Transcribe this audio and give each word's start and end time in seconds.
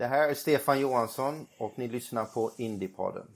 Det 0.00 0.06
här 0.06 0.28
är 0.28 0.34
Stefan 0.34 0.80
Johansson 0.80 1.46
och 1.58 1.72
ni 1.76 1.88
lyssnar 1.88 2.24
på 2.24 2.50
Indiepodden. 2.56 3.26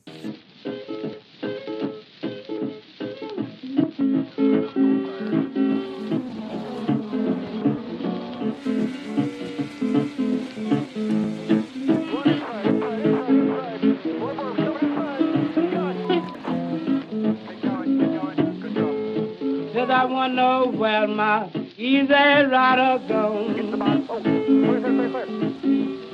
Said 19.73 19.91
I 19.91 20.05
wonder 20.07 20.79
where 20.79 21.07
my 21.09 21.47
easy 21.77 22.47
rider 22.47 22.99
gone. 23.09 23.45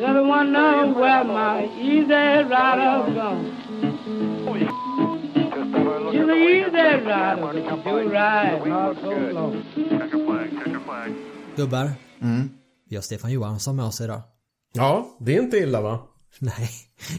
I 0.00 0.20
wonder 0.20 0.94
where 0.94 1.24
my 1.24 1.68
easy 1.78 2.44
rider 2.48 3.12
gone. 3.14 3.44
She's 6.10 6.22
an 6.22 6.30
easy 6.30 7.04
rider, 7.06 7.52
do 7.84 8.08
ride 8.08 8.66
not 8.66 8.96
so 9.00 9.10
long. 9.32 9.62
Gubbar. 11.56 11.90
Vi 12.88 12.96
har 12.96 13.02
Stefan 13.02 13.32
Johansson 13.32 13.76
med 13.76 13.84
oss 13.84 14.00
idag. 14.00 14.20
Ja, 14.72 15.16
det 15.20 15.36
är 15.36 15.42
inte 15.42 15.56
illa 15.56 15.80
va? 15.80 15.98
Nej, 16.38 16.70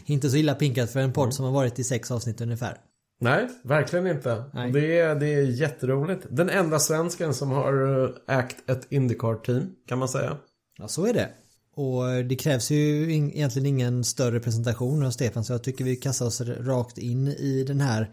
inte 0.06 0.30
så 0.30 0.38
illa 0.38 0.56
pinkat 0.56 0.92
för 0.92 1.00
en 1.00 1.14
podd 1.14 1.34
som 1.34 1.46
har 1.46 1.52
varit 1.52 1.80
i 1.80 1.84
sex 1.84 2.12
avsnitt 2.12 2.42
ungefär. 2.42 2.78
Nej, 3.20 3.48
verkligen 3.64 4.08
inte. 4.08 4.44
Nej. 4.54 4.72
Det, 4.72 5.00
är, 5.00 5.16
det 5.16 5.34
är 5.34 5.42
jätteroligt. 5.44 6.26
Den 6.30 6.50
enda 6.50 6.80
svensken 6.80 7.34
som 7.34 7.52
har 7.52 8.04
eh, 8.28 8.38
ägt 8.38 8.70
ett 8.70 8.92
Indycar-team, 8.92 9.70
kan 9.88 10.00
man 10.00 10.10
säga. 10.10 10.38
Ja, 10.78 10.88
så 10.88 11.06
är 11.06 11.14
det. 11.14 11.30
Och 11.76 12.26
det 12.26 12.36
krävs 12.36 12.72
ju 12.72 13.14
egentligen 13.16 13.66
ingen 13.66 14.04
större 14.04 14.40
presentation 14.40 15.06
av 15.06 15.12
Stefan 15.12 15.44
så 15.44 15.54
jag 15.54 15.64
tycker 15.64 15.84
vi 15.84 15.96
kastar 15.96 16.26
oss 16.26 16.42
rakt 16.42 16.98
in 16.98 17.28
i 17.28 17.64
den 17.68 17.82
här 17.82 18.12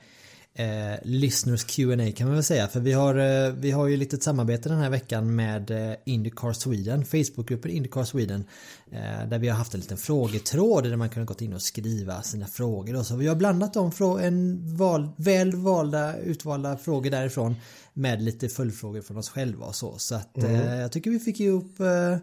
eh, 0.59 0.99
Listeners 1.03 1.65
Q&A 1.65 2.13
kan 2.17 2.27
man 2.27 2.35
väl 2.35 2.45
säga. 2.45 2.69
För 2.69 2.81
vi 2.81 2.93
har, 2.93 3.15
eh, 3.15 3.53
vi 3.53 3.71
har 3.71 3.87
ju 3.87 3.97
lite 3.97 4.17
samarbete 4.17 4.69
den 4.69 4.79
här 4.79 4.91
veckan 4.91 5.37
med 5.37 5.71
eh, 5.71 5.97
Indycar 6.05 6.53
Sweden, 6.53 7.05
Facebookgruppen 7.05 7.71
Indycar 7.71 8.05
Sweden. 8.05 8.45
Eh, 8.91 9.29
där 9.29 9.39
vi 9.39 9.49
har 9.49 9.57
haft 9.57 9.75
en 9.75 9.81
liten 9.81 9.99
frågetråd 9.99 10.85
där 10.85 10.97
man 10.97 11.09
kunde 11.09 11.27
gått 11.27 11.43
in 11.43 11.53
och 11.53 11.63
skriva 11.63 12.23
sina 12.23 12.47
frågor. 12.47 12.97
Och 12.97 13.07
så 13.07 13.17
vi 13.17 13.27
har 13.27 13.37
blandat 13.37 13.75
dem 13.75 13.93
från 13.93 14.21
en 14.21 14.61
val, 14.77 15.09
väl 15.17 15.57
valda, 15.57 16.17
utvalda 16.19 16.77
frågor 16.77 17.11
därifrån 17.11 17.55
med 17.93 18.23
lite 18.23 18.49
följdfrågor 18.49 19.01
från 19.01 19.17
oss 19.17 19.29
själva 19.29 19.67
och 19.67 19.75
så. 19.75 19.99
Så 19.99 20.15
att 20.15 20.39
eh, 20.39 20.75
jag 20.75 20.93
tycker 20.93 21.11
vi 21.11 21.19
fick 21.19 21.41
ihop 21.41 21.81
eh, 21.81 22.17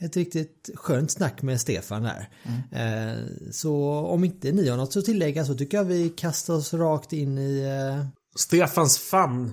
ett 0.00 0.16
riktigt 0.16 0.70
skönt 0.74 1.10
snack 1.10 1.42
med 1.42 1.60
Stefan 1.60 2.02
där. 2.02 2.28
Eh, 2.72 3.24
så 3.52 3.84
om 3.92 4.24
inte 4.24 4.52
ni 4.52 4.68
har 4.68 4.76
något 4.76 4.96
att 4.96 5.04
tillägga 5.04 5.44
så 5.44 5.54
tycker 5.54 5.76
jag 5.76 5.84
vi 5.84 6.08
kastar 6.08 6.54
oss 6.54 6.74
rakt 6.74 7.12
in 7.12 7.38
i 7.38 7.60
eh, 7.60 8.06
Stefans 8.36 8.98
famn. 8.98 9.52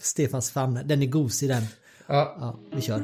Stefans 0.00 0.50
famn. 0.50 0.80
Den 0.84 1.02
är 1.02 1.06
gosig 1.06 1.48
den. 1.48 1.62
Ja. 2.06 2.36
Ja, 2.40 2.58
vi 2.72 2.82
kör. 2.82 3.02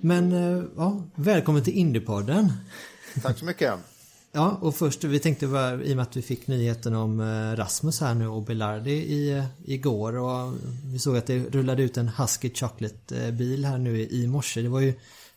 Men 0.00 0.32
eh, 0.32 0.64
ja, 0.76 1.02
välkommen 1.14 1.64
till 1.64 1.72
Indiepodden. 1.74 2.52
Tack 3.22 3.38
så 3.38 3.44
mycket. 3.44 3.74
Ja, 4.34 4.58
och 4.60 4.74
först 4.74 5.04
vi 5.04 5.18
tänkte 5.18 5.46
bara, 5.46 5.82
i 5.82 5.92
och 5.92 5.96
med 5.96 6.02
att 6.02 6.16
vi 6.16 6.22
fick 6.22 6.46
nyheten 6.46 6.94
om 6.94 7.20
eh, 7.20 7.56
Rasmus 7.56 8.00
här 8.00 8.14
nu 8.14 8.28
och 8.28 8.42
Belardi 8.42 8.92
i, 8.92 9.32
eh, 9.32 9.44
igår 9.64 10.18
och 10.18 10.52
vi 10.84 10.98
såg 10.98 11.16
att 11.16 11.26
det 11.26 11.38
rullade 11.38 11.82
ut 11.82 11.96
en 11.96 12.08
Husky 12.08 12.50
Chocolate 12.54 13.32
bil 13.32 13.64
här 13.64 13.78
nu 13.78 14.00
i 14.00 14.26
morse. 14.26 14.62
Det 14.62 14.68
var 14.68 14.80
ju 14.80 14.94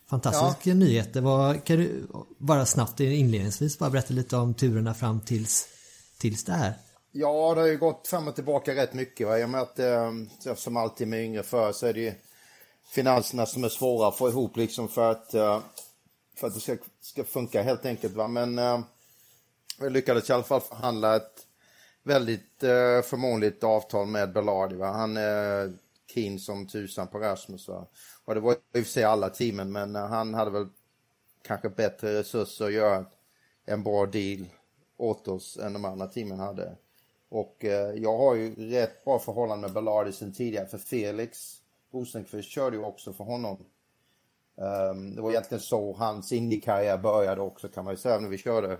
fantastiska 0.09 0.73
nyheter. 0.73 1.21
Vad, 1.21 1.63
kan 1.63 1.77
du 1.77 2.07
bara 2.37 2.65
snabbt 2.65 2.99
inledningsvis 2.99 3.79
bara 3.79 3.89
berätta 3.89 4.13
lite 4.13 4.37
om 4.37 4.53
turerna 4.53 4.93
fram 4.93 5.21
tills, 5.21 5.67
tills 6.17 6.43
det 6.43 6.53
här? 6.53 6.73
Ja, 7.11 7.55
det 7.55 7.61
har 7.61 7.67
ju 7.67 7.77
gått 7.77 8.07
fram 8.07 8.27
och 8.27 8.35
tillbaka 8.35 8.75
rätt 8.75 8.93
mycket. 8.93 9.27
Va? 9.27 9.39
I 9.39 9.45
och 9.45 9.49
med 9.49 9.61
att, 9.61 9.79
eh, 9.79 10.55
som 10.55 10.77
alltid 10.77 11.07
med 11.07 11.23
yngre 11.23 11.43
för 11.43 11.71
så 11.71 11.85
är 11.85 11.93
det 11.93 12.01
ju 12.01 12.13
finanserna 12.89 13.45
som 13.45 13.63
är 13.63 13.69
svåra 13.69 14.07
att 14.07 14.17
få 14.17 14.29
ihop 14.29 14.57
liksom 14.57 14.87
för 14.87 15.11
att, 15.11 15.33
eh, 15.33 15.59
för 16.35 16.47
att 16.47 16.53
det 16.53 16.59
ska, 16.59 16.77
ska 16.99 17.23
funka 17.23 17.61
helt 17.61 17.85
enkelt. 17.85 18.13
Va? 18.13 18.27
Men 18.27 18.59
eh, 18.59 18.79
vi 19.79 19.89
lyckades 19.89 20.29
i 20.29 20.33
alla 20.33 20.43
fall 20.43 20.61
förhandla 20.61 21.15
ett 21.15 21.47
väldigt 22.03 22.63
eh, 22.63 23.01
förmånligt 23.01 23.63
avtal 23.63 24.07
med 24.07 24.33
Belardi. 24.33 24.75
Va? 24.75 24.91
Han 24.91 25.17
är 25.17 25.73
keen 26.13 26.39
som 26.39 26.67
tusan 26.67 27.07
på 27.07 27.19
Rasmus. 27.19 27.67
Va? 27.67 27.87
Och 28.25 28.35
det 28.35 28.41
var 28.41 28.53
i 28.53 28.55
och 28.55 28.59
för 28.71 28.83
sig 28.83 29.03
alla 29.03 29.29
teamen, 29.29 29.71
men 29.71 29.95
eh, 29.95 30.07
han 30.07 30.33
hade 30.33 30.51
väl 30.51 30.67
kanske 31.41 31.69
bättre 31.69 32.19
resurser 32.19 32.65
att 32.65 32.73
göra 32.73 33.05
en 33.65 33.83
bra 33.83 34.05
deal 34.05 34.45
åt 34.97 35.27
oss 35.27 35.57
än 35.57 35.73
de 35.73 35.85
andra 35.85 36.07
teamen 36.07 36.39
hade. 36.39 36.75
Och 37.29 37.65
eh, 37.65 37.93
jag 37.95 38.17
har 38.17 38.35
ju 38.35 38.71
rätt 38.71 39.05
bra 39.05 39.19
förhållande 39.19 39.67
med 39.67 39.73
Belardi 39.73 40.11
sen 40.11 40.33
tidigare, 40.33 40.67
för 40.67 40.77
Felix 40.77 41.61
Rosenqvist 41.91 42.49
körde 42.49 42.77
ju 42.77 42.83
också 42.83 43.13
för 43.13 43.23
honom. 43.23 43.57
Ehm, 44.57 45.15
det 45.15 45.21
var 45.21 45.31
egentligen 45.31 45.61
så 45.61 45.95
hans 45.97 46.31
Indy-karriär 46.31 46.97
började 46.97 47.41
också 47.41 47.67
kan 47.67 47.83
man 47.83 47.93
ju 47.93 47.97
säga, 47.97 48.19
när 48.19 48.29
vi 48.29 48.37
körde, 48.37 48.79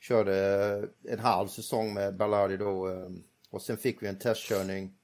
körde 0.00 0.88
en 1.08 1.18
halv 1.18 1.48
säsong 1.48 1.94
med 1.94 2.16
Belardi 2.16 2.56
då. 2.56 2.86
ehm, 2.86 3.22
och 3.50 3.62
sen 3.62 3.76
fick 3.76 4.02
vi 4.02 4.06
en 4.06 4.18
testkörning 4.18 4.94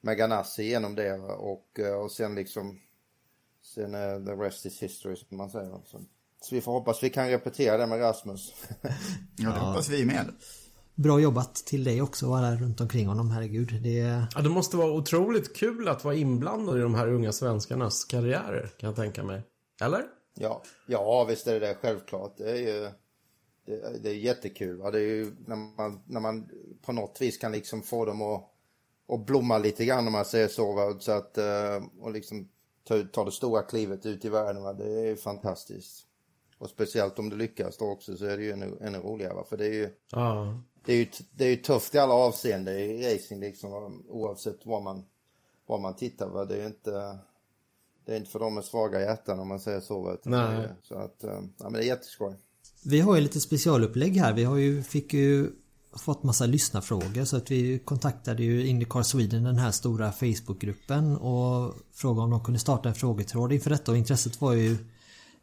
med 0.00 0.16
Ganassi 0.16 0.62
genom 0.62 0.94
det 0.94 1.12
och, 1.18 1.78
eh, 1.78 1.94
och 1.94 2.12
sen 2.12 2.34
liksom, 2.34 2.78
sen 3.74 3.94
uh, 3.94 4.24
the 4.24 4.32
rest 4.32 4.66
is 4.66 4.82
history 4.82 5.16
som 5.16 5.36
man 5.36 5.50
säger. 5.50 5.80
Så, 5.84 6.00
så 6.40 6.54
vi 6.54 6.60
får 6.60 6.72
hoppas 6.72 7.02
vi 7.02 7.10
kan 7.10 7.28
repetera 7.28 7.76
det 7.76 7.86
med 7.86 8.00
Rasmus. 8.00 8.54
Ja, 9.36 9.48
det 9.50 9.60
hoppas 9.60 9.88
vi 9.88 10.04
med. 10.04 10.26
Bra 10.94 11.20
jobbat 11.20 11.54
till 11.54 11.84
dig 11.84 12.02
också 12.02 12.26
och 12.26 12.38
alla 12.38 12.56
runt 12.56 12.80
omkring 12.80 13.06
honom, 13.06 13.30
herregud. 13.30 13.82
Det, 13.82 14.26
Ja, 14.34 14.40
det 14.42 14.48
måste 14.48 14.76
vara 14.76 14.92
otroligt 14.92 15.56
kul 15.56 15.88
att 15.88 16.04
vara 16.04 16.14
inblandad 16.14 16.78
i 16.78 16.80
de 16.80 16.94
här 16.94 17.08
unga 17.08 17.32
svenskarnas 17.32 18.04
karriärer, 18.04 18.70
kan 18.78 18.88
jag 18.88 18.96
tänka 18.96 19.24
mig. 19.24 19.42
Eller? 19.80 20.06
Ja, 20.34 20.62
ja 20.86 21.24
visst 21.24 21.46
är 21.46 21.60
det 21.60 21.66
det, 21.66 21.74
självklart. 21.74 22.36
Det 22.36 22.50
är 22.50 22.56
ju 22.56 22.90
det, 23.64 23.98
det 23.98 24.10
är 24.10 24.14
jättekul. 24.14 24.76
Va? 24.76 24.90
Det 24.90 24.98
är 24.98 25.14
ju 25.14 25.36
när 25.46 25.56
man, 25.56 26.02
när 26.06 26.20
man 26.20 26.50
på 26.82 26.92
något 26.92 27.20
vis 27.20 27.38
kan 27.38 27.52
liksom 27.52 27.82
få 27.82 28.04
dem 28.04 28.22
att, 28.22 28.44
att 29.08 29.26
blomma 29.26 29.58
lite 29.58 29.84
grann 29.84 30.06
om 30.06 30.12
man 30.12 30.24
säger 30.24 30.48
så. 30.48 30.72
Va? 30.72 30.98
så 30.98 31.12
att, 31.12 31.38
eh, 31.38 31.82
och 32.00 32.10
liksom 32.10 32.48
ta, 32.84 33.02
ta 33.12 33.24
det 33.24 33.32
stora 33.32 33.62
klivet 33.62 34.06
ut 34.06 34.24
i 34.24 34.28
världen. 34.28 34.62
Va? 34.62 34.72
Det 34.72 35.08
är 35.08 35.16
fantastiskt. 35.16 36.06
Och 36.58 36.70
speciellt 36.70 37.18
om 37.18 37.30
det 37.30 37.36
lyckas 37.36 37.76
då 37.76 37.84
också 37.90 38.16
så 38.16 38.24
är 38.24 38.36
det 38.36 38.42
ju 38.42 38.52
ännu, 38.52 38.78
ännu 38.80 38.98
roligare. 38.98 39.34
Va? 39.34 39.44
För 39.48 39.56
det 39.56 39.66
är 39.66 39.72
ju, 39.72 39.90
Ja. 40.10 40.60
det 40.84 40.92
är 40.92 40.96
ju, 40.96 41.06
det 41.32 41.44
är 41.44 41.48
ju 41.50 41.56
tufft 41.56 41.94
i 41.94 41.98
alla 41.98 42.14
avseenden 42.14 42.74
i 42.78 43.14
racing 43.14 43.40
liksom. 43.40 44.04
Oavsett 44.08 44.66
var 44.66 44.80
man, 44.80 45.04
var 45.66 45.78
man 45.78 45.96
tittar. 45.96 46.28
Va? 46.28 46.44
Det 46.44 46.54
är 46.54 46.60
ju 46.60 46.66
inte... 46.66 47.18
Det 48.10 48.14
är 48.14 48.18
inte 48.18 48.30
för 48.30 48.38
dem 48.38 48.54
med 48.54 48.64
svaga 48.64 49.00
hjärtan 49.00 49.40
om 49.40 49.48
man 49.48 49.60
säger 49.60 49.80
så. 49.80 50.18
Nej. 50.24 50.68
Så 50.82 50.94
att, 50.94 51.24
eh, 51.24 51.30
ja 51.30 51.64
men 51.64 51.72
det 51.72 51.78
är 51.78 51.86
jätteskoj. 51.86 52.34
Vi 52.84 53.00
har 53.00 53.14
ju 53.14 53.20
lite 53.20 53.40
specialupplägg 53.40 54.16
här. 54.16 54.32
Vi 54.32 54.44
har 54.44 54.56
ju, 54.56 54.82
fick 54.82 55.14
ju 55.14 55.50
fått 56.04 56.22
massa 56.22 56.46
lyssnarfrågor 56.46 57.24
så 57.24 57.36
att 57.36 57.50
vi 57.50 57.78
kontaktade 57.78 58.42
ju 58.42 58.66
Indycar 58.66 59.02
Sweden, 59.02 59.44
den 59.44 59.58
här 59.58 59.70
stora 59.70 60.12
Facebookgruppen 60.12 61.16
och 61.16 61.74
frågade 61.92 62.24
om 62.24 62.30
de 62.30 62.44
kunde 62.44 62.60
starta 62.60 62.88
en 62.88 62.94
frågetråd 62.94 63.52
inför 63.52 63.70
detta 63.70 63.92
och 63.92 63.98
intresset 63.98 64.40
var 64.40 64.52
ju 64.52 64.76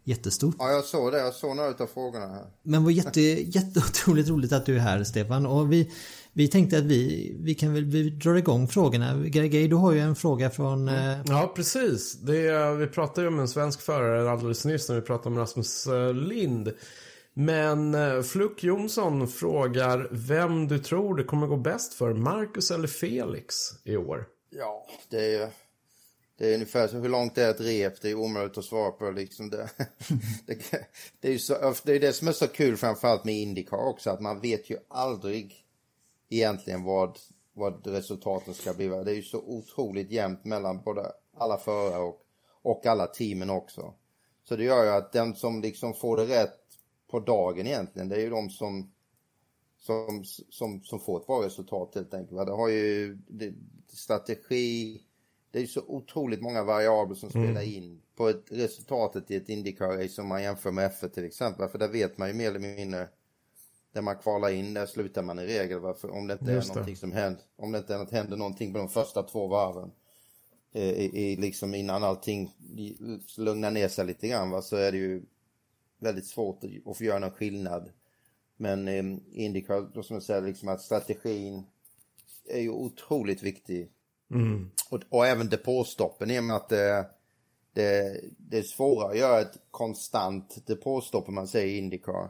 jättestort. 0.07 0.56
Ja, 0.59 0.71
jag 0.71 0.83
såg 0.83 1.12
det. 1.12 1.19
Jag 1.19 1.33
såg 1.33 1.56
några 1.56 1.69
av 1.69 1.88
frågorna 1.88 2.27
här. 2.27 2.45
Men 2.63 2.83
var 2.83 2.92
jätte, 2.92 3.21
jätteotroligt 3.57 4.30
roligt 4.30 4.51
att 4.51 4.65
du 4.65 4.75
är 4.75 4.80
här 4.80 5.04
Stefan 5.04 5.45
och 5.45 5.74
vi, 5.74 5.92
vi 6.33 6.48
tänkte 6.48 6.77
att 6.77 6.83
vi, 6.83 7.36
vi 7.39 7.56
kan 7.56 7.74
väl, 7.74 7.86
vi 7.86 8.09
drar 8.09 8.36
igång 8.36 8.68
frågorna. 8.68 9.18
Gregory, 9.25 9.68
du 9.68 9.75
har 9.75 9.92
ju 9.92 10.00
en 10.00 10.15
fråga 10.15 10.50
från... 10.50 10.88
eh, 10.88 11.18
Ja, 11.25 11.54
precis. 11.56 12.13
Det 12.21 12.48
är, 12.48 12.74
vi 12.74 12.88
pratade 12.88 13.21
ju 13.21 13.27
om 13.27 13.39
en 13.39 13.48
svensk 13.48 13.81
förare 13.81 14.31
alldeles 14.31 14.65
nyss 14.65 14.89
när 14.89 14.95
vi 14.95 15.01
pratade 15.01 15.30
om 15.30 15.38
Rasmus 15.38 15.88
eh, 15.88 16.13
Lind. 16.13 16.71
Men 17.33 17.95
eh, 17.95 18.21
Fluck 18.21 18.63
Jonsson 18.63 19.27
frågar 19.27 20.07
vem 20.12 20.68
du 20.68 20.80
tror 20.80 21.15
det 21.18 21.24
kommer 21.24 21.48
gå 21.48 21.57
bäst 21.57 21.94
för, 21.94 22.13
Marcus 22.13 22.71
eller 22.71 22.88
Felix 22.88 23.56
i 23.83 23.98
år? 23.98 24.25
Ja, 24.50 24.86
det 25.09 25.18
är 25.18 25.39
ju... 25.39 25.48
Det 26.38 26.50
är 26.50 26.54
ungefär 26.54 26.88
så 26.88 26.98
hur 26.98 27.10
långt 27.10 27.36
det 27.36 27.44
är 27.44 27.50
ett 27.50 27.62
rep, 27.62 28.01
det 28.01 28.10
är 28.10 28.16
omöjligt 28.16 28.57
att 28.57 28.66
svara 28.66 28.92
på 28.92 29.12
liksom 29.12 29.50
det. 29.50 29.69
det, 30.45 30.88
det 31.19 31.28
är 31.28 31.31
ju 31.31 31.39
så, 31.39 31.56
alltså, 31.56 31.84
det 31.86 31.95
är 31.95 32.00
det 32.00 32.13
som 32.13 32.28
är 32.28 32.31
så 32.31 32.48
kul 32.48 32.78
framförallt 32.78 33.25
med 33.25 33.36
Indycar 33.36 33.78
också, 33.78 34.10
att 34.10 34.22
man 34.22 34.39
vet 34.39 34.69
ju 34.69 34.78
aldrig 34.88 35.66
egentligen 36.30 36.84
vad, 36.84 37.18
vad 37.54 37.88
resultaten 37.88 38.54
ska 38.54 38.74
bli. 38.74 38.88
Det 38.88 39.12
är 39.12 39.16
ju 39.16 39.24
så 39.24 39.38
otroligt 39.38 40.12
jämnt 40.12 40.45
mellan 40.45 40.81
både 40.81 41.12
alla 41.38 41.57
förare 41.57 42.01
och, 42.01 42.22
och 42.62 42.86
alla 42.86 43.07
teamen 43.07 43.50
också. 43.50 43.94
Så 44.44 44.56
det 44.56 44.63
gör 44.63 44.83
ju 44.83 44.90
att 44.90 45.12
den 45.12 45.36
som 45.36 45.62
liksom 45.62 45.94
får 45.94 46.18
det 46.18 46.25
rätt 46.25 46.60
på 47.12 47.19
dagen 47.19 47.68
egentligen, 47.68 48.10
det 48.10 48.16
är 48.16 48.19
ju 48.19 48.30
de 48.30 48.50
som 48.50 48.92
som, 49.78 50.24
som, 50.50 50.83
som 50.83 51.00
får 51.00 51.19
ett 51.19 51.28
bra 51.28 51.45
resultat 51.45 51.95
helt 51.95 52.13
enkelt. 52.13 52.48
Det 52.48 52.54
har 52.54 52.69
ju 52.69 53.18
det, 53.28 53.54
strategi, 53.88 55.01
det 55.51 55.59
är 55.59 55.65
så 55.65 55.81
otroligt 55.88 56.41
många 56.41 56.63
variabler 56.63 57.15
som 57.15 57.29
mm. 57.29 57.47
spelar 57.47 57.61
in 57.61 58.01
på 58.15 58.29
ett, 58.29 58.44
resultatet 58.49 59.31
i 59.31 59.35
ett 59.35 59.49
Indycar-race 59.49 60.07
som 60.07 60.27
man 60.27 60.44
jämför 60.44 60.71
med 60.71 60.91
F1 60.91 61.09
till 61.09 61.25
exempel. 61.25 61.69
För 61.69 61.77
där 61.77 61.88
vet 61.88 62.17
man 62.17 62.27
ju 62.27 62.33
mer 62.33 62.47
eller 62.47 62.59
mindre, 62.59 63.09
när 63.94 64.01
man 64.01 64.17
kvalar 64.17 64.49
in, 64.49 64.73
där 64.73 64.85
slutar 64.85 65.23
man 65.23 65.39
i 65.39 65.45
regel. 65.45 65.79
Varför, 65.79 66.09
om 66.09 66.27
det 66.27 66.33
inte 66.33 66.51
Just 66.51 66.69
är 66.69 66.73
någonting 66.73 66.94
det. 66.94 66.99
som 66.99 67.11
händer, 67.11 67.41
om 67.55 67.71
det 67.71 67.77
inte 67.77 68.07
händer 68.11 68.38
någonting 68.38 68.73
på 68.73 68.79
de 68.79 68.89
första 68.89 69.23
två 69.23 69.47
varven. 69.47 69.91
I, 70.71 70.81
i, 70.81 71.35
liksom 71.35 71.75
innan 71.75 72.03
allting 72.03 72.55
lugnar 73.38 73.71
ner 73.71 73.88
sig 73.88 74.05
lite 74.05 74.27
grann 74.27 74.49
va, 74.49 74.61
så 74.61 74.75
är 74.75 74.91
det 74.91 74.97
ju 74.97 75.23
väldigt 75.99 76.25
svårt 76.25 76.63
att, 76.85 76.97
få 76.97 77.03
göra 77.03 77.19
någon 77.19 77.31
skillnad. 77.31 77.91
Men 78.57 78.88
eh, 78.88 79.17
Indycar, 79.31 80.01
som 80.01 80.13
jag 80.13 80.23
säger, 80.23 80.41
liksom 80.41 80.69
att 80.69 80.81
strategin 80.81 81.63
är 82.49 82.59
ju 82.59 82.69
otroligt 82.69 83.44
viktig. 83.44 83.91
Mm. 84.31 84.71
Och, 84.89 85.01
och, 85.09 85.27
även 85.27 85.50
depåstoppen 85.50 86.31
i 86.31 86.39
och 86.39 86.44
med 86.44 86.56
att 86.56 86.69
det, 86.69 87.06
det, 87.74 88.21
det 88.38 88.57
är 88.57 88.63
svårare 88.63 89.12
att 89.12 89.18
göra 89.18 89.41
ett 89.41 89.57
konstant 89.71 90.68
depåstopp 90.68 91.27
om 91.27 91.35
man 91.35 91.47
säger 91.47 91.77
Indycar. 91.77 92.29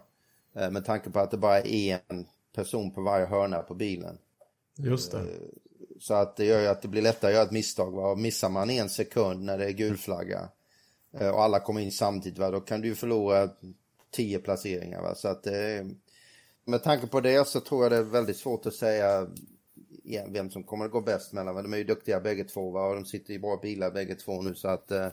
Eh, 0.56 0.72
med 0.72 0.86
tanke 0.86 1.10
på 1.10 1.20
att 1.20 1.32
det 1.32 1.38
bara 1.38 1.62
är 1.62 2.00
en 2.08 2.26
person 2.56 2.92
på 2.92 3.02
varje 3.02 3.26
hörna 3.26 3.60
på 3.60 3.74
bilen. 3.74 4.18
Just 4.76 5.12
det. 5.12 5.18
Eh, 5.18 5.26
så 6.00 6.14
att 6.14 6.36
det 6.36 6.46
gör 6.46 6.62
ju 6.62 6.68
att 6.68 6.82
det 6.82 6.88
blir 6.88 7.02
lättare 7.02 7.32
att 7.32 7.36
göra 7.36 7.46
ett 7.46 7.52
misstag. 7.52 7.92
Va? 7.92 8.16
Missar 8.16 8.50
man 8.50 8.70
en 8.70 8.90
sekund 8.90 9.44
när 9.44 9.58
det 9.58 9.66
är 9.66 9.72
gul 9.72 9.98
flagga 9.98 10.50
eh, 11.20 11.30
och 11.30 11.44
alla 11.44 11.60
kommer 11.60 11.82
in 11.82 11.92
samtidigt, 11.92 12.40
va? 12.40 12.52
då 12.52 12.60
kan 12.60 12.82
du 12.82 12.96
förlora 12.96 13.50
tio 14.12 14.40
placeringar. 14.40 15.02
Va? 15.02 15.16
Så 15.16 15.28
att 15.28 15.48
med 16.66 16.84
tanke 16.84 17.08
på 17.08 17.22
det 17.22 17.48
så 17.48 17.60
tror 17.60 17.84
jag 17.84 17.92
det 17.92 17.98
är 17.98 18.04
väldigt 18.04 18.38
svårt 18.38 18.66
att 18.66 18.74
säga 18.74 19.28
vem 20.28 20.50
som 20.50 20.64
kommer 20.64 20.86
att 20.86 20.92
gå 20.92 21.02
bäst 21.02 21.34
mellan. 21.34 21.56
Men 21.56 21.64
de 21.64 21.74
är 21.74 21.78
ju 21.78 21.84
duktiga 21.84 22.20
bägge 22.20 22.44
två 22.44 22.72
va? 22.72 22.88
och 22.88 22.96
de 22.96 23.06
sitter 23.06 23.34
i 23.34 23.40
bra 23.40 23.60
bilar 23.62 23.92
bägge 23.92 24.16
två 24.16 24.42
nu 24.42 24.56
så 24.56 24.68
att 24.68 24.92
eh, 24.92 25.08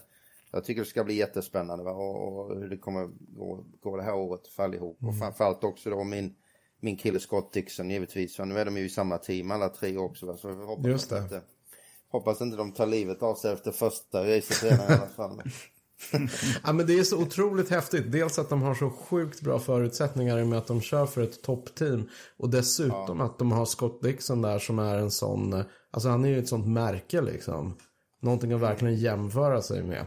jag 0.51 0.65
tycker 0.65 0.81
det 0.81 0.87
ska 0.87 1.05
bli 1.05 1.15
jättespännande 1.15 1.85
va? 1.85 1.93
Och, 1.93 2.29
och 2.29 2.57
hur 2.57 2.69
det 2.69 2.77
kommer 2.77 3.09
gå, 3.37 3.65
gå 3.81 3.97
det 3.97 4.03
här 4.03 4.15
året 4.15 4.49
för 4.49 4.63
allihop. 4.63 5.03
Mm. 5.03 5.15
Och 5.15 5.19
framförallt 5.19 5.65
också 5.65 5.91
då 5.91 6.05
min, 6.05 6.35
min 6.81 6.97
kille 6.97 7.21
Scott 7.21 7.53
Dixon 7.53 7.91
givetvis. 7.91 8.37
För 8.37 8.45
nu 8.45 8.59
är 8.59 8.65
de 8.65 8.77
ju 8.77 8.85
i 8.85 8.89
samma 8.89 9.19
team 9.19 9.51
alla 9.51 9.69
tre 9.69 9.97
också 9.97 10.27
va? 10.27 10.37
så 10.37 10.53
hoppas 10.53 10.87
Just 10.87 11.11
det. 11.11 11.19
Inte, 11.19 11.43
hoppas 12.09 12.41
inte 12.41 12.57
de 12.57 12.73
tar 12.73 12.87
livet 12.87 13.23
av 13.23 13.35
sig 13.35 13.53
efter 13.53 13.73
första 13.73 14.37
racet 14.37 14.63
redan 14.63 14.91
i 14.91 14.93
alla 14.93 15.07
fall. 15.07 15.43
ja, 16.65 16.73
men 16.73 16.87
det 16.87 16.99
är 16.99 17.03
så 17.03 17.23
otroligt 17.23 17.71
häftigt. 17.71 18.13
Dels 18.13 18.39
att 18.39 18.49
de 18.49 18.63
har 18.63 18.75
så 18.75 18.91
sjukt 18.91 19.41
bra 19.41 19.59
förutsättningar 19.59 20.39
i 20.39 20.43
och 20.43 20.47
med 20.47 20.59
att 20.59 20.67
de 20.67 20.81
kör 20.81 21.07
för 21.07 21.23
ett 21.23 21.43
toppteam. 21.43 22.09
Och 22.37 22.51
dessutom 22.51 23.21
ja. 23.21 23.25
att 23.25 23.39
de 23.39 23.53
har 23.53 23.65
Scott 23.65 24.03
Dixon 24.03 24.43
där 24.43 24.59
som 24.59 24.79
är 24.79 24.99
en 24.99 25.11
sån, 25.11 25.65
alltså 25.91 26.09
han 26.09 26.25
är 26.25 26.29
ju 26.29 26.39
ett 26.39 26.49
sånt 26.49 26.67
märke 26.67 27.21
liksom. 27.21 27.77
Någonting 28.21 28.53
att 28.53 28.61
verkligen 28.61 28.97
jämföra 28.97 29.63
sig 29.63 29.83
med. 29.83 30.07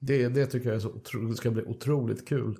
Det, 0.00 0.28
det 0.28 0.46
tycker 0.46 0.68
jag 0.68 0.76
är 0.76 0.80
så 0.80 0.88
otroligt, 0.88 1.38
ska 1.38 1.50
bli 1.50 1.62
otroligt 1.62 2.28
kul. 2.28 2.58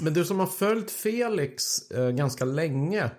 Men 0.00 0.14
du 0.14 0.24
som 0.24 0.38
har 0.38 0.46
följt 0.46 0.90
Felix 0.90 1.90
eh, 1.90 2.10
ganska 2.10 2.44
länge, 2.44 3.10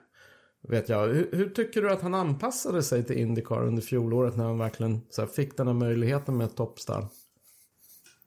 vet 0.67 0.89
jag. 0.89 1.07
Hur, 1.07 1.29
hur, 1.31 1.49
tycker 1.49 1.81
du 1.81 1.91
att 1.91 2.01
han 2.01 2.13
anpassade 2.13 2.83
sig 2.83 3.03
till 3.03 3.17
Indycar 3.17 3.67
under 3.67 3.81
fjolåret 3.81 4.37
när 4.37 4.45
han 4.45 4.57
verkligen 4.57 5.01
här, 5.17 5.25
fick 5.25 5.57
den 5.57 5.67
här 5.67 5.73
möjligheten 5.73 6.37
med 6.37 6.45
ett 6.45 6.55
toppstall? 6.55 7.05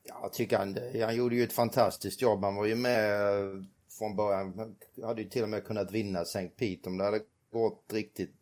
Jag 0.05 0.33
tycker 0.33 0.59
han, 0.59 0.79
han 1.05 1.17
gjorde 1.17 1.37
ju 1.37 1.45
ett 1.45 1.53
fantastiskt 1.53 2.23
jobb. 2.23 2.45
Han 2.45 2.55
var 2.55 2.67
ju 2.67 2.75
med 2.75 3.67
från 3.99 4.17
början. 4.17 4.53
Han 4.59 4.77
hade 5.05 5.23
ju 5.23 5.29
till 5.29 5.43
och 5.43 5.49
med 5.49 5.65
kunnat 5.65 5.91
vinna 5.91 6.21
St. 6.21 6.49
Pete 6.49 6.89
om 6.89 6.99
det 6.99 7.05
hade 7.05 7.21
gått 7.53 7.93
riktigt. 7.93 8.37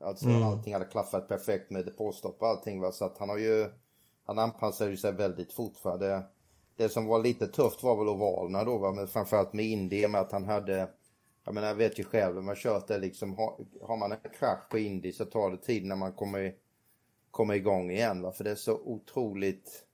Alltså 0.00 0.26
mm. 0.26 0.42
allting 0.42 0.72
hade 0.72 0.84
klaffat 0.84 1.28
perfekt 1.28 1.70
med 1.70 1.84
depåstopp 1.84 2.42
och 2.42 2.48
allting. 2.48 2.80
Va? 2.80 2.92
Så 2.92 3.04
att 3.04 3.18
han 3.18 3.28
har 3.28 3.38
ju, 3.38 3.66
han 4.24 4.38
anpassade 4.38 4.96
sig 4.96 5.12
väldigt 5.12 5.52
fort 5.52 5.76
för 5.76 5.98
det. 5.98 6.22
Det 6.76 6.88
som 6.88 7.06
var 7.06 7.22
lite 7.22 7.46
tufft 7.46 7.82
var 7.82 7.96
väl 7.96 8.08
ovalerna 8.08 8.64
då, 8.64 8.78
va? 8.78 8.92
men 8.92 9.08
framförallt 9.08 9.52
med 9.52 9.64
Indy 9.64 10.08
med 10.08 10.20
att 10.20 10.32
han 10.32 10.44
hade 10.44 10.88
jag 11.46 11.54
menar, 11.54 11.68
jag 11.68 11.74
vet 11.74 11.98
ju 11.98 12.04
själv 12.04 12.34
när 12.34 12.42
man 12.42 12.56
kört 12.56 12.88
det 12.88 12.98
liksom, 12.98 13.34
har, 13.34 13.66
har 13.82 13.96
man 13.96 14.12
en 14.12 14.18
krasch 14.38 14.68
på 14.70 14.78
Indy 14.78 15.12
så 15.12 15.24
tar 15.24 15.50
det 15.50 15.56
tid 15.56 15.84
när 15.84 15.96
man 15.96 16.12
kommer, 16.12 16.54
kommer 17.30 17.54
igång 17.54 17.90
igen. 17.90 18.22
Va? 18.22 18.32
För 18.32 18.44
det 18.44 18.50
är 18.50 18.54
så 18.54 18.74
otroligt 18.74 19.85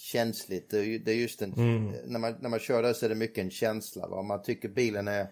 känsligt. 0.00 0.70
Det 0.70 1.08
är 1.08 1.14
just 1.14 1.42
en, 1.42 1.52
mm. 1.52 1.94
när, 2.04 2.18
man, 2.18 2.34
när 2.40 2.48
man 2.48 2.58
kör 2.58 2.82
där 2.82 2.92
så 2.92 3.04
är 3.04 3.08
det 3.08 3.14
mycket 3.14 3.44
en 3.44 3.50
känsla. 3.50 4.08
Va? 4.08 4.22
Man 4.22 4.42
tycker 4.42 4.68
bilen 4.68 5.08
är 5.08 5.26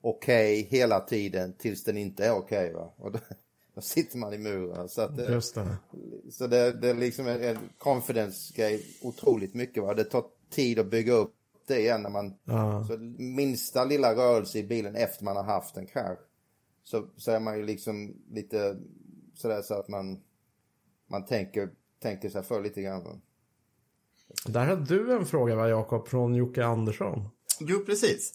okej 0.00 0.60
okay 0.60 0.78
hela 0.78 1.00
tiden 1.00 1.52
tills 1.52 1.84
den 1.84 1.96
inte 1.96 2.26
är 2.26 2.32
okej. 2.32 2.74
Okay, 2.74 2.86
och 2.96 3.12
då, 3.12 3.18
då, 3.74 3.80
sitter 3.80 4.18
man 4.18 4.34
i 4.34 4.38
muren. 4.38 4.88
Så, 4.88 5.02
att 5.02 5.16
det, 5.16 5.26
det. 5.26 5.42
så 6.32 6.46
det, 6.46 6.72
det 6.72 6.88
är 6.88 6.94
liksom 6.94 7.26
en, 7.26 7.42
en 7.42 7.58
confidence-grej 7.78 8.82
otroligt 9.02 9.54
mycket. 9.54 9.82
Va? 9.82 9.94
Det 9.94 10.04
tar 10.04 10.24
tid 10.50 10.78
att 10.78 10.90
bygga 10.90 11.12
upp 11.12 11.34
det 11.66 11.80
igen 11.80 12.02
när 12.02 12.10
man, 12.10 12.34
ja. 12.44 12.84
så 12.88 12.96
minsta 13.18 13.84
lilla 13.84 14.14
rörelse 14.14 14.58
i 14.58 14.64
bilen 14.64 14.96
efter 14.96 15.24
man 15.24 15.36
har 15.36 15.44
haft 15.44 15.76
en 15.76 15.86
krasch. 15.86 16.18
Så, 16.84 17.08
så 17.16 17.30
är 17.30 17.40
man 17.40 17.58
ju 17.58 17.66
liksom 17.66 18.16
lite 18.30 18.76
sådär 19.34 19.62
så 19.62 19.74
att 19.74 19.88
man, 19.88 20.20
man 21.06 21.24
tänker, 21.24 21.70
tänker 22.02 22.28
sig 22.28 22.42
för 22.42 22.62
lite 22.62 22.82
grann. 22.82 23.20
Där 24.44 24.66
har 24.66 24.76
du 24.76 25.12
en 25.12 25.26
fråga 25.26 25.56
va 25.56 25.68
Jakob 25.68 26.08
från 26.08 26.34
Jocke 26.34 26.64
Andersson. 26.64 27.28
Jo 27.60 27.78
precis. 27.78 28.34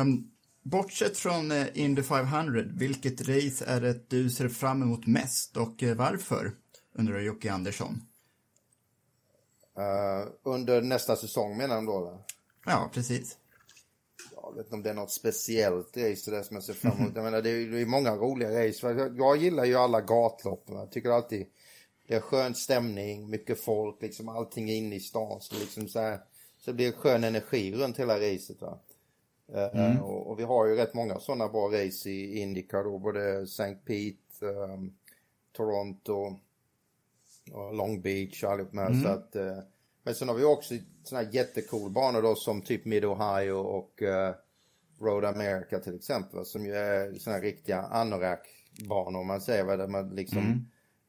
Um, 0.00 0.30
bortsett 0.62 1.18
från 1.18 1.52
uh, 1.52 1.66
Indy 1.74 2.02
500, 2.02 2.62
vilket 2.74 3.20
race 3.20 3.64
är 3.66 3.80
det 3.80 4.10
du 4.10 4.30
ser 4.30 4.48
fram 4.48 4.82
emot 4.82 5.06
mest 5.06 5.56
och 5.56 5.82
uh, 5.82 5.94
varför? 5.94 6.52
Undrar 6.94 7.20
Jocke 7.20 7.52
Andersson. 7.52 8.02
Uh, 9.78 10.32
under 10.42 10.82
nästa 10.82 11.16
säsong 11.16 11.56
menar 11.56 11.76
de 11.76 11.86
då? 11.86 11.98
Eller? 11.98 12.18
Ja, 12.66 12.90
precis. 12.94 13.36
Jag 14.42 14.56
vet 14.56 14.66
inte 14.66 14.74
om 14.74 14.82
det 14.82 14.90
är 14.90 14.94
något 14.94 15.12
speciellt 15.12 15.96
race 15.96 16.30
där 16.30 16.42
som 16.42 16.56
jag 16.56 16.64
ser 16.64 16.72
fram 16.72 16.98
emot. 16.98 17.12
jag 17.14 17.24
menar, 17.24 17.42
det 17.42 17.50
är 17.50 17.54
ju 17.54 17.86
många 17.86 18.16
roliga 18.16 18.48
race. 18.48 18.92
Jag, 18.92 19.18
jag 19.18 19.36
gillar 19.36 19.64
ju 19.64 19.74
alla 19.74 20.00
gatlopp. 20.00 20.64
Jag 20.66 20.92
tycker 20.92 21.10
alltid 21.10 21.46
det 22.06 22.14
är 22.14 22.20
skön 22.20 22.54
stämning, 22.54 23.30
mycket 23.30 23.60
folk, 23.60 24.02
liksom 24.02 24.28
allting 24.28 24.70
är 24.70 24.74
inne 24.74 24.96
i 24.96 25.00
stan. 25.00 25.40
Så, 25.40 25.54
liksom 25.54 25.88
så, 25.88 26.00
här, 26.00 26.20
så 26.58 26.70
det 26.70 26.74
blir 26.74 26.92
skön 26.92 27.24
energi 27.24 27.74
runt 27.74 27.98
hela 27.98 28.16
racet. 28.16 28.60
Va? 28.60 28.78
Eh, 29.52 29.80
mm. 29.80 29.96
Uh, 29.96 30.02
och, 30.02 30.30
och, 30.30 30.38
vi 30.38 30.44
har 30.44 30.66
ju 30.66 30.76
rätt 30.76 30.94
många 30.94 31.18
sådana 31.18 31.48
bra 31.48 31.68
race 31.68 32.10
i 32.10 32.40
Indycar 32.40 32.84
då, 32.84 32.98
både 32.98 33.42
St. 33.42 33.74
Pete, 33.74 34.46
um, 34.46 34.94
Toronto, 35.52 36.38
och 37.52 37.74
Long 37.74 38.00
Beach 38.00 38.44
och 38.44 38.50
allihop 38.50 38.72
med. 38.72 38.86
Mm. 38.86 39.02
Så 39.02 39.08
att, 39.08 39.36
uh, 39.36 39.58
men 40.02 40.14
sen 40.14 40.28
har 40.28 40.34
vi 40.34 40.44
också 40.44 40.74
sådana 41.04 41.26
här 41.26 41.34
jättecool 41.34 41.90
banor 41.90 42.22
då 42.22 42.34
som 42.34 42.62
typ 42.62 42.84
Mid 42.84 43.04
Ohio 43.04 43.52
och 43.52 44.02
uh, 44.02 44.34
Road 45.00 45.24
America 45.24 45.78
till 45.78 45.94
exempel. 45.94 46.44
Som 46.44 46.66
ju 46.66 46.74
är 46.74 47.18
sådana 47.18 47.38
här 47.38 47.44
riktiga 47.44 47.82
anorak-banor 47.82 49.20
om 49.20 49.26
man 49.26 49.40
säger. 49.40 49.76
Där 49.76 49.88
man 49.88 50.14
liksom 50.14 50.38
mm 50.38 50.66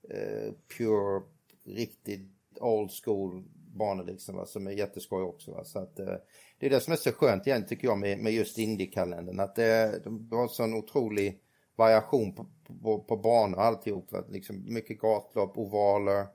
eh, 0.10 0.54
pure, 0.78 1.22
riktigt 1.64 2.30
old 2.60 2.92
school 3.04 3.44
banor 3.78 4.04
liksom 4.04 4.36
va, 4.36 4.46
som 4.46 4.68
är 4.68 4.72
jätteskoj 4.72 5.24
också. 5.24 5.52
Va? 5.52 5.64
Så 5.64 5.80
att, 5.80 6.00
eh, 6.00 6.16
det 6.60 6.66
är 6.66 6.70
det 6.70 6.80
som 6.80 6.94
är 6.94 6.98
så 6.98 7.12
skönt 7.12 7.48
igen 7.48 7.66
tycker 7.66 7.88
jag 7.88 7.98
med, 7.98 8.20
med 8.20 8.34
just 8.34 8.58
Indie-kalendern. 8.58 9.40
Att 9.40 9.56
det, 9.56 10.02
de 10.04 10.32
har 10.32 10.48
sån 10.48 10.74
otrolig 10.74 11.40
variation 11.76 12.36
på, 12.36 12.46
på, 12.84 13.00
på 13.00 13.18
banor 13.18 13.60
alltihop. 13.60 14.12
Va? 14.12 14.24
Liksom 14.30 14.74
mycket 14.74 15.00
gatlopp, 15.00 15.58
ovaler, 15.58 16.28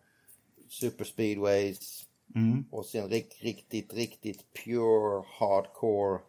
superspeedways 0.69 2.07
mm. 2.35 2.65
och 2.71 2.87
sen 2.87 3.09
riktigt, 3.09 3.93
riktigt 3.93 4.45
pure 4.65 5.25
hardcore 5.27 6.21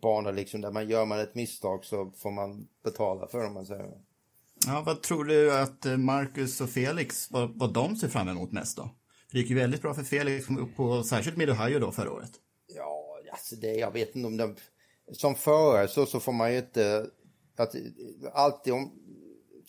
banor 0.00 0.32
liksom 0.32 0.60
där 0.60 0.70
man 0.70 0.88
gör 0.88 1.06
man 1.06 1.20
ett 1.20 1.34
misstag 1.34 1.84
så 1.84 2.10
får 2.10 2.30
man 2.30 2.68
betala 2.82 3.26
för 3.26 3.38
det 3.38 3.46
om 3.46 3.54
man 3.54 3.66
säger. 3.66 3.92
Ja, 4.66 4.82
vad 4.86 5.02
tror 5.02 5.24
du 5.24 5.52
att 5.52 5.86
eh, 5.86 5.96
Marcus 5.96 6.60
och 6.60 6.70
Felix, 6.70 7.30
vad, 7.30 7.58
vad 7.58 7.72
de 7.72 7.96
ser 7.96 8.08
fram 8.08 8.28
emot 8.28 8.52
mest 8.52 8.76
då? 8.76 8.90
det 9.32 9.38
gick 9.38 9.50
ju 9.50 9.56
väldigt 9.56 9.82
bra 9.82 9.94
för 9.94 10.02
Felix, 10.02 10.46
på, 10.76 11.02
särskilt 11.02 11.36
med 11.36 11.50
Ohio 11.50 11.78
då 11.78 11.92
förra 11.92 12.12
året. 12.12 12.30
Ja, 12.66 13.18
alltså 13.32 13.56
det, 13.56 13.72
jag 13.72 13.92
vet 13.92 14.16
inte 14.16 14.26
om 14.26 14.36
de... 14.36 14.56
Som 15.12 15.34
förare 15.34 15.88
så, 15.88 16.06
så 16.06 16.20
får 16.20 16.32
man 16.32 16.52
ju 16.52 16.58
inte... 16.58 17.06
Att, 17.56 17.74
alltid 18.32 18.72
om... 18.72 18.92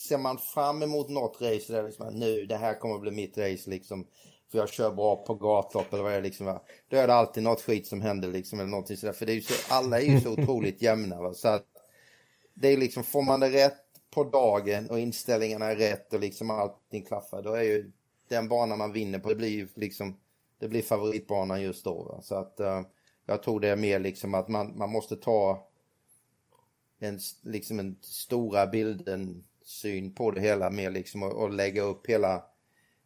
ser 0.09 0.17
man 0.17 0.37
fram 0.37 0.83
emot 0.83 1.09
något 1.09 1.41
race 1.41 1.73
där 1.73 1.83
liksom, 1.83 2.07
nu 2.13 2.45
det 2.45 2.57
här 2.57 2.79
kommer 2.79 2.95
att 2.95 3.01
bli 3.01 3.11
mitt 3.11 3.37
race 3.37 3.69
liksom. 3.69 4.07
För 4.51 4.57
jag 4.57 4.69
kör 4.69 4.91
bra 4.91 5.15
på 5.15 5.35
gatlopp 5.35 5.93
eller 5.93 6.03
vad 6.03 6.11
det 6.11 6.17
är 6.17 6.21
liksom. 6.21 6.59
Då 6.89 6.97
är 6.97 7.07
det 7.07 7.13
alltid 7.13 7.43
något 7.43 7.61
skit 7.61 7.87
som 7.87 8.01
händer 8.01 8.27
liksom 8.27 8.59
eller 8.59 8.69
någonting 8.69 8.97
sådär. 8.97 9.13
För 9.13 9.25
det 9.25 9.31
är 9.31 9.35
ju 9.35 9.41
så, 9.41 9.73
alla 9.73 10.01
är 10.01 10.05
ju 10.05 10.21
så 10.21 10.29
otroligt 10.41 10.81
jämna 10.81 11.21
va? 11.21 11.33
så 11.33 11.47
att 11.47 11.65
det 12.53 12.67
är 12.67 12.77
liksom, 12.77 13.03
får 13.03 13.21
man 13.21 13.39
det 13.39 13.49
rätt 13.49 13.88
på 14.11 14.23
dagen 14.23 14.89
och 14.89 14.99
inställningarna 14.99 15.65
är 15.65 15.75
rätt 15.75 16.13
och 16.13 16.19
liksom 16.19 16.49
allting 16.49 17.05
klaffar, 17.05 17.41
då 17.41 17.53
är 17.53 17.63
ju 17.63 17.91
den 18.27 18.47
banan 18.47 18.77
man 18.77 18.93
vinner 18.93 19.19
på, 19.19 19.29
det 19.29 19.35
blir 19.35 19.67
liksom, 19.75 20.19
det 20.59 20.67
blir 20.67 20.81
favoritbanan 20.81 21.61
just 21.61 21.83
då. 21.83 22.03
Va? 22.03 22.21
Så 22.21 22.35
att 22.35 22.59
uh, 22.59 22.81
jag 23.25 23.43
tror 23.43 23.59
det 23.59 23.69
är 23.69 23.75
mer 23.75 23.99
liksom 23.99 24.33
att 24.33 24.47
man, 24.47 24.77
man 24.77 24.89
måste 24.89 25.15
ta 25.15 25.67
en, 26.99 27.19
liksom 27.41 27.79
en 27.79 27.97
stora 28.01 28.67
bilden 28.67 29.43
syn 29.63 30.13
på 30.13 30.31
det 30.31 30.41
hela 30.41 30.69
mer 30.69 30.91
liksom 30.91 31.23
och, 31.23 31.31
och 31.31 31.53
lägga 31.53 31.81
upp 31.81 32.07
hela 32.07 32.43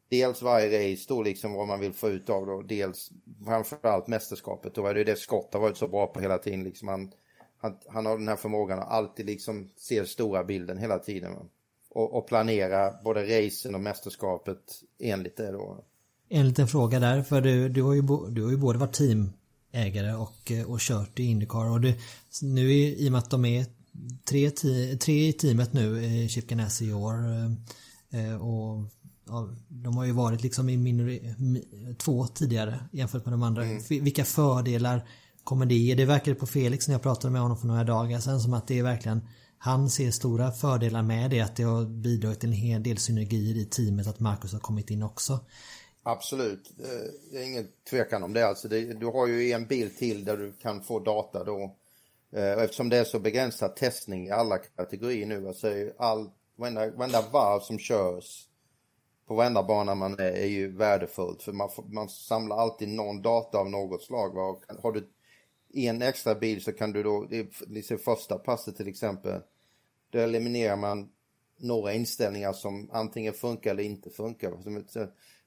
dels 0.10 0.42
varje 0.42 0.94
race 0.94 1.06
då 1.08 1.22
liksom 1.22 1.54
vad 1.54 1.68
man 1.68 1.80
vill 1.80 1.94
få 1.94 2.10
ut 2.10 2.30
av 2.30 2.46
det 2.46 2.52
och 2.52 2.66
dels 2.66 3.12
framförallt 3.46 4.08
mästerskapet. 4.08 4.76
Då 4.76 4.88
är 4.88 4.94
det 4.94 5.04
det 5.04 5.16
Scott 5.16 5.54
har 5.54 5.62
varit 5.62 5.78
så 5.78 5.88
bra 5.88 6.08
på 6.08 6.20
hela 6.20 6.38
tiden. 6.38 6.64
Liksom 6.64 6.88
han, 6.88 7.12
han, 7.64 7.78
han 7.88 8.06
har 8.06 8.18
den 8.18 8.28
här 8.28 8.36
förmågan 8.36 8.80
att 8.80 8.92
alltid 8.92 9.26
liksom 9.26 9.70
se 9.76 10.06
stora 10.06 10.44
bilden 10.44 10.78
hela 10.78 11.00
tiden. 11.00 11.34
Och, 11.90 12.18
och, 12.18 12.28
planera 12.28 12.94
både 13.04 13.22
racen 13.22 13.76
och 13.76 13.82
mästerskapet 13.82 14.58
enligt 15.00 15.38
det 15.38 15.52
då. 15.52 15.84
En 16.30 16.48
liten 16.48 16.68
fråga 16.68 17.00
där, 17.00 17.22
för 17.22 17.42
du, 17.42 17.70
du, 17.70 17.82
har, 17.82 17.94
ju, 17.94 18.02
du 18.30 18.44
har 18.44 18.52
ju 18.52 18.58
både 18.58 18.80
varit 18.80 18.94
teamägare 18.94 20.16
och, 20.16 20.52
och 20.68 20.80
kört 20.80 21.20
i 21.20 21.24
Indycar 21.24 21.72
och 21.72 21.82
du, 21.82 21.94
nu 22.42 22.72
i, 22.72 23.06
i 23.06 23.08
och 23.08 23.12
med 23.12 23.20
att 23.20 23.30
de 23.30 23.46
är 23.46 23.66
tre, 24.24 24.50
tre 24.98 25.28
i 25.28 25.34
teamet 25.34 25.74
nu, 25.74 26.04
i 26.04 26.30
Chip 26.30 26.48
Ganassi 26.48 26.86
i 26.86 26.94
år 26.94 27.14
eh, 28.10 28.42
och 28.42 28.84
ja, 29.28 29.50
de 29.68 29.98
har 29.98 30.06
ju 30.06 30.12
varit 30.12 30.44
liksom 30.44 30.70
i 30.70 30.78
minori, 30.78 31.36
två 31.98 32.28
tidigare 32.28 32.80
jämfört 32.92 33.26
med 33.26 33.34
de 33.34 33.44
andra. 33.44 33.66
Mm. 33.66 33.84
Vilka 33.90 34.26
fördelar 34.26 35.08
kommer 35.44 35.66
det 35.66 35.76
ge? 35.76 35.96
Det 35.96 36.06
verkade 36.06 36.36
på 36.36 36.46
Felix 36.46 36.88
när 36.88 36.96
jag 36.96 37.02
pratade 37.02 37.32
med 37.32 37.42
honom 37.42 37.58
för 37.58 37.68
några 37.68 37.84
dagar 37.84 38.20
sedan 38.20 38.40
som 38.40 38.54
att 38.54 38.68
det 38.68 38.80
är 38.80 38.84
verkligen 38.84 39.22
han 39.64 39.90
ser 39.90 40.12
stora 40.12 40.52
fördelar 40.52 41.04
med 41.04 41.32
det, 41.32 41.42
att 41.42 41.56
det 41.56 41.64
har 41.64 41.86
bidragit 41.86 42.40
till 42.40 42.50
en 42.50 42.56
hel 42.56 42.84
del 42.84 42.98
synergier 42.98 43.58
i 43.58 43.66
teamet 43.66 44.08
att 44.08 44.20
Marcus 44.20 44.54
har 44.54 44.60
kommit 44.60 44.90
in 44.90 45.04
också. 45.04 45.40
Absolut, 46.04 46.74
eh, 46.80 47.12
det 47.32 47.38
är 47.38 47.44
ingen 47.44 47.68
tvekan 47.90 48.24
om 48.24 48.34
det. 48.34 48.48
Alltså 48.48 48.68
det, 48.68 48.94
du 48.94 49.06
har 49.06 49.28
ju 49.28 49.52
en 49.52 49.66
bil 49.66 49.96
till 49.96 50.26
där 50.26 50.38
du 50.38 50.54
kan 50.54 50.84
få 50.84 51.00
data 51.00 51.44
då. 51.44 51.76
Eh, 52.34 52.64
eftersom 52.64 52.90
det 52.90 52.98
är 52.98 53.04
så 53.04 53.20
begränsad 53.20 53.76
testning 53.76 54.28
i 54.28 54.32
alla 54.32 54.58
kategorier 54.58 55.26
nu, 55.26 55.48
alltså 55.48 55.68
all, 55.98 56.30
varenda, 56.58 56.92
varenda 56.92 57.22
varv 57.32 57.60
som 57.60 57.80
körs 57.80 58.48
på 59.28 59.36
varenda 59.36 59.64
bana 59.64 59.96
man 59.96 60.14
är, 60.14 60.32
är 60.32 60.48
ju 60.48 60.78
värdefullt. 60.78 61.44
För 61.44 61.52
man, 61.52 61.70
man 61.86 62.10
samlar 62.10 62.58
alltid 62.58 62.90
någon 62.90 63.22
data 63.22 63.58
av 63.58 63.70
något 63.70 64.04
slag. 64.04 64.36
Va? 64.36 64.56
Har 64.82 64.92
du 64.92 65.10
i 65.76 65.88
en 65.88 66.02
extra 66.02 66.36
bil 66.36 66.64
så 66.64 66.72
kan 66.72 66.92
du 66.92 67.04
då, 67.04 67.28
det 67.68 68.02
första 68.04 68.38
passet 68.38 68.78
till 68.78 68.88
exempel, 68.88 69.42
då 70.10 70.20
eliminerar 70.20 70.76
man 70.76 71.10
några 71.58 71.94
inställningar 71.94 72.54
som 72.54 72.90
antingen 72.92 73.34
funkar 73.34 73.72
eller 73.72 73.84
inte 73.84 74.10
funkar. 74.10 74.52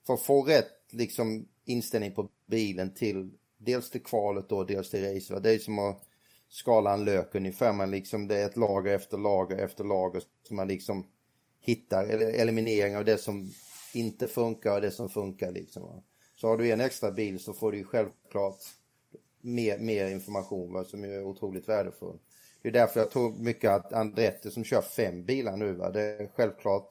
För 0.06 0.14
att 0.14 0.22
få 0.22 0.42
rätt 0.42 0.72
liksom, 0.90 1.48
inställning 1.64 2.12
på 2.12 2.28
bilen 2.46 2.94
till 2.94 3.30
dels 3.58 3.90
till 3.90 4.02
kvalet 4.02 4.52
och 4.52 4.66
dels 4.66 4.90
till 4.90 5.14
race. 5.14 5.40
Det 5.40 5.50
är 5.50 5.58
som 5.58 5.78
att 5.78 6.02
skala 6.48 6.94
en 6.94 7.04
lök 7.04 7.34
ungefär. 7.34 7.72
Man 7.72 7.90
liksom, 7.90 8.28
det 8.28 8.36
är 8.36 8.46
ett 8.46 8.56
lager 8.56 8.94
efter 8.94 9.18
lager 9.18 9.58
efter 9.58 9.84
lager 9.84 10.22
som 10.42 10.56
man 10.56 10.68
liksom 10.68 11.06
hittar, 11.60 12.04
eller 12.04 12.32
eliminering 12.32 12.96
av 12.96 13.04
det 13.04 13.18
som 13.18 13.50
inte 13.94 14.28
funkar 14.28 14.74
och 14.74 14.80
det 14.80 14.90
som 14.90 15.08
funkar. 15.08 15.52
Liksom. 15.52 16.02
Så 16.34 16.48
har 16.48 16.56
du 16.56 16.70
en 16.70 16.80
extra 16.80 17.10
bil 17.10 17.38
så 17.40 17.52
får 17.52 17.72
du 17.72 17.78
ju 17.78 17.84
självklart 17.84 18.60
mer, 19.40 19.78
mer 19.78 20.06
information 20.06 20.72
va, 20.72 20.84
som 20.84 21.04
är 21.04 21.22
otroligt 21.22 21.68
värdefull. 21.68 22.18
Det 22.62 22.68
är 22.68 22.72
därför 22.72 23.00
jag 23.00 23.10
tror 23.10 23.32
mycket 23.32 23.70
att 23.70 23.92
Andretti 23.92 24.50
som 24.50 24.64
kör 24.64 24.82
fem 24.82 25.24
bilar 25.24 25.56
nu, 25.56 25.72
va, 25.72 25.90
det 25.90 26.02
är 26.02 26.30
självklart 26.36 26.88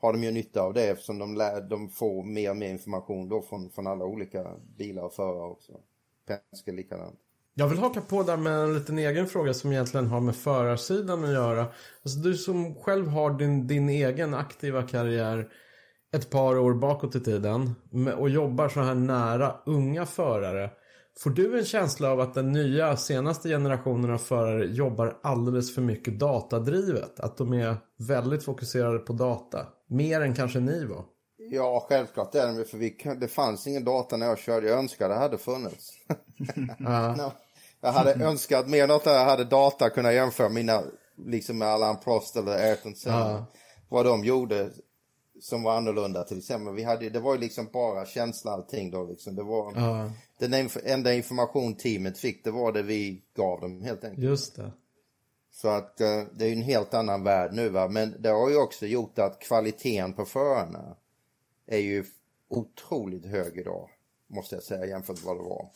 har 0.00 0.12
de 0.12 0.22
ju 0.24 0.30
nytta 0.30 0.62
av 0.62 0.74
det 0.74 0.88
eftersom 0.88 1.18
de, 1.18 1.34
lär, 1.34 1.60
de 1.60 1.88
får 1.88 2.22
mer 2.22 2.50
och 2.50 2.56
mer 2.56 2.68
information 2.68 3.28
då 3.28 3.42
från, 3.42 3.70
från 3.70 3.86
alla 3.86 4.04
olika 4.04 4.46
bilar 4.76 5.02
och 5.02 5.12
förare 5.12 5.50
också. 5.50 5.72
Penske 6.26 6.72
likadant. 6.72 7.18
Jag 7.54 7.68
vill 7.68 7.78
haka 7.78 8.00
på 8.00 8.22
där 8.22 8.36
med 8.36 8.52
en 8.52 8.74
liten 8.74 8.98
egen 8.98 9.26
fråga 9.26 9.54
som 9.54 9.72
egentligen 9.72 10.06
har 10.06 10.20
med 10.20 10.36
förarsidan 10.36 11.24
att 11.24 11.32
göra. 11.32 11.66
Alltså 12.02 12.18
du 12.18 12.34
som 12.34 12.74
själv 12.74 13.08
har 13.08 13.38
din, 13.38 13.66
din 13.66 13.88
egen 13.88 14.34
aktiva 14.34 14.82
karriär 14.82 15.48
ett 16.12 16.30
par 16.30 16.58
år 16.58 16.74
bakåt 16.74 17.14
i 17.14 17.20
tiden 17.20 17.74
och 18.18 18.30
jobbar 18.30 18.68
så 18.68 18.80
här 18.80 18.94
nära 18.94 19.54
unga 19.66 20.06
förare. 20.06 20.70
Får 21.18 21.30
du 21.30 21.58
en 21.58 21.64
känsla 21.64 22.10
av 22.10 22.20
att 22.20 22.34
den 22.34 22.52
nya 22.52 22.96
senaste 22.96 23.48
generationen 23.48 24.10
av 24.10 24.18
förare 24.18 24.66
jobbar 24.66 25.18
alldeles 25.22 25.74
för 25.74 25.82
mycket 25.82 26.18
datadrivet? 26.18 27.20
Att 27.20 27.36
de 27.36 27.52
är 27.52 27.76
väldigt 27.98 28.44
fokuserade 28.44 28.98
på 28.98 29.12
data? 29.12 29.66
Mer 29.88 30.20
än 30.20 30.34
kanske 30.34 30.60
ni 30.60 30.84
var? 30.84 31.04
Ja, 31.36 31.86
självklart 31.88 32.32
det 32.32 32.40
är 32.40 32.46
de. 32.46 32.64
För 32.64 32.78
vi, 32.78 32.96
det 33.20 33.28
fanns 33.28 33.66
ingen 33.66 33.84
data 33.84 34.16
när 34.16 34.26
jag 34.26 34.38
körde. 34.38 34.68
Jag 34.68 34.78
önskade 34.78 35.14
det 35.14 35.20
hade 35.20 35.38
funnits. 35.38 35.92
Jag 37.80 37.92
hade 37.92 38.24
önskat 38.24 38.68
mer 38.68 38.86
något 38.86 39.04
där 39.04 39.14
jag 39.14 39.24
hade 39.24 39.44
data 39.44 39.90
kunna 39.90 40.12
jämföra 40.12 40.48
mina, 40.48 40.82
liksom 41.16 41.58
med 41.58 41.68
Allan 41.68 41.96
Prost 42.00 42.36
eller 42.36 42.52
Ayrton 42.52 42.94
Senna. 42.94 43.46
Vad 43.88 44.06
de 44.06 44.24
gjorde 44.24 44.70
som 45.40 45.62
var 45.62 45.76
annorlunda 45.76 46.24
till 46.24 46.38
exempel. 46.38 46.74
Vi 46.74 46.82
hade, 46.82 47.10
det 47.10 47.20
var 47.20 47.34
ju 47.34 47.40
liksom 47.40 47.68
bara 47.72 48.06
känsla 48.06 48.52
allting 48.52 48.90
då 48.90 49.04
liksom. 49.04 49.36
Det 49.36 49.42
var, 49.42 49.72
ja. 49.76 50.10
Den 50.38 50.68
enda 50.84 51.14
information 51.14 51.74
teamet 51.74 52.18
fick 52.18 52.44
det 52.44 52.50
var 52.50 52.72
det 52.72 52.82
vi 52.82 53.22
gav 53.36 53.60
dem 53.60 53.82
helt 53.82 54.04
enkelt. 54.04 54.24
Just 54.24 54.56
det. 54.56 54.72
Så 55.50 55.68
att 55.68 56.00
uh, 56.00 56.24
det 56.32 56.44
är 56.44 56.48
ju 56.48 56.54
en 56.54 56.62
helt 56.62 56.94
annan 56.94 57.24
värld 57.24 57.52
nu 57.52 57.68
va. 57.68 57.88
Men 57.88 58.22
det 58.22 58.28
har 58.28 58.50
ju 58.50 58.56
också 58.56 58.86
gjort 58.86 59.18
att 59.18 59.40
kvaliteten 59.40 60.12
på 60.12 60.24
förarna 60.24 60.96
är 61.66 61.78
ju 61.78 62.04
otroligt 62.48 63.26
hög 63.26 63.58
idag. 63.58 63.88
Måste 64.26 64.54
jag 64.54 64.62
säga 64.62 64.86
jämfört 64.86 65.16
med 65.16 65.24
vad 65.24 65.36
det 65.36 65.48
var. 65.48 65.70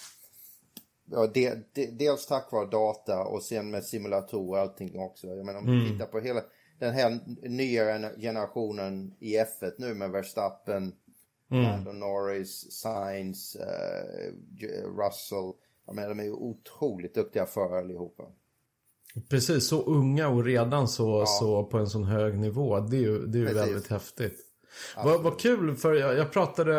Ja, 1.11 1.27
de, 1.27 1.55
de, 1.73 1.87
dels 1.87 2.27
tack 2.27 2.53
vare 2.53 2.71
data 2.71 3.25
och 3.25 3.43
sen 3.43 3.71
med 3.71 3.85
simulatorer 3.85 4.51
och 4.51 4.59
allting 4.59 4.99
också. 4.99 5.27
Jag 5.27 5.47
menar 5.47 5.59
om 5.59 5.67
du 5.67 5.81
mm. 5.81 5.93
tittar 5.93 6.07
på 6.07 6.21
hela 6.21 6.43
den 6.79 6.95
här 6.95 7.21
nya 7.49 8.11
generationen 8.17 9.15
i 9.19 9.39
F1 9.39 9.73
nu 9.79 9.95
med 9.95 10.11
Verstappen, 10.11 10.93
mm. 11.51 11.99
Norris, 11.99 12.73
Sainz, 12.73 13.57
uh, 13.57 14.33
Russell. 14.99 15.53
Jag 15.87 15.95
menar, 15.95 16.09
de 16.09 16.21
är 16.21 16.25
ju 16.25 16.33
otroligt 16.33 17.15
duktiga 17.15 17.47
förare 17.47 17.79
allihopa. 17.79 18.25
Precis, 19.29 19.69
så 19.69 19.83
unga 19.83 20.29
och 20.29 20.45
redan 20.45 20.89
så, 20.89 21.21
ja. 21.21 21.27
så 21.27 21.65
på 21.65 21.79
en 21.79 21.87
sån 21.87 22.05
hög 22.05 22.39
nivå. 22.39 22.81
Det 22.81 22.97
är 22.97 23.01
ju, 23.01 23.27
det 23.27 23.39
är 23.39 23.41
ju 23.41 23.55
väldigt 23.55 23.91
häftigt. 23.91 24.45
Vad, 25.05 25.23
vad 25.23 25.41
kul, 25.41 25.77
för 25.77 25.95
jag, 25.95 26.17
jag, 26.17 26.33
pratade, 26.33 26.73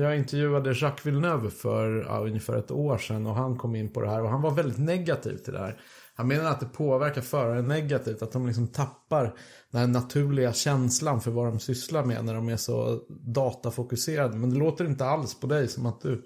jag 0.00 0.16
intervjuade 0.16 0.72
Jacques 0.72 1.06
Villeneuve 1.06 1.50
för 1.50 2.04
ja, 2.08 2.18
ungefär 2.18 2.56
ett 2.56 2.70
år 2.70 2.98
sedan 2.98 3.26
och 3.26 3.34
han 3.34 3.58
kom 3.58 3.76
in 3.76 3.92
på 3.92 4.00
det 4.00 4.08
här 4.08 4.22
och 4.22 4.28
han 4.28 4.42
var 4.42 4.50
väldigt 4.50 4.78
negativ 4.78 5.36
till 5.36 5.52
det 5.52 5.58
här. 5.58 5.80
Han 6.16 6.28
menar 6.28 6.50
att 6.50 6.60
det 6.60 6.66
påverkar 6.66 7.20
föraren 7.20 7.68
negativt. 7.68 8.22
Att 8.22 8.32
de 8.32 8.46
liksom 8.46 8.68
tappar 8.68 9.38
den 9.70 9.80
här 9.80 9.86
naturliga 9.86 10.52
känslan 10.52 11.20
för 11.20 11.30
vad 11.30 11.46
de 11.46 11.60
sysslar 11.60 12.04
med 12.04 12.24
när 12.24 12.34
de 12.34 12.48
är 12.48 12.56
så 12.56 13.00
datafokuserade. 13.08 14.36
Men 14.36 14.50
det 14.50 14.56
låter 14.56 14.86
inte 14.86 15.04
alls 15.04 15.40
på 15.40 15.46
dig 15.46 15.68
som 15.68 15.86
att 15.86 16.00
du 16.00 16.22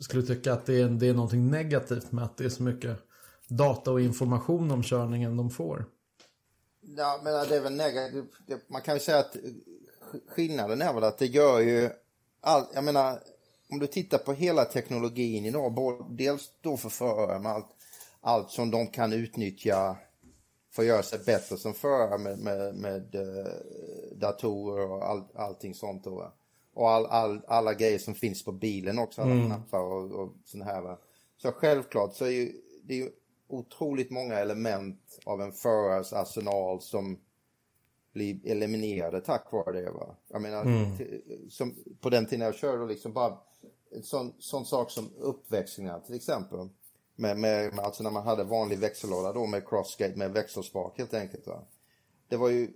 skulle 0.00 0.22
tycka 0.22 0.52
att 0.52 0.66
det 0.66 0.80
är, 0.80 0.88
det 0.88 1.08
är 1.08 1.14
någonting 1.14 1.50
negativt 1.50 2.12
med 2.12 2.24
att 2.24 2.36
det 2.36 2.44
är 2.44 2.48
så 2.48 2.62
mycket 2.62 2.96
data 3.48 3.92
och 3.92 4.00
information 4.00 4.70
om 4.70 4.82
körningen 4.82 5.36
de 5.36 5.50
får. 5.50 5.84
Ja, 6.96 7.20
men 7.24 7.48
det 7.48 7.56
är 7.56 7.60
väl 7.60 7.76
negativt. 7.76 8.30
Man 8.68 8.82
kan 8.82 8.94
ju 8.94 9.00
säga 9.00 9.18
att 9.18 9.36
skillnaden 10.28 10.82
är 10.82 10.94
väl 10.94 11.04
att 11.04 11.18
det 11.18 11.26
gör 11.26 11.60
ju 11.60 11.90
allt. 12.40 12.70
Jag 12.74 12.84
menar, 12.84 13.18
om 13.70 13.78
du 13.78 13.86
tittar 13.86 14.18
på 14.18 14.32
hela 14.32 14.64
teknologin 14.64 15.44
idag, 15.44 16.06
dels 16.10 16.50
då 16.60 16.76
för 16.76 16.88
förare 16.88 17.38
med 17.38 17.52
allt 17.52 17.79
allt 18.20 18.50
som 18.50 18.70
de 18.70 18.86
kan 18.86 19.12
utnyttja 19.12 19.96
för 20.72 20.82
att 20.82 20.88
göra 20.88 21.02
sig 21.02 21.18
bättre 21.26 21.56
som 21.56 21.74
förare 21.74 22.18
med, 22.18 22.38
med, 22.38 22.74
med 22.74 23.14
uh, 23.14 24.16
datorer 24.16 24.90
och 24.90 25.08
all, 25.08 25.24
allting 25.34 25.74
sånt. 25.74 26.04
Då, 26.04 26.32
och 26.74 26.90
all, 26.90 27.06
all, 27.06 27.40
alla 27.46 27.74
grejer 27.74 27.98
som 27.98 28.14
finns 28.14 28.44
på 28.44 28.52
bilen 28.52 28.98
också, 28.98 29.22
alla 29.22 29.32
mm. 29.32 29.46
knappar 29.46 29.80
och, 29.80 30.12
och 30.12 30.34
sånt 30.44 30.64
här. 30.64 30.82
Va? 30.82 30.98
Så 31.36 31.52
självklart 31.52 32.14
så 32.14 32.24
är 32.24 32.30
ju, 32.30 32.52
det 32.84 32.94
är 32.94 32.98
ju 32.98 33.10
otroligt 33.48 34.10
många 34.10 34.38
element 34.38 35.18
av 35.24 35.42
en 35.42 35.52
förares 35.52 36.12
arsenal 36.12 36.80
som 36.80 37.18
blir 38.12 38.46
eliminerade 38.46 39.20
tack 39.20 39.52
vare 39.52 39.80
det. 39.80 39.90
Va? 39.90 40.16
Jag 40.28 40.42
menar, 40.42 40.62
mm. 40.62 40.96
som, 41.50 41.74
på 42.00 42.10
den 42.10 42.26
tiden 42.26 42.46
jag 42.46 42.54
körde 42.54 42.86
liksom 42.86 43.12
bara 43.12 43.38
en 43.90 44.02
sån, 44.02 44.34
sån 44.38 44.64
sak 44.64 44.90
som 44.90 45.14
uppväxlingar 45.18 46.00
till 46.00 46.14
exempel. 46.14 46.68
Med, 47.20 47.38
med, 47.38 47.78
alltså 47.78 48.02
när 48.02 48.10
man 48.10 48.22
hade 48.22 48.44
vanlig 48.44 48.78
växellåda 48.78 49.32
då 49.32 49.46
med 49.46 49.68
crossgate 49.68 50.16
med 50.16 50.32
växelspak 50.32 50.98
helt 50.98 51.14
enkelt. 51.14 51.46
Va? 51.46 51.62
Det 52.28 52.36
var 52.36 52.48
ju 52.48 52.70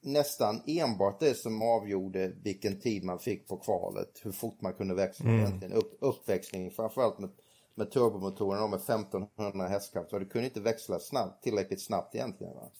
nästan 0.00 0.62
enbart 0.66 1.20
det 1.20 1.34
som 1.34 1.62
avgjorde 1.62 2.32
vilken 2.42 2.80
tid 2.80 3.04
man 3.04 3.18
fick 3.18 3.48
på 3.48 3.56
kvalet. 3.56 4.20
Hur 4.22 4.32
fort 4.32 4.60
man 4.60 4.72
kunde 4.72 4.94
växla 4.94 5.30
mm. 5.30 5.40
egentligen. 5.40 5.72
Upp, 5.72 5.96
uppväxling 6.00 6.70
framförallt 6.70 7.18
med, 7.18 7.30
med 7.74 7.90
turbomotorerna 7.90 8.66
med 8.66 8.78
1500 8.78 9.66
hästkrafter. 9.68 10.20
Du 10.20 10.26
kunde 10.26 10.48
inte 10.48 10.60
växla 10.60 10.98
snabbt, 10.98 11.42
tillräckligt 11.42 11.82
snabbt 11.82 12.14
egentligen. 12.14 12.54
Va? 12.54 12.70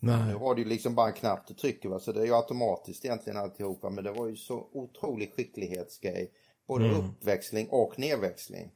Nej. 0.00 0.26
Nu 0.26 0.34
har 0.34 0.54
du 0.54 0.64
liksom 0.64 0.94
bara 0.94 1.08
en 1.08 1.14
knapp 1.14 1.46
du 1.46 1.54
trycker 1.54 1.88
va? 1.88 1.98
så 1.98 2.12
det 2.12 2.20
är 2.20 2.26
ju 2.26 2.34
automatiskt 2.34 3.04
egentligen 3.04 3.38
alltihopa. 3.38 3.90
Men 3.90 4.04
det 4.04 4.12
var 4.12 4.26
ju 4.26 4.36
så 4.36 4.68
otrolig 4.72 5.32
skicklighetsgrej. 5.34 6.32
Både 6.66 6.84
mm. 6.84 6.96
uppväxling 6.96 7.68
och 7.70 7.98
nedväxling. 7.98 8.70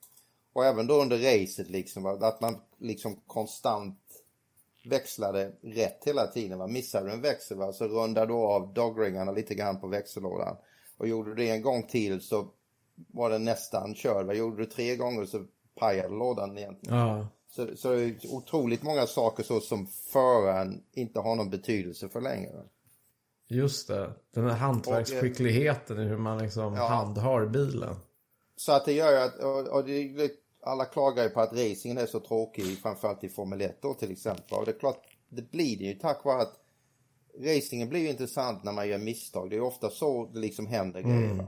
Och 0.52 0.64
även 0.64 0.86
då 0.86 1.02
under 1.02 1.18
racet 1.18 1.70
liksom, 1.70 2.06
att 2.06 2.40
man 2.40 2.60
liksom 2.78 3.16
konstant 3.26 3.98
växlade 4.84 5.52
rätt 5.62 6.04
hela 6.04 6.26
tiden. 6.26 6.58
Va? 6.58 6.66
Missade 6.66 7.06
du 7.06 7.12
en 7.12 7.20
växel 7.20 7.56
va? 7.56 7.72
så 7.72 7.88
rundade 7.88 8.26
du 8.26 8.34
av 8.34 8.74
dogringarna 8.74 9.32
lite 9.32 9.54
grann 9.54 9.80
på 9.80 9.86
växellådan. 9.86 10.56
Och 10.96 11.08
gjorde 11.08 11.30
du 11.30 11.34
det 11.34 11.50
en 11.50 11.62
gång 11.62 11.82
till 11.82 12.20
så 12.20 12.48
var 12.94 13.30
den 13.30 13.44
nästan 13.44 13.94
körd. 13.94 14.26
Va? 14.26 14.34
Gjorde 14.34 14.56
du 14.56 14.66
tre 14.66 14.96
gånger 14.96 15.24
så 15.24 15.44
pajade 15.74 16.14
lådan 16.14 16.58
egentligen. 16.58 16.98
Ja. 16.98 17.28
Så, 17.48 17.76
så 17.76 17.92
det 17.92 18.02
är 18.02 18.34
otroligt 18.34 18.82
många 18.82 19.06
saker 19.06 19.42
så 19.42 19.60
som 19.60 19.86
föraren 19.86 20.82
inte 20.92 21.20
har 21.20 21.36
någon 21.36 21.50
betydelse 21.50 22.08
för 22.08 22.20
längre. 22.20 22.62
Just 23.48 23.88
det, 23.88 24.12
den 24.34 24.44
här 24.44 24.56
hantverksskickligheten 24.56 26.00
i 26.00 26.04
hur 26.04 26.18
man 26.18 26.38
liksom 26.38 26.74
ja. 26.74 26.86
handhar 26.86 27.46
bilen. 27.46 27.96
Så 28.60 28.72
att 28.72 28.84
det 28.84 28.92
gör 28.92 29.24
att, 29.24 29.38
och, 29.38 29.68
och 29.68 29.84
det, 29.84 30.32
alla 30.62 30.84
klagar 30.84 31.24
ju 31.24 31.30
på 31.30 31.40
att 31.40 31.52
racingen 31.52 31.98
är 31.98 32.06
så 32.06 32.20
tråkig, 32.20 32.78
framförallt 32.78 33.24
i 33.24 33.28
Formel 33.28 33.60
1 33.60 33.82
då 33.82 33.94
till 33.94 34.12
exempel. 34.12 34.58
Och 34.58 34.64
det 34.64 34.70
är 34.70 34.78
klart, 34.78 35.02
det 35.28 35.50
blir 35.50 35.78
det 35.78 35.84
ju 35.84 35.94
tack 35.94 36.24
vare 36.24 36.42
att 36.42 36.60
racingen 37.38 37.88
blir 37.88 38.00
ju 38.00 38.08
intressant 38.08 38.64
när 38.64 38.72
man 38.72 38.88
gör 38.88 38.98
misstag. 38.98 39.50
Det 39.50 39.56
är 39.56 39.60
ofta 39.60 39.90
så 39.90 40.30
det 40.34 40.38
liksom 40.38 40.66
händer 40.66 41.00
mm. 41.00 41.20
grejer. 41.20 41.46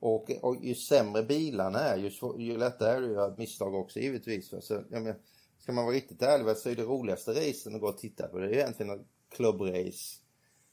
Och, 0.00 0.30
och 0.42 0.56
ju 0.64 0.74
sämre 0.74 1.22
bilarna 1.22 1.78
är, 1.78 1.96
ju, 1.96 2.10
ju 2.38 2.56
lättare 2.56 2.96
är 2.96 3.00
det 3.00 3.06
att 3.06 3.12
göra 3.12 3.34
misstag 3.36 3.74
också 3.74 3.98
givetvis. 3.98 4.54
Så, 4.60 4.74
jag 4.90 5.02
menar, 5.02 5.18
ska 5.58 5.72
man 5.72 5.84
vara 5.84 5.94
riktigt 5.94 6.22
ärlig 6.22 6.56
så 6.56 6.68
är 6.68 6.76
det 6.76 6.82
roligaste 6.82 7.30
racen 7.30 7.74
att 7.74 7.80
gå 7.80 7.88
och 7.88 7.98
titta 7.98 8.28
på. 8.28 8.38
Det 8.38 8.46
är 8.46 8.52
egentligen 8.52 8.92
en 8.92 9.04
klubbrace 9.36 10.20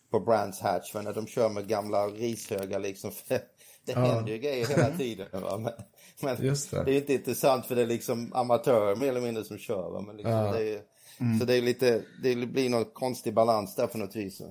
på 0.10 0.20
Brands 0.20 0.60
Hatch. 0.60 0.94
När 0.94 1.14
de 1.14 1.28
kör 1.28 1.50
med 1.50 1.68
gamla 1.68 2.08
rishögar 2.08 2.80
liksom. 2.80 3.12
det 3.86 3.92
ja. 3.92 4.06
händer 4.06 4.32
ju 4.32 4.38
grejer 4.38 4.68
hela 4.68 4.90
tiden. 4.98 5.28
Va? 5.32 5.58
Men, 5.58 5.74
men 6.22 6.36
det. 6.42 6.72
det. 6.86 6.92
är 6.92 6.98
inte 6.98 7.14
intressant 7.14 7.66
för 7.66 7.76
det 7.76 7.82
är 7.82 7.88
liksom 7.88 8.34
amatörer 8.34 8.96
mer 8.96 9.10
eller 9.10 9.22
mindre 9.22 9.44
som 9.44 9.58
kör. 9.58 9.92
Va? 9.92 10.02
Men 10.02 10.18
liksom, 10.18 10.34
ja. 10.34 10.52
det 10.52 10.74
är, 10.74 10.82
mm. 11.20 11.40
Så 11.40 11.46
det 11.46 11.56
är 11.56 11.62
lite, 11.62 12.02
det 12.24 12.36
blir 12.36 12.70
någon 12.70 12.86
konstig 12.86 13.34
balans 13.34 13.76
där 13.76 13.88
på 13.88 13.98
något 13.98 14.16
vis. 14.16 14.42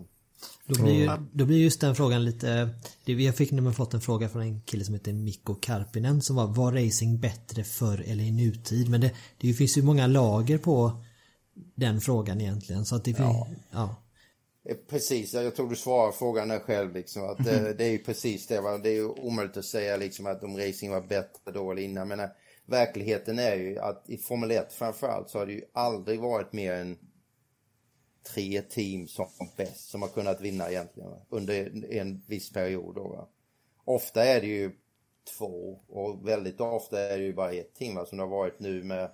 Då 0.67 0.83
blir, 0.83 0.95
ju, 0.95 1.11
då 1.33 1.45
blir 1.45 1.59
just 1.59 1.81
den 1.81 1.95
frågan 1.95 2.25
lite... 2.25 2.69
Jag 3.05 3.37
fick 3.37 3.53
nämligen 3.53 3.75
fått 3.75 3.95
en 3.95 4.01
fråga 4.01 4.29
från 4.29 4.43
en 4.43 4.61
kille 4.61 4.85
som 4.85 4.95
heter 4.95 5.13
Mikko 5.13 5.55
Karpinen 5.55 6.23
som 6.23 6.37
var 6.37 6.47
Var 6.47 6.73
racing 6.73 7.21
bättre 7.21 7.65
förr 7.65 8.05
eller 8.07 8.25
i 8.25 8.33
nutid? 8.33 8.91
Men 8.91 9.01
det, 9.01 9.11
det 9.39 9.53
finns 9.53 9.79
ju 9.79 9.83
många 9.83 10.07
lager 10.07 10.59
på 10.59 11.03
den 11.75 12.01
frågan 12.01 12.41
egentligen. 12.41 12.85
Så 12.85 12.97
att 12.97 13.05
det 13.05 13.15
finns... 13.15 13.29
Ja. 13.29 13.47
ja. 13.71 13.97
Eh, 14.65 14.77
precis, 14.89 15.35
jag 15.35 15.55
tror 15.55 15.71
du 15.71 15.77
svarar 15.77 16.13
frågan 16.13 16.49
där 16.49 16.59
själv. 16.59 16.95
Liksom, 16.95 17.25
att 17.25 17.45
det, 17.45 17.69
eh, 17.69 17.77
det 17.77 17.85
är 17.85 17.91
ju 17.91 17.99
precis 17.99 18.47
det. 18.47 18.61
Va? 18.61 18.79
Det 18.79 18.89
är 18.89 18.95
ju 18.95 19.09
omöjligt 19.09 19.57
att 19.57 19.65
säga 19.65 19.97
liksom, 19.97 20.27
att 20.27 20.43
om 20.43 20.57
racing 20.57 20.91
var 20.91 21.01
bättre 21.01 21.53
då 21.53 21.71
eller 21.71 21.83
innan. 21.83 22.09
Men 22.09 22.21
eh, 22.21 22.29
verkligheten 22.67 23.39
är 23.39 23.55
ju 23.55 23.79
att 23.79 24.11
i 24.11 24.19
Formel 24.19 24.51
1 24.51 24.73
framförallt 24.73 25.31
så 25.31 25.39
har 25.39 25.47
det 25.47 25.53
ju 25.53 25.65
aldrig 25.73 26.21
varit 26.21 26.53
mer 26.53 26.73
än 26.73 26.99
tre 28.35 28.63
team 28.63 29.07
som 29.09 29.27
bäst 29.57 29.91
som 29.91 30.03
har 30.03 30.09
kunnat 30.09 30.41
vinna 30.41 30.71
egentligen 30.71 31.11
va? 31.11 31.27
under 31.29 31.85
en 31.93 32.23
viss 32.27 32.53
period. 32.53 32.95
Då, 32.95 33.09
va? 33.09 33.29
Ofta 33.85 34.25
är 34.25 34.41
det 34.41 34.47
ju 34.47 34.73
två 35.39 35.81
och 35.89 36.29
väldigt 36.29 36.61
ofta 36.61 37.01
är 37.01 37.19
det 37.19 37.25
ju 37.25 37.35
bara 37.35 37.53
ett 37.53 37.75
team 37.75 37.95
va? 37.95 38.07
som 38.07 38.19
det 38.19 38.25
har 38.25 38.31
varit 38.31 38.61
nu 38.61 38.85
med, 38.85 39.11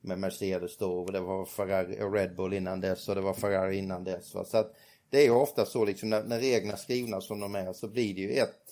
med 0.00 0.18
Mercedes 0.18 0.76
då 0.76 0.98
och 0.98 1.12
det 1.12 1.20
var 1.20 1.44
Ferrari 1.44 2.02
och 2.02 2.12
Red 2.12 2.36
Bull 2.36 2.52
innan 2.52 2.80
dess 2.80 3.08
och 3.08 3.14
det 3.14 3.20
var 3.20 3.34
Ferrari 3.34 3.76
innan 3.76 4.04
dess. 4.04 4.34
Va? 4.34 4.44
Så 4.44 4.58
att 4.58 4.74
det 5.10 5.18
är 5.18 5.24
ju 5.24 5.30
ofta 5.30 5.66
så 5.66 5.84
liksom 5.84 6.10
när, 6.10 6.24
när 6.24 6.38
reglerna 6.38 6.72
är 6.72 6.76
skrivna 6.76 7.20
som 7.20 7.40
de 7.40 7.54
är 7.54 7.72
så 7.72 7.88
blir 7.88 8.14
det 8.14 8.20
ju 8.20 8.32
ett 8.32 8.64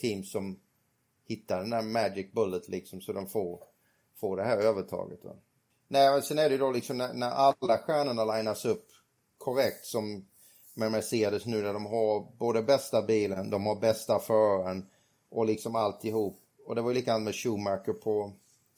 team 0.00 0.24
som 0.24 0.60
hittar 1.24 1.60
den 1.60 1.70
där 1.70 1.82
magic 1.82 2.32
bullet 2.32 2.68
liksom 2.68 3.00
så 3.00 3.12
de 3.12 3.26
får, 3.26 3.60
får 4.16 4.36
det 4.36 4.44
här 4.44 4.58
övertaget. 4.58 5.24
Va? 5.24 5.32
Nej, 5.88 6.22
sen 6.22 6.38
är 6.38 6.48
det 6.48 6.54
ju 6.54 6.58
då 6.58 6.70
liksom 6.70 6.98
när, 6.98 7.14
när 7.14 7.30
alla 7.30 7.78
stjärnorna 7.78 8.36
linas 8.36 8.64
upp 8.64 8.88
korrekt 9.38 9.86
som 9.86 10.26
med 10.74 10.92
Mercedes 10.92 11.46
nu 11.46 11.62
när 11.62 11.72
de 11.72 11.86
har 11.86 12.36
både 12.38 12.62
bästa 12.62 13.02
bilen, 13.02 13.50
de 13.50 13.66
har 13.66 13.76
bästa 13.76 14.18
föraren 14.18 14.86
och 15.30 15.46
liksom 15.46 15.76
alltihop. 15.76 16.38
Och 16.66 16.74
det 16.74 16.82
var 16.82 16.90
ju 16.90 16.94
likadant 16.94 17.24
med 17.24 17.34
Schumacher 17.34 17.92
på 17.92 18.32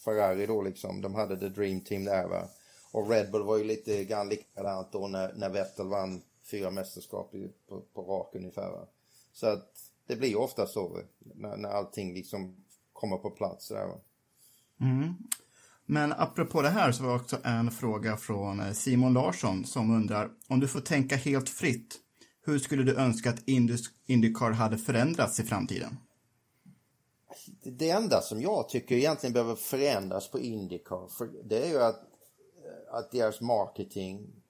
Ferrari 0.04 0.46
då 0.46 0.62
liksom. 0.62 1.00
De 1.00 1.14
hade 1.14 1.37
the 1.37 1.48
dream 1.48 1.80
team 1.80 2.04
där 2.04 2.28
va. 2.28 2.48
Och 2.92 3.11
Red 3.11 3.30
Bull 3.30 3.42
var 3.42 3.59
ju 3.59 3.64
lite 3.64 4.04
grann 4.04 4.28
likadant 4.28 4.92
då 4.92 5.09
när, 5.09 5.33
när 5.33 5.48
Vettel 5.48 5.87
vann 5.87 6.22
fyra 6.50 6.70
mästerskap 6.70 7.35
i, 7.35 7.52
på, 7.68 7.80
på 7.80 8.02
rak 8.02 8.35
ungefär. 8.35 8.87
Så 9.33 9.46
att 9.46 9.90
det 10.07 10.16
blir 10.16 10.38
ofta 10.38 10.66
så 10.66 11.00
när, 11.18 11.57
när 11.57 11.68
allting 11.68 12.14
liksom 12.14 12.57
kommer 12.92 13.16
på 13.16 13.30
plats 13.30 13.68
där. 13.68 14.00
Mm. 14.80 15.14
Men 15.87 16.12
apropå 16.12 16.62
det 16.62 16.68
här 16.68 16.92
så 16.92 17.02
var 17.02 17.11
det 17.11 17.20
också 17.20 17.38
en 17.44 17.70
fråga 17.70 18.16
från 18.16 18.61
eh, 18.61 18.72
Simon 18.72 19.12
Larsson 19.12 19.64
som 19.64 19.90
undrar 19.90 20.30
om 20.48 20.61
du 20.61 20.68
får 20.68 20.80
tänka 20.80 21.16
helt 21.16 21.48
fritt. 21.48 22.00
Hur 22.46 22.59
skulle 22.59 22.83
du 22.83 22.96
önska 22.96 23.30
att 23.30 23.48
Indycar 24.07 24.50
hade 24.50 24.78
förändrats 24.78 25.40
i 25.40 25.42
framtiden? 25.42 25.96
Det 27.62 27.90
enda 27.90 28.20
som 28.20 28.40
jag 28.40 28.68
tycker 28.68 28.94
egentligen 28.94 29.33
behöver 29.33 29.54
förändras 29.54 30.30
på 30.30 30.38
Indycar 30.38 31.09
för 31.09 31.30
det 31.44 31.66
är 31.66 31.68
ju 31.68 31.83
att, 31.83 31.96
eh, 31.96 32.94
att 32.94 33.11
deras 33.11 33.40
marketing 33.40 34.42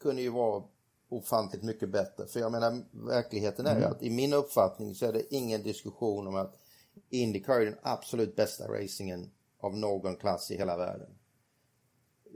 kunde 0.00 0.22
ju 0.22 0.28
vara 0.28 0.64
ofantligt 1.10 1.62
mycket 1.62 1.88
bättre. 1.88 2.26
För 2.26 2.40
jag 2.40 2.52
menar 2.52 2.82
verkligheten 2.92 3.66
är 3.66 3.74
ju 3.74 3.82
mm. 3.82 3.92
att 3.92 4.02
i 4.02 4.10
min 4.10 4.32
uppfattning 4.32 4.94
så 4.94 5.06
är 5.06 5.12
det 5.12 5.34
ingen 5.34 5.62
diskussion 5.62 6.26
om 6.26 6.34
att 6.34 6.56
Indycar 7.10 7.60
är 7.60 7.64
den 7.64 7.78
absolut 7.82 8.36
bästa 8.36 8.68
racingen 8.68 9.30
av 9.60 9.76
någon 9.76 10.16
klass 10.16 10.50
i 10.50 10.56
hela 10.56 10.76
världen. 10.76 11.08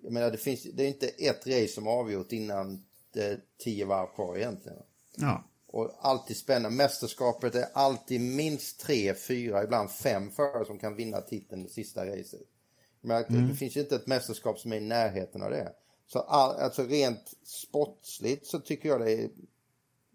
Jag 0.03 0.13
menar, 0.13 0.31
det, 0.31 0.39
finns, 0.39 0.63
det 0.63 0.83
är 0.83 0.89
inte 0.89 1.09
ett 1.09 1.47
race 1.47 1.69
som 1.69 1.89
avgjort 1.89 2.33
innan 2.33 2.85
det 3.13 3.25
är 3.25 3.41
tio 3.59 3.85
varv 3.85 4.15
kvar 4.15 4.37
egentligen. 4.37 4.79
Ja. 5.17 5.45
Och 5.67 5.91
alltid 6.01 6.37
spännande. 6.37 6.77
Mästerskapet 6.77 7.55
är 7.55 7.67
alltid 7.73 8.21
minst 8.21 8.81
tre, 8.81 9.15
fyra, 9.15 9.65
ibland 9.65 9.91
fem 9.91 10.31
förare 10.31 10.65
som 10.65 10.79
kan 10.79 10.97
vinna 10.97 11.21
titeln 11.21 11.67
i 11.67 11.69
sista 11.69 12.07
racet. 12.07 12.41
Men 13.01 13.25
mm. 13.25 13.49
det 13.49 13.55
finns 13.55 13.77
ju 13.77 13.81
inte 13.81 13.97
ett 13.97 14.07
mästerskap 14.07 14.59
som 14.59 14.73
är 14.73 14.77
i 14.77 14.81
närheten 14.81 15.43
av 15.43 15.51
det. 15.51 15.73
Så 16.07 16.19
all, 16.19 16.57
alltså 16.57 16.83
rent 16.83 17.35
sportsligt 17.45 18.47
så 18.47 18.61
tycker 18.61 18.89
jag 18.89 19.01
det 19.01 19.13
är 19.13 19.31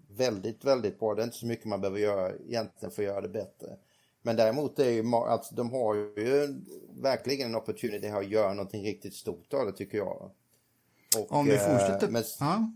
väldigt, 0.10 0.66
väldigt 0.66 1.00
bra. 1.00 1.16
Det 1.16 1.22
är 1.22 1.26
inte 1.26 1.38
så 1.38 1.46
mycket 1.46 1.66
man 1.66 1.82
behöver 1.82 2.00
göra 2.00 2.34
egentligen 2.34 2.92
för 2.92 3.02
att 3.02 3.08
göra 3.08 3.22
det 3.22 3.30
bättre. 3.30 3.78
Men 4.22 4.36
däremot 4.36 4.80
är 4.80 4.90
ju 4.90 5.16
att 5.16 5.56
de 5.56 5.72
har 5.72 5.96
ju 5.96 6.48
verkligen 6.90 7.50
en 7.50 7.56
opportunity 7.56 8.08
här 8.08 8.20
att 8.20 8.30
göra 8.30 8.54
någonting 8.54 8.84
riktigt 8.84 9.14
stort 9.14 9.54
av 9.54 9.66
det 9.66 9.72
tycker 9.72 9.98
jag. 9.98 10.32
Och, 11.18 11.32
Om 11.32 11.46
vi 11.46 11.56
eh, 11.56 11.60
fortsätter. 11.60 12.08
Med, 12.08 12.26
ja. 12.40 12.72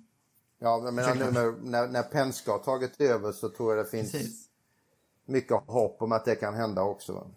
Ja, 0.60 0.92
men 0.92 1.18
nu 1.18 1.56
när, 1.62 1.88
när 1.88 2.04
Penske 2.04 2.52
har 2.52 2.60
tagit 2.60 3.02
över 3.02 3.32
så 3.32 3.50
tror 3.50 3.76
jag 3.76 3.86
det 3.86 3.90
finns 3.90 4.12
Precis. 4.12 4.50
mycket 5.26 5.58
hopp 5.68 6.02
om 6.02 6.12
att 6.12 6.26
det 6.26 6.36
kan 6.36 6.54
hända 6.54 6.84
också. 6.84 7.32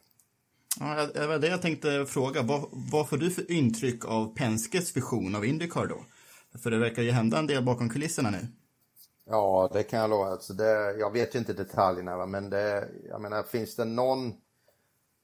Ja, 0.81 1.07
det 1.15 1.27
var 1.27 1.39
det 1.39 1.49
jag 1.49 1.62
tänkte 1.62 2.07
fråga. 2.07 2.43
Vad, 2.43 2.69
vad 2.73 3.09
får 3.09 3.17
du 3.17 3.31
för 3.31 3.51
intryck 3.51 4.05
av 4.05 4.35
Penskes 4.37 4.97
vision 4.97 5.35
av 5.35 5.45
Indycar 5.45 5.87
då? 5.87 6.05
För 6.59 6.71
det 6.71 6.79
verkar 6.79 7.03
ju 7.03 7.11
hända 7.11 7.39
en 7.39 7.47
del 7.47 7.65
bakom 7.65 7.91
kulisserna 7.91 8.31
nu. 8.31 8.47
Ja, 9.25 9.71
det 9.73 9.83
kan 9.83 10.01
jag 10.01 10.11
lova. 10.11 10.31
Alltså 10.31 10.53
det, 10.53 10.97
jag 10.99 11.12
vet 11.12 11.35
ju 11.35 11.39
inte 11.39 11.53
detaljerna, 11.53 12.17
va? 12.17 12.27
men 12.27 12.51
det, 12.51 12.89
jag 13.09 13.21
menar, 13.21 13.43
finns 13.43 13.77
det 13.77 13.85
någon 13.85 14.35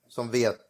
som 0.09 0.31
vet 0.31 0.61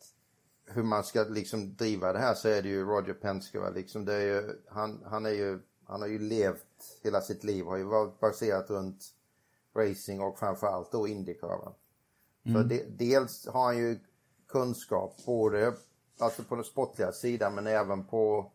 hur 0.67 0.83
man 0.83 1.05
ska 1.05 1.23
liksom 1.23 1.77
driva 1.77 2.13
det 2.13 2.19
här 2.19 2.35
så 2.35 2.49
är 2.49 2.63
det 2.63 2.69
ju 2.69 2.85
Roger 2.85 3.15
Penske. 3.15 3.59
Va? 3.59 3.71
Liksom 3.71 4.05
det 4.05 4.15
är 4.15 4.21
ju, 4.21 4.57
han, 4.69 5.03
han, 5.07 5.27
är 5.27 5.31
ju, 5.31 5.59
han 5.85 6.01
har 6.01 6.09
ju 6.09 6.19
levt 6.19 7.01
hela 7.03 7.21
sitt 7.21 7.45
liv, 7.45 7.65
har 7.65 7.77
ju 7.77 7.85
varit 7.85 8.21
baserat 8.21 8.71
runt 8.71 9.05
racing 9.77 10.21
och 10.21 10.39
framförallt 10.39 10.93
då 10.93 11.09
Indycar. 11.09 11.73
Mm. 12.45 12.69
De, 12.69 12.85
dels 12.89 13.47
har 13.47 13.65
han 13.65 13.79
ju 13.79 13.99
kunskap 14.53 15.17
både 15.27 15.75
alltså 16.19 16.43
på 16.43 16.55
den 16.55 16.65
sportliga 16.65 17.13
sidan 17.13 17.55
men 17.55 17.67
även 17.67 18.05
på 18.05 18.53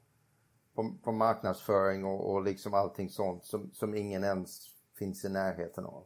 på, 0.77 0.93
på 1.03 1.11
marknadsföring 1.11 2.05
och, 2.05 2.31
och 2.31 2.43
liksom 2.43 2.73
allting 2.73 3.09
sånt 3.09 3.45
som, 3.45 3.71
som 3.73 3.95
ingen 3.95 4.23
ens 4.23 4.61
finns 4.97 5.25
i 5.25 5.29
närheten 5.29 5.85
av. 5.85 6.03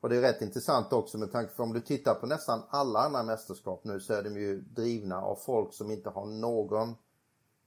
Och 0.00 0.08
det 0.08 0.16
är 0.16 0.20
rätt 0.20 0.42
intressant 0.42 0.92
också 0.92 1.18
med 1.18 1.32
tanke 1.32 1.54
på 1.54 1.62
om 1.62 1.72
du 1.72 1.80
tittar 1.80 2.14
på 2.14 2.26
nästan 2.26 2.62
alla 2.70 3.00
andra 3.00 3.22
mästerskap 3.22 3.84
nu 3.84 4.00
så 4.00 4.14
är 4.14 4.22
de 4.22 4.36
ju 4.36 4.60
drivna 4.60 5.20
av 5.20 5.36
folk 5.36 5.74
som 5.74 5.90
inte 5.90 6.10
har 6.10 6.26
någon, 6.26 6.94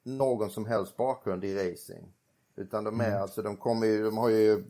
någon 0.04 0.50
som 0.50 0.65
helst 0.65 0.98
bakgrund 0.98 1.43
i 1.43 1.72
racing. 1.72 2.13
Utan 2.56 2.84
de 2.84 3.02
är 3.02 3.08
mm. 3.08 3.22
alltså, 3.22 3.41
de 3.41 3.58
kommer 3.58 3.88
ju, 3.88 4.04
de 4.04 4.17
har 4.17 4.30
ju 4.30 4.63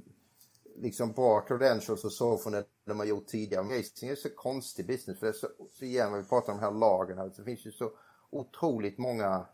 liksom 0.77 1.11
bra 1.11 1.41
credentials 1.41 2.03
och 2.03 2.11
så 2.11 2.37
från 2.37 2.53
det 2.53 2.65
de 2.85 2.99
har 2.99 3.05
gjort 3.05 3.27
tidigare. 3.27 3.63
Men 3.63 3.77
racing 3.77 4.11
är 4.11 4.15
så 4.15 4.29
konstig 4.29 4.87
business 4.87 5.19
för 5.19 5.25
det 5.25 5.31
är 5.31 5.37
så, 5.37 5.47
så 5.73 5.85
igen, 5.85 6.13
vi 6.13 6.23
pratar 6.23 6.53
om 6.53 6.59
de 6.59 6.65
här 6.65 6.71
lagen 6.71 7.17
här, 7.17 7.31
det 7.37 7.43
finns 7.43 7.65
ju 7.65 7.71
så 7.71 7.91
otroligt 8.29 8.97
många 8.97 9.45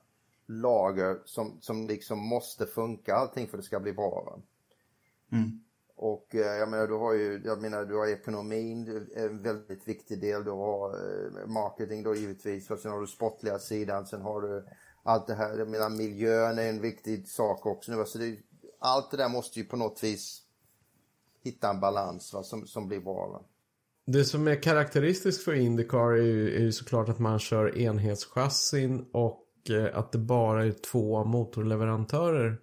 lager 0.45 1.21
som, 1.25 1.57
som 1.62 1.88
liksom 1.88 2.19
måste 2.19 2.65
funka 2.65 3.15
allting 3.15 3.47
för 3.47 3.57
att 3.57 3.63
det 3.63 3.67
ska 3.67 3.79
bli 3.79 3.93
bra. 3.93 4.41
Mm. 5.31 5.63
Och 5.95 6.36
eh, 6.36 6.57
jag 6.57 6.69
menar, 6.69 6.88
du 6.88 6.93
har 6.93 7.13
ju, 7.13 7.41
jag 7.45 7.62
menar, 7.62 7.86
du 7.86 7.97
har 7.97 8.07
ekonomin, 8.07 9.07
en 9.15 9.41
väldigt 9.41 9.88
viktig 9.88 10.21
del. 10.21 10.43
Du 10.43 10.51
har 10.51 10.89
eh, 10.89 11.47
marketing 11.47 12.03
då 12.03 12.15
givetvis. 12.15 12.71
Och 12.71 12.79
sen 12.79 12.91
har 12.91 13.01
du 13.01 13.07
sportliga 13.07 13.59
sidan. 13.59 14.05
Sen 14.05 14.21
har 14.21 14.41
du 14.41 14.65
allt 15.03 15.27
det 15.27 15.33
här, 15.33 15.57
jag 15.57 15.69
menar 15.69 15.89
miljön 15.89 16.59
är 16.59 16.69
en 16.69 16.81
viktig 16.81 17.27
sak 17.27 17.65
också 17.65 17.91
nu. 17.91 17.99
Alltså 17.99 18.17
det, 18.17 18.38
allt 18.79 19.12
det 19.12 19.17
där 19.17 19.29
måste 19.29 19.59
ju 19.59 19.65
på 19.65 19.77
något 19.77 20.03
vis 20.03 20.42
hitta 21.43 21.69
en 21.69 21.79
balans 21.79 22.34
va, 22.34 22.43
som, 22.43 22.67
som 22.67 22.88
blir 22.88 22.99
bra. 22.99 23.27
Va? 23.27 23.45
Det 24.06 24.25
som 24.25 24.47
är 24.47 24.63
karaktäristiskt 24.63 25.43
för 25.43 25.53
Indycar 25.53 26.12
är 26.12 26.23
ju, 26.23 26.56
är 26.56 26.62
ju 26.62 26.71
såklart 26.71 27.10
att 27.10 27.19
man 27.19 27.39
kör 27.39 27.77
enhetschassin 27.77 29.06
och 29.13 29.47
eh, 29.69 29.97
att 29.97 30.12
det 30.12 30.17
bara 30.17 30.65
är 30.65 30.71
två 30.71 31.23
motorleverantörer 31.23 32.58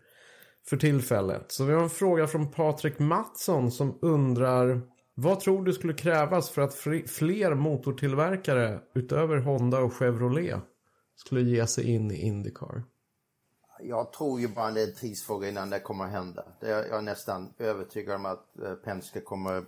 för 0.68 0.76
tillfället. 0.76 1.52
Så 1.52 1.64
vi 1.64 1.72
har 1.72 1.82
en 1.82 1.90
fråga 1.90 2.26
från 2.26 2.50
Patrik 2.50 2.98
Mattsson 2.98 3.70
som 3.70 3.98
undrar 4.02 4.82
vad 5.14 5.40
tror 5.40 5.64
du 5.64 5.72
skulle 5.72 5.94
krävas 5.94 6.50
för 6.50 6.62
att 6.62 6.74
fler 7.06 7.54
motortillverkare 7.54 8.80
utöver 8.94 9.36
Honda 9.36 9.78
och 9.78 9.94
Chevrolet 9.94 10.60
skulle 11.16 11.40
ge 11.40 11.66
sig 11.66 11.90
in 11.90 12.10
i 12.10 12.16
Indycar? 12.16 12.84
Jag 13.82 14.12
tror 14.12 14.40
ju 14.40 14.48
bara 14.48 14.70
det 14.70 14.82
är 14.82 14.86
en 14.86 14.94
tidsfråga 14.94 15.48
innan 15.48 15.70
det 15.70 15.80
kommer 15.80 16.04
att 16.04 16.10
hända. 16.10 16.44
Jag 16.60 16.88
är 16.88 17.02
nästan 17.02 17.54
övertygad 17.58 18.14
om 18.14 18.26
att 18.26 18.58
eh, 18.58 18.74
Penske 18.74 19.20
kommer 19.20 19.64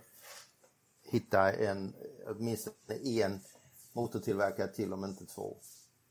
hitta 1.03 1.51
en, 1.51 1.93
åtminstone 2.27 2.75
en 3.03 3.39
motortillverkare 3.93 4.67
till 4.67 4.93
om 4.93 5.05
inte 5.05 5.25
två. 5.25 5.57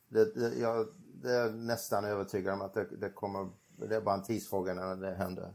Det, 0.08 0.34
det, 0.34 0.58
jag 0.58 0.86
det 1.22 1.32
är 1.32 1.50
nästan 1.50 2.04
övertygad 2.04 2.54
om 2.54 2.60
att 2.60 2.74
det, 2.74 2.86
det 3.00 3.10
kommer 3.10 3.48
det 3.76 3.96
är 3.96 4.00
bara 4.00 4.14
en 4.14 4.22
tidsfråga 4.22 4.74
när 4.74 4.96
det 4.96 5.14
händer. 5.14 5.54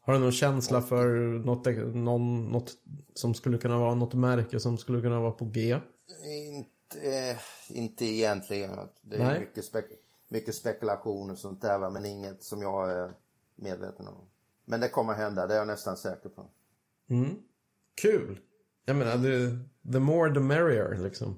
Har 0.00 0.12
du 0.12 0.18
någon 0.18 0.32
känsla 0.32 0.82
för 0.82 1.06
något, 1.44 1.66
någon, 1.94 2.44
något 2.44 2.72
som 3.14 3.34
skulle 3.34 3.58
kunna 3.58 3.78
vara 3.78 3.94
något 3.94 4.14
märke 4.14 4.60
som 4.60 4.78
skulle 4.78 5.00
kunna 5.00 5.20
vara 5.20 5.32
på 5.32 5.44
G? 5.44 5.78
Inte, 6.24 7.00
eh, 7.00 7.36
inte 7.68 8.04
egentligen. 8.04 8.70
Det 9.02 9.16
är 9.16 9.40
mycket, 9.40 9.64
spek 9.64 9.84
mycket 10.32 10.54
spekulation 10.54 11.30
och 11.30 11.38
sånt 11.38 11.62
där 11.62 11.90
men 11.90 12.04
inget 12.04 12.42
som 12.42 12.62
jag 12.62 12.90
är 12.90 13.12
medveten 13.56 14.08
om. 14.08 14.28
Men 14.64 14.80
det 14.80 14.88
kommer 14.88 15.12
hända, 15.12 15.46
det 15.46 15.54
är 15.54 15.58
jag 15.58 15.66
nästan 15.66 15.96
säker 15.96 16.28
på. 16.28 16.50
Mm. 17.10 17.36
Kul! 18.02 18.40
Jag 18.84 18.96
menar, 18.96 19.12
the, 19.12 19.56
the 19.92 19.98
more 19.98 20.34
the 20.34 20.40
merrier 20.40 20.98
liksom. 21.02 21.36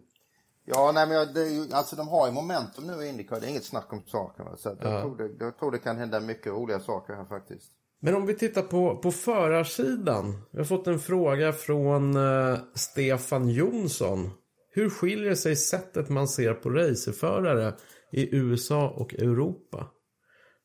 Ja, 0.65 0.93
nej 0.95 1.07
men 1.07 1.17
jag, 1.17 1.35
det, 1.35 1.75
alltså 1.75 1.97
de 1.97 2.09
har 2.09 2.27
ju 2.27 2.33
momentum 2.33 2.87
nu 2.87 3.05
i 3.05 3.09
Indycar, 3.09 3.41
det 3.41 3.47
är 3.47 3.51
inget 3.51 3.65
snack 3.65 3.93
om 3.93 4.03
saken. 4.07 4.47
Så 4.57 4.69
jag, 4.69 4.93
ja. 4.93 5.01
tror 5.01 5.17
det, 5.17 5.45
jag 5.45 5.59
tror 5.59 5.71
det 5.71 5.79
kan 5.79 5.97
hända 5.97 6.21
mycket 6.21 6.53
roliga 6.53 6.81
saker 6.81 7.15
här 7.15 7.25
faktiskt. 7.25 7.73
Men 8.01 8.15
om 8.15 8.27
vi 8.27 8.35
tittar 8.35 8.63
på, 8.63 8.97
på 8.97 9.11
förarsidan. 9.11 10.43
Vi 10.51 10.59
har 10.59 10.65
fått 10.65 10.87
en 10.87 10.99
fråga 10.99 11.53
från 11.53 12.17
uh, 12.17 12.59
Stefan 12.75 13.49
Jonsson. 13.49 14.31
Hur 14.71 14.91
skiljer 14.91 15.35
sig 15.35 15.57
sättet 15.57 16.09
man 16.09 16.29
ser 16.29 16.55
på 16.55 16.71
racerförare 16.71 17.75
i 18.15 18.37
USA 18.37 18.91
och 18.91 19.15
Europa? 19.15 19.91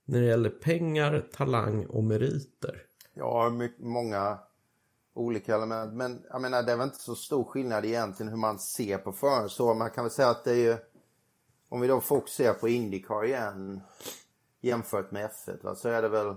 När 0.06 0.20
det 0.20 0.26
gäller 0.26 0.50
pengar, 0.50 1.30
talang 1.32 1.86
och 1.86 2.04
meriter. 2.04 2.82
Ja, 3.14 3.50
mycket, 3.50 3.80
många 3.80 4.40
olika 5.14 5.56
element. 5.56 5.94
Men 5.94 6.22
jag 6.30 6.42
menar, 6.42 6.64
det 6.64 6.72
är 6.72 6.78
väl 6.78 6.88
inte 6.88 7.00
så 7.00 7.16
stor 7.16 7.44
skillnad 7.44 7.86
egentligen 7.86 8.32
hur 8.32 8.38
man 8.38 8.60
ser 8.60 8.98
på 8.98 9.12
föraren. 9.12 9.50
Så 9.50 9.74
man 9.74 9.90
kan 9.90 10.04
väl 10.04 10.12
säga 10.12 10.30
att 10.30 10.44
det 10.44 10.52
är 10.52 10.56
ju, 10.56 10.78
om 11.70 11.82
vi 11.82 11.88
då 11.88 12.02
fokuserar 12.02 12.54
på 12.54 12.70
Indycar 12.70 13.26
igen 13.26 13.82
jämfört 14.62 15.12
med 15.12 15.30
F1 15.30 15.64
va, 15.64 15.76
så 15.76 15.90
är 15.90 16.02
det 16.02 16.10
väl, 16.10 16.36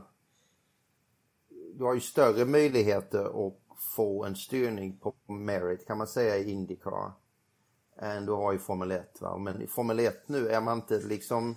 du 1.74 1.84
har 1.84 1.94
ju 1.94 2.00
större 2.00 2.44
möjligheter 2.44 3.46
att 3.46 3.54
få 3.96 4.24
en 4.24 4.36
styrning 4.36 4.98
på 4.98 5.14
merit 5.26 5.86
kan 5.86 5.98
man 5.98 6.06
säga 6.06 6.36
i 6.36 6.50
Indycar 6.50 7.12
än 8.02 8.26
du 8.26 8.32
har 8.32 8.52
i 8.54 8.58
Formel 8.58 8.90
1. 8.90 9.20
Va? 9.20 9.38
Men 9.38 9.62
i 9.62 9.66
Formel 9.66 10.00
1 10.00 10.28
nu 10.28 10.48
är 10.48 10.60
man 10.60 10.78
inte 10.78 10.98
liksom 10.98 11.56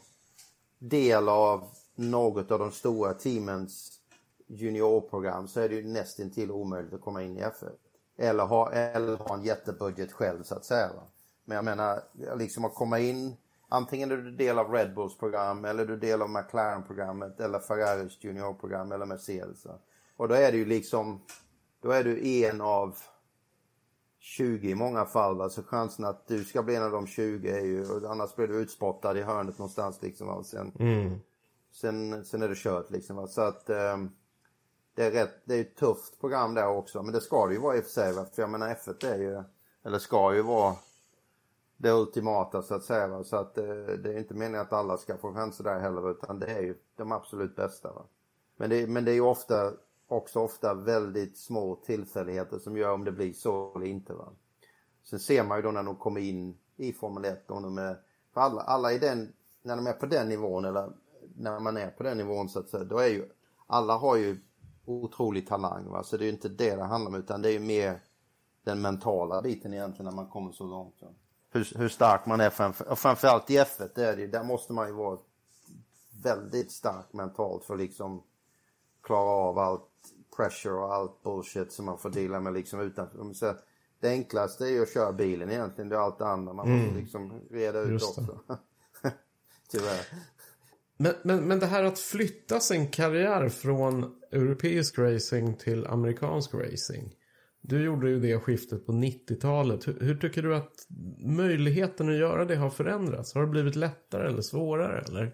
del 0.79 1.29
av 1.29 1.63
något 1.95 2.51
av 2.51 2.59
de 2.59 2.71
stora 2.71 3.13
teamens 3.13 3.99
juniorprogram 4.47 5.47
så 5.47 5.59
är 5.59 5.69
det 5.69 5.75
ju 5.75 5.87
nästintill 5.87 6.51
omöjligt 6.51 6.93
att 6.93 7.01
komma 7.01 7.23
in 7.23 7.37
i 7.37 7.41
F1. 7.41 7.69
Eller 8.17 8.45
ha, 8.45 8.71
eller 8.71 9.17
ha 9.17 9.35
en 9.35 9.43
jättebudget 9.43 10.11
själv 10.11 10.43
så 10.43 10.55
att 10.55 10.65
säga. 10.65 10.87
Va? 10.95 11.03
Men 11.45 11.55
jag 11.55 11.65
menar, 11.65 12.03
liksom 12.35 12.65
att 12.65 12.75
komma 12.75 12.99
in, 12.99 13.35
antingen 13.69 14.11
är 14.11 14.17
du 14.17 14.31
del 14.31 14.59
av 14.59 14.71
Red 14.71 14.95
Bulls 14.95 15.17
program 15.17 15.65
eller 15.65 15.85
du 15.85 15.93
är 15.93 15.97
del 15.97 16.21
av 16.21 16.29
McLaren-programmet 16.29 17.39
eller 17.39 17.59
Ferraris 17.59 18.23
juniorprogram 18.23 18.91
eller 18.91 19.05
Mercedes. 19.05 19.65
Va? 19.65 19.79
Och 20.17 20.27
då 20.27 20.35
är 20.35 20.51
det 20.51 20.57
ju 20.57 20.65
liksom, 20.65 21.21
då 21.81 21.91
är 21.91 22.03
du 22.03 22.27
en 22.27 22.61
av 22.61 22.97
20 24.25 24.69
i 24.69 24.75
många 24.75 25.05
fall. 25.05 25.37
Va? 25.37 25.49
Så 25.49 25.63
chansen 25.63 26.05
att 26.05 26.27
du 26.27 26.43
ska 26.43 26.63
bli 26.63 26.75
en 26.75 26.83
av 26.83 26.91
de 26.91 27.07
20 27.07 27.49
är 27.49 27.61
ju, 27.61 28.07
annars 28.07 28.35
blir 28.35 28.47
du 28.47 28.55
utspottad 28.55 29.17
i 29.17 29.21
hörnet 29.21 29.57
någonstans 29.57 30.01
liksom. 30.01 30.27
Va? 30.27 30.43
Sen, 30.43 30.71
mm. 30.79 31.19
sen, 31.71 32.25
sen 32.25 32.41
är 32.41 32.49
det 32.49 32.55
kört 32.55 32.91
liksom. 32.91 33.15
Va? 33.15 33.27
Så 33.27 33.41
att 33.41 33.69
um, 33.69 34.11
det 34.95 35.03
är, 35.03 35.11
rätt, 35.11 35.41
det 35.45 35.55
är 35.55 35.61
ett 35.61 35.75
tufft 35.75 36.19
program 36.19 36.53
där 36.53 36.67
också. 36.67 37.03
Men 37.03 37.13
det 37.13 37.21
ska 37.21 37.47
det 37.47 37.53
ju 37.53 37.59
vara 37.59 37.77
i 37.77 37.79
och 37.79 37.83
för 37.83 37.91
sig. 37.91 38.13
För 38.13 38.41
jag 38.41 38.49
menar 38.49 38.75
F1 38.75 39.05
är 39.05 39.17
ju, 39.17 39.43
eller 39.83 39.99
ska 39.99 40.35
ju 40.35 40.41
vara 40.41 40.75
det 41.77 41.91
ultimata 41.91 42.61
så 42.61 42.75
att 42.75 42.83
säga. 42.83 43.07
Va? 43.07 43.23
Så 43.23 43.35
att 43.35 43.55
det, 43.55 43.91
eh, 43.91 43.97
det 43.97 44.13
är 44.13 44.17
inte 44.17 44.33
meningen 44.33 44.61
att 44.61 44.73
alla 44.73 44.97
ska 44.97 45.17
få 45.17 45.33
chanser 45.33 45.63
där 45.63 45.79
heller 45.79 46.11
utan 46.11 46.39
det 46.39 46.47
är 46.47 46.61
ju 46.61 46.75
de 46.95 47.11
absolut 47.11 47.55
bästa. 47.55 47.93
Va? 47.93 48.01
Men, 48.57 48.69
det, 48.69 48.87
men 48.87 49.05
det 49.05 49.11
är 49.11 49.15
ju 49.15 49.21
ofta, 49.21 49.71
också 50.07 50.39
ofta 50.39 50.73
väldigt 50.73 51.37
små 51.37 51.75
tillfälligheter 51.75 52.59
som 52.59 52.77
gör 52.77 52.93
om 52.93 53.03
det 53.03 53.11
blir 53.11 53.33
så 53.33 53.73
eller 53.75 53.85
inte. 53.85 54.13
Va? 54.13 54.31
Sen 55.03 55.19
ser 55.19 55.43
man 55.43 55.57
ju 55.57 55.61
då 55.61 55.71
när 55.71 55.83
de 55.83 55.95
kommer 55.95 56.21
in 56.21 56.57
i 56.77 56.93
Formel 56.93 57.25
1 57.25 57.51
om 57.51 57.63
de 57.63 57.77
är, 57.77 57.97
för 58.33 58.41
alla, 58.41 58.61
alla 58.61 58.93
i 58.93 58.97
den, 58.97 59.33
när 59.61 59.75
de 59.75 59.87
är 59.87 59.93
på 59.93 60.05
den 60.05 60.29
nivån 60.29 60.65
eller 60.65 60.91
när 61.35 61.59
man 61.59 61.77
är 61.77 61.89
på 61.89 62.03
den 62.03 62.17
nivån 62.17 62.49
så 62.49 62.59
att 62.59 62.69
säga, 62.69 62.83
då 62.83 62.97
är 62.97 63.07
ju, 63.07 63.29
alla 63.67 63.97
har 63.97 64.15
ju 64.15 64.37
otrolig 64.85 65.47
talang. 65.47 65.89
Va? 65.89 66.03
Så 66.03 66.17
det 66.17 66.23
är 66.23 66.25
ju 66.25 66.31
inte 66.31 66.49
det 66.49 66.75
det 66.75 66.83
handlar 66.83 67.11
om 67.11 67.15
utan 67.15 67.41
det 67.41 67.49
är 67.49 67.53
ju 67.53 67.59
mer 67.59 67.99
den 68.63 68.81
mentala 68.81 69.41
biten 69.41 69.73
egentligen 69.73 70.05
när 70.05 70.15
man 70.15 70.29
kommer 70.29 70.51
så 70.51 70.63
långt. 70.63 71.01
Va? 71.01 71.07
Hur, 71.49 71.77
hur 71.77 71.89
stark 71.89 72.25
man 72.25 72.41
är 72.41 72.49
framför, 72.49 72.91
och 72.91 72.99
framförallt 72.99 73.49
i 73.49 73.57
F1, 73.57 73.89
det 73.95 74.05
är 74.05 74.17
det, 74.17 74.27
där 74.27 74.43
måste 74.43 74.73
man 74.73 74.87
ju 74.87 74.93
vara 74.93 75.17
väldigt 76.23 76.71
stark 76.71 77.13
mentalt 77.13 77.65
för 77.65 77.73
att 77.73 77.79
liksom 77.79 78.23
klara 79.01 79.29
av 79.29 79.59
allt 79.59 79.89
pressure 80.37 80.73
och 80.73 80.93
allt 80.93 81.23
bullshit 81.23 81.71
som 81.71 81.85
man 81.85 81.97
får 81.97 82.09
dela 82.09 82.39
med 82.39 82.53
liksom 82.53 82.79
utan. 82.79 83.35
Så 83.35 83.55
det 83.99 84.09
enklaste 84.09 84.65
är 84.65 84.69
ju 84.69 84.81
att 84.81 84.93
köra 84.93 85.13
bilen 85.13 85.51
egentligen, 85.51 85.89
det 85.89 85.95
är 85.95 85.99
allt 85.99 86.17
det 86.17 86.27
andra 86.27 86.53
man 86.53 86.67
mm. 86.67 86.79
måste 86.79 86.99
liksom 86.99 87.41
reda 87.51 87.79
ut 87.79 88.03
också. 88.03 88.39
Tyvärr. 89.71 90.05
Men, 90.97 91.13
men, 91.23 91.47
men 91.47 91.59
det 91.59 91.65
här 91.65 91.83
att 91.83 91.99
flytta 91.99 92.59
sin 92.59 92.87
karriär 92.87 93.49
från 93.49 94.15
europeisk 94.31 94.99
racing 94.99 95.57
till 95.57 95.87
amerikansk 95.87 96.53
racing. 96.53 97.15
Du 97.61 97.83
gjorde 97.83 98.09
ju 98.09 98.19
det 98.19 98.39
skiftet 98.39 98.85
på 98.85 98.91
90-talet. 98.91 99.87
Hur, 99.87 99.99
hur, 99.99 100.17
tycker 100.17 100.41
du 100.41 100.55
att 100.55 100.87
möjligheten 101.25 102.09
att 102.09 102.15
göra 102.15 102.45
det 102.45 102.55
har 102.55 102.69
förändrats? 102.69 103.33
Har 103.33 103.41
det 103.41 103.47
blivit 103.47 103.75
lättare 103.75 104.27
eller 104.27 104.41
svårare 104.41 105.01
eller? 105.01 105.33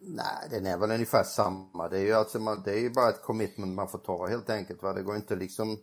Nej, 0.00 0.48
den 0.50 0.66
är 0.66 0.78
väl 0.78 0.90
ungefär 0.90 1.22
samma. 1.22 1.88
Det 1.88 1.98
är 1.98 2.02
ju, 2.02 2.12
alltså 2.12 2.38
man, 2.38 2.62
det 2.64 2.72
är 2.72 2.80
ju 2.80 2.90
bara 2.90 3.08
ett 3.08 3.22
commitment 3.22 3.74
man 3.74 3.88
får 3.88 3.98
ta 3.98 4.26
helt 4.26 4.50
enkelt. 4.50 4.82
Va? 4.82 4.92
Det 4.92 5.02
går 5.02 5.16
inte 5.16 5.36
liksom 5.36 5.78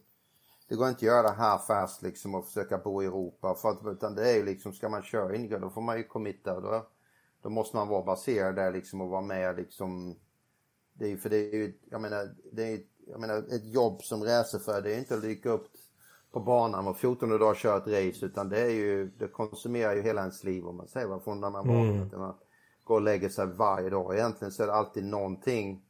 det 0.69 0.75
går 0.75 0.87
inte 0.87 0.97
att 0.97 1.01
göra 1.01 1.29
här 1.29 1.57
fast 1.57 2.01
liksom 2.01 2.35
och 2.35 2.45
försöka 2.45 2.77
bo 2.77 3.03
i 3.03 3.05
Europa. 3.05 3.55
För 3.55 3.69
att, 3.69 3.85
utan 3.85 4.15
det 4.15 4.29
är 4.29 4.35
ju 4.35 4.45
liksom, 4.45 4.73
ska 4.73 4.89
man 4.89 5.03
köra 5.03 5.35
in 5.35 5.49
då 5.61 5.69
får 5.69 5.81
man 5.81 5.97
ju 5.97 6.03
committa. 6.03 6.59
Då, 6.59 6.87
då 7.41 7.49
måste 7.49 7.75
man 7.75 7.87
vara 7.87 8.03
baserad 8.03 8.55
där 8.55 8.71
liksom 8.71 9.01
och 9.01 9.09
vara 9.09 9.21
med 9.21 9.55
liksom. 9.55 10.15
Det 10.93 11.11
är 11.11 11.17
för 11.17 11.29
det 11.29 11.37
är 11.37 11.53
ju, 11.53 11.79
jag 11.89 12.01
menar, 12.01 12.35
det 12.51 12.73
är 12.73 12.79
jag 13.07 13.19
menar 13.19 13.37
ett 13.37 13.65
jobb 13.65 14.03
som 14.03 14.23
racerförare 14.23 14.81
det 14.81 14.95
är 14.95 14.99
inte 14.99 15.15
att 15.15 15.21
dyka 15.21 15.49
upp 15.49 15.67
på 16.31 16.39
banan 16.39 16.87
och 16.87 16.97
14 16.97 17.29
dagar 17.29 17.55
köra 17.55 17.77
ett 17.77 17.87
race 17.87 18.25
utan 18.25 18.49
det 18.49 18.61
är 18.61 18.69
ju, 18.69 19.11
det 19.17 19.27
konsumerar 19.27 19.95
ju 19.95 20.01
hela 20.01 20.21
ens 20.21 20.43
liv 20.43 20.67
om 20.67 20.77
man 20.77 20.87
säger 20.87 21.19
från 21.19 21.41
när 21.41 21.49
man 21.49 21.67
vaknar 21.67 21.93
mm. 21.93 22.09
till 22.09 22.17
man 22.17 22.35
går 22.87 22.95
och 22.95 23.01
lägger 23.01 23.29
sig 23.29 23.45
varje 23.45 23.89
dag. 23.89 24.15
Egentligen 24.15 24.51
så 24.51 24.63
är 24.63 24.67
det 24.67 24.73
alltid 24.73 25.05
någonting 25.05 25.81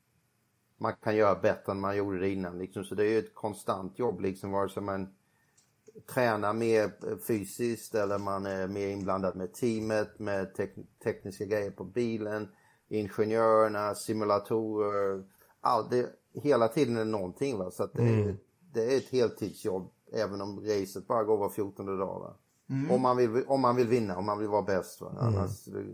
man 0.77 0.93
kan 1.03 1.15
göra 1.15 1.35
bättre 1.35 1.71
än 1.71 1.79
man 1.79 1.97
gjorde 1.97 2.19
det 2.19 2.29
innan 2.29 2.57
liksom. 2.57 2.83
Så 2.83 2.95
det 2.95 3.03
är 3.03 3.09
ju 3.09 3.19
ett 3.19 3.35
konstant 3.35 3.99
jobb 3.99 4.21
liksom 4.21 4.51
vare 4.51 4.69
sig 4.69 4.83
man 4.83 5.13
tränar 6.13 6.53
mer 6.53 6.91
fysiskt 7.27 7.95
eller 7.95 8.17
man 8.17 8.45
är 8.45 8.67
mer 8.67 8.87
inblandad 8.87 9.35
med 9.35 9.53
teamet, 9.53 10.19
med 10.19 10.55
tek 10.55 10.75
tekniska 11.03 11.45
grejer 11.45 11.71
på 11.71 11.83
bilen, 11.83 12.47
ingenjörerna, 12.87 13.95
simulatorer. 13.95 15.23
All 15.61 15.89
det, 15.89 16.09
hela 16.33 16.67
tiden 16.67 16.95
är 16.95 16.99
det 16.99 17.11
någonting. 17.11 17.57
Va? 17.57 17.71
Så 17.71 17.83
att 17.83 17.93
det, 17.93 18.03
mm. 18.03 18.37
det 18.73 18.93
är 18.93 18.97
ett 18.97 19.09
heltidsjobb 19.09 19.91
även 20.13 20.41
om 20.41 20.59
racet 20.59 21.07
bara 21.07 21.23
går 21.23 21.37
var 21.37 21.49
14 21.49 21.85
dag. 21.85 22.19
Va? 22.19 22.35
Om, 22.89 23.01
man 23.01 23.17
vill, 23.17 23.43
om 23.47 23.61
man 23.61 23.75
vill 23.75 23.87
vinna, 23.87 24.17
om 24.17 24.25
man 24.25 24.39
vill 24.39 24.47
vara 24.47 24.61
bäst. 24.61 25.01
Va? 25.01 25.11
Annars, 25.19 25.65
det, 25.65 25.85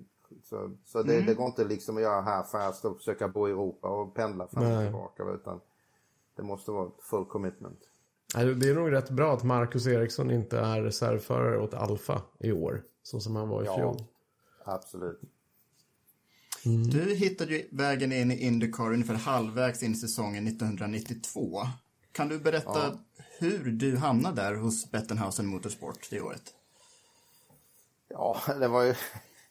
så 0.44 0.72
så 0.86 1.04
det, 1.04 1.22
det 1.22 1.34
går 1.34 1.46
inte 1.46 1.64
liksom 1.64 1.98
att 1.98 2.04
göra 2.04 2.22
här 2.22 2.44
fast 2.44 2.86
och 2.86 2.98
försöka 2.98 3.28
bo 3.28 3.48
i 3.48 3.52
Europa 3.52 3.88
och 3.88 4.16
pendla 4.16 4.48
fram 4.48 4.64
och 4.64 4.84
tillbaka. 4.84 5.24
Utan 5.24 5.60
det 6.36 6.44
måste 6.44 6.72
vara 6.72 6.92
full 7.02 7.26
commitment. 7.26 7.80
Det 8.36 8.70
är 8.70 8.76
nog 8.76 8.92
rätt 8.92 9.10
bra 9.10 9.34
att 9.34 9.44
Marcus 9.44 9.88
Eriksson 9.88 10.32
inte 10.32 10.60
är 10.60 10.82
reservförare 10.82 11.60
åt 11.60 11.74
Alfa 11.74 12.22
i 12.40 12.52
år. 12.52 12.84
Så 13.04 13.20
som 13.20 13.36
han 13.36 13.50
var 13.50 13.64
i 13.64 13.66
Ja. 13.66 13.76
fjol. 13.78 14.04
Absolut. 14.66 15.22
Du 16.92 17.14
hittade 17.16 17.56
ju 17.56 17.68
vägen 17.72 18.12
in 18.12 18.32
i 18.32 18.38
Indycar 18.46 18.94
ungefär 18.94 19.14
halvvägs 19.14 19.84
in 19.84 19.92
i 19.92 19.96
säsongen 19.96 20.48
1992. 20.48 21.62
Kan 22.12 22.28
du 22.28 22.40
berätta 22.40 22.98
hur 23.40 23.72
du 23.72 23.98
hamnade 23.98 24.42
där 24.42 24.56
hos 24.56 24.92
Bettenhausen 24.92 25.46
Motorsport 25.48 26.08
det 26.10 26.22
året? 26.22 26.54
Ja, 28.08 28.42
det 28.60 28.68
var 28.68 28.84
ju 28.84 28.96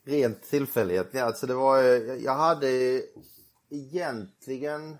rent 0.05 0.43
tillfällighet. 0.43 1.17
Alltså 1.17 1.47
det 1.47 1.55
var, 1.55 1.83
ju- 1.83 2.19
jag 2.25 2.35
hade 2.35 3.03
egentligen 3.71 4.97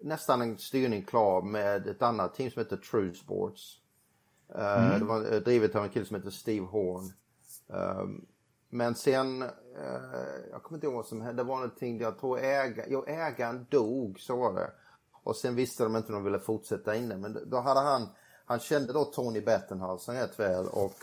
nästan 0.00 0.42
en 0.42 0.58
styrning 0.58 1.02
klar 1.04 1.42
med 1.42 1.86
ett 1.86 2.02
annat 2.02 2.34
team 2.34 2.50
som 2.50 2.60
heter 2.62 2.76
True 2.76 3.14
Sports. 3.14 3.78
Eh, 4.54 4.98
Det 4.98 5.04
var 5.04 5.32
eh, 5.32 5.40
drivet 5.40 5.74
av 5.74 5.84
en 5.84 5.90
kille 5.90 6.06
som 6.06 6.16
heter 6.16 6.30
Steve 6.30 6.66
Horn. 6.66 7.12
Um, 7.66 8.26
men 8.70 8.94
sen, 8.94 9.42
eh, 9.42 9.48
jag 10.50 10.62
kommer 10.62 10.76
inte 10.76 10.86
ihåg 10.86 10.94
vad 10.96 11.06
som 11.06 11.20
hände, 11.20 11.42
det 11.42 11.48
var 11.48 11.56
någonting, 11.56 12.00
jag 12.00 12.18
tror 12.18 12.38
äga, 12.38 12.84
jo, 12.88 13.04
ägaren 13.06 13.66
dog, 13.70 14.20
så 14.20 14.36
var 14.36 14.54
det. 14.54 14.70
Och 15.22 15.36
sen 15.36 15.54
visste 15.54 15.84
de 15.84 15.96
inte 15.96 16.08
om 16.08 16.14
de 16.14 16.24
ville 16.24 16.38
fortsätta 16.40 16.96
inne, 16.96 17.16
men 17.16 17.38
då 17.50 17.56
hade 17.60 17.80
han, 17.80 18.08
han 18.44 18.58
kände 18.60 18.92
då 18.92 19.04
Tony 19.04 19.40
Bettenhausen 19.40 20.14
rätt 20.14 20.40
väl 20.40 20.66
och 20.66 20.94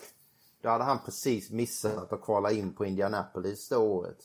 då 0.66 0.72
hade 0.72 0.84
han 0.84 1.00
precis 1.06 1.50
missat 1.52 2.14
att 2.14 2.22
kvala 2.22 2.52
in 2.52 2.74
på 2.74 2.86
Indianapolis 2.86 3.70
det 3.70 3.78
året. 3.78 4.18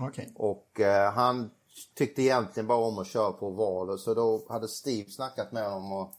Okej. 0.00 0.32
Och 0.34 0.80
eh, 0.80 1.12
han 1.12 1.50
tyckte 1.94 2.22
egentligen 2.22 2.66
bara 2.66 2.78
om 2.78 2.98
att 2.98 3.06
köra 3.06 3.32
på 3.32 3.46
ovaler 3.48 3.96
så 3.96 4.14
då 4.14 4.42
hade 4.48 4.68
Steve 4.68 5.10
snackat 5.10 5.52
med 5.52 5.70
honom 5.70 5.92
och, 5.92 6.12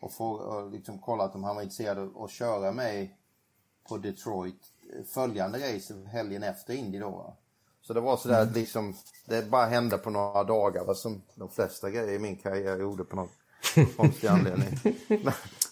och, 0.00 0.12
få, 0.12 0.30
och 0.30 0.70
liksom 0.70 0.98
kollat 0.98 1.34
om 1.34 1.44
han 1.44 1.56
var 1.56 1.62
intresserad 1.62 1.98
av 1.98 2.22
att 2.24 2.30
köra 2.30 2.72
mig 2.72 3.16
på 3.88 3.96
Detroit 3.96 4.62
eh, 4.96 5.04
följande 5.04 5.58
race 5.76 5.94
helgen 6.06 6.42
efter 6.42 6.74
Indy 6.74 6.98
då. 6.98 7.36
Så 7.82 7.92
det 7.92 8.00
var 8.00 8.16
sådär 8.16 8.42
att 8.42 8.52
liksom, 8.54 8.96
det 9.26 9.50
bara 9.50 9.66
hände 9.66 9.98
på 9.98 10.10
några 10.10 10.44
dagar 10.44 10.84
va? 10.84 10.94
som 10.94 11.22
de 11.34 11.48
flesta 11.48 11.90
grejer 11.90 12.12
i 12.12 12.18
min 12.18 12.36
karriär 12.36 12.78
gjorde 12.78 13.04
på 13.04 13.16
någon 13.16 13.28
konstig 13.96 14.28
anledning. 14.28 14.78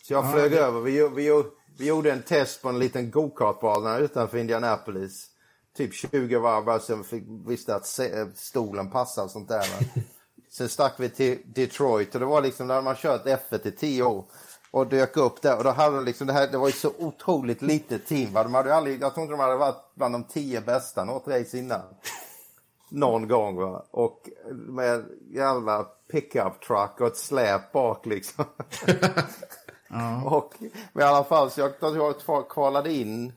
Så 0.02 0.12
jag 0.12 0.32
flög 0.32 0.52
över, 0.52 0.80
vi, 0.80 1.00
gjo- 1.02 1.14
vi, 1.14 1.30
gjo- 1.30 1.50
vi 1.78 1.86
gjorde 1.86 2.12
en 2.12 2.22
test 2.22 2.62
på 2.62 2.68
en 2.68 2.78
liten 2.78 3.10
go-kartbana 3.10 3.98
utanför 3.98 4.38
Indianapolis. 4.38 5.26
Typ 5.76 5.94
20 5.94 6.38
varv 6.38 6.64
bara 6.64 6.78
så 6.78 7.02
fick, 7.02 7.24
visste 7.46 7.74
att 7.74 8.00
stolen 8.34 8.90
passade 8.90 9.24
och 9.24 9.30
sånt 9.30 9.48
där. 9.48 9.66
Sen 10.50 10.68
stack 10.68 10.94
vi 10.96 11.08
till 11.08 11.38
Detroit 11.44 12.14
och 12.14 12.20
det 12.20 12.26
var 12.26 12.42
liksom, 12.42 12.66
där 12.66 12.74
hade 12.74 12.84
man 12.84 12.96
kört 12.96 13.26
F1 13.26 13.68
i 13.68 13.70
10 13.70 14.02
år. 14.02 14.24
Och 14.70 14.86
dök 14.86 15.16
upp 15.16 15.42
där 15.42 15.58
och 15.58 15.64
då 15.64 15.70
hade 15.70 15.96
de 15.96 16.04
liksom 16.04 16.26
det 16.26 16.32
här, 16.32 16.48
det 16.48 16.58
var 16.58 16.66
ju 16.66 16.72
så 16.72 16.92
otroligt 16.98 17.62
litet 17.62 18.06
team. 18.06 18.32
Va? 18.32 18.42
De 18.42 18.54
hade 18.54 18.74
aldrig, 18.74 19.02
jag 19.02 19.14
tror 19.14 19.22
inte 19.22 19.32
de 19.32 19.40
hade 19.40 19.56
varit 19.56 19.94
bland 19.94 20.14
de 20.14 20.24
10 20.24 20.60
bästa 20.60 21.04
något 21.04 21.28
race 21.28 21.58
innan. 21.58 21.82
Någon 22.90 23.28
gång 23.28 23.56
va. 23.56 23.86
Och 23.90 24.28
med 24.52 25.04
jävla 25.30 25.86
pickup 26.12 26.60
truck 26.60 27.00
och 27.00 27.06
ett 27.06 27.16
släp 27.16 27.72
bak 27.72 28.06
liksom. 28.06 28.44
Och 30.24 30.54
men 30.92 31.02
i 31.02 31.08
alla 31.08 31.24
fall 31.24 31.50
så 31.50 31.60
jag, 31.60 31.72
jag 31.80 32.16
kval- 32.16 32.48
kvalade 32.48 32.92
in 32.92 33.32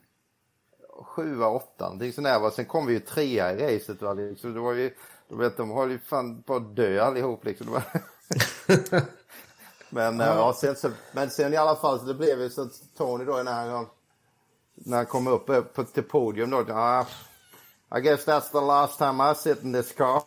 sjua, 1.03 1.47
åtta, 1.47 1.85
någonting 1.85 2.13
sånt 2.13 2.25
där. 2.25 2.39
va. 2.39 2.51
Sen 2.51 2.65
kom 2.65 2.85
vi 2.85 2.93
ju 2.93 2.99
trea 2.99 3.53
i 3.53 3.77
racet. 3.77 4.01
Va? 4.01 4.13
Liksom, 4.13 4.53
det 4.53 4.59
var 4.59 4.73
ju, 4.73 4.95
du 5.29 5.35
vet, 5.35 5.57
de 5.57 5.71
höll 5.71 5.91
ju 5.91 5.99
fan 5.99 6.43
på 6.43 6.55
att 6.55 6.75
dö 6.75 7.03
allihop 7.03 7.45
liksom. 7.45 7.67
Men, 9.89 10.21
eh, 10.21 10.27
ja, 10.27 10.53
sen, 10.53 10.75
så, 10.75 10.91
men 11.11 11.29
sen 11.29 11.53
i 11.53 11.57
alla 11.57 11.75
fall 11.75 11.99
så 11.99 12.05
det 12.05 12.13
blev 12.13 12.41
ju 12.41 12.49
så 12.49 12.61
att 12.61 12.81
Tony 12.97 13.25
då 13.25 13.43
när 13.43 13.69
han, 13.69 13.87
när 14.73 14.97
han 14.97 15.05
kom 15.05 15.27
upp 15.27 15.49
eh, 15.49 15.61
på, 15.61 15.83
till 15.83 16.03
podium 16.03 16.49
då. 16.49 16.65
Ah, 16.69 17.05
I 17.97 18.01
guess 18.01 18.27
that's 18.27 18.51
the 18.51 18.61
last 18.61 18.97
time 18.97 19.31
I 19.31 19.35
sit 19.35 19.63
in 19.63 19.73
this 19.73 19.91
car. 19.91 20.23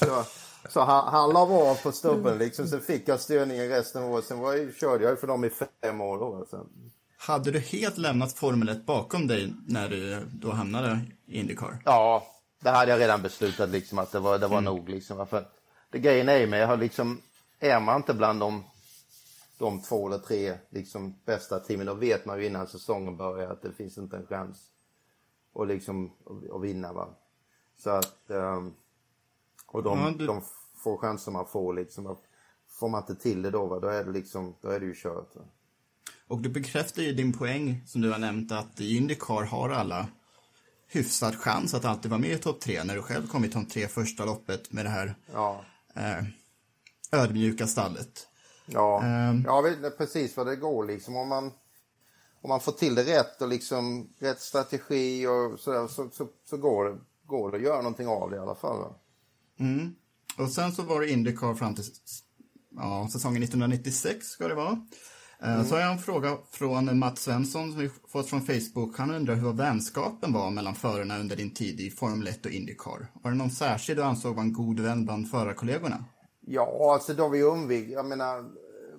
så 0.04 0.24
så 0.70 0.80
han, 0.80 1.12
han 1.12 1.30
la 1.30 1.40
av 1.40 1.82
på 1.82 1.92
stubben 1.92 2.38
liksom. 2.38 2.66
Sen 2.68 2.80
fick 2.80 3.08
jag 3.08 3.20
styrningen 3.20 3.68
resten 3.68 4.02
av 4.02 4.10
året. 4.12 4.24
Sen 4.24 4.38
var 4.38 4.54
jag, 4.54 4.74
körde 4.74 5.04
jag 5.04 5.20
för 5.20 5.26
dem 5.26 5.44
i 5.44 5.50
fem 5.50 6.00
år 6.00 6.18
då. 6.18 6.46
Sen. 6.50 6.66
Hade 7.18 7.50
du 7.50 7.58
helt 7.58 7.98
lämnat 7.98 8.32
Formel 8.32 8.68
1 8.68 8.86
bakom 8.86 9.26
dig 9.26 9.52
när 9.66 9.88
du 9.88 10.26
då 10.32 10.50
hamnade 10.50 11.00
i 11.26 11.38
Indycar? 11.40 11.78
Ja, 11.84 12.26
det 12.60 12.70
hade 12.70 12.90
jag 12.90 13.00
redan 13.00 13.22
beslutat 13.22 13.68
liksom 13.70 13.98
att 13.98 14.12
det 14.12 14.20
var, 14.20 14.38
det 14.38 14.46
var 14.46 14.60
nog 14.60 14.88
liksom. 14.88 15.26
För 15.26 15.48
det 15.90 15.98
grejen 15.98 16.28
är 16.28 16.46
med, 16.46 16.60
jag 16.62 16.66
har 16.66 16.76
liksom, 16.76 17.20
är 17.60 17.80
man 17.80 17.96
inte 17.96 18.14
bland 18.14 18.40
de, 18.40 18.64
de 19.58 19.82
två 19.82 20.06
eller 20.06 20.18
tre 20.18 20.54
liksom 20.70 21.14
bästa 21.24 21.58
teamen, 21.58 21.86
då 21.86 21.94
vet 21.94 22.24
man 22.24 22.38
ju 22.40 22.46
innan 22.46 22.66
säsongen 22.66 23.16
börjar 23.16 23.50
att 23.50 23.62
det 23.62 23.72
finns 23.72 23.98
inte 23.98 24.16
en 24.16 24.26
chans 24.26 24.58
att 25.54 25.68
liksom 25.68 26.06
att- 26.26 26.50
att 26.56 26.62
vinna 26.62 26.92
va. 26.92 27.08
Så 27.78 27.90
att, 27.90 28.30
ehm, 28.30 28.72
och 29.66 29.82
de, 29.82 29.98
Ja, 29.98 30.10
du- 30.18 30.26
de 30.26 30.42
få 30.82 30.98
chanser 30.98 31.32
man 31.32 31.46
får 31.46 31.74
liksom, 31.74 32.16
får 32.68 32.88
man 32.88 33.00
inte 33.02 33.22
till 33.22 33.42
det 33.42 33.50
då 33.50 33.66
va, 33.66 33.80
då 33.80 33.88
är 33.88 34.04
det 34.04 34.10
liksom, 34.10 34.54
då 34.60 34.68
är 34.68 34.80
det 34.80 34.86
ju 34.86 34.94
kört. 34.94 35.36
Va? 35.36 35.42
Och 36.28 36.40
du 36.40 36.48
bekräftar 36.48 37.02
ju 37.02 37.12
din 37.12 37.32
poäng 37.32 37.82
som 37.86 38.00
du 38.00 38.12
har 38.12 38.18
nämnt 38.18 38.52
att 38.52 38.80
i 38.80 38.96
Indycar 38.96 39.42
har 39.42 39.70
alla 39.70 40.06
hyfsad 40.86 41.36
chans 41.36 41.74
att 41.74 41.84
alltid 41.84 42.10
vara 42.10 42.20
med 42.20 42.30
i 42.30 42.38
topp 42.38 42.60
tre 42.60 42.84
när 42.84 42.94
du 42.96 43.02
själv 43.02 43.28
kom 43.28 43.44
i 43.44 43.48
topp 43.48 43.70
tre 43.70 43.88
första 43.88 44.24
loppet 44.24 44.72
med 44.72 44.84
det 44.84 44.88
här 44.88 45.14
Ja. 45.32 45.64
eh, 45.94 46.24
ödmjuka 47.12 47.66
stallet. 47.66 48.26
Ja, 48.66 49.04
jag 49.44 49.62
vet 49.62 49.98
precis 49.98 50.36
vad 50.36 50.46
det 50.46 50.56
går 50.56 50.84
liksom. 50.84 51.16
Om 51.16 51.28
man, 51.28 51.44
om 52.40 52.48
man 52.48 52.60
får 52.60 52.72
till 52.72 52.94
det 52.94 53.02
rätt 53.04 53.42
och 53.42 53.48
liksom 53.48 54.08
rätt 54.18 54.40
strategi 54.40 55.26
och 55.26 55.60
sådär 55.60 55.86
så, 55.86 56.10
så, 56.12 56.28
så 56.44 56.56
går, 56.56 56.84
det, 56.84 56.98
går 57.26 57.50
det 57.50 57.56
att 57.56 57.62
göra 57.62 57.76
någonting 57.76 58.08
av 58.08 58.30
det 58.30 58.36
i 58.36 58.40
alla 58.40 58.54
fall. 58.54 58.94
Mm. 59.58 59.94
Och 60.40 60.50
sen 60.50 60.72
så 60.72 60.82
var 60.82 61.00
det 61.00 61.10
Indycar 61.10 61.54
fram 61.54 61.74
till 61.74 61.84
ja, 62.76 63.08
säsongen 63.12 63.42
1996 63.42 64.26
ska 64.26 64.48
det 64.48 64.54
vara. 64.54 64.86
Eh, 65.42 65.64
Så 65.64 65.74
har 65.74 65.80
jag 65.80 65.92
en 65.92 65.98
fråga 65.98 66.38
från 66.50 66.98
Mats 66.98 67.22
Svensson 67.22 67.72
som 67.72 67.80
vi 67.80 67.90
fått 68.08 68.28
från 68.28 68.42
Facebook. 68.42 68.98
Han 68.98 69.10
undrar 69.10 69.34
hur 69.34 69.52
vänskapen 69.52 70.32
var 70.32 70.50
mellan 70.50 70.74
förarna 70.74 71.18
under 71.18 71.36
din 71.36 71.54
tid 71.54 71.80
i 71.80 71.90
Formel 71.90 72.28
1 72.28 72.46
och 72.46 72.52
Indycar. 72.52 73.06
Var 73.22 73.30
det 73.30 73.36
någon 73.36 73.50
särskild 73.50 73.98
du 73.98 74.02
ansåg 74.02 74.36
var 74.36 74.42
en 74.42 74.52
god 74.52 74.80
vän 74.80 75.04
bland 75.04 75.30
förarkollegorna? 75.30 76.04
Ja, 76.40 76.92
alltså 76.94 77.14
då 77.14 77.28
vi 77.28 77.40
umvig, 77.40 77.90
jag 77.90 78.06
menar, 78.06 78.44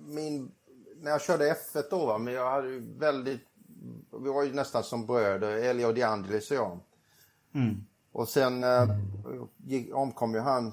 min, 0.00 0.50
när 1.02 1.10
jag 1.10 1.22
körde 1.22 1.44
F1 1.44 1.82
då 1.90 2.06
va, 2.06 2.18
men 2.18 2.34
jag 2.34 2.50
hade 2.50 2.68
ju 2.68 2.98
väldigt, 2.98 3.40
vi 4.22 4.28
var 4.28 4.44
ju 4.44 4.52
nästan 4.52 4.84
som 4.84 5.06
bröder, 5.06 5.56
Elio 5.56 5.92
De 5.92 6.02
Angelis 6.02 6.50
och 6.50 6.56
jag. 6.56 6.80
Och 8.12 8.28
sen 8.28 8.64
eh, 8.64 8.88
gick, 9.56 9.94
omkom 9.94 10.34
ju 10.34 10.40
han 10.40 10.72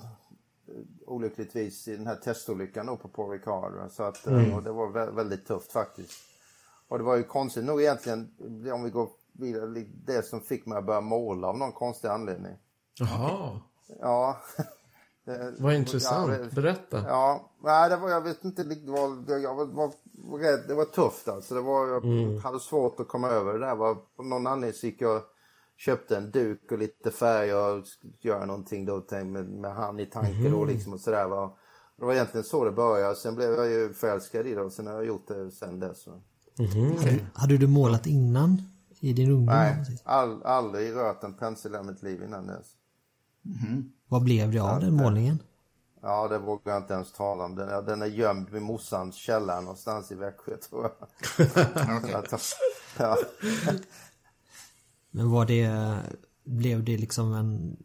olyckligtvis 1.10 1.88
i 1.88 1.96
den 1.96 2.08
här 2.08 2.16
testolyckan 2.16 2.86
då 2.86 2.98
på 2.98 3.08
Paul 3.08 3.32
Ricard. 3.32 3.92
Så 3.92 4.04
att, 4.04 4.28
eh, 4.28 4.56
och 4.56 4.64
det 4.64 4.72
var 4.72 4.88
vä- 4.88 5.16
väldigt 5.16 5.48
tufft 5.48 5.72
faktiskt. 5.72 6.20
Och 6.88 6.98
det 6.98 7.04
var 7.04 7.16
ju 7.16 7.24
konstigt 7.24 7.64
nog 7.66 7.82
egentligen, 7.82 8.32
om 8.74 8.84
vi 8.84 8.90
går 8.90 9.10
vidare, 9.34 9.86
det 10.06 10.26
som 10.26 10.42
fick 10.42 10.66
mig 10.66 10.78
att 10.78 10.86
börja 10.86 11.02
måla 11.02 11.48
av 11.48 11.58
någon 11.58 11.72
konstig 11.72 12.08
anledning. 12.08 12.54
Jaha, 13.00 13.60
Ja. 14.00 14.38
Det- 15.26 15.56
vad 15.60 15.74
intressant. 15.74 16.32
Ja, 16.32 16.38
det- 16.38 16.56
Berätta. 16.56 17.04
Ja, 17.08 17.52
nej 17.64 17.90
det 17.90 17.98
var, 17.98 18.10
jag 18.10 18.22
vet 18.22 18.44
inte 18.44 18.64
riktigt 18.64 18.90
vad, 18.90 19.30
jag 19.42 19.56
var, 19.56 19.66
var, 19.66 19.92
var 20.14 20.40
rädd, 20.40 20.64
det 20.68 20.74
var 20.74 20.86
tufft 20.86 21.28
alltså. 21.28 21.56
Det 21.56 21.62
var, 21.62 21.88
jag 21.88 22.40
hade 22.40 22.60
svårt 22.60 23.00
att 23.00 23.08
komma 23.08 23.30
över 23.30 23.54
det 23.54 23.60
där. 23.60 23.76
Var, 23.76 23.96
på 24.16 24.24
någon 24.24 24.48
anledning 24.48 24.80
så 24.80 24.86
gick 24.86 25.02
jag 25.02 25.22
köpte 25.80 26.18
en 26.18 26.32
duk 26.32 26.72
och 26.72 26.78
lite 26.78 27.12
färg 27.12 27.54
och 27.54 27.84
göra 28.22 28.46
någonting 28.46 28.86
då 28.86 29.04
med, 29.12 29.50
med 29.50 29.76
han 29.76 30.00
i 30.00 30.06
tanken 30.06 30.52
då 30.52 30.66
liksom 30.66 30.94
och 30.94 31.00
sådär 31.00 31.28
va. 31.28 31.58
Det 31.98 32.06
var 32.06 32.14
egentligen 32.14 32.44
så 32.44 32.66
det 32.66 32.72
började. 32.72 33.16
Sen 33.16 33.36
blev 33.36 33.50
jag 33.50 33.70
ju 33.70 33.94
förälskad 33.94 34.48
i 34.48 34.56
det 34.56 34.62
och 34.62 34.74
sen 34.74 34.88
har 34.88 34.94
jag 34.94 35.06
gjort 35.06 35.28
det 35.28 35.52
sen 35.52 35.80
dess. 35.80 36.08
Va. 36.08 36.14
Hade 37.34 37.58
du 37.58 37.68
målat 37.68 38.08
innan? 38.08 38.62
I 39.00 39.14
din 39.14 39.32
ungdom? 39.32 39.46
Nej, 39.46 39.86
all, 40.04 40.44
aldrig 40.44 40.96
rört 40.96 41.24
en 41.24 41.34
pensel 41.34 41.76
i 41.76 41.84
mitt 41.84 42.04
liv 42.04 42.24
innan 42.24 42.48
dess. 42.48 42.68
Vad 44.08 44.24
blev 44.24 44.52
det 44.52 44.60
av 44.60 44.80
den 44.80 44.94
målningen? 44.94 45.40
Ja, 46.02 46.28
det 46.28 46.38
vågar 46.38 46.74
jag 46.74 46.84
inte 46.84 46.94
ens 46.94 47.12
tala 47.12 47.44
om. 47.44 47.56
Den 47.56 47.70
är, 47.70 47.82
den 47.82 48.02
är 48.02 48.06
gömd 48.06 48.50
vid 48.50 48.62
morsans 48.62 49.16
källare 49.16 49.62
någonstans 49.62 50.12
i 50.12 50.16
Växjö 50.16 50.58
tror 50.58 50.84
jag. 50.84 51.48
Ja. 52.98 53.18
Men 55.12 55.32
var 55.32 55.46
det, 55.46 55.96
blev 56.44 56.84
det 56.84 56.98
liksom 56.98 57.34
en 57.34 57.78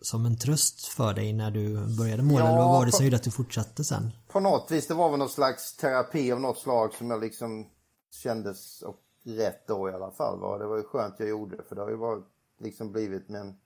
som 0.00 0.26
en 0.26 0.38
tröst 0.38 0.86
för 0.86 1.14
dig 1.14 1.32
när 1.32 1.50
du 1.50 1.96
började 1.98 2.22
måla? 2.22 2.40
Ja, 2.40 2.46
eller 2.46 2.58
vad 2.58 2.68
var 2.68 2.86
det 2.86 2.92
som 2.92 3.04
gjorde 3.04 3.16
att 3.16 3.22
du 3.22 3.30
fortsatte 3.30 3.84
sen? 3.84 4.10
På 4.28 4.40
något 4.40 4.70
vis, 4.70 4.86
det 4.86 4.94
var 4.94 5.10
väl 5.10 5.18
någon 5.18 5.28
slags 5.28 5.76
terapi 5.76 6.32
av 6.32 6.40
något 6.40 6.58
slag 6.58 6.94
som 6.94 7.10
jag 7.10 7.20
liksom 7.20 7.66
kändes 8.10 8.82
rätt 9.24 9.66
då 9.66 9.90
i 9.90 9.92
alla 9.92 10.10
fall. 10.10 10.40
Va? 10.40 10.58
Det 10.58 10.66
var 10.66 10.76
ju 10.76 10.82
skönt 10.82 11.14
jag 11.18 11.28
gjorde 11.28 11.56
det 11.56 11.62
för 11.62 11.76
det 11.76 11.82
har 11.82 11.90
ju 11.90 11.96
varit, 11.96 12.24
liksom 12.58 12.92
blivit 12.92 13.28
min, 13.28 13.56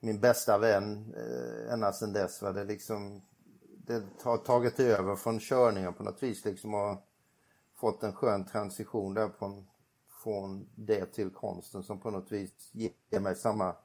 min 0.00 0.20
bästa 0.20 0.58
vän 0.58 1.14
eh, 1.16 1.72
ända 1.72 1.92
sedan 1.92 2.12
dess. 2.12 2.42
Va? 2.42 2.52
Det, 2.52 2.64
liksom, 2.64 3.22
det 3.86 4.02
har 4.22 4.36
tagit 4.36 4.80
över 4.80 5.16
från 5.16 5.40
körningen 5.40 5.94
på 5.94 6.02
något 6.02 6.22
vis 6.22 6.44
liksom 6.44 6.74
och 6.74 7.06
fått 7.76 8.02
en 8.02 8.12
skön 8.12 8.46
transition 8.46 9.14
där 9.14 9.30
från, 9.38 9.66
från 10.22 10.68
det 10.74 11.06
till 11.06 11.30
konsten 11.30 11.82
som 11.82 12.00
på 12.00 12.10
något 12.10 12.32
vis 12.32 12.70
ger 12.72 13.20
mig 13.20 13.36
samma 13.36 13.76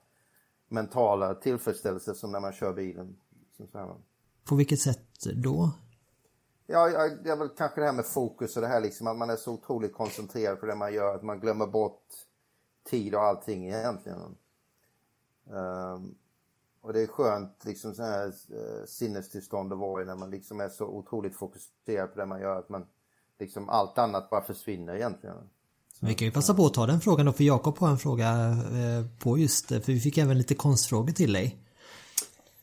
mentala 0.68 1.36
tillfredsställelse 1.36 2.16
som 2.16 2.32
när 2.32 2.40
man 2.40 2.54
kör 2.54 2.74
bilen. 2.74 3.18
På 4.44 4.56
vilket 4.56 4.80
sätt 4.80 5.24
då? 5.44 5.72
Ja, 6.68 6.88
det 7.24 7.30
är 7.30 7.38
väl 7.38 7.50
kanske 7.50 7.82
det 7.82 7.86
här 7.86 7.94
med 7.94 8.06
fokus 8.06 8.56
och 8.56 8.62
det 8.62 8.68
här 8.68 8.82
liksom 8.82 9.08
att 9.08 9.18
man 9.18 9.30
är 9.30 9.36
så 9.36 9.54
otroligt 9.54 9.94
koncentrerad 9.94 10.60
på 10.60 10.66
det 10.66 10.76
man 10.76 10.94
gör 10.94 11.16
att 11.16 11.24
man 11.24 11.40
glömmer 11.40 11.68
bort 11.68 12.08
tid 12.90 13.16
och 13.16 13.22
allting 13.22 13.68
egentligen. 13.68 14.38
Um, 15.50 16.18
och 16.82 16.94
det 16.94 17.02
är 17.02 17.08
skönt 17.08 17.66
liksom 17.66 17.94
sån 17.94 18.06
här 18.06 18.28
uh, 18.28 18.86
sinnestillstånd 18.86 19.74
att 19.74 19.80
vara 19.80 20.02
i 20.02 20.06
när 20.06 20.16
man 20.16 20.30
liksom 20.30 20.60
är 20.60 20.70
så 20.70 20.86
otroligt 20.86 21.36
fokuserad 21.36 22.14
på 22.14 22.20
det 22.20 22.26
man 22.26 22.42
gör 22.42 22.60
att 22.60 22.70
man 22.70 22.88
liksom 23.40 23.70
allt 23.70 23.98
annat 23.98 24.30
bara 24.30 24.42
försvinner 24.42 24.96
egentligen. 24.96 25.50
Vi 26.00 26.14
kan 26.14 26.26
ju 26.26 26.32
passa 26.32 26.54
på 26.54 26.66
att 26.66 26.74
ta 26.74 26.86
den 26.86 27.02
frågan 27.02 27.26
då 27.26 27.34
för 27.34 27.44
Jakob 27.44 27.78
har 27.78 27.90
en 27.90 27.98
fråga 27.98 28.30
eh, 28.50 29.06
på 29.20 29.38
just 29.38 29.70
det 29.70 29.82
för 29.82 29.92
vi 29.92 30.00
fick 30.00 30.18
även 30.18 30.38
lite 30.38 30.56
konstfrågor 30.56 31.12
till 31.12 31.34
dig. 31.34 31.58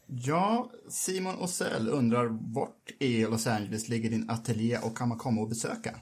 Ja, 0.07 0.71
Simon 0.88 1.42
Osell 1.42 1.88
undrar 1.88 2.38
vart 2.55 2.90
i 2.99 3.25
Los 3.25 3.47
Angeles 3.47 3.88
ligger 3.88 4.11
din 4.11 4.31
ateljé 4.31 4.79
och 4.79 4.97
kan 4.97 5.09
man 5.09 5.18
komma 5.18 5.40
och 5.40 5.49
besöka? 5.49 5.95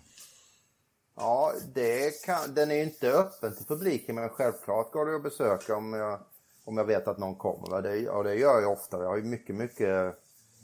Ja, 1.16 1.52
det 1.74 2.24
kan, 2.24 2.54
den 2.54 2.70
är 2.70 2.74
ju 2.74 2.82
inte 2.82 3.12
öppen 3.12 3.56
till 3.56 3.66
publiken 3.66 4.14
men 4.14 4.28
självklart 4.28 4.92
går 4.92 5.06
det 5.06 5.16
att 5.16 5.22
besöka 5.22 5.76
om 5.76 5.92
jag, 5.92 6.20
om 6.64 6.76
jag 6.76 6.84
vet 6.84 7.08
att 7.08 7.18
någon 7.18 7.34
kommer. 7.34 7.82
Det, 7.82 8.08
och 8.08 8.24
det 8.24 8.34
gör 8.34 8.60
jag 8.60 8.72
ofta. 8.72 9.02
Jag 9.02 9.08
har 9.08 9.16
ju 9.16 9.24
mycket, 9.24 9.56
mycket 9.56 10.14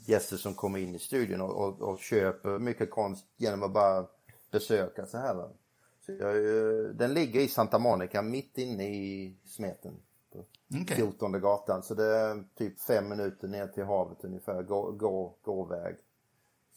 gäster 0.05 0.37
som 0.37 0.53
kommer 0.53 0.79
in 0.79 0.95
i 0.95 0.99
studion 0.99 1.41
och, 1.41 1.55
och, 1.55 1.81
och 1.81 1.99
köper 1.99 2.59
mycket 2.59 2.91
konst 2.91 3.25
genom 3.37 3.63
att 3.63 3.73
bara 3.73 4.05
besöka 4.51 5.05
så 5.05 5.17
här. 5.17 5.49
Så 6.07 6.13
jag, 6.13 6.35
den 6.95 7.13
ligger 7.13 7.39
i 7.39 7.47
Santa 7.47 7.79
Monica, 7.79 8.21
mitt 8.21 8.57
inne 8.57 8.83
i 8.83 9.35
smeten. 9.45 9.93
Okay. 10.81 10.97
14 10.97 11.41
gatan. 11.41 11.83
Så 11.83 11.93
det 11.93 12.05
är 12.05 12.43
typ 12.57 12.79
fem 12.81 13.09
minuter 13.09 13.47
ner 13.47 13.67
till 13.67 13.83
havet 13.83 14.17
ungefär, 14.23 14.63
gå, 14.63 14.91
gå, 14.91 15.35
gåväg. 15.41 15.95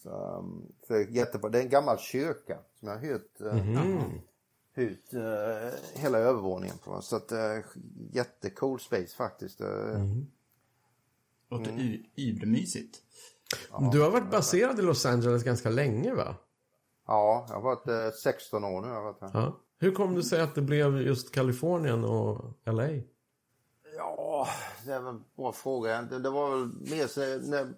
Så, 0.02 0.10
um, 0.10 0.72
så 0.86 0.92
det, 0.92 0.98
är 0.98 1.06
jättebra. 1.06 1.50
det 1.50 1.58
är 1.58 1.62
en 1.62 1.68
gammal 1.68 1.98
kyrka 1.98 2.58
som 2.74 2.88
jag 2.88 2.94
har 2.94 3.02
hyrt, 3.02 3.40
mm 3.40 3.58
-hmm. 3.58 4.20
hyrt 4.74 5.14
uh, 5.14 6.00
hela 6.00 6.18
övervåningen 6.18 6.78
på. 6.78 7.02
Så 7.02 7.16
att 7.16 7.32
uh, 7.32 7.38
jättecool 8.12 8.80
space 8.80 9.16
faktiskt. 9.16 9.60
Mm. 9.60 10.26
Låter 11.50 11.70
mm. 11.70 12.02
übermysigt. 12.14 13.02
Ja, 13.70 13.90
du 13.92 14.00
har 14.00 14.10
varit 14.10 14.30
baserad 14.30 14.78
i 14.78 14.82
Los 14.82 15.06
Angeles 15.06 15.44
ganska 15.44 15.70
länge 15.70 16.14
va? 16.14 16.36
Ja, 17.10 17.46
jag 17.48 17.54
har 17.54 17.62
varit 17.62 18.14
16 18.14 18.64
år 18.64 18.82
nu. 18.82 18.88
Jag 18.88 19.02
varit 19.02 19.20
här. 19.20 19.30
Ja. 19.34 19.60
Hur 19.78 19.92
kom 19.92 20.14
det 20.14 20.22
sig 20.22 20.40
att 20.40 20.54
det 20.54 20.62
blev 20.62 21.02
just 21.02 21.34
Kalifornien 21.34 22.04
och 22.04 22.44
LA? 22.64 22.88
det 24.84 24.92
är 24.92 25.08
en 25.08 25.24
bra 25.36 25.52
fråga. 25.52 26.02
Det, 26.02 26.18
det 26.18 26.30
var 26.30 26.50
väl 26.50 26.66
mer 26.66 27.06
så 27.06 27.20
när 27.20 27.74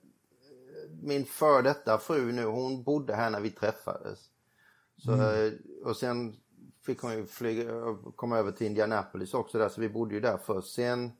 min 1.03 1.25
för 1.25 1.63
detta 1.63 1.99
fru 1.99 2.33
nu, 2.33 2.45
hon 2.45 2.83
bodde 2.83 3.15
här 3.15 3.31
när 3.31 3.41
vi 3.41 3.51
träffades. 3.51 4.19
Så, 4.97 5.13
mm. 5.13 5.59
Och 5.85 5.97
sen 5.97 6.37
fick 6.87 7.01
hon 7.01 7.13
ju 7.13 7.27
flyga, 7.27 7.97
komma 8.17 8.39
över 8.39 8.53
till 8.53 8.67
Indianapolis 8.67 9.35
också 9.35 9.59
där, 9.59 9.69
så 9.69 9.81
vi 9.81 9.89
bodde 9.89 10.15
ju 10.15 10.21
där 10.21 10.37
först. 10.37 10.75
Sen 10.75 11.13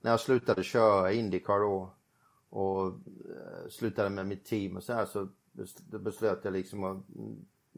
när 0.00 0.10
jag 0.10 0.20
slutade 0.20 0.62
köra 0.62 1.12
Indycar 1.12 1.60
då 1.60 1.94
och 2.50 2.92
slutade 3.70 4.10
med 4.10 4.26
mitt 4.26 4.44
team 4.44 4.76
och 4.76 4.82
så 4.82 4.92
här 4.92 5.06
så 5.06 5.28
beslöt 5.98 6.40
jag 6.42 6.52
liksom 6.52 6.84
att 6.84 7.06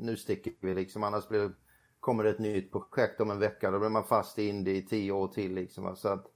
nu 0.00 0.16
sticker 0.16 0.52
vi 0.60 0.74
liksom, 0.74 1.04
annars 1.04 1.28
blir, 1.28 1.52
kommer 2.00 2.24
det 2.24 2.30
ett 2.30 2.38
nytt 2.38 2.72
projekt 2.72 3.20
om 3.20 3.30
en 3.30 3.38
vecka, 3.38 3.70
då 3.70 3.78
blir 3.78 3.88
man 3.88 4.04
fast 4.04 4.38
i 4.38 4.48
Indy 4.48 4.76
i 4.76 4.86
tio 4.86 5.12
år 5.12 5.28
till 5.28 5.54
liksom. 5.54 5.96
Så 5.96 6.08
att 6.08 6.26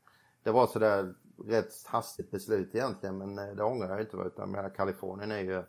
det 0.42 0.50
var 0.50 0.66
sådär 0.66 1.14
rätt 1.46 1.86
hastigt 1.86 2.30
beslut 2.30 2.74
egentligen 2.74 3.18
men 3.18 3.38
eh, 3.38 3.56
det 3.56 3.64
ångrar 3.64 3.90
jag 3.90 4.00
inte 4.00 4.16
utan 4.16 4.50
med 4.50 4.76
Kalifornien 4.76 5.30
är 5.30 5.40
ju 5.40 5.62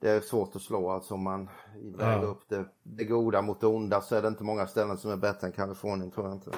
det 0.00 0.10
är 0.10 0.20
svårt 0.20 0.56
att 0.56 0.62
slå 0.62 0.90
alltså 0.90 1.14
om 1.14 1.22
man 1.22 1.48
väger 1.82 2.22
ja. 2.22 2.28
upp 2.28 2.48
det, 2.48 2.68
det 2.82 3.04
goda 3.04 3.42
mot 3.42 3.60
det 3.60 3.66
onda 3.66 4.00
så 4.00 4.14
är 4.14 4.22
det 4.22 4.28
inte 4.28 4.44
många 4.44 4.66
ställen 4.66 4.98
som 4.98 5.10
är 5.10 5.16
bättre 5.16 5.46
än 5.46 5.52
Kalifornien 5.52 6.10
tror 6.10 6.26
jag 6.26 6.36
inte. 6.36 6.50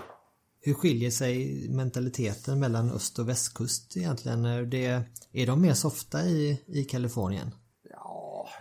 Hur 0.60 0.74
skiljer 0.74 1.10
sig 1.10 1.66
mentaliteten 1.70 2.60
mellan 2.60 2.90
öst 2.90 3.18
och 3.18 3.28
västkust 3.28 3.96
egentligen? 3.96 4.70
Det, 4.70 5.02
är 5.32 5.46
de 5.46 5.62
mer 5.62 5.74
softa 5.74 6.22
i, 6.22 6.62
i 6.66 6.84
Kalifornien? 6.84 7.50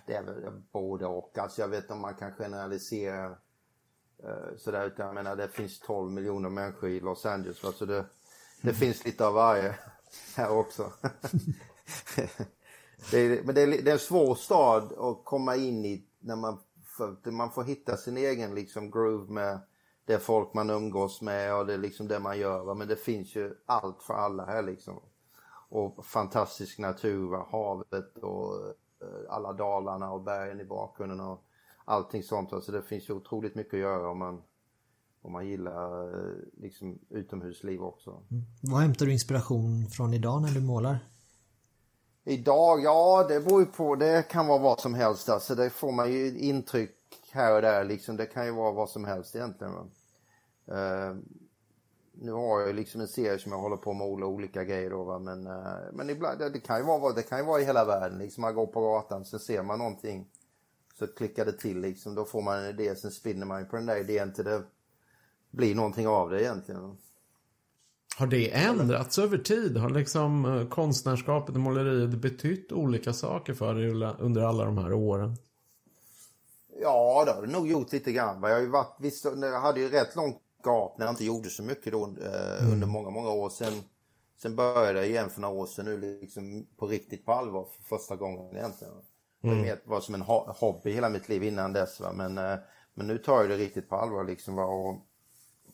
Det 0.06 0.14
är 0.14 0.24
väl 0.24 0.62
både 0.72 1.06
och. 1.06 1.38
Alltså 1.38 1.62
jag 1.62 1.68
vet 1.68 1.84
inte 1.84 1.94
om 1.94 2.02
man 2.02 2.16
kan 2.16 2.32
generalisera 2.32 3.26
eh, 4.24 4.58
sådär 4.58 4.88
utan 4.88 5.06
jag 5.06 5.16
menar 5.16 5.36
det 5.36 5.48
finns 5.48 5.80
12 5.80 6.12
miljoner 6.12 6.50
människor 6.50 6.90
i 6.90 7.00
Los 7.00 7.26
Angeles. 7.26 7.66
Alltså 7.66 7.86
det, 7.86 8.06
det 8.62 8.70
mm. 8.70 8.76
finns 8.76 9.06
lite 9.06 9.28
av 9.28 9.34
varje 9.34 9.76
här 10.36 10.52
också. 10.52 10.92
det 13.12 13.18
är, 13.18 13.44
men 13.44 13.56
det 13.56 13.62
är, 13.62 13.68
det 13.68 13.90
är 13.90 13.94
en 13.94 14.00
svår 14.00 14.36
stad 14.36 14.94
att 14.98 15.26
komma 15.26 15.56
in 15.56 15.86
i 15.86 16.06
när 16.20 16.36
man, 16.36 16.60
för, 16.86 17.32
man 17.32 17.52
får 17.52 17.64
hitta 17.64 17.98
sin 17.98 18.18
egen 18.18 18.56
liksom 18.56 18.92
groove 18.92 19.34
med 19.34 19.60
det 20.06 20.20
folk 20.20 20.54
man 20.54 20.70
umgås 20.70 21.22
med 21.22 21.56
och 21.56 21.66
det 21.66 21.74
är 21.74 21.78
liksom 21.78 22.08
det 22.08 22.20
man 22.20 22.40
gör. 22.40 22.64
Va? 22.64 22.74
Men 22.74 22.88
det 22.88 22.96
finns 22.96 23.36
ju 23.36 23.56
allt 23.66 24.04
för 24.04 24.14
alla 24.14 24.46
här 24.46 24.62
liksom. 24.62 25.00
Och 25.70 26.06
fantastisk 26.06 26.80
natur, 26.80 27.52
havet 27.52 28.18
och 28.18 28.74
alla 29.30 29.54
dalarna 29.54 30.12
och 30.12 30.22
bergen 30.22 30.60
i 30.60 30.66
bakgrunden 30.66 31.20
och 31.20 31.44
allting 31.86 32.24
sånt. 32.24 32.54
Alltså 32.54 32.72
det 32.72 32.82
finns 32.82 33.10
ju 33.10 33.14
otroligt 33.14 33.56
mycket 33.56 33.74
att 33.74 33.80
göra 33.80 34.10
om 34.10 34.20
man 34.20 34.42
om 35.24 35.32
man 35.32 35.48
gillar 35.48 36.04
eh, 36.04 36.36
liksom 36.58 37.00
utomhusliv 37.10 37.84
också. 37.84 38.10
Mm. 38.10 38.44
Vad 38.62 38.82
hämtar 38.82 39.06
du 39.06 39.14
inspiration 39.14 39.88
från 39.88 40.14
idag 40.14 40.42
när 40.42 40.50
du 40.50 40.62
målar? 40.62 41.00
Idag, 42.24 42.84
ja 42.84 43.26
det 43.30 43.40
beror 43.40 43.60
ju 43.60 43.66
på, 43.66 43.96
det 43.96 44.30
kan 44.30 44.48
vara 44.48 44.60
vad 44.60 44.80
som 44.80 44.94
helst 44.94 45.30
alltså. 45.30 45.56
Det 45.56 45.70
får 45.70 45.92
man 45.92 46.12
ju 46.12 46.40
intryck 46.40 46.96
här 47.32 47.56
och 47.56 47.62
där 47.62 47.84
liksom. 47.84 48.18
Det 48.18 48.26
kan 48.26 48.46
ju 48.46 48.52
vara 48.52 48.72
vad 48.72 48.90
som 48.90 49.06
helst 49.06 49.36
egentligen. 49.36 49.74
Uh, 49.74 51.18
nu 52.16 52.32
har 52.32 52.62
jag 52.62 52.76
liksom 52.76 53.02
en 53.02 53.08
serie 53.08 53.40
som 53.40 53.52
jag 53.52 53.60
håller 53.60 53.78
på 53.78 53.94
med 53.94 54.08
olika 54.08 54.64
grejer 54.64 54.90
då 54.90 55.04
va? 55.04 55.20
men, 55.20 55.48
uh, 55.48 55.78
men 55.94 56.10
ibland, 56.10 56.40
det, 56.40 56.50
det, 56.50 56.60
kan 56.60 56.78
ju 56.78 56.84
vara, 56.84 57.14
det 57.14 57.24
kan 57.24 57.40
ju 57.40 57.46
vara 57.46 57.62
i 57.62 57.66
hela 57.66 57.86
världen 57.86 58.18
liksom. 58.18 58.42
Man 58.42 58.56
går 58.56 58.68
på 58.68 58.82
gatan 58.82 59.26
så 59.26 59.40
ser 59.40 59.64
man 59.64 59.80
någonting 59.80 60.28
så 61.00 61.08
klickar 61.08 61.46
det 61.46 61.60
till 61.60 61.82
liksom. 61.82 62.16
Då 62.16 62.26
får 62.26 62.42
man 62.42 62.60
en 62.60 62.70
idé, 62.70 62.96
sen 62.96 63.12
spinner 63.12 63.46
man 63.46 63.66
på 63.66 63.76
den 63.76 63.86
där 63.86 64.00
idén 64.00 64.34
till 64.34 64.46
det 64.46 64.64
bli 65.52 65.74
någonting 65.74 66.08
av 66.08 66.30
det 66.30 66.42
egentligen. 66.42 66.98
Har 68.18 68.28
det 68.28 68.54
ändrats 68.54 69.20
över 69.20 69.38
tid? 69.38 69.78
Har 69.78 69.90
liksom 69.90 70.46
eh, 70.46 70.68
konstnärskapet 70.68 71.56
och 71.56 71.62
måleriet 71.62 72.10
betytt 72.10 72.72
olika 72.72 73.14
saker 73.14 73.54
för 73.54 73.76
dig 73.76 74.16
under 74.20 74.42
alla 74.42 74.66
de 74.66 74.78
här 74.78 74.94
åren? 74.94 75.36
Ja, 76.82 77.24
det 77.26 77.32
har 77.32 77.42
det 77.42 77.54
nog 77.54 77.68
gjort 77.68 77.92
lite 77.92 78.12
grann. 78.12 78.44
Jag, 78.44 78.50
har 78.50 78.60
ju 78.60 78.70
varit, 78.70 78.96
visst, 79.00 79.26
jag 79.26 79.62
hade 79.62 79.80
ju 79.80 79.90
rätt 79.90 80.16
långt 80.16 80.38
gap 80.64 80.98
när 80.98 81.06
jag 81.06 81.14
inte 81.14 81.26
gjorde 81.26 81.50
så 81.50 81.64
mycket 81.64 81.94
då 81.94 82.04
eh, 82.04 82.62
mm. 82.62 82.74
under 82.74 82.88
många, 82.88 83.10
många 83.10 83.30
år. 83.30 83.50
Sen, 83.50 83.74
sen 84.42 84.56
började 84.56 85.00
jag 85.00 85.10
igen 85.10 85.30
för 85.30 85.42
några 85.42 85.54
år 85.54 85.66
sedan 85.66 85.86
nu 85.86 85.98
liksom 85.98 86.68
på 86.78 86.88
riktigt 86.88 87.26
på 87.26 87.32
allvar 87.32 87.66
för 87.66 87.84
första 87.98 88.16
gången 88.16 88.58
egentligen. 88.58 88.94
Mm. 89.44 89.62
Det 89.62 89.82
var 89.86 90.02
som 90.02 90.16
en 90.16 90.22
hobby 90.48 90.92
hela 90.92 91.10
mitt 91.10 91.30
liv 91.30 91.44
innan 91.44 91.74
dess. 91.74 92.00
Va? 92.00 92.14
Men, 92.14 92.38
eh, 92.38 92.58
men 92.94 93.08
nu 93.08 93.18
tar 93.18 93.42
jag 93.42 93.50
det 93.50 93.58
riktigt 93.58 93.90
på 93.90 93.96
allvar 93.96 94.24
liksom. 94.24 94.56
Va? 94.56 94.66
Och, 94.66 95.08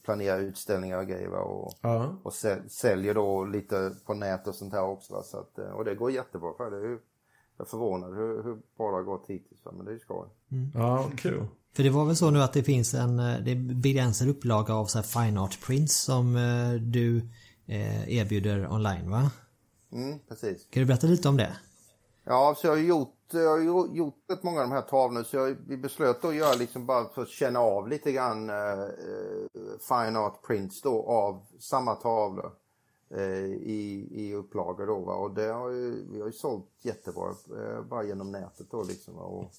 planerar 0.04 0.40
utställningar 0.40 0.98
och 0.98 1.08
grejer 1.08 1.32
och, 1.32 1.74
ja. 1.82 2.16
och 2.24 2.34
säljer 2.68 3.14
då 3.14 3.46
lite 3.46 3.96
på 4.06 4.14
nät 4.14 4.48
och 4.48 4.56
sånt 4.56 4.74
här 4.74 4.84
också. 4.84 5.14
Va? 5.14 5.24
Så 5.24 5.38
att, 5.38 5.58
eh, 5.58 5.70
och 5.70 5.86
det 5.86 5.96
går 5.96 6.12
jättebra 6.12 6.54
för 6.58 6.72
det. 6.72 6.88
Jag 7.58 7.66
är 7.66 7.70
förvånad 7.70 8.16
hur, 8.16 8.44
hur 8.44 8.56
bra 8.78 8.90
det 8.90 8.96
har 8.96 9.04
gått 9.04 9.28
hittills. 9.28 9.66
Va? 9.66 9.72
Men 9.76 9.86
det 9.86 9.92
är 9.92 9.94
ju 9.94 10.00
skoj. 10.00 10.28
Mm. 10.52 10.72
Ja, 10.76 11.12
kul. 11.18 11.46
För 11.74 11.84
det 11.84 11.90
var 11.90 12.06
väl 12.06 12.16
så 12.16 12.30
nu 12.30 12.42
att 12.42 12.54
det 12.54 12.64
finns 12.64 12.94
en 12.94 13.20
eh, 13.20 13.40
det 13.40 13.56
begränsad 13.56 14.30
upplaga 14.30 14.74
av 14.74 14.86
så 14.86 15.04
fine 15.04 15.38
art 15.38 15.60
prints 15.66 15.98
som 15.98 16.36
eh, 16.36 16.74
du 16.82 17.30
erbjuder 18.08 18.72
online 18.72 19.10
va? 19.10 19.32
Mm, 19.92 20.20
precis. 20.28 20.68
Kan 20.70 20.82
du 20.82 20.86
berätta 20.88 21.08
lite 21.08 21.30
om 21.30 21.38
det? 21.38 21.58
Ja, 22.24 22.56
så 22.58 22.68
jag 22.68 22.72
har 22.72 22.78
gjort 22.78 23.16
jag 23.32 23.50
har 23.50 23.88
gjort 23.96 24.16
rätt 24.30 24.44
många 24.44 24.62
av 24.62 24.70
de 24.70 24.76
här 24.76 24.82
tavlorna 24.82 25.24
så 25.24 25.36
jag, 25.36 25.56
vi 25.68 25.78
beslöt 25.78 26.26
att 26.26 26.36
göra 26.36 26.54
liksom 26.56 26.86
bara 26.86 27.10
för 27.10 27.22
att 27.22 27.30
känna 27.30 27.60
av 27.60 27.88
lite 27.88 28.12
grann 28.12 28.50
eh, 28.50 28.88
fine 29.90 30.16
art 30.18 30.48
prints 30.48 30.82
då 30.82 31.04
av 31.04 31.46
samma 31.60 31.96
tavlor. 31.96 32.52
eh, 33.16 33.46
i, 33.46 34.08
i 34.12 34.34
upplagor 34.34 34.88
då 34.88 35.00
va? 35.00 35.14
och 35.14 35.32
det 35.34 35.48
har 35.48 35.70
ju, 35.70 36.06
vi 36.12 36.20
har 36.20 36.28
ju 36.28 36.34
sålt 36.34 36.70
jättebra 36.82 37.30
eh, 37.30 37.82
bara 37.82 38.04
genom 38.04 38.32
nätet 38.32 38.72
då 38.72 38.84
liksom 38.84 39.16
va? 39.16 39.22
och, 39.24 39.52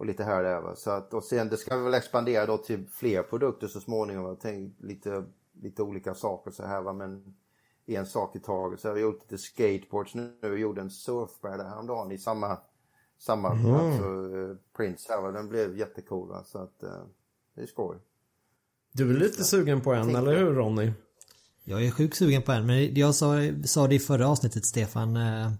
och 0.00 0.06
lite 0.06 0.24
här 0.24 0.36
och 0.38 0.42
där 0.44 0.74
så 0.74 0.90
att 0.90 1.14
och 1.14 1.24
sen 1.24 1.48
det 1.48 1.56
ska 1.56 1.76
vi 1.76 1.84
väl 1.84 1.94
expandera 1.94 2.46
då 2.46 2.58
till 2.58 2.86
fler 2.88 3.22
produkter 3.22 3.66
så 3.66 3.80
småningom 3.80 4.24
va? 4.24 4.36
Tänk, 4.40 4.74
lite, 4.78 5.24
lite 5.62 5.82
olika 5.82 6.14
saker 6.14 6.50
så 6.50 6.66
här 6.66 6.82
va 6.82 6.92
men 6.92 7.34
en 7.86 8.06
sak 8.06 8.36
i 8.36 8.40
taget 8.40 8.80
så 8.80 8.88
har 8.88 8.94
vi 8.94 9.00
gjort 9.00 9.22
lite 9.22 9.38
skateboards 9.38 10.14
nu, 10.14 10.32
vi 10.42 10.60
gjorde 10.60 10.80
en 10.80 10.90
surfbräda 10.90 11.64
häromdagen 11.64 12.12
i 12.12 12.18
samma 12.18 12.58
samma 13.18 13.52
Mm. 13.52 13.74
alltså, 13.74 14.04
prints 14.76 15.08
här 15.08 15.22
va? 15.22 15.30
den 15.30 15.48
blev 15.48 15.78
jättecool 15.78 16.28
va? 16.28 16.44
så 16.44 16.58
att 16.58 16.82
eh, 16.82 17.04
det 17.54 17.62
är 17.62 17.66
skoj. 17.66 17.96
Du 18.92 19.10
är 19.10 19.18
lite 19.18 19.44
sugen 19.44 19.80
på 19.80 19.92
en, 19.92 20.04
Tänk 20.04 20.18
eller 20.18 20.36
hur 20.38 20.54
Ronny? 20.54 20.92
Jag 21.64 21.84
är 21.86 21.90
sjukt 21.90 22.16
sugen 22.16 22.42
på 22.42 22.52
en 22.52 22.66
men 22.66 22.94
jag 22.94 23.14
sa, 23.14 23.34
sa 23.64 23.86
det 23.86 23.94
i 23.94 23.98
förra 23.98 24.28
avsnittet 24.28 24.66
Stefan 24.66 25.16
eh, 25.16 25.52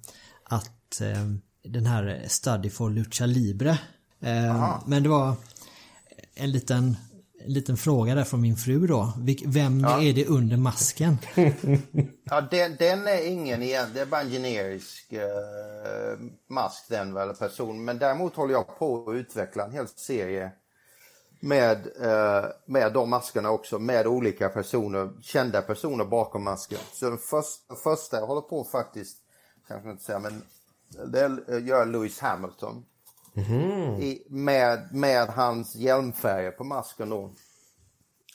att 0.45 1.01
eh, 1.01 1.27
den 1.65 1.87
här 1.87 2.25
Study 2.29 2.71
for 2.71 2.91
Lucha 2.91 3.27
Libre 3.27 3.79
eh, 4.21 4.81
men 4.87 5.03
det 5.03 5.09
var 5.09 5.35
en 6.35 6.51
liten, 6.53 6.97
en 7.45 7.53
liten 7.53 7.77
fråga 7.77 8.15
där 8.15 8.25
från 8.25 8.41
min 8.41 8.57
fru 8.57 8.87
då. 8.87 9.13
Vem 9.47 9.85
är 9.85 10.13
det 10.13 10.27
under 10.27 10.57
masken? 10.57 11.19
Ja, 12.25 12.41
den, 12.41 12.77
den 12.79 13.07
är 13.07 13.27
ingen 13.27 13.63
igen, 13.63 13.89
det 13.95 14.01
är 14.01 14.07
bara 14.07 14.21
en 14.21 14.31
generisk 14.31 15.13
eh, 15.13 16.19
mask 16.49 16.89
den 16.89 17.15
väl, 17.15 17.35
person. 17.35 17.85
Men 17.85 17.99
däremot 17.99 18.37
håller 18.37 18.53
jag 18.55 18.79
på 18.79 19.11
att 19.11 19.15
utveckla 19.15 19.65
en 19.65 19.73
hel 19.73 19.89
serie 19.89 20.51
med, 21.41 21.77
eh, 22.01 22.45
med 22.67 22.93
de 22.93 23.11
maskerna 23.11 23.51
också, 23.51 23.79
med 23.79 24.07
olika 24.07 24.49
personer, 24.49 25.11
kända 25.23 25.63
personer 25.63 26.05
bakom 26.05 26.45
masken. 26.45 26.79
Så 26.93 27.09
den 27.09 27.19
första, 27.19 27.75
första 27.85 28.17
jag 28.17 28.27
håller 28.27 28.41
på 28.41 28.65
faktiskt, 28.65 29.17
kanske 29.69 29.91
inte 29.91 30.05
säga, 30.05 30.19
men 30.19 30.43
det 31.13 31.21
är- 31.21 31.59
gör 31.59 31.87
Lewis 31.87 32.19
Hamilton. 32.21 32.85
I, 34.03 34.27
med, 34.29 34.89
med 34.93 35.29
hans 35.29 35.75
hjälmfärger 35.75 36.51
på 36.51 36.65
masken 36.65 37.09
då. 37.11 37.31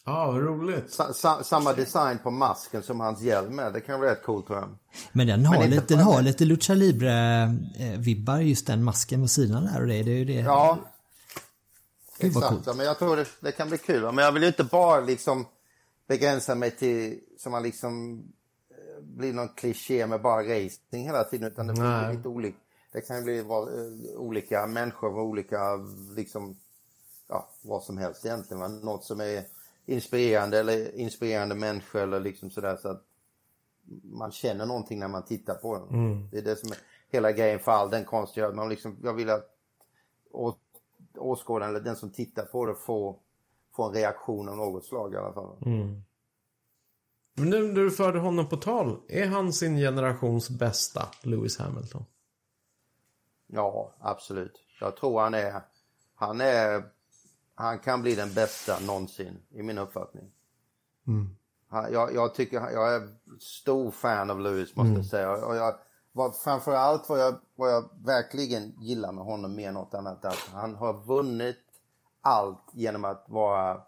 Ja, 0.06 0.32
vad 0.32 0.42
roligt. 0.42 0.92
Sa, 0.92 1.14
sa, 1.14 1.44
samma 1.44 1.74
design 1.74 2.18
på 2.24 2.32
masken 2.32 2.84
som 2.84 3.00
hans 3.00 3.22
hjälm 3.22 3.60
är. 3.60 3.72
Det 3.72 3.82
kan 3.82 4.00
vara 4.00 4.12
rätt 4.12 4.24
coolt 4.24 4.48
tror 4.48 4.60
jag. 4.60 4.70
Men 5.12 5.28
den 5.28 5.46
har, 5.46 5.56
inte 5.56 5.68
lite, 5.68 5.96
den 5.96 6.04
har 6.04 6.22
lite 6.22 6.46
Lucha 6.46 6.74
Libre-vibbar 6.74 8.40
just 8.40 8.68
den 8.68 8.84
masken 8.84 9.22
på 9.22 9.28
sidan 9.28 9.66
där 9.66 9.82
och 9.82 9.88
det, 9.88 10.04
det 10.04 10.12
är 10.12 10.18
ju 10.18 10.26
det. 10.26 10.34
Ja, 10.34 10.78
Gud 12.20 12.38
exakt. 12.38 12.68
Ja, 12.68 12.74
men 12.74 12.86
jag 12.86 13.00
tror 13.00 13.16
det, 13.16 13.26
det 13.40 13.52
kan 13.52 13.70
bli 13.70 13.78
kul. 13.78 14.02
Men 14.02 14.18
jag 14.26 14.32
vill 14.32 14.44
ju 14.44 14.48
inte 14.48 14.64
bara 14.64 15.00
liksom 15.00 15.46
begränsa 16.08 16.56
mig 16.56 16.72
till 16.72 17.20
så 17.40 17.50
man 17.50 17.64
liksom 17.64 18.24
eh, 18.72 19.04
blir 19.04 19.34
någon 19.34 19.50
kliché 19.50 20.08
med 20.08 20.22
bara 20.22 20.42
racing 20.44 21.06
hela 21.06 21.24
tiden. 21.24 21.48
Utan 21.52 21.68
det 21.68 21.74
blir 21.74 22.14
lite 22.14 22.28
olika. 22.28 22.58
Det 22.96 23.02
kan 23.02 23.18
ju 23.18 23.24
bli 23.24 23.42
vad, 23.42 23.68
eh, 23.68 24.16
olika 24.16 24.68
människor 24.68 25.18
och 25.18 25.26
olika 25.26 25.76
liksom 26.16 26.58
ja, 27.28 27.50
vad 27.62 27.84
som 27.84 27.98
helst 27.98 28.26
egentligen. 28.26 28.62
Va? 28.62 28.68
Något 28.68 29.04
som 29.04 29.22
är 29.22 29.44
inspirerande 29.86 30.60
eller 30.60 30.96
inspirerande 30.96 31.56
människor 31.56 32.02
eller 32.02 32.20
liksom 32.20 32.50
sådär 32.50 32.78
så 32.82 32.88
att 32.88 33.04
man 34.04 34.32
känner 34.32 34.66
någonting 34.66 35.00
när 35.00 35.08
man 35.08 35.26
tittar 35.26 35.56
på 35.56 35.76
den. 35.78 35.88
Det 36.32 36.38
är 36.38 36.42
det 36.42 36.56
som 36.56 36.72
är 36.72 36.78
hela 37.10 37.32
grejen 37.32 37.60
för 37.60 37.72
all 37.72 37.90
den 37.90 38.06
konst 38.06 38.38
jag. 38.38 38.56
Man 38.56 38.70
liksom, 38.70 38.98
jag 39.04 39.14
vill 39.14 39.30
att 39.30 39.50
åskådaren 41.18 41.76
eller 41.76 41.86
den 41.86 41.96
som 41.96 42.10
tittar 42.10 42.46
på 42.46 42.66
det 42.66 42.76
får, 42.76 43.16
får 43.76 43.88
en 43.88 43.94
reaktion 43.94 44.50
av 44.50 44.58
något 44.58 44.86
slag 44.86 45.14
i 45.14 45.18
alla 45.18 45.34
fall. 45.34 45.58
Men 47.34 47.50
nu 47.50 47.68
när 47.68 47.82
du 47.82 47.92
förde 47.92 48.20
honom 48.20 48.50
på 48.50 48.58
tal, 48.58 49.00
är 49.08 49.28
han 49.28 49.54
sin 49.54 49.78
generations 49.78 50.50
bästa, 50.50 51.08
Lewis 51.22 51.58
Hamilton? 51.58 52.06
Ja, 53.48 53.94
absolut. 54.00 54.62
Jag 54.80 54.98
tror 54.98 55.22
han 55.22 55.34
är, 55.34 55.62
han 56.16 56.42
är, 56.42 56.84
han 57.56 57.80
kan 57.80 58.02
bli 58.02 58.16
den 58.16 58.34
bästa 58.34 58.80
någonsin 58.80 59.38
i 59.50 59.64
min 59.64 59.78
uppfattning. 59.78 60.32
Han, 61.68 61.94
jag, 61.94 62.14
jag 62.16 62.36
tycker, 62.36 62.70
jag 62.72 62.96
är 62.96 63.10
stor 63.40 63.92
fan 63.92 64.30
av 64.32 64.40
Lewis 64.40 64.76
måste 64.76 64.90
jag 64.96 65.06
säga. 65.06 65.46
Och 65.46 65.56
jag, 65.56 65.76
vad, 66.12 66.36
framförallt 66.38 67.10
vad 67.10 67.20
jag, 67.20 67.36
vad 67.56 67.72
jag 67.72 67.90
verkligen 68.06 68.74
gillar 68.82 69.12
med 69.12 69.24
honom 69.24 69.56
mer 69.56 69.68
än 69.68 69.74
något 69.74 69.94
annat 69.94 70.26
att 70.26 70.50
han 70.54 70.76
har 70.76 70.94
vunnit 70.94 71.58
allt 72.22 72.64
genom 72.74 73.06
att 73.06 73.26
vara 73.28 73.82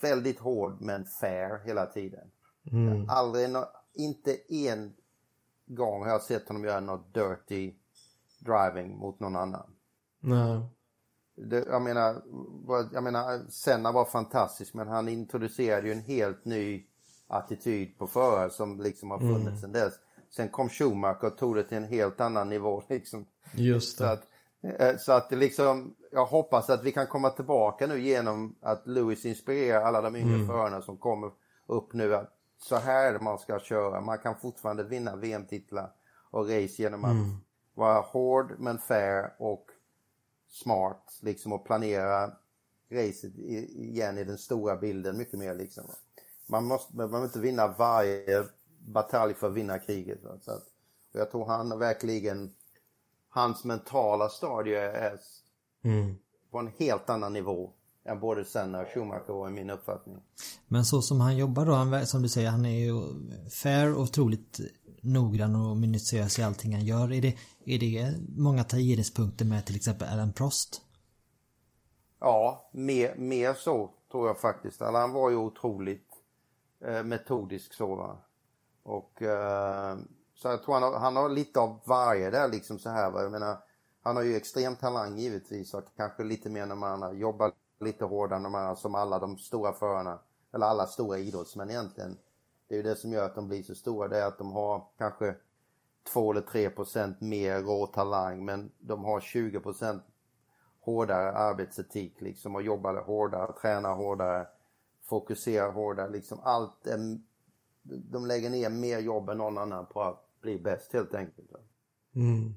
väldigt 0.00 0.38
hård 0.40 0.76
men 0.80 1.04
fair 1.04 1.60
hela 1.64 1.86
tiden. 1.86 2.30
Aldrig, 3.10 3.50
nå- 3.50 3.72
inte 3.92 4.36
en 4.48 4.94
gång 5.66 6.02
har 6.02 6.08
jag 6.10 6.22
sett 6.22 6.48
honom 6.48 6.64
göra 6.64 6.80
något 6.80 7.14
dirty 7.14 7.74
driving 8.40 8.98
mot 8.98 9.20
någon 9.20 9.36
annan. 9.36 9.66
Nej. 10.20 10.60
Det, 11.36 11.64
jag, 11.66 11.82
menar, 11.82 12.22
jag 12.92 13.02
menar, 13.02 13.50
Senna 13.50 13.92
var 13.92 14.04
fantastisk 14.04 14.74
men 14.74 14.88
han 14.88 15.08
introducerade 15.08 15.86
ju 15.86 15.92
en 15.92 16.00
helt 16.02 16.44
ny 16.44 16.86
attityd 17.28 17.98
på 17.98 18.06
förare 18.06 18.50
som 18.50 18.80
liksom 18.80 19.10
har 19.10 19.18
funnits 19.18 19.60
sedan 19.60 19.72
dess. 19.72 19.94
Sen 20.36 20.48
kom 20.48 20.68
Schumacher 20.68 21.24
och 21.24 21.38
tog 21.38 21.56
det 21.56 21.64
till 21.64 21.76
en 21.76 21.84
helt 21.84 22.20
annan 22.20 22.48
nivå 22.48 22.82
liksom. 22.88 23.26
Just 23.54 23.98
Så 23.98 24.04
det. 24.04 24.10
att, 24.10 24.22
eh, 24.62 24.96
så 24.96 25.12
att 25.12 25.30
det 25.30 25.36
liksom, 25.36 25.94
jag 26.12 26.26
hoppas 26.26 26.70
att 26.70 26.84
vi 26.84 26.92
kan 26.92 27.06
komma 27.06 27.30
tillbaka 27.30 27.86
nu 27.86 28.00
genom 28.00 28.56
att 28.60 28.86
Lewis 28.86 29.24
inspirerar 29.26 29.82
alla 29.82 30.00
de 30.00 30.16
yngre 30.16 30.46
förarna 30.46 30.82
som 30.82 30.96
kommer 30.98 31.30
upp 31.66 31.92
nu 31.92 32.14
att 32.14 32.36
så 32.58 32.76
här 32.76 33.18
man 33.18 33.38
ska 33.38 33.58
köra. 33.58 34.00
Man 34.00 34.18
kan 34.18 34.36
fortfarande 34.36 34.84
vinna 34.84 35.16
VM-titlar 35.16 35.92
och 36.30 36.44
race 36.44 36.82
genom 36.82 37.04
att 37.04 37.10
vara 37.80 38.00
hård 38.00 38.54
men 38.58 38.78
fair 38.78 39.34
och 39.38 39.66
smart 40.48 41.18
liksom 41.20 41.52
och 41.52 41.64
planera 41.64 42.32
racet 42.90 43.38
i- 43.38 43.82
igen 43.88 44.18
i 44.18 44.24
den 44.24 44.38
stora 44.38 44.76
bilden 44.76 45.16
mycket 45.18 45.38
mer 45.38 45.54
liksom. 45.54 45.84
Man 46.46 46.64
måste, 46.64 46.96
man 46.96 47.10
behöver 47.10 47.26
inte 47.26 47.38
vinna 47.40 47.68
varje 47.68 48.44
batalj 48.78 49.34
för 49.34 49.46
att 49.46 49.54
vinna 49.54 49.78
kriget. 49.78 50.22
va. 50.22 50.38
Så 50.42 50.50
att, 50.52 50.62
och 51.12 51.20
jag 51.20 51.30
tror 51.30 51.46
han 51.46 51.78
verkligen 51.78 52.54
hans 53.28 53.64
mentala 53.64 54.28
stadie 54.28 54.80
är 54.80 55.20
på 56.50 56.58
en 56.58 56.72
helt 56.78 57.10
annan 57.10 57.32
nivå 57.32 57.72
än 58.10 58.20
både 58.20 58.44
Senna 58.44 58.80
och 58.80 58.88
Schumacher 58.88 59.32
var 59.32 59.48
i 59.48 59.52
min 59.52 59.70
uppfattning. 59.70 60.22
Men 60.68 60.84
så 60.84 61.02
som 61.02 61.20
han 61.20 61.36
jobbar 61.36 61.66
då, 61.66 61.72
han, 61.72 62.06
som 62.06 62.22
du 62.22 62.28
säger, 62.28 62.50
han 62.50 62.66
är 62.66 62.78
ju 62.78 63.02
fair 63.62 63.94
och 63.94 64.02
otroligt 64.02 64.60
noggrann 65.02 65.56
och 65.56 65.76
minutiös 65.76 66.38
i 66.38 66.42
allting 66.42 66.72
han 66.72 66.84
gör. 66.84 67.12
Är 67.12 67.22
det, 67.22 67.36
är 67.64 67.78
det 67.78 68.14
många 68.36 68.64
tangeringspunkter 68.64 69.44
med 69.44 69.66
till 69.66 69.76
exempel 69.76 70.08
Alan 70.08 70.32
Prost? 70.32 70.82
Ja, 72.20 72.70
mer, 72.72 73.14
mer 73.16 73.54
så 73.54 73.90
tror 74.12 74.26
jag 74.26 74.40
faktiskt. 74.40 74.80
Eller 74.80 74.98
han 74.98 75.12
var 75.12 75.30
ju 75.30 75.36
otroligt 75.36 76.08
eh, 76.84 77.02
metodisk 77.02 77.74
så 77.74 77.94
va. 77.94 78.18
Och 78.82 79.22
eh, 79.22 79.98
så 80.34 80.48
jag 80.48 80.62
tror 80.62 80.74
han 80.74 80.82
har, 80.82 80.98
han 80.98 81.16
har 81.16 81.28
lite 81.28 81.60
av 81.60 81.80
varje 81.84 82.30
där 82.30 82.48
liksom 82.48 82.78
så 82.78 82.90
här 82.90 83.10
va. 83.10 83.22
Jag 83.22 83.32
menar, 83.32 83.58
han 84.02 84.16
har 84.16 84.22
ju 84.22 84.36
extrem 84.36 84.76
talang 84.76 85.18
givetvis 85.18 85.74
och 85.74 85.84
kanske 85.96 86.24
lite 86.24 86.50
mer 86.50 86.66
de 86.66 86.82
andra. 86.82 87.12
Jobbar 87.12 87.52
lite 87.80 88.04
hårdare 88.04 88.36
än 88.36 88.42
de 88.42 88.54
andra 88.54 88.76
som 88.76 88.94
alla 88.94 89.18
de 89.18 89.38
stora 89.38 89.72
förarna. 89.72 90.18
Eller 90.52 90.66
alla 90.66 90.86
stora 90.86 91.18
idrottsmän 91.18 91.70
egentligen. 91.70 92.18
Det 92.68 92.74
är 92.74 92.76
ju 92.76 92.82
det 92.82 92.96
som 92.96 93.12
gör 93.12 93.26
att 93.26 93.34
de 93.34 93.48
blir 93.48 93.62
så 93.62 93.74
stora. 93.74 94.08
Det 94.08 94.18
är 94.18 94.26
att 94.26 94.38
de 94.38 94.52
har 94.52 94.84
kanske 94.98 95.34
2 96.12 96.30
eller 96.30 96.40
3 96.40 96.70
procent 96.70 97.20
mer 97.20 97.62
rå 97.62 97.86
talang 97.86 98.44
men 98.44 98.70
de 98.78 99.04
har 99.04 99.20
20 99.20 99.60
procent 99.60 100.02
hårdare 100.80 101.32
arbetsetik 101.32 102.20
liksom 102.20 102.54
och 102.54 102.62
jobbar 102.62 102.94
hårdare, 102.94 103.52
tränar 103.52 103.94
hårdare, 103.94 104.46
fokuserar 105.02 105.72
hårdare 105.72 106.10
liksom 106.10 106.40
allt 106.42 106.86
är, 106.86 107.18
de 107.82 108.26
lägger 108.26 108.50
ner 108.50 108.70
mer 108.70 108.98
jobb 108.98 109.28
än 109.28 109.38
någon 109.38 109.58
annan 109.58 109.86
på 109.86 110.02
att 110.02 110.40
bli 110.40 110.58
bäst 110.58 110.92
helt 110.92 111.14
enkelt. 111.14 111.50
Mm. 112.14 112.54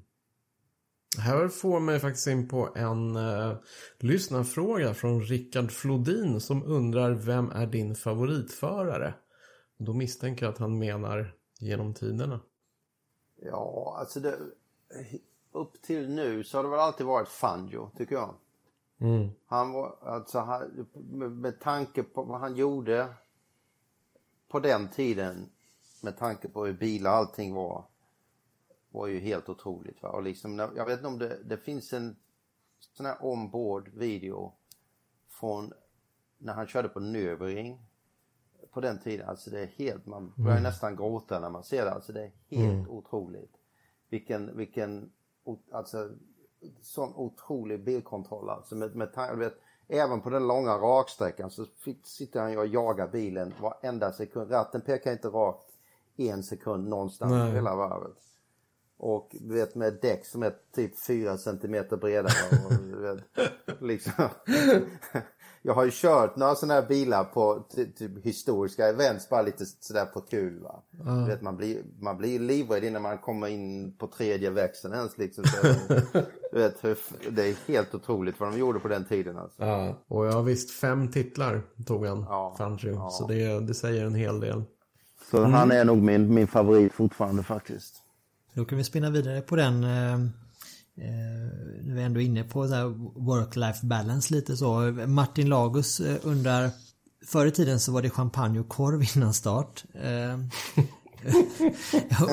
Här 1.18 1.48
får 1.48 1.80
mig 1.80 2.00
faktiskt 2.00 2.26
in 2.26 2.48
på 2.48 2.68
en 2.74 3.16
uh, 3.16 3.56
lyssnarfråga 3.98 4.94
från 4.94 5.20
Rickard 5.20 5.70
Flodin 5.70 6.40
som 6.40 6.62
undrar 6.62 7.10
vem 7.10 7.50
är 7.50 7.66
din 7.66 7.94
favoritförare? 7.94 9.14
Då 9.78 9.92
misstänker 9.92 10.46
jag 10.46 10.52
att 10.52 10.58
han 10.58 10.78
menar 10.78 11.34
genom 11.58 11.94
tiderna. 11.94 12.40
Ja, 13.36 13.96
alltså 13.98 14.20
det, 14.20 14.38
upp 15.52 15.82
till 15.82 16.08
nu 16.08 16.44
så 16.44 16.58
har 16.58 16.64
det 16.64 16.70
väl 16.70 16.80
alltid 16.80 17.06
varit 17.06 17.28
Fangio 17.28 17.90
tycker 17.96 18.14
jag. 18.14 18.34
Han 19.46 19.72
var, 19.72 19.96
alltså 20.02 20.38
han, 20.38 20.86
med, 21.40 21.60
tanke 21.60 22.02
på 22.02 22.22
vad 22.22 22.40
han 22.40 22.56
gjorde 22.56 23.14
på 24.48 24.60
den 24.60 24.88
tiden 24.88 25.50
med 26.02 26.18
tanke 26.18 26.48
på 26.48 26.66
hur 26.66 26.72
bilar 26.72 27.10
allting 27.10 27.54
var 27.54 27.84
var 28.94 29.06
ju 29.06 29.18
helt 29.18 29.48
otroligt. 29.48 30.02
Va? 30.02 30.08
Och 30.08 30.22
liksom, 30.22 30.58
jag 30.58 30.86
vet 30.86 30.98
inte 30.98 31.06
om 31.06 31.18
det, 31.18 31.38
det 31.44 31.56
finns 31.56 31.92
en 31.92 32.16
sån 32.92 33.06
här 33.06 33.16
onboard 33.20 33.88
video 33.88 34.52
från 35.28 35.72
när 36.38 36.54
han 36.54 36.66
körde 36.66 36.88
på. 36.88 37.00
Jag 37.00 37.78
på 38.70 38.80
den 38.80 38.98
tiden. 38.98 39.28
Alltså 39.28 39.50
det 39.50 39.60
är 39.60 39.66
helt, 39.66 40.06
man 40.06 40.32
börjar 40.36 40.60
nästan 40.60 40.96
gråta 40.96 41.40
när 41.40 41.50
man 41.50 41.64
ser 41.64 41.84
det. 41.84 41.90
Alltså 41.90 42.12
det 42.12 42.22
är 42.22 42.32
helt 42.48 42.88
otroligt. 42.88 43.52
Vilken, 44.08 44.56
vilken, 44.56 45.10
alltså 45.72 46.10
sån 46.82 47.14
otrolig 47.14 47.84
bilkontroll 47.84 48.50
alltså. 48.50 48.76
Med, 48.76 48.96
med, 48.96 49.12
vet, 49.38 49.54
även 49.88 50.20
på 50.20 50.30
den 50.30 50.46
långa 50.46 50.74
raksträckan 50.74 51.50
så 51.50 51.66
fick, 51.78 52.06
sitter 52.06 52.40
han 52.40 52.52
ju 52.52 52.58
och 52.58 52.66
jagar 52.66 53.08
bilen 53.08 53.54
varenda 53.60 54.12
sekund. 54.12 54.50
Ratten 54.50 54.80
pekar 54.80 55.12
inte 55.12 55.28
rakt 55.28 55.70
en 56.16 56.42
sekund 56.42 56.88
någonstans 56.88 57.32
Nej. 57.32 57.52
hela 57.52 57.76
varvet. 57.76 58.16
Och 59.06 59.28
du 59.40 59.54
vet 59.54 59.74
med 59.74 59.98
däck 60.02 60.26
som 60.26 60.42
är 60.42 60.52
typ 60.74 60.98
4 61.06 61.38
centimeter 61.38 61.96
breda. 61.96 62.28
Och, 62.66 62.72
du 62.74 62.96
vet, 63.00 63.18
liksom. 63.80 64.12
Jag 65.62 65.74
har 65.74 65.84
ju 65.84 65.90
kört 65.94 66.36
några 66.36 66.54
sådana 66.54 66.74
här 66.80 66.88
bilar 66.88 67.24
på 67.24 67.64
ty- 67.74 67.92
typ 67.92 68.24
historiska 68.24 68.88
events 68.88 69.28
bara 69.28 69.42
lite 69.42 69.66
sådär 69.66 70.04
på 70.06 70.20
kul 70.20 70.60
va. 70.62 70.82
Du 70.90 71.26
vet, 71.32 71.42
man 71.42 71.56
blir, 71.56 71.82
man 72.00 72.16
blir 72.18 72.38
livrädd 72.38 72.84
innan 72.84 73.02
man 73.02 73.18
kommer 73.18 73.46
in 73.46 73.92
på 73.98 74.06
tredje 74.06 74.50
växeln 74.50 74.94
ens 74.94 75.18
liksom. 75.18 75.44
Så, 75.44 75.66
du 76.52 76.58
vet, 76.58 76.82
det 77.30 77.42
är 77.48 77.68
helt 77.68 77.94
otroligt 77.94 78.40
vad 78.40 78.52
de 78.52 78.58
gjorde 78.58 78.80
på 78.80 78.88
den 78.88 79.04
tiden 79.04 79.38
alltså. 79.38 79.64
Ja, 79.64 79.94
och 80.08 80.26
jag 80.26 80.42
visst 80.42 80.70
fem 80.70 81.08
titlar 81.10 81.62
tog 81.86 82.06
han, 82.06 82.20
Ja, 82.28 82.54
Fangio. 82.58 82.94
ja. 82.94 83.10
Så 83.10 83.26
det, 83.26 83.60
det 83.60 83.74
säger 83.74 84.04
en 84.06 84.14
hel 84.14 84.40
del. 84.40 84.62
Så 85.30 85.44
han 85.44 85.70
är 85.72 85.84
nog 85.84 86.02
min, 86.02 86.34
min 86.34 86.46
favorit 86.46 86.92
fortfarande 86.92 87.42
faktiskt. 87.42 88.00
Då 88.54 88.64
kan 88.64 88.78
vi 88.78 88.84
spinna 88.84 89.10
vidare 89.10 89.40
på 89.40 89.56
den 89.56 89.84
eh, 89.84 90.12
eh, 90.12 90.20
nu 91.82 91.90
är 91.90 91.94
vi 91.94 92.02
ändå 92.02 92.20
inne 92.20 92.44
på 92.44 92.66
work-life 93.16 93.86
balance 93.86 94.34
lite 94.34 94.56
så. 94.56 94.80
Martin 95.06 95.48
Lagus 95.48 96.00
eh, 96.00 96.16
undrar 96.22 96.70
Förr 97.26 97.46
i 97.46 97.50
tiden 97.50 97.80
så 97.80 97.92
var 97.92 98.02
det 98.02 98.10
champagne 98.10 98.60
och 98.60 98.68
korv 98.68 99.16
innan 99.16 99.34
start. 99.34 99.84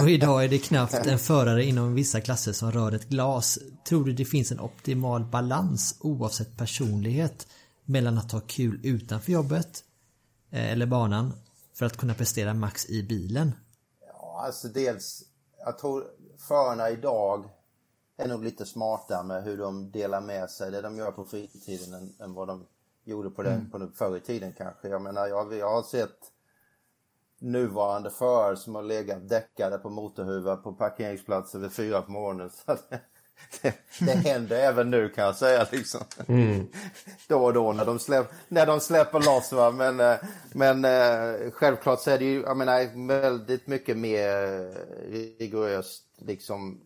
Och 0.02 0.10
idag 0.10 0.44
är 0.44 0.50
det 0.50 0.58
knappt 0.58 1.06
en 1.06 1.20
förare 1.20 1.66
inom 1.66 1.94
vissa 1.94 2.22
klasser 2.22 2.54
som 2.54 2.72
rör 2.72 2.92
ett 2.92 3.10
glas. 3.10 3.60
Tror 3.88 4.06
du 4.06 4.14
det 4.14 4.26
finns 4.26 4.52
en 4.52 4.60
optimal 4.60 5.26
balans 5.26 5.98
oavsett 6.00 6.58
personlighet 6.58 7.48
mellan 7.86 8.18
att 8.18 8.32
ha 8.32 8.40
kul 8.40 8.80
utanför 8.84 9.32
jobbet 9.32 9.84
eller 10.52 10.86
banan 10.86 11.34
för 11.76 11.86
att 11.86 11.98
kunna 11.98 12.14
prestera 12.14 12.54
max 12.54 12.90
i 12.90 13.04
bilen? 13.04 13.52
Ja, 14.08 14.44
alltså 14.46 14.68
dels, 14.68 15.24
jag 15.66 15.78
tror 15.78 16.08
förarna 16.48 16.90
idag 16.90 17.50
är 18.18 18.28
nog 18.28 18.44
lite 18.44 18.66
smartare 18.66 19.24
med 19.24 19.44
hur 19.44 19.58
de 19.58 19.92
delar 19.92 20.22
med 20.22 20.50
sig 20.50 20.72
det 20.72 20.82
de 20.82 20.98
gör 20.98 21.12
på 21.12 21.26
fritiden 21.26 21.94
än, 21.94 22.16
än 22.20 22.34
vad 22.34 22.48
de 22.48 22.68
gjorde 23.04 23.30
på 23.30 23.44
den, 23.44 23.72
på 23.72 23.78
den 23.78 23.92
förr 23.92 24.18
i 24.18 24.20
tiden 24.20 24.54
kanske. 24.54 24.88
Jag 24.88 25.02
menar, 25.02 25.28
jag, 25.28 25.54
jag 25.54 25.70
har 25.70 25.84
sett 25.84 26.32
nuvarande 27.40 28.10
förare 28.10 28.58
som 28.58 28.76
har 28.76 28.84
legat 28.84 29.30
däckade 29.30 29.78
på 29.78 29.90
motorhuvar 29.90 30.56
på 30.56 30.74
parkeringsplatser 30.74 31.60
vid 31.60 31.72
fyra 31.72 32.02
på 32.02 32.12
morgonen. 32.12 32.50
Så 32.66 32.72
att 32.72 32.94
det, 33.62 33.76
det 34.00 34.12
händer 34.12 34.56
även 34.56 34.90
nu 34.90 35.10
kan 35.10 35.24
jag 35.24 35.36
säga 35.36 35.68
liksom. 35.72 36.02
Då 37.28 37.44
och 37.44 37.54
då 37.54 37.74
när 37.74 37.86
de, 37.86 38.00
släpp, 38.00 38.32
när 38.48 38.66
de 38.66 38.80
släpper 38.80 39.20
loss 39.20 39.52
va. 39.52 39.72
Men, 39.72 40.00
eh, 40.00 40.16
men 40.54 40.86
eh, 40.86 41.52
självklart 41.52 42.02
så 42.02 42.12
är 42.12 42.20
det 42.20 42.26
ju, 42.26 42.42
jag 42.42 42.58
menar, 42.58 43.08
väldigt 43.08 43.68
mycket 43.68 43.98
mer 43.98 44.38
rigoröst 45.12 46.04
liksom 46.18 46.82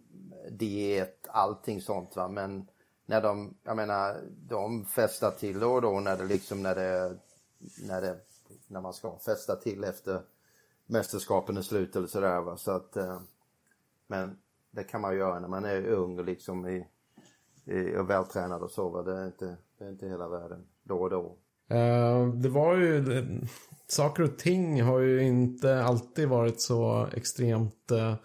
diet, 0.49 1.27
allting 1.27 1.81
sånt 1.81 2.15
va. 2.15 2.27
Men 2.27 2.67
när 3.05 3.21
de, 3.21 3.53
jag 3.63 3.75
menar, 3.75 4.21
de 4.47 4.85
festar 4.85 5.31
till 5.31 5.59
då 5.59 5.73
och 5.73 5.81
då 5.81 5.99
när 5.99 6.17
det 6.17 6.23
liksom, 6.23 6.63
när 6.63 6.75
det, 6.75 7.17
när 7.87 8.01
det, 8.01 8.17
när 8.67 8.81
man 8.81 8.93
ska 8.93 9.17
festa 9.25 9.55
till 9.55 9.83
efter 9.83 10.21
mästerskapen 10.85 11.57
är 11.57 11.61
slut 11.61 11.95
eller 11.95 12.07
sådär 12.07 12.41
va. 12.41 12.57
Så 12.57 12.71
att, 12.71 12.97
eh, 12.97 13.19
men 14.07 14.37
det 14.75 14.83
kan 14.83 15.01
man 15.01 15.17
göra 15.17 15.39
när 15.39 15.47
man 15.47 15.65
är 15.65 15.87
ung 15.87 16.19
och 16.19 16.25
liksom 16.25 16.67
i, 16.67 16.87
i, 17.65 17.97
och 17.97 18.09
vältränad 18.09 18.61
och 18.61 18.71
så 18.71 18.89
va. 18.89 19.03
Det 19.03 19.17
är 19.17 19.25
inte, 19.25 19.57
det 19.79 19.85
är 19.85 19.89
inte 19.89 20.07
hela 20.07 20.27
världen 20.27 20.65
då 20.83 20.97
och 20.97 21.09
då. 21.09 21.37
Uh, 21.71 22.33
det 22.33 22.49
var 22.49 22.75
ju, 22.75 23.01
det, 23.01 23.47
saker 23.87 24.23
och 24.23 24.37
ting 24.37 24.81
har 24.81 24.99
ju 24.99 25.23
inte 25.23 25.83
alltid 25.83 26.27
varit 26.27 26.61
så 26.61 27.07
extremt 27.13 27.91
uh, 27.91 28.15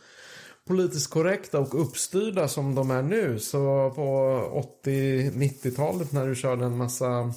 politiskt 0.66 1.10
korrekta 1.10 1.60
och 1.60 1.80
uppstyrda 1.80 2.48
som 2.48 2.74
de 2.74 2.90
är 2.90 3.02
nu. 3.02 3.38
Så 3.38 3.92
på 3.94 4.02
80-90-talet 4.84 6.12
när 6.12 6.26
du 6.26 6.34
körde 6.34 6.64
en 6.64 6.76
massa 6.76 7.32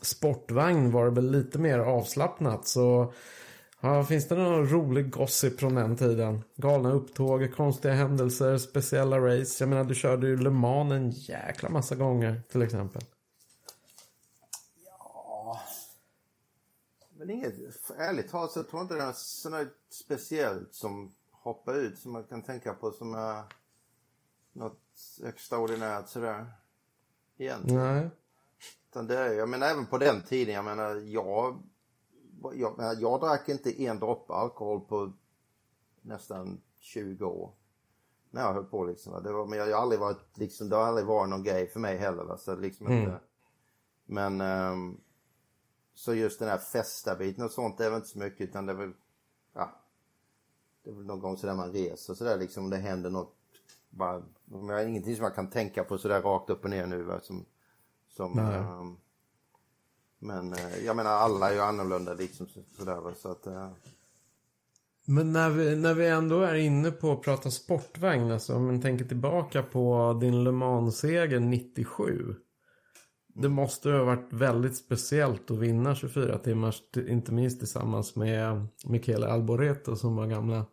sportvagn 0.00 0.90
var 0.90 1.04
det 1.04 1.10
väl 1.10 1.30
lite 1.30 1.58
mer 1.58 1.78
avslappnat. 1.78 2.66
Så 2.66 3.12
ja, 3.84 4.04
finns 4.04 4.28
det 4.28 4.34
någon 4.34 4.68
rolig 4.68 5.10
gossip 5.10 5.60
från 5.60 5.74
den 5.74 5.96
tiden? 5.96 6.42
Galna 6.56 6.92
upptåg, 6.92 7.54
konstiga 7.56 7.94
händelser, 7.94 8.58
speciella 8.58 9.18
race. 9.18 9.64
Jag 9.64 9.68
menar 9.68 9.84
du 9.84 9.94
körde 9.94 10.26
ju 10.26 10.36
Le 10.36 10.50
Mans 10.50 10.92
en 10.92 11.10
jäkla 11.10 11.68
massa 11.68 11.94
gånger 11.94 12.42
till 12.48 12.62
exempel. 12.62 13.02
Men 17.18 17.30
inget, 17.30 17.54
ärligt 17.98 18.30
talat 18.30 18.52
så 18.52 18.62
tror 18.62 18.80
jag 18.80 18.84
inte 18.84 18.94
det 18.94 19.02
är 19.02 19.50
något 19.50 19.72
speciellt 19.90 20.74
som 20.74 21.14
hoppar 21.30 21.74
ut 21.74 21.98
som 21.98 22.12
man 22.12 22.24
kan 22.24 22.42
tänka 22.42 22.74
på 22.74 22.90
som 22.90 23.14
är 23.14 23.44
något 24.52 24.80
extraordinärt 25.24 26.08
sådär. 26.08 26.46
Egentligen. 27.38 27.84
Nej. 27.84 28.10
Utan 28.90 29.06
det 29.06 29.18
är, 29.18 29.32
jag 29.32 29.48
menar 29.48 29.66
även 29.66 29.86
på 29.86 29.98
den 29.98 30.22
tiden, 30.22 30.54
jag 30.54 30.64
menar 30.64 30.94
jag, 30.94 31.62
jag, 32.54 32.94
jag 33.00 33.20
drack 33.20 33.48
inte 33.48 33.82
en 33.82 33.98
droppe 33.98 34.32
alkohol 34.32 34.80
på 34.80 35.12
nästan 36.02 36.60
20 36.78 37.24
år. 37.24 37.52
När 38.30 38.42
jag 38.42 38.54
höll 38.54 38.64
på 38.64 38.84
liksom. 38.84 39.22
Det 39.22 39.32
var, 39.32 39.46
men 39.46 39.58
jag 39.58 39.66
har 39.66 39.82
aldrig 39.82 40.00
varit 40.00 40.38
liksom, 40.38 40.68
det 40.68 40.76
har 40.76 40.82
aldrig 40.82 41.06
varit 41.06 41.30
någon 41.30 41.42
grej 41.42 41.66
för 41.66 41.80
mig 41.80 41.96
heller. 41.96 42.24
Va? 42.24 42.36
Så 42.36 42.56
liksom 42.56 42.92
inte, 42.92 43.20
men 44.04 44.40
ehm, 44.40 45.00
så 45.94 46.14
just 46.14 46.38
den 46.38 46.48
här 46.48 46.58
festa 46.58 47.16
biten 47.16 47.44
och 47.44 47.50
sånt, 47.50 47.78
det 47.78 47.84
är 47.84 47.90
väl 47.90 47.96
inte 47.96 48.08
så 48.08 48.18
mycket 48.18 48.40
utan 48.48 48.66
det 48.66 48.72
är 48.72 48.76
väl, 48.76 48.92
ja. 49.52 49.80
Det 50.82 50.90
är 50.90 50.94
väl 50.94 51.06
någon 51.06 51.20
gång 51.20 51.36
sådär 51.36 51.54
man 51.54 51.72
reser 51.72 52.14
sådär 52.14 52.38
liksom, 52.38 52.64
om 52.64 52.70
det 52.70 52.76
händer 52.76 53.10
något. 53.10 53.34
Bara, 53.90 54.22
men 54.44 54.68
jag 54.68 54.76
har 54.76 54.84
ingenting 54.84 55.16
som 55.16 55.22
man 55.22 55.32
kan 55.32 55.50
tänka 55.50 55.84
på 55.84 55.98
sådär 55.98 56.22
rakt 56.22 56.50
upp 56.50 56.64
och 56.64 56.70
ner 56.70 56.86
nu 56.86 57.02
va, 57.02 57.20
som, 57.20 57.44
som 58.08 58.32
Nej. 58.32 58.56
ehm, 58.56 58.96
men 60.24 60.52
eh, 60.52 60.84
jag 60.86 60.96
menar 60.96 61.10
alla 61.10 61.50
är 61.50 61.54
ju 61.54 61.60
annorlunda 61.60 62.14
liksom 62.14 62.46
så- 62.46 62.64
sådär 62.78 63.14
så 63.22 63.30
att 63.30 63.46
eh, 63.46 63.68
Men 65.06 65.32
när 65.32 65.50
vi, 65.50 65.76
när 65.76 65.94
vi 65.94 66.06
ändå 66.08 66.40
är 66.40 66.54
inne 66.54 66.90
på 66.90 67.12
att 67.12 67.22
prata 67.22 67.50
sportvagn, 67.50 68.30
alltså 68.30 68.54
om 68.54 68.66
man 68.66 68.80
tänker 68.82 69.04
tillbaka 69.04 69.62
på 69.62 70.18
din 70.20 70.44
Le 70.44 70.52
Mans-seger 70.52 71.40
97. 71.40 72.34
Det 73.36 73.48
måste 73.48 73.88
ju 73.88 73.94
ha 73.96 74.04
varit 74.04 74.32
väldigt 74.32 74.76
speciellt 74.76 75.50
att 75.50 75.58
vinna 75.58 75.94
24 75.94 76.38
timmars, 76.38 76.82
inte 77.08 77.32
minst 77.32 77.58
tillsammans 77.58 78.16
med 78.16 78.66
Michele 78.84 79.26
Alboreto 79.26 79.96
som 79.96 80.16
var 80.16 80.26
gamla 80.26 80.66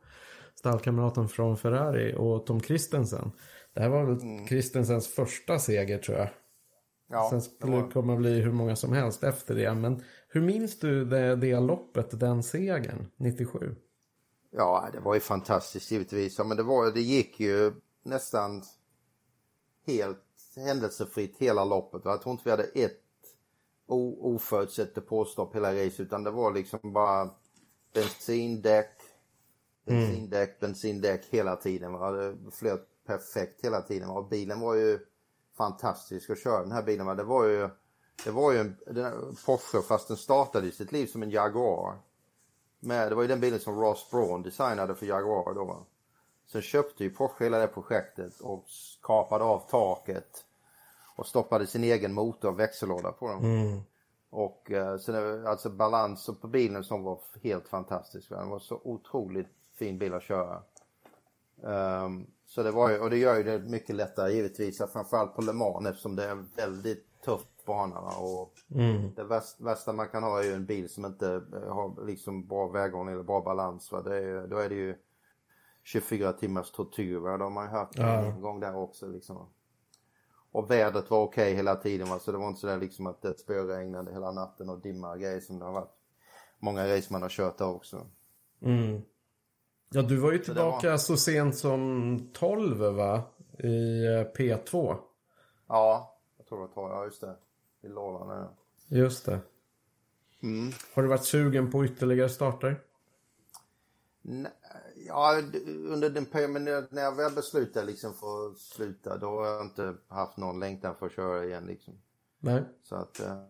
stallkamraten 0.56 1.30
från 1.30 1.58
Ferrari 1.58 2.16
och 2.18 2.46
Tom 2.46 2.62
Christensen. 2.62 3.32
Det 3.74 3.82
här 3.82 3.90
var 3.90 4.04
väl 4.06 4.48
Christensens 4.48 5.08
första 5.08 5.60
seger 5.60 5.98
tror 5.98 6.18
jag. 6.18 6.30
Ja. 7.12 7.30
Sen 7.30 7.40
det 7.40 7.46
skulle 7.46 7.72
var- 7.72 7.84
det 7.84 7.94
komma 7.94 8.16
bli 8.16 8.40
hur 8.42 8.52
många 8.52 8.76
som 8.76 8.94
helst 8.94 9.24
efter 9.24 9.56
det. 9.56 9.74
Men 9.76 10.04
hur 10.28 10.42
minns 10.42 10.80
du 10.80 11.06
det, 11.06 11.36
det 11.36 11.60
loppet, 11.60 12.20
den 12.20 12.44
segern, 12.44 13.08
97? 13.18 13.76
Ja, 14.52 14.90
det 14.94 15.00
var 15.00 15.14
ju 15.14 15.20
fantastiskt 15.20 15.92
givetvis. 15.92 16.38
Ja, 16.38 16.44
men 16.44 16.58
det, 16.58 16.64
var, 16.64 16.92
det 16.92 17.02
gick 17.02 17.40
ju 17.40 17.74
nästan 18.04 18.64
helt 19.88 20.18
händelsefritt 20.56 21.38
hela 21.38 21.66
loppet. 21.66 22.02
Jag 22.06 22.22
tror 22.22 22.32
inte 22.32 22.44
vi 22.46 22.52
hade 22.52 22.64
ett 22.64 22.98
oförutsett 23.88 24.96
depåstopp 24.96 25.56
hela 25.56 25.74
racet 25.74 26.00
utan 26.00 26.24
det 26.24 26.32
var 26.32 26.52
liksom 26.54 26.80
bara 26.94 27.30
bensindäck, 27.94 28.92
bensindäck, 29.86 30.60
bensindäck 30.60 31.26
hela 31.30 31.56
tiden. 31.56 31.94
Va. 31.94 32.12
Det 32.12 32.36
flöt 32.52 32.88
perfekt 33.06 33.66
hela 33.66 33.82
tiden. 33.82 34.10
Va. 34.10 34.28
Bilen 34.30 34.60
var 34.60 34.76
ju 34.76 35.00
fantastisk 35.58 36.30
att 36.30 36.40
köra 36.40 36.62
den 36.62 36.72
här 36.72 36.84
bilen. 36.84 37.18
Det 37.18 37.24
var 37.24 37.46
ju, 37.46 37.70
det 38.24 38.32
var 38.32 38.52
ju 38.52 38.60
en 38.60 38.76
Porsche 39.46 39.82
fast 39.82 40.08
den 40.08 40.18
startade 40.18 40.68
i 40.68 40.72
sitt 40.72 40.92
liv 40.92 41.08
som 41.08 41.24
en 41.24 41.32
Jaguar. 41.32 41.98
Med, 42.80 43.12
det 43.12 43.16
var 43.16 43.22
ju 43.22 43.28
den 43.28 43.40
bilen 43.40 43.60
som 43.60 43.80
Ross 43.80 44.10
Braun 44.12 44.44
designade 44.44 44.96
för 44.96 45.06
Jaguar 45.06 45.54
då. 45.54 45.86
Sen 46.48 46.62
köpte 46.62 47.04
ju 47.04 47.10
Porsche 47.10 47.44
hela 47.44 47.58
det 47.58 47.68
projektet 47.68 48.40
och 48.40 48.66
kapade 49.02 49.44
av 49.44 49.60
taket. 49.70 50.46
Och 51.16 51.28
stoppade 51.28 51.68
sin 51.68 51.84
egen 51.84 52.14
motor 52.14 52.50
och 52.50 52.60
växellåda 52.60 53.12
på 53.12 53.28
den. 53.28 53.42
Och 54.30 54.72
eh, 54.72 54.94
det, 54.94 55.50
alltså 55.50 55.70
balansen 55.70 56.36
på 56.36 56.48
bilen 56.48 56.84
som 56.84 57.04
var 57.04 57.20
helt 57.44 57.68
fantastisk. 57.68 58.30
Den 58.30 58.50
var 58.50 58.60
så 58.60 58.82
otroligt 58.84 59.48
fin 59.76 59.98
bil 59.98 60.14
att 60.14 60.24
köra. 60.24 60.64
Ehm, 61.64 62.28
så 62.52 62.64
det 62.64 62.72
var 62.72 62.90
ju, 62.90 63.00
och 63.00 63.10
det 63.10 63.18
gör 63.18 63.38
ju 63.38 63.44
det 63.44 63.60
mycket 63.60 63.96
lättare 63.96 64.32
givetvis, 64.34 64.78
framförallt 64.94 65.36
på 65.36 65.42
Le 65.42 65.54
Mans 65.54 65.88
eftersom 65.88 66.16
det 66.16 66.26
är 66.26 66.46
väldigt 66.56 67.22
tufft 67.26 67.66
banorna. 67.66 68.18
Och 68.18 68.54
Mm. 68.76 69.14
Det 69.16 69.24
värsta, 69.24 69.64
värsta 69.64 69.94
man 69.94 70.08
kan 70.08 70.24
ha 70.24 70.40
är 70.40 70.44
ju 70.44 70.54
en 70.54 70.66
bil 70.66 70.90
som 70.90 71.06
inte 71.06 71.42
eh, 71.54 71.74
har 71.74 72.06
liksom 72.06 72.48
bra 72.48 72.68
väghållning 72.68 73.14
eller 73.14 73.24
bra 73.24 73.42
balans. 73.42 73.92
Va? 73.92 74.02
Det 74.02 74.18
är, 74.18 74.48
då 74.48 74.58
är 74.58 74.70
det 74.70 74.76
ju 74.76 74.96
24 75.84 76.34
timmars 76.34 76.72
tortyr. 76.72 77.18
Va? 77.18 77.38
Det 77.38 77.44
har 77.44 77.52
man 77.52 77.66
ju 77.66 77.72
hört 77.72 77.90
Ja. 77.92 78.08
en 78.26 78.42
gång 78.42 78.60
där 78.60 78.76
också. 78.76 79.08
Liksom. 79.08 79.50
Och 80.52 80.72
vädret 80.72 81.10
var 81.10 81.22
okej 81.24 81.54
hela 81.54 81.76
tiden. 81.76 82.10
Va? 82.10 82.20
Så 82.20 82.32
det 82.32 82.38
var 82.38 82.48
inte 82.48 82.60
sådär 82.62 82.78
liksom 82.78 83.08
att 83.08 83.22
det 83.22 83.40
spöregnade 83.40 84.12
hela 84.12 84.32
natten 84.32 84.70
och 84.70 84.80
dimma 84.80 85.12
och 85.12 85.20
grejer 85.20 85.40
som 85.40 85.60
det 85.60 85.66
har 85.66 85.74
varit. 85.74 85.94
Många 86.60 86.96
race 86.98 87.14
man 87.14 87.22
har 87.22 87.30
kört 87.30 87.58
där 87.58 87.70
också. 87.76 88.08
Mm. 88.62 89.02
Ja, 89.94 90.02
du 90.02 90.18
var 90.18 90.32
ju 90.32 90.38
tillbaka 90.40 90.98
så 90.98 91.18
sent 91.18 91.58
som 91.58 92.30
12 92.34 92.78
va? 92.78 93.24
I 93.60 94.06
eh, 94.06 94.32
P2. 94.38 94.98
Ja, 95.68 96.20
jag 96.38 96.48
tror 96.48 96.62
det 96.68 96.76
var 96.76 96.90
ja 96.90 97.06
just 97.06 97.22
det. 97.22 97.36
I 97.82 97.88
lådan 97.88 98.28
där. 98.28 98.48
Just 99.00 99.26
det. 99.26 99.40
Mm. 100.44 100.72
Har 100.94 101.04
du 101.04 101.10
varit 101.10 101.24
sugen 101.26 101.72
på 101.72 101.86
ytterligare 101.86 102.30
starter? 102.30 102.82
Nej, 104.22 104.52
Ja, 105.08 105.42
under 105.66 106.10
den 106.10 106.26
perioden, 106.26 106.54
men 106.54 106.88
när- 106.92 107.02
jag 107.02 107.16
väl 107.16 107.32
beslutade 107.36 107.86
liksom 107.86 108.14
för 108.14 108.48
att 108.52 108.58
sluta, 108.58 109.18
då 109.18 109.28
har 109.28 109.48
jag 109.48 109.62
inte 109.66 109.96
haft 110.08 110.38
någon 110.38 110.60
längtan 110.60 110.96
för 110.96 111.06
att 111.06 111.12
köra 111.12 111.46
igen 111.46 111.66
liksom. 111.66 111.94
Nej. 112.40 112.64
Så 112.84 112.96
att... 112.96 113.20
eh, 113.20 113.44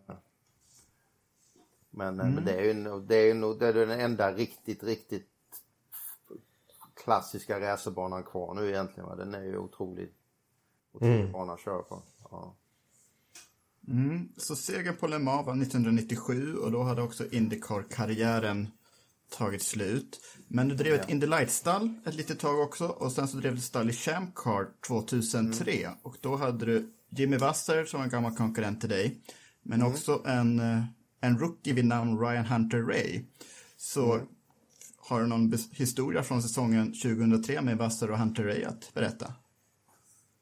Men, 1.90 2.20
eh, 2.20 2.26
men 2.26 2.44
det 2.44 2.52
är 2.52 2.62
ju 2.64 3.00
det 3.00 3.16
är 3.16 3.34
nog 3.34 3.58
det 3.58 3.66
är 3.66 3.72
den 3.72 3.90
enda 4.00 4.32
riktigt, 4.32 4.82
riktigt 4.84 5.28
klassiska 7.04 7.60
racerbanan 7.60 8.22
kvar 8.22 8.54
nu 8.54 8.68
egentligen. 8.68 9.08
Va? 9.08 9.16
Den 9.16 9.34
är 9.34 9.42
ju 9.42 9.58
otrolig, 9.58 10.08
otrolig 10.92 11.32
bana 11.32 11.52
att 11.52 11.60
köra 11.60 11.82
på. 11.82 12.02
Ja. 12.30 12.56
Mm. 13.88 14.28
Så 14.36 14.56
segern 14.56 14.96
på 14.96 15.06
Le 15.06 15.18
Mans 15.18 15.46
var 15.46 15.52
1997 15.52 16.56
och 16.56 16.72
då 16.72 16.82
hade 16.82 17.02
också 17.02 17.24
Indycar-karriären 17.30 18.68
tagit 19.30 19.62
slut. 19.62 20.20
Men 20.48 20.68
du 20.68 20.74
drev 20.74 20.94
ett 20.94 21.10
Indy 21.10 21.26
Light-stall 21.26 21.94
ett 22.06 22.14
litet 22.14 22.38
tag 22.38 22.60
också 22.60 22.86
och 22.86 23.12
sen 23.12 23.28
så 23.28 23.36
drev 23.36 23.54
du 23.54 23.60
stall 23.60 23.90
i 23.90 23.92
Champ 23.92 24.34
Car 24.34 24.68
2003 24.86 25.90
och 26.02 26.16
då 26.20 26.36
hade 26.36 26.66
du 26.66 26.92
Jimmy 27.08 27.36
Wasser 27.36 27.84
som 27.84 27.98
var 27.98 28.04
en 28.04 28.10
gammal 28.10 28.36
konkurrent 28.36 28.80
till 28.80 28.90
dig 28.90 29.20
men 29.62 29.82
också 29.82 30.22
en, 30.26 30.60
eh, 30.60 30.84
en 31.20 31.38
rookie 31.38 31.72
vid 31.72 31.84
namn 31.84 32.20
Ryan 32.20 32.46
Hunter 32.46 32.82
Ray. 32.82 33.24
Så 33.76 34.20
har 35.12 35.20
du 35.20 35.26
någon 35.26 35.52
historia 35.72 36.22
från 36.22 36.42
säsongen 36.42 36.86
2003 36.86 37.60
med 37.60 37.78
Wasser 37.78 38.10
och 38.10 38.18
Hunter 38.18 38.44
Ray 38.44 38.64
att 38.64 38.94
berätta? 38.94 39.32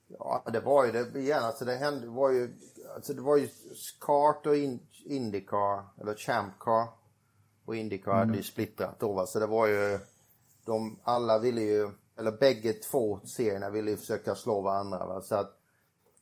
Ja, 0.08 0.44
det 0.52 0.60
var 0.60 0.86
ju 0.86 0.92
det 0.92 1.18
igen. 1.20 1.44
Alltså 1.44 1.64
det 1.64 1.76
hände 1.76 2.06
var 2.06 2.30
ju, 2.30 2.54
alltså 2.94 3.14
det 3.14 3.20
var 3.20 3.36
ju 3.36 3.48
kart 4.00 4.46
och 4.46 4.56
in, 4.56 4.80
Indycar, 5.04 6.00
eller 6.00 6.14
Champ 6.14 6.58
Car 6.58 6.88
och 7.64 7.76
Indycar 7.76 8.12
hade 8.12 8.36
ju 8.36 8.42
splittrat 8.42 9.00
då 9.00 9.12
va. 9.12 9.26
Så 9.26 9.38
det 9.38 9.46
var 9.46 9.66
ju, 9.66 9.98
de 10.64 10.98
alla 11.04 11.38
ville 11.38 11.60
ju, 11.60 11.90
eller 12.18 12.32
bägge 12.32 12.72
två 12.72 13.20
serierna 13.24 13.70
ville 13.70 13.90
ju 13.90 13.96
försöka 13.96 14.34
slå 14.34 14.60
varandra 14.60 15.06
va. 15.06 15.20
Så 15.20 15.34
att 15.34 15.56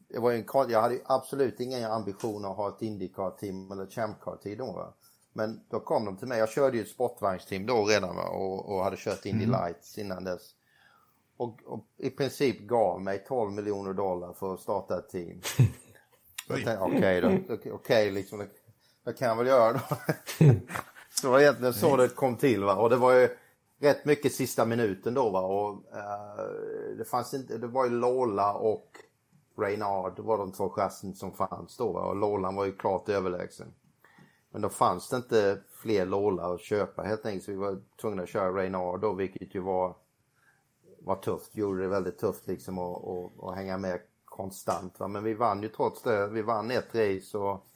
det 0.09 0.19
var 0.19 0.31
ju 0.31 0.39
en, 0.39 0.71
jag 0.71 0.83
hade 0.83 1.01
absolut 1.05 1.61
inga 1.61 1.89
ambitioner 1.89 2.51
att 2.51 2.57
ha 2.57 2.69
ett 2.69 2.83
Indycar-team 2.83 3.73
eller 3.73 3.87
Champ 3.87 4.21
Car-team 4.21 4.59
då 4.59 4.73
va. 4.73 4.95
Men 5.33 5.61
då 5.71 5.81
kom 5.81 6.05
de 6.05 6.17
till 6.17 6.29
mig. 6.29 6.39
Jag 6.39 6.49
körde 6.49 6.77
ju 6.77 6.83
ett 6.83 6.89
sportvagnsteam 6.89 7.67
då 7.67 7.85
redan 7.85 8.17
va? 8.17 8.29
Och, 8.29 8.69
och 8.69 8.85
hade 8.85 8.97
kört 8.97 9.27
Indy 9.27 9.47
Lights 9.47 9.99
innan 9.99 10.25
dess. 10.25 10.55
Och, 11.37 11.59
och 11.67 11.87
i 11.97 12.11
princip 12.11 12.61
gav 12.61 13.01
mig 13.03 13.25
12 13.29 13.53
miljoner 13.53 13.93
dollar 13.93 14.33
för 14.33 14.55
att 14.55 14.61
starta 14.61 14.99
ett 14.99 15.09
team. 15.09 15.41
Okej 16.81 17.21
då, 17.21 17.29
okej 17.55 17.73
okej, 17.73 18.11
liksom, 18.11 18.47
det, 19.05 19.13
kan 19.13 19.29
jag 19.29 19.37
väl 19.37 19.47
göra 19.47 19.73
då. 19.73 19.79
så 21.11 21.27
det 21.27 21.29
var 21.29 21.41
egentligen 21.41 21.75
så 21.75 21.97
det 21.97 22.09
kom 22.09 22.37
till 22.37 22.65
va. 22.65 22.75
Och 22.75 22.91
det 22.91 22.97
var 22.97 23.13
ju 23.13 23.29
rätt 23.79 24.05
mycket 24.05 24.33
sista 24.33 24.65
minuten 24.65 25.15
då 25.15 25.31
va. 25.31 25.41
Och, 25.41 25.97
eh, 25.97 26.45
det 26.99 27.05
fanns 27.05 27.35
inte, 27.35 27.59
det 27.59 27.67
var 27.67 27.85
ju 27.85 27.91
Lola 27.91 28.55
och 28.55 28.91
Reynard, 29.59 30.17
det 30.17 30.23
var 30.23 30.39
de 30.39 30.53
två 30.53 30.69
chassin 30.69 31.15
som 31.15 31.33
fanns 31.33 31.77
då 31.77 31.93
va. 31.93 32.01
Och 32.01 32.17
Lolan 32.17 32.55
var 32.55 32.65
ju 32.65 32.73
klart 32.73 33.09
överlägsen. 33.09 33.75
Men 34.51 34.63
då 34.63 34.69
fanns 34.69 35.09
det 35.09 35.17
inte 35.17 35.63
fler 35.71 36.07
Lola 36.07 36.55
att 36.55 36.61
köpa 36.61 37.03
helt 37.03 37.27
enkelt. 37.27 37.45
Så 37.45 37.51
vi 37.51 37.57
var 37.57 37.83
tvungna 38.01 38.23
att 38.23 38.29
köra 38.29 38.53
Reynard 38.53 39.01
då, 39.01 39.15
vilket 39.15 39.55
ju 39.55 39.61
var 39.61 39.97
var 41.01 41.17
tufft, 41.17 41.57
gjorde 41.57 41.83
det 41.83 41.89
väldigt 41.89 42.19
tufft 42.19 42.47
liksom 42.47 42.79
att, 42.79 43.05
att, 43.05 43.45
att 43.45 43.57
hänga 43.57 43.79
med 43.79 44.01
konstant. 44.25 45.01
Va? 45.01 45.09
Men 45.09 45.25
vi 45.25 45.35
vann 45.35 45.63
ju 45.63 45.69
trots 45.69 46.03
det. 46.03 46.29
Vi 46.29 46.43
vann 46.43 46.71
ett 46.71 46.95
race 46.95 47.39
och 47.39 47.67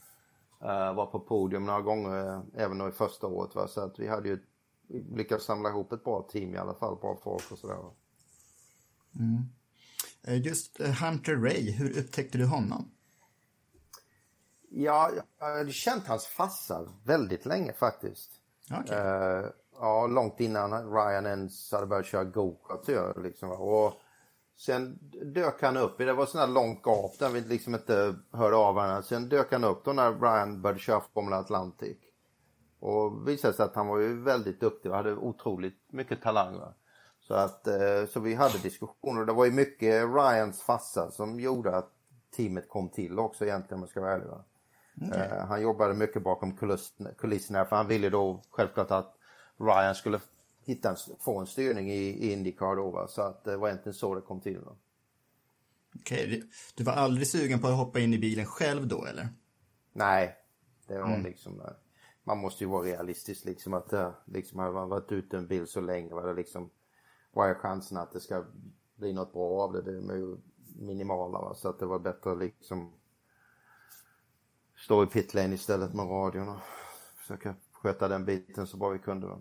uh, 0.62 0.94
var 0.94 1.06
på 1.06 1.20
podium 1.20 1.64
några 1.64 1.80
gånger 1.80 2.26
eh, 2.26 2.42
även 2.54 2.78
då 2.78 2.88
i 2.88 2.92
första 2.92 3.26
året. 3.26 3.54
Va? 3.54 3.68
Så 3.68 3.80
att 3.80 3.98
vi 3.98 4.08
hade 4.08 4.28
ju 4.28 4.38
lyckats 5.16 5.44
samla 5.44 5.68
ihop 5.68 5.92
ett 5.92 6.04
bra 6.04 6.28
team 6.32 6.54
i 6.54 6.58
alla 6.58 6.74
fall, 6.74 6.96
bra 6.96 7.18
folk 7.22 7.52
och 7.52 7.58
sådär. 7.58 7.76
Mm. 9.18 9.42
Eh, 10.22 10.46
just 10.46 10.78
Hunter 10.78 11.36
Ray, 11.36 11.70
hur 11.70 11.98
upptäckte 11.98 12.38
du 12.38 12.46
honom? 12.46 12.90
Ja, 14.74 15.10
jag 15.38 15.46
hade 15.46 15.72
känt 15.72 16.06
hans 16.06 16.26
farsa 16.26 16.88
väldigt 17.04 17.46
länge 17.46 17.72
faktiskt. 17.72 18.30
Okej. 18.80 18.98
Eh, 18.98 19.44
ja, 19.80 20.06
långt 20.06 20.40
innan 20.40 20.92
Ryan 20.92 21.26
ens 21.26 21.72
hade 21.72 21.86
börjat 21.86 22.06
köra 22.06 22.24
go-kart 22.24 23.16
liksom. 23.16 23.50
Och 23.50 23.92
sen 24.56 24.98
dök 25.34 25.62
han 25.62 25.76
upp, 25.76 25.98
det 25.98 26.12
var 26.12 26.26
sån 26.26 26.40
här 26.40 26.46
långt 26.46 26.82
gap 26.82 27.18
där 27.18 27.28
vi 27.28 27.40
liksom 27.40 27.74
inte 27.74 28.14
hörde 28.32 28.56
av 28.56 28.74
varandra. 28.74 29.02
Sen 29.02 29.28
dök 29.28 29.52
han 29.52 29.64
upp 29.64 29.84
då 29.84 29.92
när 29.92 30.12
Ryan 30.12 30.62
började 30.62 30.80
köra 30.80 31.02
Formula 31.14 31.38
Atlantic. 31.38 31.96
Och 32.80 33.28
visade 33.28 33.54
sig 33.54 33.64
att 33.64 33.74
han 33.74 33.86
var 33.86 33.98
ju 33.98 34.22
väldigt 34.22 34.60
duktig 34.60 34.90
och 34.90 34.96
hade 34.96 35.12
otroligt 35.12 35.92
mycket 35.92 36.22
talang. 36.22 36.58
Va? 36.58 36.74
Så, 37.20 37.34
att, 37.34 37.66
eh, 37.66 38.06
så 38.08 38.20
vi 38.20 38.34
hade 38.34 38.58
diskussioner. 38.58 39.24
Det 39.24 39.32
var 39.32 39.44
ju 39.44 39.52
mycket 39.52 40.04
Ryans 40.04 40.62
farsa 40.62 41.10
som 41.10 41.40
gjorde 41.40 41.76
att 41.76 41.90
teamet 42.36 42.68
kom 42.68 42.88
till 42.88 43.18
också 43.18 43.44
egentligen 43.44 43.74
om 43.74 43.80
jag 43.80 43.90
ska 43.90 44.00
vara 44.00 44.12
ärlig. 44.12 44.26
Va? 44.26 44.44
Eh, 45.00 45.46
han 45.46 45.62
jobbade 45.62 45.94
mycket 45.94 46.22
bakom 46.22 46.56
kulisserna 47.18 47.64
för 47.64 47.76
han 47.76 47.88
ville 47.88 48.10
då 48.10 48.42
självklart 48.50 48.90
att 48.90 49.16
Ryan 49.56 49.94
skulle 49.94 50.20
hitta 50.64 50.90
en, 50.90 50.96
få 51.20 51.38
en 51.38 51.46
styrning 51.46 51.90
i, 51.90 51.96
i 51.96 52.32
Indycar 52.32 52.76
då. 52.76 52.90
Va? 52.90 53.08
Så 53.08 53.22
att 53.22 53.44
det 53.44 53.56
var 53.56 53.68
egentligen 53.68 53.94
så 53.94 54.14
det 54.14 54.20
kom 54.20 54.40
till. 54.40 54.58
Va? 54.60 54.72
Okej, 55.96 56.26
du- 56.26 56.48
du 56.74 56.84
var 56.84 56.92
aldrig 56.92 57.26
sugen 57.26 57.60
på 57.60 57.66
att 57.68 57.76
hoppa 57.76 58.00
in 58.00 58.14
i 58.14 58.18
bilen 58.18 58.46
själv 58.46 58.86
då 58.88 59.04
eller? 59.04 59.28
Nej, 59.92 60.36
det 60.86 60.98
var 60.98 61.18
liksom... 61.18 61.60
eh, 61.60 61.66
Man 62.24 62.38
måste 62.38 62.64
ju 62.64 62.70
vara 62.70 62.84
realistisk 62.86 63.44
liksom 63.44 63.74
att 63.74 63.92
eh, 63.92 64.10
liksom 64.24 64.58
har 64.58 64.72
man 64.72 64.88
varit 64.88 65.12
ute 65.12 65.36
en 65.36 65.46
bil 65.46 65.66
så 65.66 65.80
länge. 65.80 66.14
Var 66.14 66.26
det 66.26 66.34
liksom, 66.34 66.70
vad 67.32 67.50
är 67.50 67.54
chansen 67.54 67.98
att 67.98 68.12
det 68.12 68.20
ska 68.20 68.44
bli 68.96 69.12
något 69.12 69.32
bra 69.32 69.60
av 69.62 69.72
det? 69.72 69.82
Det 69.82 69.90
är 70.12 70.16
ju 70.16 70.36
minimala 70.78 71.38
va? 71.40 71.54
så 71.54 71.68
att 71.68 71.78
det 71.78 71.86
var 71.86 71.98
bättre 71.98 72.34
liksom 72.34 72.92
stå 74.84 75.02
i 75.02 75.06
pitlane 75.06 75.54
istället 75.54 75.94
med 75.94 76.10
radion 76.10 76.48
och 76.48 76.60
försöka 77.16 77.54
sköta 77.72 78.08
den 78.08 78.24
biten 78.24 78.66
så 78.66 78.76
bra 78.76 78.88
vi 78.88 78.98
kunde. 78.98 79.26
Va? 79.26 79.38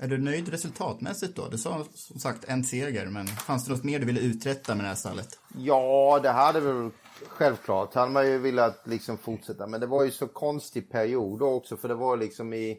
Är 0.00 0.08
du 0.08 0.18
nöjd 0.18 0.48
resultatmässigt 0.48 1.36
då? 1.36 1.48
Du 1.48 1.58
sa 1.58 1.84
som 1.94 2.18
sagt 2.18 2.44
en 2.44 2.64
seger, 2.64 3.06
men 3.06 3.26
fanns 3.26 3.64
det 3.64 3.72
något 3.72 3.84
mer 3.84 3.98
du 3.98 4.06
ville 4.06 4.20
uträtta 4.20 4.74
med 4.74 4.84
det 4.84 4.88
här 4.88 4.94
stallet? 4.94 5.38
Ja, 5.56 6.20
det 6.22 6.30
hade 6.30 6.60
väl 6.60 6.90
självklart. 7.26 7.94
Hade 7.94 8.12
man 8.12 8.26
ju 8.26 8.38
velat 8.38 8.86
liksom 8.86 9.18
fortsätta. 9.18 9.66
Men 9.66 9.80
det 9.80 9.86
var 9.86 10.04
ju 10.04 10.10
så 10.10 10.28
konstig 10.28 10.90
period 10.90 11.42
också. 11.42 11.76
För 11.76 11.88
det 11.88 11.94
var 11.94 12.16
liksom 12.16 12.52
i... 12.52 12.78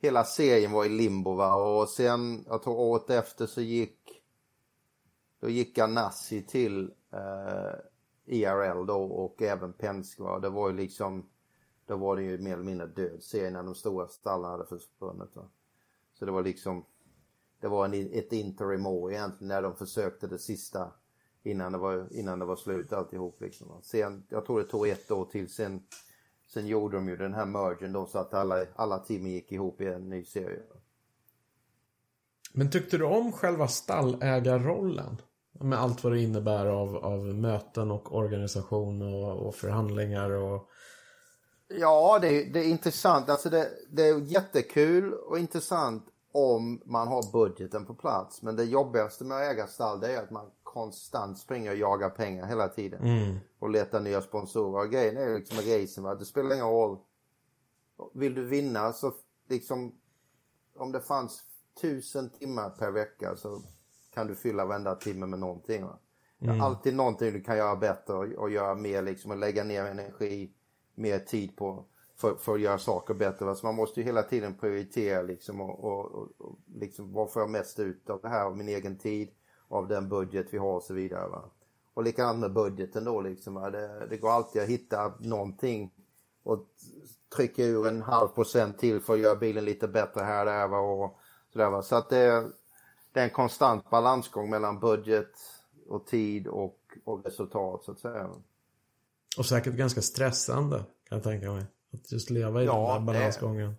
Hela 0.00 0.24
serien 0.24 0.72
var 0.72 0.84
i 0.84 0.88
limbo 0.88 1.34
va. 1.34 1.54
Och 1.54 1.88
sen, 1.88 2.44
jag 2.46 2.62
tror 2.62 2.78
året 2.78 3.10
efter 3.10 3.46
så 3.46 3.60
gick... 3.60 3.98
Då 5.40 5.48
gick 5.48 5.76
Ganassi 5.76 6.42
till 6.42 6.90
eh, 7.12 7.78
IRL 8.28 8.86
då 8.86 9.02
och 9.02 9.42
även 9.42 9.72
Penske 9.72 10.22
va. 10.22 10.38
Det 10.38 10.48
var 10.48 10.70
ju 10.70 10.76
liksom... 10.76 11.28
Då 11.86 11.96
var 11.96 12.16
det 12.16 12.22
ju 12.22 12.38
mer 12.38 12.52
eller 12.52 12.64
mindre 12.64 12.86
död 12.86 13.22
serie 13.22 13.50
när 13.50 13.62
de 13.62 13.74
stora 13.74 14.08
stallarna 14.08 14.52
hade 14.52 14.66
försvunnit 14.66 15.36
va. 15.36 15.48
Så 16.14 16.24
det 16.24 16.32
var 16.32 16.42
liksom... 16.42 16.84
Det 17.60 17.68
var 17.68 17.84
en, 17.84 18.12
ett 18.12 18.32
interim 18.32 18.86
år 18.86 19.12
egentligen 19.12 19.48
när 19.48 19.62
de 19.62 19.76
försökte 19.76 20.26
det 20.26 20.38
sista 20.38 20.92
innan 21.42 21.72
det 21.72 21.78
var, 21.78 22.08
innan 22.10 22.38
det 22.38 22.44
var 22.44 22.56
slut 22.56 22.92
alltihop. 22.92 23.40
Liksom. 23.40 23.82
Sen, 23.82 24.24
jag 24.28 24.46
tror 24.46 24.58
det 24.58 24.66
tog 24.66 24.88
ett 24.88 25.10
år 25.10 25.24
till 25.24 25.48
sen, 25.48 25.82
sen 26.46 26.66
gjorde 26.66 26.96
de 26.96 27.08
ju 27.08 27.16
den 27.16 27.34
här 27.34 27.46
mergen 27.46 27.92
då 27.92 28.06
så 28.06 28.18
att 28.18 28.34
alla, 28.34 28.66
alla 28.76 28.98
teamen 28.98 29.30
gick 29.30 29.52
ihop 29.52 29.80
i 29.80 29.86
en 29.86 30.08
ny 30.08 30.24
serie. 30.24 30.62
Men 32.52 32.70
tyckte 32.70 32.98
du 32.98 33.04
om 33.04 33.32
själva 33.32 33.68
stallägarrollen? 33.68 35.16
Med 35.52 35.78
allt 35.78 36.04
vad 36.04 36.12
det 36.12 36.20
innebär 36.20 36.66
av, 36.66 36.96
av 36.96 37.18
möten 37.18 37.90
och 37.90 38.14
organisation 38.14 39.02
och, 39.02 39.46
och 39.46 39.54
förhandlingar 39.54 40.30
och... 40.30 40.68
Ja, 41.68 42.18
det, 42.22 42.44
det 42.44 42.60
är 42.60 42.68
intressant. 42.68 43.28
Alltså 43.28 43.50
det, 43.50 43.68
det 43.90 44.02
är 44.02 44.20
jättekul 44.20 45.14
och 45.14 45.38
intressant 45.38 46.06
om 46.32 46.82
man 46.84 47.08
har 47.08 47.32
budgeten 47.32 47.86
på 47.86 47.94
plats. 47.94 48.42
Men 48.42 48.56
det 48.56 48.64
jobbigaste 48.64 49.24
med 49.24 49.36
att 49.36 49.52
äga 49.52 49.66
stall 49.66 50.00
det 50.00 50.12
är 50.12 50.22
att 50.22 50.30
man 50.30 50.50
konstant 50.62 51.38
springer 51.38 51.70
och 51.70 51.76
jagar 51.76 52.10
pengar 52.10 52.46
hela 52.46 52.68
tiden. 52.68 53.02
Mm. 53.02 53.36
Och 53.58 53.70
letar 53.70 54.00
nya 54.00 54.22
sponsorer. 54.22 54.84
Och 54.84 54.92
grejen 54.92 55.16
är 55.16 55.34
liksom 55.34 55.56
med 55.56 55.82
racen, 55.82 56.04
va? 56.04 56.14
det 56.14 56.24
spelar 56.24 56.54
ingen 56.54 56.66
roll. 56.66 56.98
Vill 58.14 58.34
du 58.34 58.44
vinna 58.44 58.92
så 58.92 59.12
liksom, 59.48 59.94
om 60.76 60.92
det 60.92 61.00
fanns 61.00 61.42
tusen 61.80 62.30
timmar 62.30 62.70
per 62.70 62.90
vecka 62.90 63.36
så 63.36 63.62
kan 64.18 64.26
du 64.26 64.34
fylla 64.34 64.64
varenda 64.64 64.94
timme 64.94 65.26
med 65.26 65.38
någonting. 65.38 65.84
Va? 65.84 65.98
Är 66.40 66.62
alltid 66.62 66.94
någonting 66.94 67.32
du 67.32 67.40
kan 67.40 67.56
göra 67.56 67.76
bättre 67.76 68.14
och, 68.14 68.24
och 68.24 68.50
göra 68.50 68.74
mer 68.74 69.02
liksom 69.02 69.30
och 69.30 69.36
lägga 69.36 69.64
ner 69.64 69.84
energi, 69.84 70.52
mer 70.94 71.18
tid 71.18 71.56
på 71.56 71.84
för, 72.16 72.34
för 72.34 72.54
att 72.54 72.60
göra 72.60 72.78
saker 72.78 73.14
bättre. 73.14 73.46
Va? 73.46 73.54
Så 73.54 73.66
man 73.66 73.74
måste 73.74 74.00
ju 74.00 74.06
hela 74.06 74.22
tiden 74.22 74.54
prioritera 74.54 75.22
liksom 75.22 75.60
och, 75.60 75.84
och, 75.84 76.04
och, 76.04 76.28
och 76.38 76.58
liksom 76.74 77.12
vad 77.12 77.32
får 77.32 77.42
jag 77.42 77.50
mest 77.50 77.78
ut 77.78 78.10
av 78.10 78.20
det 78.20 78.28
här, 78.28 78.44
av 78.44 78.56
min 78.56 78.68
egen 78.68 78.98
tid, 78.98 79.30
av 79.68 79.88
den 79.88 80.08
budget 80.08 80.46
vi 80.50 80.58
har 80.58 80.74
och 80.74 80.82
så 80.82 80.94
vidare. 80.94 81.28
Va? 81.28 81.50
Och 81.94 82.02
likadant 82.02 82.38
med 82.38 82.52
budgeten 82.52 83.04
då 83.04 83.20
liksom. 83.20 83.54
Va? 83.54 83.70
Det, 83.70 84.06
det 84.10 84.16
går 84.16 84.30
alltid 84.30 84.62
att 84.62 84.68
hitta 84.68 85.12
någonting 85.18 85.94
och 86.42 86.66
trycka 87.36 87.64
ur 87.64 87.86
en 87.86 88.02
halv 88.02 88.28
procent 88.28 88.78
till 88.78 89.00
för 89.00 89.14
att 89.14 89.20
göra 89.20 89.36
bilen 89.36 89.64
lite 89.64 89.88
bättre 89.88 90.20
här 90.20 90.40
och 90.40 90.52
där. 90.52 90.68
Va? 90.68 90.78
Och 90.78 91.18
sådär, 91.52 91.70
va? 91.70 91.82
Så 91.82 91.96
att 91.96 92.10
det, 92.10 92.50
det 93.12 93.20
är 93.20 93.24
en 93.24 93.30
konstant 93.30 93.90
balansgång 93.90 94.50
mellan 94.50 94.80
budget 94.80 95.32
och 95.88 96.06
tid 96.06 96.46
och, 96.46 96.78
och 97.04 97.24
resultat 97.24 97.84
så 97.84 97.92
att 97.92 98.00
säga. 98.00 98.30
Och 99.38 99.46
säkert 99.46 99.74
ganska 99.74 100.02
stressande 100.02 100.76
kan 100.78 101.18
jag 101.18 101.22
tänka 101.22 101.52
mig. 101.52 101.66
Att 101.92 102.12
just 102.12 102.30
leva 102.30 102.62
i 102.62 102.66
Ja, 102.66 102.94
den 102.94 103.06
där 103.06 103.12
balansgången. 103.12 103.76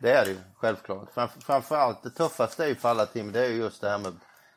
Det 0.00 0.12
är 0.12 0.24
det 0.24 0.30
ju, 0.30 0.38
självklart. 0.56 1.10
Framför, 1.12 1.40
framförallt 1.40 2.02
det 2.02 2.10
tuffaste 2.10 2.64
är 2.64 2.68
ju 2.68 2.74
för 2.74 2.88
alla 2.88 3.06
team, 3.06 3.32
det 3.32 3.46
är 3.46 3.48
ju 3.48 3.56
just 3.56 3.80
det 3.80 3.88
här 3.88 3.98
med, 3.98 4.12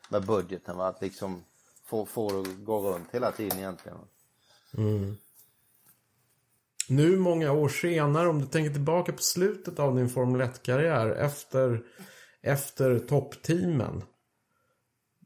med 0.10 0.26
budgeten. 0.26 0.78
Va? 0.78 0.88
Att 0.88 1.02
liksom 1.02 1.44
få, 1.86 2.06
få 2.06 2.32
det 2.32 2.40
att 2.40 2.66
gå 2.66 2.80
runt 2.82 3.08
hela 3.12 3.32
tiden 3.32 3.60
egentligen. 3.60 3.98
Va? 3.98 4.08
Nu 6.90 7.18
många 7.18 7.52
år 7.52 7.70
senare, 7.70 8.28
om 8.28 8.40
du 8.40 8.48
tänker 8.48 8.72
tillbaka 8.72 9.12
på 9.12 9.22
slutet 9.22 9.80
av 9.80 9.96
din 9.96 10.10
Formel 10.10 10.42
1-karriär 10.42 11.10
efter, 11.10 11.84
efter 12.44 13.00
toppteamen. 13.00 14.04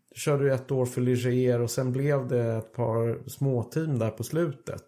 Du 0.10 0.20
körde 0.20 0.54
ett 0.54 0.72
år 0.72 0.86
för 0.86 1.02
Ligier 1.02 1.62
och 1.62 1.72
sen 1.72 1.92
blev 1.92 2.28
det 2.28 2.44
ett 2.44 2.74
par 2.74 3.30
småteam 3.30 4.00
där 4.00 4.10
på 4.10 4.24
slutet. 4.24 4.84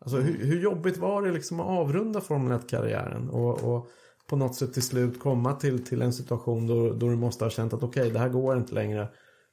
Alltså 0.00 0.16
hur, 0.16 0.44
hur 0.46 0.60
jobbigt 0.60 0.96
var 0.96 1.22
det 1.22 1.32
liksom 1.32 1.60
att 1.60 1.66
avrunda 1.66 2.20
Formel 2.20 2.58
1-karriären 2.58 3.30
och, 3.30 3.64
och 3.64 3.88
på 4.26 4.36
något 4.36 4.54
sätt 4.54 4.72
till 4.72 4.82
slut 4.82 5.20
komma 5.20 5.52
till, 5.52 5.84
till 5.84 6.02
en 6.02 6.12
situation 6.12 6.66
då, 6.66 6.92
då 6.92 7.08
du 7.08 7.16
måste 7.16 7.44
ha 7.44 7.50
känt 7.50 7.72
att 7.72 7.82
okej, 7.82 8.10
det 8.10 8.18
här 8.18 8.28
går 8.28 8.56
inte 8.56 8.74
längre. 8.74 9.08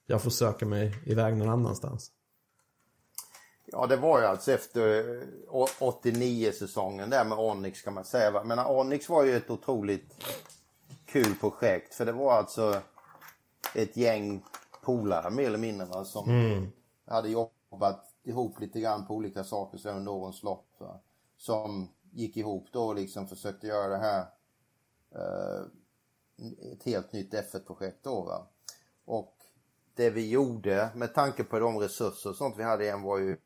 Jag 0.05 0.21
får 0.21 0.29
söka 0.29 0.65
mig 0.65 0.95
iväg 1.05 1.37
någon 1.37 1.49
annanstans. 1.49 2.11
Ja, 3.65 3.87
det 3.87 3.95
var 3.95 4.19
ju 4.19 4.25
alltså 4.25 4.51
efter 4.51 4.97
eh, 4.99 5.27
89-säsongen 5.79 7.09
där 7.09 7.25
med 7.25 7.37
Onyx 7.37 7.81
kan 7.81 7.93
man 7.93 8.05
säga. 8.05 8.43
Men 8.43 8.59
eh, 8.59 8.71
Onyx 8.71 9.09
var 9.09 9.23
ju 9.23 9.35
ett 9.35 9.49
otroligt 9.49 10.23
kul 11.13 11.35
projekt. 11.35 11.93
För 11.93 12.05
det 12.05 12.11
var 12.11 12.33
alltså 12.33 12.81
ett 13.75 13.97
gäng 13.97 14.43
polare 14.81 15.29
mer 15.29 15.47
eller 15.47 15.57
mindre 15.57 15.87
va, 15.87 16.05
som 16.05 16.29
hade 17.05 17.29
jobbat 17.29 18.13
ihop 18.23 18.59
lite 18.59 18.79
grann 18.79 19.07
på 19.07 19.15
olika 19.15 19.43
saker 19.43 19.77
så 19.77 19.89
under 19.89 20.11
årens 20.11 20.43
lopp. 20.43 20.67
Va. 20.77 20.99
Som 21.37 21.89
gick 22.11 22.37
ihop 22.37 22.67
då 22.71 22.83
och 22.83 22.95
liksom 22.95 23.27
försökte 23.27 23.67
göra 23.67 23.87
det 23.87 23.97
här 23.97 24.25
eh, 25.15 25.65
ett 26.73 26.83
helt 26.83 27.13
nytt 27.13 27.33
F1-projekt 27.33 28.03
då. 28.03 28.21
Va? 28.21 28.47
Och 29.05 29.35
det 29.95 30.09
vi 30.09 30.29
gjorde 30.29 30.89
med 30.95 31.13
tanke 31.13 31.43
på 31.43 31.59
de 31.59 31.77
resurser 31.77 32.29
och 32.29 32.35
sånt 32.35 32.57
vi 32.57 32.63
hade 32.63 32.83
igen 32.83 33.01
var 33.01 33.17
ju 33.17 33.37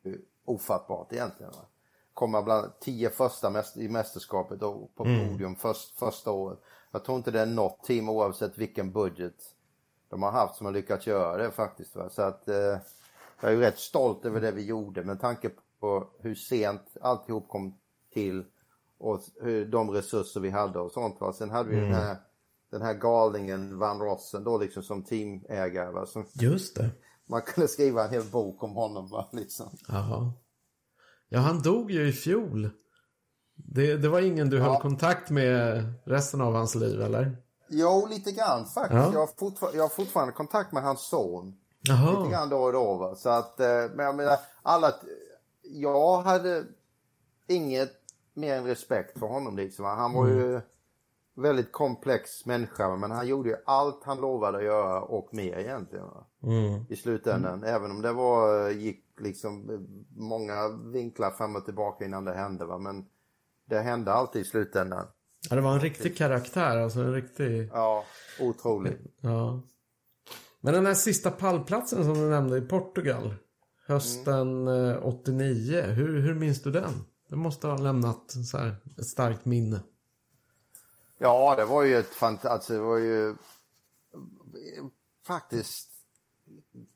ofattbart 0.44 1.12
egentligen. 1.12 1.52
Va? 1.52 1.64
Komma 2.14 2.42
bland 2.42 2.80
tio 2.80 3.10
första 3.10 3.50
mäst- 3.50 3.78
i 3.78 3.88
mästerskapet 3.88 4.62
och 4.62 4.94
på 4.94 5.04
podium 5.04 5.56
först, 5.56 5.98
första 5.98 6.30
året. 6.30 6.58
Jag 6.90 7.04
tror 7.04 7.18
inte 7.18 7.30
det 7.30 7.40
är 7.40 7.46
något 7.46 7.84
team 7.84 8.08
oavsett 8.08 8.58
vilken 8.58 8.92
budget 8.92 9.34
de 10.08 10.22
har 10.22 10.30
haft 10.30 10.56
som 10.56 10.66
har 10.66 10.72
lyckats 10.72 11.06
göra 11.06 11.36
det 11.36 11.50
faktiskt. 11.50 11.96
Va? 11.96 12.10
Så 12.10 12.22
att 12.22 12.48
eh, 12.48 12.78
jag 13.40 13.50
är 13.50 13.50
ju 13.50 13.60
rätt 13.60 13.78
stolt 13.78 14.24
över 14.24 14.40
det 14.40 14.52
vi 14.52 14.64
gjorde 14.64 15.04
med 15.04 15.20
tanke 15.20 15.50
på 15.80 16.10
hur 16.20 16.34
sent 16.34 16.96
alltihop 17.00 17.48
kom 17.48 17.74
till 18.12 18.44
och 18.98 19.20
hur, 19.40 19.66
de 19.66 19.90
resurser 19.90 20.40
vi 20.40 20.50
hade 20.50 20.78
och 20.78 20.92
sånt. 20.92 21.20
Va? 21.20 21.32
Sen 21.32 21.50
hade 21.50 21.70
vi 21.70 21.76
den 21.76 21.94
här 21.94 22.16
den 22.70 22.82
här 22.82 22.94
galningen 22.94 23.78
Van 23.78 24.00
Rossen 24.00 24.44
då 24.44 24.58
liksom 24.58 24.82
som 24.82 25.02
teamägare. 25.02 25.90
Va? 25.90 26.06
Som, 26.06 26.26
Just 26.32 26.76
det. 26.76 26.90
man 27.26 27.42
kunde 27.42 27.68
skriva 27.68 28.04
en 28.04 28.10
hel 28.10 28.24
bok 28.24 28.62
om 28.62 28.70
honom. 28.70 29.08
Va? 29.08 29.28
Liksom. 29.32 29.70
Jaha. 29.88 30.32
Ja, 31.28 31.40
han 31.40 31.62
dog 31.62 31.90
ju 31.90 32.08
i 32.08 32.12
fjol. 32.12 32.70
Det, 33.64 33.96
det 33.96 34.08
var 34.08 34.20
ingen 34.20 34.50
du 34.50 34.60
höll 34.60 34.80
kontakt 34.80 35.30
med 35.30 35.84
resten 36.04 36.40
av 36.40 36.54
hans 36.54 36.74
liv, 36.74 37.00
eller? 37.00 37.36
Jo, 37.68 38.06
lite 38.10 38.32
grann 38.32 38.66
faktiskt. 38.66 39.12
Ja. 39.12 39.12
Jag, 39.12 39.20
har 39.20 39.74
jag 39.74 39.82
har 39.82 39.88
fortfarande 39.88 40.32
kontakt 40.32 40.72
med 40.72 40.82
hans 40.82 41.08
son. 41.08 41.46
Lite 41.80 41.92
Jaha. 41.92 42.30
grann 42.30 42.48
då 42.48 42.58
och 42.58 42.72
då. 42.72 42.96
Va? 42.96 43.14
Så 43.14 43.28
att, 43.28 43.60
eh, 43.60 43.66
men 43.94 44.06
jag 44.06 44.16
menar, 44.16 44.36
alla, 44.62 44.94
jag 45.62 46.22
hade 46.22 46.64
inget 47.46 47.92
mer 48.34 48.54
än 48.54 48.64
respekt 48.64 49.18
för 49.18 49.26
honom. 49.26 49.56
Liksom. 49.56 49.84
Han 49.84 50.12
var 50.12 50.26
ju 50.26 50.60
väldigt 51.34 51.72
komplex 51.72 52.46
människa 52.46 52.96
men 52.96 53.10
han 53.10 53.26
gjorde 53.26 53.48
ju 53.48 53.56
allt 53.66 54.04
han 54.04 54.20
lovade 54.20 54.58
att 54.58 54.64
göra 54.64 55.00
och 55.00 55.28
mer 55.34 55.58
egentligen. 55.58 56.06
Va? 56.06 56.26
I 56.88 56.96
slutändan. 56.96 57.64
Även 57.64 57.90
om 57.90 58.02
det 58.02 58.12
var, 58.12 58.70
gick 58.70 59.04
liksom 59.20 59.70
eh, 59.70 59.78
många 60.16 60.68
vinklar 60.68 61.30
fram 61.30 61.56
och 61.56 61.64
tillbaka 61.64 62.04
innan 62.04 62.24
det 62.24 62.34
hände. 62.34 62.64
Va? 62.64 62.78
Men 62.78 63.06
det 63.68 63.80
hände 63.80 64.12
alltid 64.12 64.42
i 64.42 64.44
slutändan. 64.44 65.06
Ja, 65.50 65.56
det 65.56 65.62
var 65.62 65.72
en 65.72 65.80
riktig 65.80 66.16
karaktär, 66.16 66.76
alltså 66.76 67.00
en 67.00 67.12
riktig... 67.12 67.70
Ja, 67.72 68.04
otroligt. 68.40 69.00
Ja. 69.20 69.62
Men 70.60 70.74
den 70.74 70.86
här 70.86 70.94
sista 70.94 71.30
pallplatsen 71.30 72.04
som 72.04 72.14
du 72.14 72.28
nämnde 72.28 72.58
i 72.58 72.60
Portugal. 72.60 73.34
Hösten 73.86 74.68
eh, 74.68 75.06
89. 75.06 75.82
Hur, 75.82 76.20
hur 76.20 76.34
minns 76.34 76.62
du 76.62 76.70
den? 76.70 76.92
Det 77.28 77.36
måste 77.36 77.66
ha 77.66 77.76
lämnat 77.76 78.30
så 78.50 78.58
här, 78.58 78.76
ett 78.98 79.06
starkt 79.06 79.44
minne. 79.44 79.80
Ja, 81.18 81.54
det 81.56 81.64
var 81.64 81.82
ju 81.82 81.96
ett 81.96 82.14
fantastiskt, 82.14 82.52
alltså, 82.52 82.72
det 82.72 82.80
var 82.80 82.98
ju 82.98 83.36
faktiskt 85.26 85.90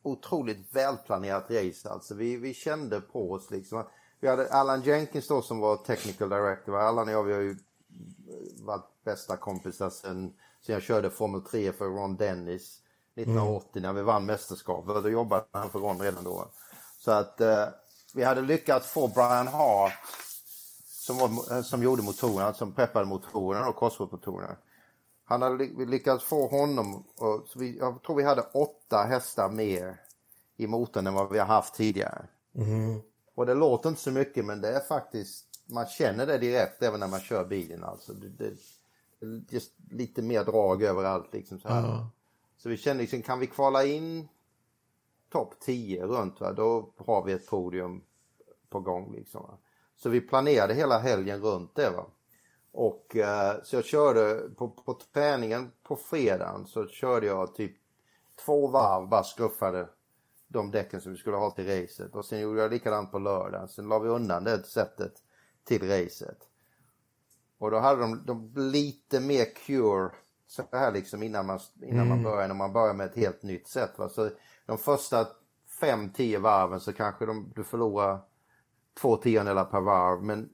otroligt 0.02 0.74
välplanerat 0.74 1.50
race. 1.50 1.88
Alltså 1.88 2.14
vi, 2.14 2.36
vi 2.36 2.54
kände 2.54 3.00
på 3.00 3.32
oss 3.32 3.50
liksom. 3.50 3.84
Vi 4.22 4.28
hade 4.28 4.52
Alan 4.52 4.82
Jenkins 4.82 5.28
då 5.28 5.42
som 5.42 5.58
var 5.58 5.76
technical 5.76 6.28
director. 6.28 6.76
Allan 6.78 7.08
och 7.08 7.14
jag 7.14 7.22
vi 7.22 7.32
har 7.32 7.40
ju 7.40 7.50
eh, 7.50 8.64
varit 8.64 9.04
bästa 9.04 9.36
kompisar 9.36 9.90
sen, 9.90 10.32
sen 10.66 10.72
jag 10.72 10.82
körde 10.82 11.10
Formel 11.10 11.42
3 11.42 11.72
för 11.72 11.84
Ron 11.84 12.16
Dennis 12.16 12.80
1980 13.16 13.82
när 13.82 13.92
vi 13.92 14.02
vann 14.02 14.26
mästerskapet. 14.26 15.02
Då 15.02 15.10
jobbade 15.10 15.44
han 15.52 15.70
för 15.70 15.78
Ron 15.78 16.00
redan 16.00 16.24
då. 16.24 16.50
Så 16.98 17.10
att 17.10 17.40
eh, 17.40 17.64
vi 18.14 18.24
hade 18.24 18.40
lyckats 18.40 18.86
få 18.86 19.08
Brian 19.08 19.48
Hart 19.48 19.92
som, 20.84 21.16
var, 21.16 21.56
eh, 21.56 21.62
som 21.62 21.82
gjorde 21.82 22.02
motorerna, 22.02 22.54
som 22.54 22.72
preppade 22.72 23.06
motorerna 23.06 23.68
och 23.68 23.76
Cosworth-motorerna. 23.76 24.56
Han 25.24 25.42
hade 25.42 25.64
lyckats 25.86 26.24
få 26.24 26.48
honom, 26.48 27.04
och, 27.18 27.44
så 27.46 27.58
vi, 27.58 27.78
jag 27.78 28.02
tror 28.02 28.16
vi 28.16 28.22
hade 28.22 28.42
åtta 28.42 29.02
hästar 29.08 29.50
mer 29.50 30.00
i 30.56 30.66
motorn 30.66 31.06
än 31.06 31.14
vad 31.14 31.32
vi 31.32 31.38
har 31.38 31.46
haft 31.46 31.74
tidigare. 31.74 32.26
Mm-hmm. 32.54 33.02
Och 33.34 33.46
det 33.46 33.54
låter 33.54 33.88
inte 33.88 34.00
så 34.00 34.10
mycket 34.10 34.44
men 34.44 34.60
det 34.60 34.68
är 34.68 34.80
faktiskt, 34.80 35.46
man 35.66 35.86
känner 35.86 36.26
det 36.26 36.38
direkt 36.38 36.82
även 36.82 37.00
när 37.00 37.08
man 37.08 37.20
kör 37.20 37.44
bilen 37.44 37.84
alltså. 37.84 38.12
Det, 38.12 38.28
det, 38.28 38.56
just 39.50 39.72
lite 39.90 40.22
mer 40.22 40.44
drag 40.44 40.82
överallt 40.82 41.32
liksom 41.32 41.60
så 41.60 41.68
här. 41.68 41.82
Ja. 41.82 42.10
Så 42.56 42.68
vi 42.68 42.76
kände 42.76 43.00
liksom, 43.00 43.22
kan 43.22 43.38
vi 43.38 43.46
kvala 43.46 43.84
in 43.84 44.28
topp 45.32 45.54
10 45.60 46.06
runt 46.06 46.40
va, 46.40 46.52
då 46.52 46.92
har 46.96 47.24
vi 47.24 47.32
ett 47.32 47.46
podium 47.46 48.02
på 48.68 48.80
gång 48.80 49.12
liksom. 49.12 49.42
Va? 49.42 49.58
Så 49.96 50.08
vi 50.08 50.20
planerade 50.20 50.74
hela 50.74 50.98
helgen 50.98 51.40
runt 51.40 51.74
det 51.74 51.90
va. 51.90 52.06
Och 52.72 53.16
eh, 53.16 53.62
så 53.62 53.76
jag 53.76 53.84
körde 53.84 54.48
på, 54.56 54.68
på 54.68 54.94
träningen 54.94 55.72
på 55.82 55.96
fredagen 55.96 56.66
så 56.66 56.88
körde 56.88 57.26
jag 57.26 57.54
typ 57.54 57.76
två 58.44 58.68
varv 58.68 59.08
bara 59.08 59.24
skuffade 59.24 59.88
de 60.52 60.70
däcken 60.70 61.00
som 61.00 61.12
vi 61.12 61.18
skulle 61.18 61.36
ha 61.36 61.50
till 61.50 61.66
racet. 61.66 62.14
Och 62.14 62.24
sen 62.24 62.40
gjorde 62.40 62.60
jag 62.60 62.70
likadant 62.70 63.10
på 63.10 63.18
lördagen. 63.18 63.68
Sen 63.68 63.88
la 63.88 63.98
vi 63.98 64.08
undan 64.08 64.44
det 64.44 64.66
sättet 64.66 65.12
till 65.64 65.88
racet. 65.88 66.38
Och 67.58 67.70
då 67.70 67.78
hade 67.78 68.00
de, 68.00 68.26
de 68.26 68.52
lite 68.54 69.20
mer 69.20 69.44
cure 69.66 70.10
så 70.46 70.62
här 70.72 70.92
liksom 70.92 71.22
innan 71.22 71.46
man, 71.46 71.60
innan 71.82 72.08
man 72.08 72.22
börjar, 72.22 72.48
när 72.48 72.54
man 72.54 72.72
börjar 72.72 72.94
med 72.94 73.06
ett 73.06 73.16
helt 73.16 73.42
nytt 73.42 73.68
sätt. 73.68 73.98
Va? 73.98 74.08
Så 74.08 74.30
de 74.66 74.78
första 74.78 75.26
fem, 75.80 76.10
tio 76.10 76.38
varven 76.38 76.80
så 76.80 76.92
kanske 76.92 77.26
de, 77.26 77.52
du 77.54 77.64
förlorar 77.64 78.20
två 79.00 79.16
tiondelar 79.16 79.64
per 79.64 79.80
varv. 79.80 80.22
Men 80.22 80.48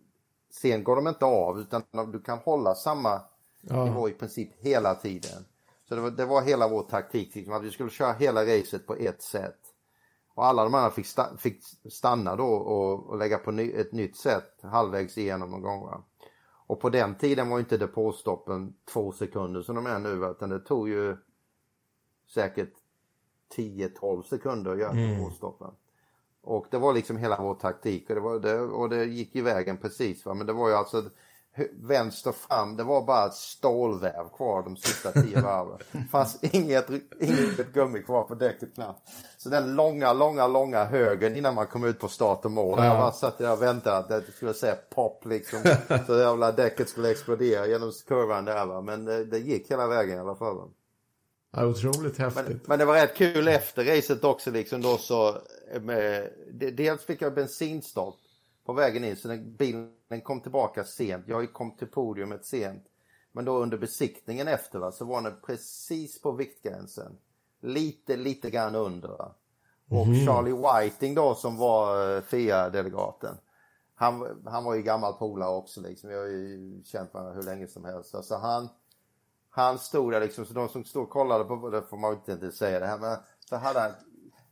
sen 0.51 0.84
går 0.84 0.96
de 0.96 1.09
inte 1.09 1.24
av 1.24 1.61
utan 1.61 1.82
du 2.12 2.20
kan 2.20 2.38
hålla 2.38 2.74
samma 2.74 3.20
nivå 3.61 4.09
i 4.09 4.12
princip 4.12 4.51
hela 4.59 4.94
tiden. 4.94 5.44
Så 5.88 5.94
det 5.94 6.01
var, 6.01 6.11
det 6.11 6.24
var 6.24 6.42
hela 6.42 6.68
vår 6.68 6.82
taktik, 6.82 7.34
liksom, 7.34 7.55
att 7.55 7.62
vi 7.62 7.70
skulle 7.70 7.90
köra 7.90 8.12
hela 8.12 8.44
racet 8.44 8.86
på 8.86 8.94
ett 8.94 9.22
sätt. 9.22 9.68
Och 10.39 10.47
alla 10.47 10.64
de 10.64 10.74
andra 10.74 10.91
fick, 10.91 11.07
sta 11.07 11.36
fick 11.36 11.62
stanna 11.91 12.36
då 12.36 12.47
och, 12.47 13.07
och 13.09 13.18
lägga 13.18 13.39
på 13.39 13.51
ny 13.51 13.70
ett 13.70 13.93
nytt 13.93 14.16
sätt 14.16 14.61
halvvägs 14.62 15.18
igenom 15.18 15.51
någon 15.51 15.62
gång. 15.62 15.80
Va? 15.80 16.03
Och 16.66 16.80
på 16.80 16.91
den 16.91 17.14
tiden 17.14 17.49
var 17.49 17.59
inte 17.59 17.76
depåstoppen 17.76 18.74
två 18.93 19.12
sekunder 19.12 19.62
som 19.62 19.74
de 19.74 19.86
är 19.86 19.99
nu 19.99 20.26
utan 20.30 20.51
det 20.51 20.61
tog 20.61 20.89
ju 20.89 21.16
säkert 22.34 22.72
10-12 23.57 24.22
sekunder 24.22 24.72
att 24.72 24.78
göra 24.78 24.91
mm. 24.91 25.18
depåstoppen. 25.18 25.70
Och 26.43 26.66
det 26.70 26.78
var 26.78 26.95
liksom 26.95 27.16
hela 27.16 27.43
vår 27.43 27.55
taktik 27.55 28.11
och 28.11 28.14
det, 28.14 28.20
var, 28.20 28.39
det, 28.39 28.61
och 28.61 28.89
det 28.89 29.05
gick 29.05 29.36
i 29.36 29.41
vägen 29.41 29.76
precis. 29.76 30.26
Va? 30.26 30.34
Men 30.34 30.47
det 30.47 30.53
var 30.53 30.68
ju 30.68 30.74
alltså 30.74 31.11
vänster 31.72 32.32
fram, 32.32 32.76
det 32.76 32.84
var 32.84 33.02
bara 33.02 33.26
ett 33.26 33.34
stålväv 33.34 34.28
kvar 34.36 34.62
de 34.62 34.76
sista 34.76 35.12
tio 35.12 35.40
varven. 35.42 35.78
Det 35.92 36.09
fanns 36.11 36.38
inget, 36.42 36.90
inget 37.20 37.72
gummi 37.72 38.02
kvar 38.02 38.22
på 38.22 38.34
däcket 38.34 38.74
knappt. 38.74 39.09
Så 39.36 39.48
den 39.48 39.74
långa, 39.74 40.12
långa, 40.12 40.46
långa 40.46 40.84
högen 40.84 41.36
innan 41.36 41.54
man 41.54 41.66
kom 41.66 41.84
ut 41.84 41.98
på 42.00 42.09
start 42.09 42.44
och 42.44 42.50
mål. 42.50 42.78
Ja. 42.78 42.84
Jag 42.84 42.98
bara 42.98 43.12
satt 43.12 43.38
där 43.38 43.52
och 43.52 43.62
väntade 43.62 43.96
att 43.96 44.26
det 44.26 44.32
skulle 44.32 44.54
säga 44.54 44.76
pop 44.94 45.24
liksom. 45.26 45.59
Så 46.06 46.18
jävla 46.18 46.52
däcket 46.52 46.88
skulle 46.88 47.11
explodera 47.11 47.66
genom 47.66 47.92
kurvan 48.09 48.44
där 48.44 48.66
va. 48.66 48.80
Men 48.80 49.04
det, 49.04 49.24
det 49.24 49.38
gick 49.38 49.70
hela 49.70 49.86
vägen 49.86 50.16
i 50.16 50.20
alla 50.20 50.36
fall. 50.36 50.56
Ja, 51.52 51.66
otroligt 51.66 52.18
häftigt. 52.18 52.46
Men, 52.46 52.61
men, 52.66 52.78
det 52.78 52.84
var 52.84 52.94
rätt 52.94 53.16
kul 53.16 53.48
efter 53.48 53.84
racet 53.84 54.24
också 54.24 54.50
liksom 54.50 54.82
då 54.82 54.96
så. 54.96 55.38
Med, 55.80 56.30
dels 56.72 57.04
fick 57.04 57.22
jag 57.22 57.34
bensinstopp 57.34 58.16
på 58.66 58.72
vägen 58.72 59.04
in 59.04 59.16
så 59.16 59.28
den, 59.28 59.56
bilen 59.56 59.90
kom 60.24 60.40
tillbaka 60.40 60.84
sent. 60.84 61.28
Jag 61.28 61.52
kom 61.52 61.76
till 61.76 61.86
podiumet 61.86 62.46
sent. 62.46 62.84
Men 63.32 63.44
då 63.44 63.59
under 63.59 63.78
besiktningen 63.78 64.48
efter 64.48 64.78
va, 64.78 64.92
så 64.92 65.04
var 65.04 65.22
den 65.22 65.40
precis 65.46 66.20
på 66.20 66.32
viktgränsen. 66.32 67.18
Lite, 67.61 68.16
lite 68.16 68.50
grann 68.50 68.74
under. 68.74 69.09
Va? 69.09 69.34
Och 69.88 70.06
mm. 70.06 70.26
Charlie 70.26 70.52
Whiting 70.52 71.14
då 71.14 71.34
som 71.34 71.56
var 71.56 72.16
uh, 72.16 72.22
FIA-delegaten. 72.22 73.36
Han, 73.94 74.42
han 74.46 74.64
var 74.64 74.74
ju 74.74 74.82
gammal 74.82 75.12
polare 75.12 75.50
också 75.50 75.80
liksom. 75.80 76.11
Vi 76.11 76.16
har 76.16 76.24
ju 76.24 76.82
känt 76.84 77.14
varandra 77.14 77.34
hur 77.34 77.42
länge 77.42 77.68
som 77.68 77.84
helst. 77.84 78.14
Alltså 78.14 78.36
han, 78.36 78.68
han 79.50 79.78
stod 79.78 80.12
där 80.12 80.20
liksom, 80.20 80.46
så 80.46 80.54
de 80.54 80.68
som 80.68 80.84
stod 80.84 81.02
och 81.02 81.11
kollade 81.11 81.44
på, 81.44 81.70
det 81.70 81.82
får 81.82 81.96
man 81.96 82.14
inte 82.14 82.52
säga 82.52 82.80
det 82.80 82.86
här, 82.86 82.98
men 82.98 83.16
så 83.48 83.56
hade 83.56 83.80
han 83.80 83.92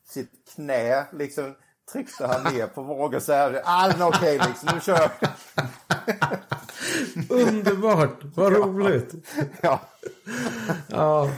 sitt 0.04 0.54
knä 0.54 1.06
liksom 1.12 1.54
tryckte 1.92 2.26
han 2.26 2.54
ner 2.54 2.66
på 2.66 2.82
vågen 2.82 3.20
så 3.20 3.32
här. 3.32 3.62
Ah, 3.64 3.90
okej 3.90 4.06
okay, 4.06 4.48
liksom, 4.48 4.68
nu 4.74 4.80
kör 4.80 5.10
Underbart, 7.46 8.18
vad 8.34 8.52
roligt. 8.52 9.14
ja. 9.60 9.80
ja. 10.88 11.30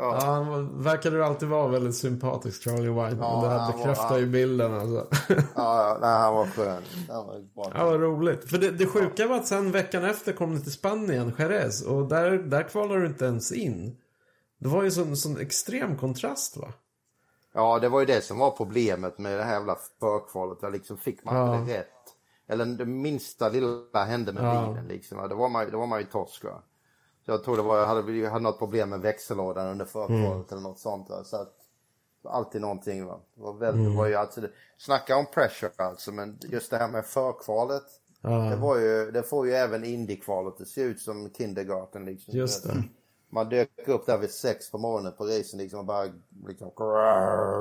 Ja. 0.00 0.18
ja, 0.20 0.32
han 0.34 0.82
verkade 0.82 1.16
ju 1.16 1.24
alltid 1.24 1.48
vara 1.48 1.68
väldigt 1.68 1.94
sympatisk, 1.94 2.64
Charlie 2.64 2.88
White. 2.88 3.16
Ja, 3.20 3.40
det 3.42 3.48
här 3.48 3.72
bekräftar 3.72 4.18
ju 4.18 4.26
bilden 4.26 4.74
alltså. 4.74 5.06
ja, 5.54 5.98
nej, 6.00 6.10
han 6.10 6.34
var 6.34 6.46
skön. 6.46 6.82
Han 7.08 7.26
var 7.26 7.40
bra. 7.54 7.72
Ja, 7.74 7.84
vad 7.84 8.00
roligt. 8.00 8.50
För 8.50 8.58
det, 8.58 8.70
det 8.70 8.86
sjuka 8.86 9.26
var 9.26 9.36
att 9.36 9.46
sen 9.46 9.72
veckan 9.72 10.04
efter 10.04 10.32
kom 10.32 10.54
du 10.54 10.60
till 10.60 10.72
Spanien, 10.72 11.32
Jerez. 11.38 11.82
Och 11.82 12.08
där, 12.08 12.30
där 12.30 12.62
kvalade 12.62 13.00
du 13.00 13.06
inte 13.06 13.24
ens 13.24 13.52
in. 13.52 13.96
Det 14.60 14.68
var 14.68 14.82
ju 14.82 14.90
sån, 14.90 15.16
sån 15.16 15.40
extrem 15.40 15.96
kontrast 15.96 16.56
va? 16.56 16.72
Ja, 17.52 17.78
det 17.78 17.88
var 17.88 18.00
ju 18.00 18.06
det 18.06 18.20
som 18.20 18.38
var 18.38 18.50
problemet 18.50 19.18
med 19.18 19.38
det 19.38 19.44
här 19.44 19.52
jävla 19.52 19.76
förkvalet. 20.00 20.60
Där 20.60 20.70
liksom 20.70 20.96
fick 20.96 21.24
man 21.24 21.36
ja. 21.36 21.58
inte 21.58 21.78
rätt. 21.78 21.86
Eller 22.48 22.64
det 22.64 22.84
minsta 22.84 23.48
lilla 23.48 24.04
hände 24.04 24.32
med 24.32 24.44
ja. 24.44 24.66
bilen 24.68 24.88
liksom. 24.88 25.28
Då 25.28 25.36
var 25.36 25.48
man, 25.48 25.70
då 25.70 25.78
var 25.78 25.86
man 25.86 26.00
ju 26.00 26.06
torsk 26.06 26.44
va. 26.44 26.62
Så 27.24 27.30
jag 27.30 27.44
tror 27.44 27.56
det 27.56 27.62
var, 27.62 27.78
jag 27.78 27.86
hade, 27.86 28.12
jag 28.12 28.30
hade 28.30 28.42
något 28.42 28.58
problem 28.58 28.90
med 28.90 29.00
växellådan 29.00 29.66
under 29.66 29.84
förkvalet 29.84 30.24
mm. 30.24 30.44
eller 30.50 30.60
något 30.60 30.78
sånt 30.78 31.10
va. 31.10 31.24
Så 31.24 31.36
att, 31.36 31.54
alltid 32.24 32.60
någonting 32.60 33.06
va. 33.06 33.20
Det 33.34 33.42
var 33.42 33.52
väldigt, 33.52 33.80
mm. 33.80 33.92
det 33.92 33.98
var 33.98 34.06
ju 34.06 34.14
alltså, 34.14 34.40
snacka 34.78 35.16
om 35.16 35.26
pressure 35.26 35.72
alltså. 35.76 36.12
Men 36.12 36.38
just 36.42 36.70
det 36.70 36.76
här 36.76 36.88
med 36.88 37.04
förkvalet. 37.04 37.84
Ja. 38.20 38.28
Det 38.30 38.56
var 38.56 38.76
ju, 38.76 39.10
det 39.10 39.22
får 39.22 39.46
ju 39.46 39.52
även 39.52 39.84
Indy-kvalet 39.84 40.60
att 40.60 40.68
se 40.68 40.82
ut 40.82 41.00
som 41.00 41.30
kindergarten 41.30 42.04
liksom. 42.04 42.34
Just 42.36 42.64
det. 42.64 42.84
Man 43.30 43.48
dök 43.48 43.88
upp 43.88 44.06
där 44.06 44.18
vid 44.18 44.30
sex 44.30 44.70
på 44.70 44.78
morgonen 44.78 45.12
på 45.12 45.24
racen 45.24 45.58
liksom 45.58 45.78
och 45.78 45.84
bara 45.84 46.08
liksom 46.46 46.70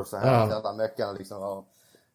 så 0.06 0.18
här 0.18 0.50
ja. 0.50 0.56
alla 0.56 0.74
meckarna 0.74 1.12
liksom. 1.12 1.44
Och 1.44 1.68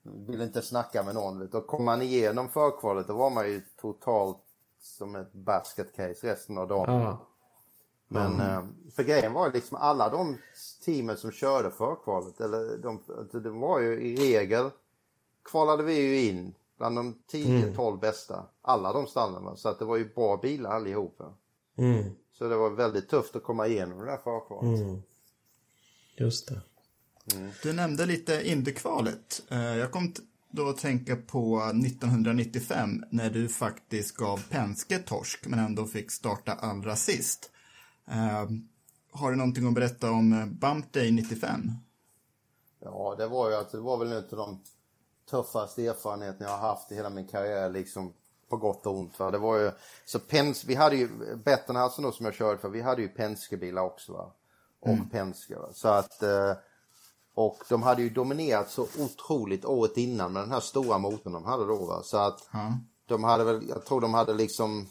ville 0.03 0.45
inte 0.45 0.63
snacka 0.63 1.03
med 1.03 1.15
någon. 1.15 1.41
Vet. 1.41 1.55
Och 1.55 1.67
kom 1.67 1.85
man 1.85 2.03
igenom 2.03 2.49
förkvalet 2.49 3.07
då 3.07 3.15
var 3.15 3.31
man 3.31 3.47
ju 3.47 3.63
totalt 3.81 4.39
som 4.81 5.17
ett 5.17 5.33
basket 5.33 5.97
case 5.97 6.27
resten 6.27 6.59
av 6.59 6.69
dagen. 6.69 7.01
Ja. 7.01 7.27
Men 8.09 8.41
mm. 8.41 8.75
för 8.97 9.03
grejen 9.03 9.33
var 9.33 9.53
liksom 9.53 9.77
alla 9.81 10.09
de 10.09 10.39
teamen 10.85 11.17
som 11.17 11.31
körde 11.31 11.71
förkvalet, 11.71 12.41
eller 12.41 12.79
de, 12.79 13.03
det 13.43 13.51
var 13.51 13.81
ju 13.81 14.01
i 14.01 14.17
regel 14.17 14.71
kvalade 15.45 15.83
vi 15.83 15.95
ju 15.95 16.29
in 16.29 16.55
bland 16.79 16.97
de 16.97 17.15
10-12 17.31 17.89
mm. 17.89 18.01
bästa. 18.01 18.45
Alla 18.63 18.93
de 18.93 19.07
stallen. 19.07 19.57
Så 19.57 19.69
att 19.69 19.79
det 19.79 19.85
var 19.85 19.97
ju 19.97 20.15
bra 20.15 20.37
bilar 20.37 20.71
allihopa. 20.71 21.25
Mm. 21.77 22.05
Så 22.39 22.49
det 22.49 22.57
var 22.57 22.71
väldigt 22.71 23.09
tufft 23.09 23.37
att 23.37 23.43
komma 23.43 23.67
igenom 23.67 23.99
det 23.99 24.05
där 24.05 24.17
förkvalet. 24.17 24.81
Mm. 24.81 25.03
Just 26.17 26.49
det. 26.49 26.61
Mm. 27.37 27.51
Du 27.63 27.73
nämnde 27.73 28.07
lite 28.07 28.49
Indykvalet. 28.49 29.43
Eh, 29.49 29.77
jag 29.77 29.93
kom 29.93 30.13
då 30.51 30.69
att 30.69 30.79
tänka 30.79 31.17
på 31.17 31.63
1995 31.85 33.05
när 33.11 33.31
du 33.31 33.49
faktiskt 33.49 34.17
gav 34.17 34.43
Penske 34.51 34.99
torsk 34.99 35.47
men 35.47 35.59
ändå 35.59 35.87
fick 35.87 36.11
starta 36.11 36.53
allra 36.53 36.97
sist. 36.97 37.51
Uh, 38.09 38.51
har 39.13 39.31
du 39.31 39.37
någonting 39.37 39.69
att 39.69 39.75
berätta 39.75 40.11
om 40.11 40.33
eh, 40.33 40.47
Bump 40.47 40.93
Day 40.93 41.11
95? 41.11 41.71
Ja, 42.81 43.15
det 43.19 43.27
var 43.27 43.51
ju 43.51 43.57
alltså, 43.57 43.77
det 43.77 43.83
var 43.83 43.97
väl 43.97 44.13
en 44.13 44.17
av 44.17 44.25
de 44.31 44.63
tuffaste 45.31 45.87
erfarenheterna 45.87 46.51
jag 46.51 46.57
har 46.57 46.69
haft 46.69 46.93
i 46.93 46.95
hela 46.95 47.11
min 47.11 47.27
karriär 47.27 47.71
liksom 47.71 48.13
på 48.49 48.57
gott 48.57 48.87
och 48.87 48.99
ont. 48.99 49.19
Va? 49.19 49.31
Det 49.31 49.39
var 49.39 49.59
ju, 49.59 49.71
så 50.05 50.19
Pens, 50.19 50.65
vi 50.65 50.75
hade 50.75 50.97
ju, 50.97 51.09
Bettenhausen 51.45 52.05
då 52.05 52.13
som 52.13 52.27
jag 52.27 52.35
körde 52.35 52.59
för, 52.59 52.69
vi 52.69 52.81
hade 52.81 53.03
ju 53.03 53.09
Penske-bilar 53.09 53.83
också 53.83 54.13
va. 54.13 54.33
Och 54.81 54.89
mm. 54.89 55.09
Penske 55.09 55.59
va. 55.59 55.69
Så 55.73 55.89
att, 55.89 56.23
eh, 56.23 56.53
och 57.35 57.59
de 57.69 57.83
hade 57.83 58.03
ju 58.03 58.11
dominerat 58.11 58.71
så 58.71 58.87
otroligt 58.99 59.65
året 59.65 59.97
innan 59.97 60.33
med 60.33 60.43
den 60.43 60.51
här 60.51 60.61
stora 60.61 60.99
motorn 60.99 61.33
de 61.33 61.45
hade 61.45 61.67
då 61.67 61.85
va. 61.85 62.03
Så 62.03 62.17
att 62.17 62.55
mm. 62.55 62.73
de 63.07 63.25
hade 63.25 63.45
väl, 63.45 63.69
jag 63.69 63.85
tror 63.85 64.01
de 64.01 64.15
hade 64.15 64.35
liksom 64.35 64.87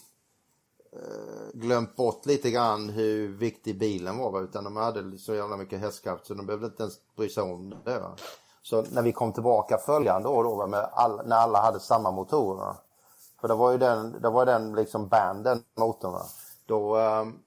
eh, 0.93 1.53
glömt 1.53 1.95
bort 1.95 2.25
lite 2.25 2.51
grann 2.51 2.89
hur 2.89 3.27
viktig 3.27 3.79
bilen 3.79 4.17
var 4.17 4.31
va? 4.31 4.39
utan 4.39 4.63
de 4.63 4.75
hade 4.75 5.17
så 5.17 5.35
jävla 5.35 5.57
mycket 5.57 5.79
hästkraft 5.79 6.25
så 6.25 6.33
de 6.33 6.45
behövde 6.45 6.67
inte 6.67 6.83
ens 6.83 6.95
bry 7.15 7.29
sig 7.29 7.43
om 7.43 7.75
det 7.85 7.99
va. 7.99 8.15
Så 8.61 8.85
när 8.91 9.01
vi 9.01 9.11
kom 9.11 9.33
tillbaka 9.33 9.77
följande 9.77 10.29
år 10.29 10.43
då, 10.43 10.67
med 10.67 10.89
all, 10.93 11.27
när 11.27 11.35
alla 11.35 11.61
hade 11.61 11.79
samma 11.79 12.11
motorer 12.11 12.73
för 13.43 13.47
det 13.47 13.55
var 13.55 13.71
ju 13.71 13.77
den, 13.77 14.21
det 14.21 14.29
var 14.29 14.45
den 14.45 14.75
liksom 14.75 15.07
banden 15.07 15.63
motorn 15.75 16.11
va. 16.11 16.21
Då, 16.65 16.95
ehm, 16.95 17.39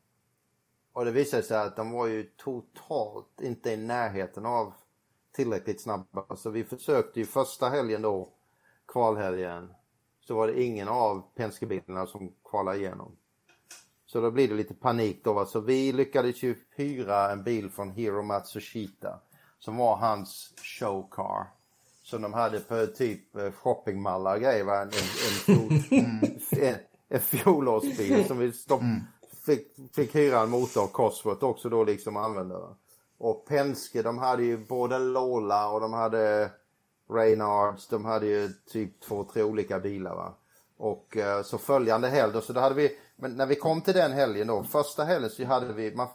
och 0.92 1.04
det 1.04 1.10
visade 1.10 1.42
sig 1.42 1.56
att 1.56 1.76
de 1.76 1.92
var 1.92 2.06
ju 2.06 2.22
totalt 2.22 3.40
inte 3.40 3.70
i 3.70 3.76
närheten 3.76 4.46
av 4.46 4.72
tillräckligt 5.32 5.80
snabba. 5.80 6.36
Så 6.36 6.50
vi 6.50 6.64
försökte 6.64 7.20
ju 7.20 7.26
första 7.26 7.68
helgen 7.68 8.02
då, 8.02 8.28
kvalhelgen, 8.88 9.74
så 10.20 10.34
var 10.34 10.46
det 10.46 10.62
ingen 10.62 10.88
av 10.88 11.22
Penske-bilarna 11.34 12.06
som 12.06 12.32
kvalade 12.44 12.78
igenom. 12.78 13.16
Så 14.06 14.20
då 14.20 14.30
blir 14.30 14.48
det 14.48 14.54
lite 14.54 14.74
panik 14.74 15.24
då. 15.24 15.32
Va? 15.32 15.46
Så 15.46 15.60
vi 15.60 15.92
lyckades 15.92 16.42
ju 16.42 16.56
hyra 16.76 17.32
en 17.32 17.44
bil 17.44 17.70
från 17.70 17.90
Hiro 17.90 18.22
Matsushita 18.22 19.20
som 19.58 19.76
var 19.76 19.96
hans 19.96 20.54
showcar 20.56 21.46
som 22.06 22.22
de 22.22 22.32
hade 22.32 22.60
på 22.60 22.86
typ 22.86 23.36
eh, 23.36 23.52
shoppingmallar 23.52 24.34
och 24.34 24.40
grejer. 24.40 24.82
En, 24.82 24.90
en, 25.48 25.70
en, 25.90 26.40
en, 26.62 26.76
en 27.08 27.20
fjolårsbil 27.20 28.24
som 28.26 28.38
vi 28.38 28.52
stopp, 28.52 28.80
mm. 28.80 29.00
fick, 29.46 29.76
fick 29.94 30.14
hyra 30.14 30.40
en 30.40 30.50
motor 30.50 30.82
av 30.82 30.86
Cosworth 30.86 31.44
också 31.44 31.68
då 31.68 31.84
liksom 31.84 32.16
använda. 32.16 32.76
Och 33.18 33.46
Penske 33.46 34.02
de 34.02 34.18
hade 34.18 34.42
ju 34.44 34.56
både 34.56 34.98
Lola 34.98 35.70
och 35.70 35.80
de 35.80 35.92
hade 35.92 36.50
Reynards. 37.10 37.88
De 37.88 38.04
hade 38.04 38.26
ju 38.26 38.48
typ 38.48 39.00
två, 39.00 39.24
tre 39.24 39.42
olika 39.42 39.78
bilar. 39.78 40.14
Va? 40.14 40.34
Och 40.76 41.16
eh, 41.16 41.42
så 41.42 41.58
följande 41.58 42.08
helg 42.08 42.32
då, 42.32 42.40
så 42.40 42.52
då 42.52 42.60
hade 42.60 42.74
vi, 42.74 42.98
men 43.16 43.36
när 43.36 43.46
vi 43.46 43.54
kom 43.54 43.80
till 43.80 43.94
den 43.94 44.12
helgen 44.12 44.46
då, 44.46 44.62
första 44.62 45.04
helgen 45.04 45.30
så 45.30 45.44
hade 45.44 45.72
vi, 45.72 45.94
man, 45.94 46.08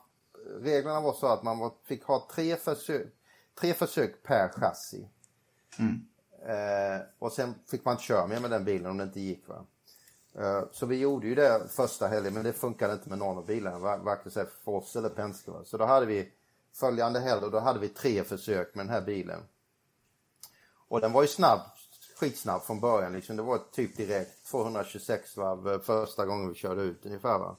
reglerna 0.60 1.02
var 1.02 1.14
så 1.14 1.28
att 1.28 1.44
man 1.44 1.72
fick 1.86 2.04
ha 2.04 2.28
tre 2.36 2.56
försök, 2.56 3.08
tre 3.60 3.74
försök 3.74 4.24
per 4.24 4.50
chassi. 4.50 5.08
Mm. 5.80 6.05
Eh, 6.45 7.01
och 7.19 7.32
sen 7.32 7.55
fick 7.67 7.86
man 7.86 7.91
inte 7.91 8.03
köra 8.03 8.28
mer 8.28 8.39
med 8.39 8.51
den 8.51 8.65
bilen 8.65 8.91
om 8.91 8.97
det 8.97 9.03
inte 9.03 9.19
gick. 9.19 9.47
Va? 9.47 9.65
Eh, 10.36 10.63
så 10.72 10.86
vi 10.86 10.97
gjorde 10.97 11.28
ju 11.28 11.36
det 11.36 11.61
första 11.69 12.07
helgen 12.07 12.34
men 12.34 12.43
det 12.43 12.53
funkade 12.53 12.93
inte 12.93 13.09
med 13.09 13.17
någon 13.17 13.38
av 13.38 13.45
bilarna, 13.45 13.97
varken 13.97 14.32
för 14.32 14.72
oss 14.72 14.95
eller 14.95 15.09
Penske. 15.09 15.51
Så 15.63 15.78
då 15.78 15.86
hade 15.86 16.05
vi 16.05 16.32
följande 16.74 17.19
helg 17.19 17.41
och 17.45 17.51
då 17.51 17.59
hade 17.59 17.80
vi 17.80 17.88
tre 17.88 18.24
försök 18.24 18.76
med 18.76 18.86
den 18.86 18.93
här 18.93 19.01
bilen. 19.01 19.39
Och 20.88 21.01
den 21.01 21.11
var 21.11 21.22
ju 21.22 21.28
snabb, 21.28 21.59
skitsnabb 22.19 22.61
från 22.61 22.80
början 22.80 23.13
liksom. 23.13 23.36
Det 23.36 23.43
var 23.43 23.59
typ 23.72 23.97
direkt 23.97 24.45
226 24.45 25.38
varv 25.38 25.69
eh, 25.69 25.80
första 25.80 26.26
gången 26.26 26.49
vi 26.49 26.55
körde 26.55 26.82
ut 26.82 27.05
ungefär 27.05 27.39
va. 27.39 27.55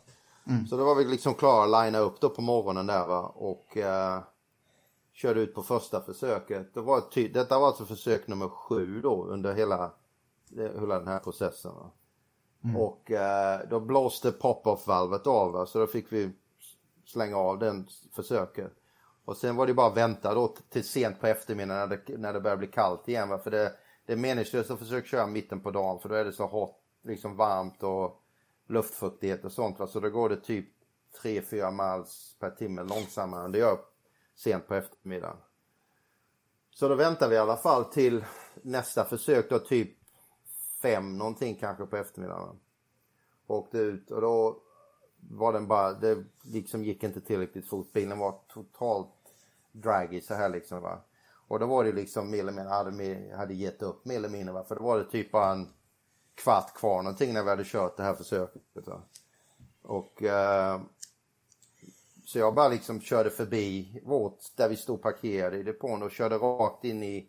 Mm. 0.48 0.66
Så 0.66 0.76
då 0.76 0.84
var 0.84 0.94
vi 0.94 1.04
liksom 1.04 1.34
klara 1.34 1.64
att 1.64 1.84
linea 1.84 2.00
upp 2.00 2.20
då 2.20 2.30
på 2.30 2.42
morgonen 2.42 2.86
där 2.86 3.06
va 3.06 3.20
och 3.20 3.76
eh, 3.76 4.20
körde 5.12 5.40
ut 5.40 5.54
på 5.54 5.62
första 5.62 6.00
försöket. 6.00 6.74
Det 6.74 6.80
var 6.80 7.00
ty- 7.00 7.28
detta 7.28 7.58
var 7.58 7.66
alltså 7.66 7.84
försök 7.84 8.28
nummer 8.28 8.48
sju 8.48 9.00
då 9.00 9.24
under 9.24 9.54
hela, 9.54 9.92
hela 10.50 10.98
den 10.98 11.08
här 11.08 11.18
processen. 11.18 11.74
Va? 11.74 11.90
Och 12.76 13.10
eh, 13.10 13.60
då 13.70 13.80
blåste 13.80 14.32
pop-off-valvet 14.32 15.26
av 15.26 15.66
så 15.66 15.78
då 15.78 15.86
fick 15.86 16.12
vi 16.12 16.30
slänga 17.06 17.36
av 17.36 17.58
den 17.58 17.86
försöket. 18.12 18.72
Och 19.24 19.36
sen 19.36 19.56
var 19.56 19.66
det 19.66 19.74
bara 19.74 19.86
att 19.86 19.96
vänta 19.96 20.34
då 20.34 20.54
till 20.68 20.84
sent 20.84 21.20
på 21.20 21.26
eftermiddagen 21.26 21.88
när 21.88 21.96
det, 22.06 22.18
när 22.18 22.32
det 22.32 22.40
börjar 22.40 22.56
bli 22.56 22.66
kallt 22.66 23.08
igen. 23.08 23.28
Va? 23.28 23.38
För 23.38 23.50
det, 23.50 23.72
det 24.06 24.12
är 24.12 24.16
meningslöst 24.16 24.70
att 24.70 24.78
försöka 24.78 25.06
köra 25.06 25.26
mitten 25.26 25.60
på 25.60 25.70
dagen 25.70 25.98
för 25.98 26.08
då 26.08 26.14
är 26.14 26.24
det 26.24 26.32
så 26.32 26.46
hot, 26.46 26.76
liksom 27.02 27.36
varmt 27.36 27.82
och 27.82 28.22
luftfuktighet 28.68 29.44
och 29.44 29.52
sånt. 29.52 29.78
Va? 29.78 29.86
Så 29.86 30.00
då 30.00 30.10
går 30.10 30.28
det 30.28 30.36
typ 30.36 30.68
3-4 31.22 31.70
miles 31.70 32.36
per 32.38 32.50
timme 32.50 32.82
långsammare 32.82 33.44
än 33.44 33.52
det 33.52 33.58
gör 33.58 33.78
sent 34.42 34.68
på 34.68 34.74
eftermiddagen. 34.74 35.36
Så 36.70 36.88
då 36.88 36.94
väntar 36.94 37.28
vi 37.28 37.34
i 37.34 37.38
alla 37.38 37.56
fall 37.56 37.84
till 37.84 38.24
nästa 38.62 39.04
försök 39.04 39.50
då 39.50 39.58
typ 39.58 39.90
fem 40.82 41.18
någonting 41.18 41.54
kanske 41.54 41.86
på 41.86 41.96
eftermiddagen. 41.96 42.60
Åkte 43.46 43.78
ut 43.78 44.10
och 44.10 44.20
då 44.20 44.62
var 45.30 45.52
den 45.52 45.66
bara, 45.66 45.92
det 45.92 46.24
liksom 46.42 46.84
gick 46.84 47.02
inte 47.02 47.20
tillräckligt 47.20 47.68
fort. 47.68 47.92
Bilen 47.92 48.18
var 48.18 48.40
totalt 48.48 49.08
draggy 49.72 50.20
så 50.20 50.34
här 50.34 50.48
liksom 50.48 50.82
va. 50.82 51.04
Och 51.48 51.58
då 51.58 51.66
var 51.66 51.84
det 51.84 51.92
liksom 51.92 52.30
mer 52.30 52.38
eller 52.38 52.52
mindre, 52.52 52.72
hade, 52.72 53.36
hade 53.36 53.54
gett 53.54 53.82
upp 53.82 54.04
mer 54.04 54.16
eller 54.16 54.28
mindre 54.28 54.52
va. 54.54 54.64
För 54.64 54.74
då 54.74 54.82
var 54.82 54.98
det 54.98 55.04
typ 55.04 55.32
bara 55.32 55.52
en 55.52 55.68
kvart 56.34 56.74
kvar 56.74 57.02
någonting 57.02 57.34
när 57.34 57.42
vi 57.42 57.50
hade 57.50 57.64
kört 57.64 57.96
det 57.96 58.02
här 58.02 58.14
försöket. 58.14 58.62
Va? 58.86 59.02
Och 59.82 60.22
eh, 60.22 60.80
så 62.32 62.38
jag 62.38 62.54
bara 62.54 62.68
liksom 62.68 63.00
körde 63.00 63.30
förbi 63.30 64.00
vårt, 64.04 64.38
där 64.56 64.68
vi 64.68 64.76
stod 64.76 65.02
parkerade 65.02 65.58
i 65.58 65.62
depån 65.62 66.02
och 66.02 66.10
körde 66.10 66.36
rakt 66.36 66.84
in 66.84 67.02
i, 67.02 67.28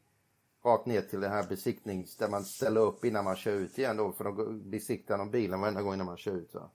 rakt 0.66 0.86
ner 0.86 1.02
till 1.02 1.20
det 1.22 1.30
här 1.30 1.44
besiktnings, 1.50 2.18
där 2.18 2.30
man 2.30 2.44
ställer 2.44 2.82
upp 2.82 3.06
innan 3.06 3.24
man 3.24 3.36
kör 3.36 3.52
ut 3.52 3.78
igen 3.78 3.98
då, 3.98 4.12
för 4.12 4.24
de 4.24 4.70
besiktar 4.70 5.18
de 5.18 5.32
bilen 5.32 5.62
varenda 5.62 5.82
gång 5.82 5.94
innan 5.94 6.06
man 6.06 6.18
kör 6.18 6.32
ut. 6.32 6.54
Va? 6.54 6.70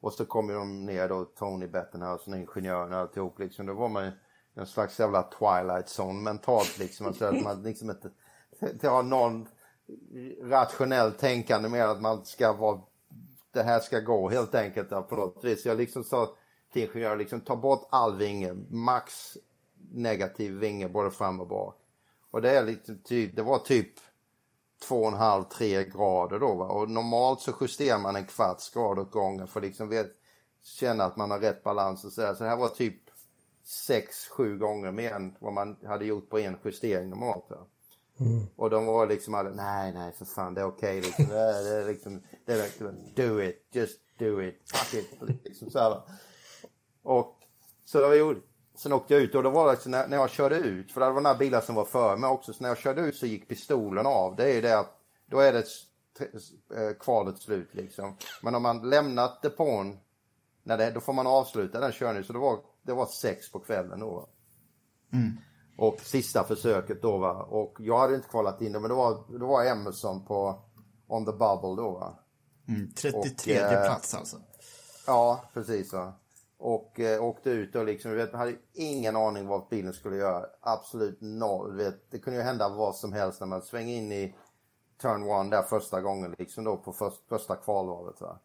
Och 0.00 0.12
så 0.12 0.24
kommer 0.24 0.54
de 0.54 0.86
ner 0.86 1.08
då, 1.08 1.24
Tony 1.24 1.66
Bettenhausen, 1.66 2.34
ingenjören 2.34 2.92
och 2.92 2.98
alltihop 2.98 3.38
liksom. 3.38 3.66
Då 3.66 3.74
var 3.74 3.88
man 3.88 4.04
i 4.04 4.12
en 4.54 4.66
slags 4.66 5.00
jävla 5.00 5.22
twilight 5.22 6.00
zone 6.00 6.22
mentalt 6.22 6.78
liksom. 6.78 7.06
Alltså 7.06 7.24
att 7.24 7.42
man 7.42 7.62
liksom 7.62 7.90
inte, 7.90 8.10
inte 8.60 8.88
har 8.88 9.02
någon 9.02 9.48
rationell 10.42 11.12
tänkande 11.12 11.68
mer 11.68 11.86
att 11.86 12.02
man 12.02 12.24
ska 12.24 12.52
vara, 12.52 12.80
det 13.52 13.62
här 13.62 13.80
ska 13.80 14.00
gå 14.00 14.28
helt 14.30 14.54
enkelt 14.54 14.90
ja, 14.90 15.02
på 15.02 15.16
något 15.16 15.44
vis. 15.44 15.66
Jag 15.66 15.76
liksom 15.76 16.04
sa 16.04 16.36
ingenjören, 16.76 17.18
liksom 17.18 17.40
ta 17.40 17.56
bort 17.56 17.88
all 17.90 18.16
vinge, 18.16 18.54
max 18.70 19.36
negativ 19.92 20.52
vinge 20.52 20.88
både 20.88 21.10
fram 21.10 21.40
och 21.40 21.48
bak. 21.48 21.76
Och 22.30 22.42
det 22.42 22.50
är 22.50 22.64
lite 22.64 22.96
typ, 22.96 23.36
det 23.36 23.42
var 23.42 23.58
typ 23.58 23.92
2,5-3 24.88 25.96
grader 25.96 26.38
då 26.38 26.54
va? 26.54 26.66
och 26.66 26.90
normalt 26.90 27.40
så 27.40 27.52
justerar 27.60 27.98
man 27.98 28.16
en 28.16 28.26
kvarts 28.26 28.70
grad 28.70 28.98
åt 28.98 29.10
gången 29.10 29.46
för 29.46 29.60
att 29.60 29.66
liksom 29.66 29.88
vet, 29.88 30.10
känna 30.62 31.04
att 31.04 31.16
man 31.16 31.30
har 31.30 31.38
rätt 31.38 31.62
balans 31.62 32.04
och 32.04 32.12
sådär. 32.12 32.34
Så 32.34 32.44
det 32.44 32.50
här 32.50 32.56
var 32.56 32.68
typ 32.68 33.00
6-7 33.64 34.58
gånger 34.58 34.92
mer 34.92 35.12
än 35.12 35.36
vad 35.38 35.52
man 35.52 35.76
hade 35.86 36.04
gjort 36.04 36.30
på 36.30 36.38
en 36.38 36.56
justering 36.64 37.10
normalt. 37.10 37.44
Va? 37.50 37.66
Mm. 38.20 38.46
Och 38.56 38.70
de 38.70 38.86
var 38.86 39.06
liksom 39.06 39.34
alla, 39.34 39.50
nej 39.50 39.92
nej 39.92 40.12
för 40.12 40.24
fan 40.24 40.54
det 40.54 40.60
är 40.60 40.66
okej 40.66 40.98
okay, 40.98 41.00
liksom. 41.00 41.26
Det 41.28 41.40
är, 41.40 41.64
det 41.64 41.82
är 41.82 41.88
liksom, 41.88 42.22
det 42.44 42.52
är 42.52 42.62
liksom, 42.62 43.12
do 43.14 43.42
it, 43.42 43.66
just 43.70 44.00
do 44.18 44.42
it, 44.42 44.60
fuck 44.64 44.94
it. 44.94 45.44
Liksom 45.44 45.70
så 45.70 45.78
här. 45.78 46.02
Och 47.04 47.38
så 47.84 48.00
det 48.00 48.08
var 48.24 48.36
Sen 48.76 48.92
åkte 48.92 49.14
jag 49.14 49.22
ut 49.22 49.34
och 49.34 49.42
då 49.42 49.50
var 49.50 49.72
det 49.72 49.86
när, 49.86 50.08
när 50.08 50.16
jag 50.16 50.30
körde 50.30 50.56
ut, 50.56 50.92
för 50.92 51.00
det 51.00 51.10
var 51.10 51.20
några 51.20 51.36
bilar 51.36 51.60
som 51.60 51.74
var 51.74 51.84
före 51.84 52.16
mig 52.16 52.30
också, 52.30 52.52
så 52.52 52.62
när 52.62 52.68
jag 52.68 52.78
körde 52.78 53.00
ut 53.00 53.16
så 53.16 53.26
gick 53.26 53.48
pistolen 53.48 54.06
av. 54.06 54.36
Det 54.36 54.52
är 54.52 54.62
det 54.62 54.78
att 54.78 55.00
då 55.26 55.38
är 55.38 55.52
det 55.52 55.64
kvalet 57.00 57.38
slut 57.38 57.74
liksom. 57.74 58.16
Men 58.42 58.54
om 58.54 58.62
man 58.62 58.90
lämnat 58.90 59.42
depån, 59.42 59.98
när 60.62 60.78
det, 60.78 60.90
då 60.90 61.00
får 61.00 61.12
man 61.12 61.26
avsluta 61.26 61.80
den 61.80 61.92
körningen. 61.92 62.24
Så 62.24 62.32
det 62.32 62.38
var, 62.38 62.58
det 62.82 62.92
var 62.92 63.06
sex 63.06 63.52
på 63.52 63.60
kvällen 63.60 64.00
då. 64.00 64.28
Mm. 65.12 65.36
Och 65.76 66.00
sista 66.00 66.44
försöket 66.44 67.02
då 67.02 67.18
va. 67.18 67.42
Och 67.42 67.76
jag 67.80 67.98
hade 67.98 68.14
inte 68.14 68.28
kvalat 68.28 68.60
in 68.60 68.72
det, 68.72 68.80
men 68.80 68.88
det 68.88 68.96
var, 68.96 69.38
det 69.38 69.44
var 69.44 69.64
Emerson 69.64 70.24
på 70.24 70.62
On 71.06 71.24
the 71.24 71.32
Bubble 71.32 71.82
då 71.82 71.90
va. 71.90 72.18
Mm, 72.68 72.92
33 72.92 73.60
och, 73.60 73.72
eh, 73.72 73.86
plats 73.86 74.14
alltså. 74.14 74.36
Ja, 75.06 75.50
precis 75.54 75.92
va. 75.92 76.12
Och 76.58 77.00
eh, 77.00 77.24
åkte 77.24 77.50
ut 77.50 77.74
och 77.74 77.84
liksom, 77.84 78.14
vet, 78.14 78.32
hade 78.32 78.56
ingen 78.72 79.16
aning 79.16 79.46
vad 79.46 79.68
bilen 79.70 79.92
skulle 79.92 80.16
göra. 80.16 80.46
Absolut 80.60 81.20
noll. 81.20 81.76
Vet, 81.76 82.10
det 82.10 82.18
kunde 82.18 82.38
ju 82.38 82.44
hända 82.44 82.68
vad 82.68 82.96
som 82.96 83.12
helst 83.12 83.40
när 83.40 83.46
man 83.46 83.62
svänger 83.62 83.96
in 83.96 84.12
i 84.12 84.34
turn 85.02 85.30
one 85.30 85.50
där 85.50 85.62
första 85.62 86.00
gången 86.00 86.34
liksom 86.38 86.64
då 86.64 86.76
på 86.76 86.92
först, 86.92 87.28
första 87.28 87.56
kvalvalet. 87.56 88.20
Va? 88.20 88.38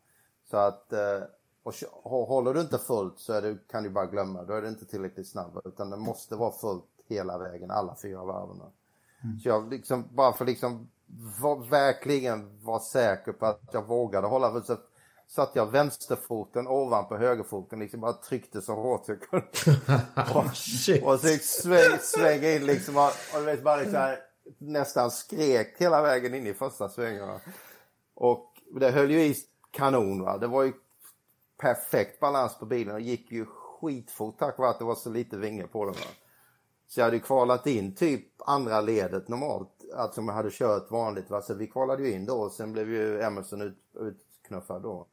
Så 0.49 0.57
att, 0.57 0.93
eh, 0.93 1.21
och 1.63 2.27
håller 2.27 2.53
du 2.53 2.61
inte 2.61 2.77
fullt 2.77 3.19
så 3.19 3.41
det, 3.41 3.57
kan 3.67 3.83
du 3.83 3.89
bara 3.89 4.05
glömma. 4.05 4.43
Då 4.43 4.53
är 4.53 4.61
det 4.61 4.69
inte 4.69 4.85
tillräckligt 4.85 5.27
snabb. 5.27 5.61
Utan 5.65 5.89
det 5.89 5.97
måste 5.97 6.35
vara 6.35 6.51
fullt 6.51 6.85
hela 7.07 7.37
vägen, 7.37 7.71
alla 7.71 7.95
fyra 8.01 8.23
varven. 8.23 8.61
Mm. 9.23 9.39
Så 9.39 9.49
jag 9.49 9.69
liksom, 9.69 10.05
bara 10.11 10.33
för 10.33 10.45
liksom 10.45 10.89
var, 11.41 11.55
verkligen 11.55 12.63
vara 12.63 12.79
säker 12.79 13.31
på 13.31 13.45
att 13.45 13.69
jag 13.71 13.87
vågade 13.87 14.27
hålla. 14.27 14.61
Så 14.61 14.77
satt 15.29 15.55
jag 15.55 15.71
vänsterfoten 15.71 16.67
ovanpå 16.67 17.17
högerfoten, 17.17 17.79
liksom 17.79 18.01
bara 18.01 18.13
tryckte 18.13 18.61
så 18.61 18.75
hårt 18.75 19.07
jag 19.07 19.21
kunde. 19.21 19.47
och, 20.35 21.13
och 21.13 21.19
så 21.19 21.37
sväng, 21.41 21.99
svänga 22.01 22.51
in 22.51 22.65
liksom 22.65 22.97
och, 22.97 23.11
och 23.35 23.47
vet, 23.47 23.63
bara 23.63 23.75
liksom 23.75 23.95
här, 23.95 24.19
nästan 24.57 25.11
skrek 25.11 25.75
hela 25.77 26.01
vägen 26.01 26.33
in 26.33 26.47
i 26.47 26.53
första 26.53 26.89
svängen. 26.89 27.39
Och 28.13 28.53
det 28.79 28.91
höll 28.91 29.11
ju 29.11 29.21
i 29.21 29.35
kanon 29.71 30.21
va. 30.23 30.37
Det 30.37 30.47
var 30.47 30.63
ju 30.63 30.73
perfekt 31.57 32.19
balans 32.19 32.59
på 32.59 32.65
bilen 32.65 32.95
och 32.95 33.01
gick 33.01 33.31
ju 33.31 33.45
skitfort 33.45 34.39
tack 34.39 34.57
vare 34.57 34.69
att 34.69 34.79
det 34.79 34.85
var 34.85 34.95
så 34.95 35.09
lite 35.09 35.37
vinge 35.37 35.67
på 35.67 35.85
den. 35.85 35.93
Va? 35.93 36.07
Så 36.87 36.99
jag 36.99 37.05
hade 37.05 37.19
kvalat 37.19 37.67
in 37.67 37.95
typ 37.95 38.25
andra 38.37 38.81
ledet 38.81 39.27
normalt, 39.27 39.69
alltså 39.95 40.21
om 40.21 40.27
jag 40.27 40.35
hade 40.35 40.51
kört 40.51 40.91
vanligt. 40.91 41.29
Va? 41.29 41.41
Så 41.41 41.53
vi 41.53 41.67
kvalade 41.67 42.03
ju 42.03 42.11
in 42.11 42.25
då 42.25 42.33
och 42.33 42.51
sen 42.51 42.73
blev 42.73 42.89
ju 42.89 43.21
Emerson 43.21 43.61
ut, 43.61 43.77
utknuffad 43.99 44.81
då. 44.81 45.07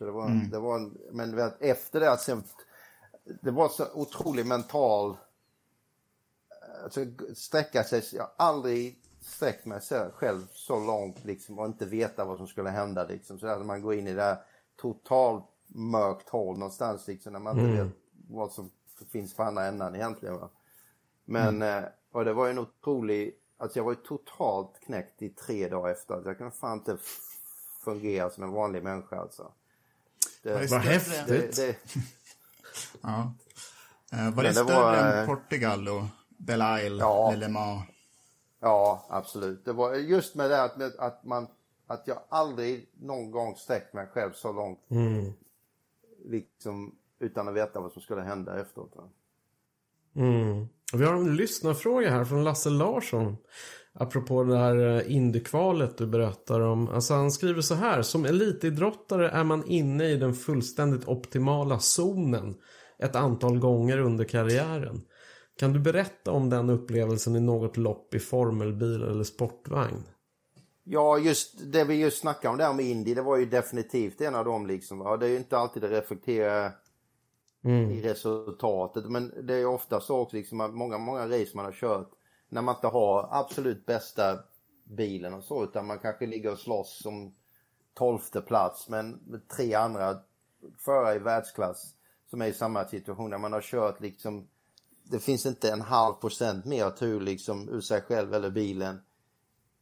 Så 0.00 0.06
det 0.06 0.12
var, 0.12 0.26
mm. 0.26 0.50
det 0.50 0.58
var 0.58 0.76
en, 0.76 0.98
men 1.10 1.36
vet, 1.36 1.62
efter 1.62 2.00
det, 2.00 2.18
sen, 2.18 2.42
det 3.42 3.50
var 3.50 3.68
så 3.68 3.86
otroligt 3.94 4.46
mental, 4.46 5.16
alltså 6.84 7.00
sträcka 7.34 7.84
sig, 7.84 8.02
jag 8.12 8.22
har 8.22 8.32
aldrig 8.36 9.02
sträckt 9.20 9.66
mig 9.66 9.80
själv 10.14 10.46
så 10.52 10.86
långt 10.86 11.24
liksom 11.24 11.58
och 11.58 11.66
inte 11.66 11.86
veta 11.86 12.24
vad 12.24 12.36
som 12.36 12.46
skulle 12.46 12.70
hända 12.70 13.04
liksom. 13.04 13.38
Så 13.38 13.46
att 13.46 13.66
man 13.66 13.82
går 13.82 13.94
in 13.94 14.06
i 14.06 14.14
det 14.14 14.22
här 14.22 14.36
totalt 14.76 15.44
mörkt 15.66 16.28
hål 16.28 16.58
någonstans 16.58 17.06
liksom 17.06 17.32
när 17.32 17.40
man 17.40 17.58
inte 17.58 17.70
mm. 17.70 17.86
vet 17.86 17.96
vad 18.28 18.52
som 18.52 18.70
finns 19.12 19.34
på 19.34 19.42
andra 19.42 19.66
änden 19.66 19.94
egentligen. 19.94 20.36
Va? 20.36 20.48
Men, 21.24 21.48
mm. 21.62 21.84
Eh, 21.84 21.90
och 22.12 22.24
det 22.24 22.32
var 22.32 22.46
ju 22.46 22.50
en 22.50 22.58
otrolig, 22.58 23.34
alltså 23.56 23.78
jag 23.78 23.84
var 23.84 23.92
ju 23.92 23.98
totalt 23.98 24.80
knäckt 24.80 25.22
i 25.22 25.28
tre 25.28 25.68
dagar 25.68 25.92
efter. 25.92 26.22
Jag 26.24 26.38
kunde 26.38 26.52
fan 26.52 26.78
inte 26.78 26.98
fungera 27.84 28.30
som 28.30 28.44
en 28.44 28.52
vanlig 28.52 28.82
människa 28.82 29.16
alltså. 29.16 29.52
Det, 30.42 30.70
Vad 30.70 30.80
häftigt. 30.80 31.56
Det, 31.56 31.56
det, 31.56 31.76
ja. 33.00 33.34
Var 34.34 34.42
det, 34.42 34.48
det 34.48 34.54
större 34.54 34.76
var, 34.76 34.96
än 34.96 35.26
Portugal 35.26 35.88
och 35.88 36.02
Belle 36.28 36.82
ja, 36.82 37.34
Le 37.36 37.48
Mans? 37.48 37.84
Ja, 38.60 39.06
absolut. 39.10 39.64
Det 39.64 39.72
var 39.72 39.94
just 39.94 40.34
med 40.34 40.50
det 40.50 40.62
att, 40.62 40.98
att, 40.98 41.24
man, 41.24 41.48
att 41.86 42.06
jag 42.06 42.18
aldrig 42.28 42.88
någon 43.00 43.30
gång 43.30 43.56
sträckt 43.56 43.94
mig 43.94 44.06
själv 44.06 44.32
så 44.32 44.52
långt. 44.52 44.90
Mm. 44.90 45.32
Liksom 46.24 46.94
utan 47.18 47.48
att 47.48 47.54
veta 47.54 47.80
vad 47.80 47.92
som 47.92 48.02
skulle 48.02 48.20
hända 48.20 48.60
efteråt. 48.60 48.94
Mm. 50.14 50.68
Vi 50.92 51.04
har 51.04 51.14
en 51.14 51.36
lyssnarfråga 51.36 52.10
här 52.10 52.24
från 52.24 52.44
Lasse 52.44 52.70
Larsson. 52.70 53.36
Apropå 53.94 54.44
det 54.44 54.58
här 54.58 54.96
eh, 54.96 55.16
indiekvalet 55.16 55.98
du 55.98 56.06
berättar 56.06 56.60
om. 56.60 56.88
Alltså 56.88 57.14
han 57.14 57.30
skriver 57.30 57.60
så 57.60 57.74
här. 57.74 58.02
Som 58.02 58.24
elitidrottare 58.24 59.30
är 59.30 59.44
man 59.44 59.64
inne 59.66 60.04
i 60.04 60.16
den 60.16 60.34
fullständigt 60.34 61.08
optimala 61.08 61.78
zonen 61.78 62.54
ett 62.98 63.16
antal 63.16 63.58
gånger 63.58 63.98
under 63.98 64.24
karriären. 64.24 65.02
Kan 65.58 65.72
du 65.72 65.80
berätta 65.80 66.32
om 66.32 66.50
den 66.50 66.70
upplevelsen 66.70 67.36
i 67.36 67.40
något 67.40 67.76
lopp 67.76 68.14
i 68.14 68.18
formelbil 68.18 69.02
eller 69.02 69.24
sportvagn? 69.24 70.04
Ja, 70.84 71.18
just 71.18 71.72
det 71.72 71.84
vi 71.84 71.94
just 71.94 72.20
snackade 72.20 72.52
om 72.52 72.58
där 72.58 72.72
med 72.72 72.84
Indy, 72.84 73.14
det 73.14 73.22
var 73.22 73.36
ju 73.36 73.46
definitivt 73.46 74.20
en 74.20 74.34
av 74.34 74.44
dem 74.44 74.66
liksom. 74.66 74.98
Va? 74.98 75.16
Det 75.16 75.26
är 75.26 75.30
ju 75.30 75.36
inte 75.36 75.58
alltid 75.58 75.82
det 75.82 75.88
reflekterar 75.88 76.72
mm. 77.64 77.90
i 77.90 78.02
resultatet, 78.02 79.04
men 79.04 79.46
det 79.46 79.54
är 79.54 79.66
ofta 79.66 80.00
så 80.00 80.18
också 80.18 80.36
liksom 80.36 80.58
många, 80.58 80.98
många 80.98 81.28
race 81.28 81.50
man 81.54 81.64
har 81.64 81.72
kört 81.72 82.10
när 82.50 82.62
man 82.62 82.74
inte 82.74 82.86
har 82.86 83.28
absolut 83.30 83.86
bästa 83.86 84.38
bilen 84.84 85.34
och 85.34 85.44
så 85.44 85.64
utan 85.64 85.86
man 85.86 85.98
kanske 85.98 86.26
ligger 86.26 86.52
och 86.52 86.58
slåss 86.58 87.06
om 87.06 87.34
tolfte 87.94 88.40
plats 88.40 88.88
men 88.88 89.10
med 89.10 89.48
tre 89.48 89.74
andra 89.74 90.18
förare 90.78 91.14
i 91.14 91.18
världsklass 91.18 91.94
som 92.30 92.42
är 92.42 92.46
i 92.46 92.52
samma 92.52 92.84
situation 92.84 93.30
när 93.30 93.38
man 93.38 93.52
har 93.52 93.60
kört 93.60 94.00
liksom 94.00 94.48
det 95.04 95.18
finns 95.18 95.46
inte 95.46 95.72
en 95.72 95.80
halv 95.80 96.14
procent 96.14 96.64
mer 96.64 96.90
tur 96.90 97.16
ur 97.16 97.20
liksom 97.20 97.68
ur 97.68 97.80
sig 97.80 98.00
själv 98.00 98.34
eller 98.34 98.50
bilen 98.50 99.00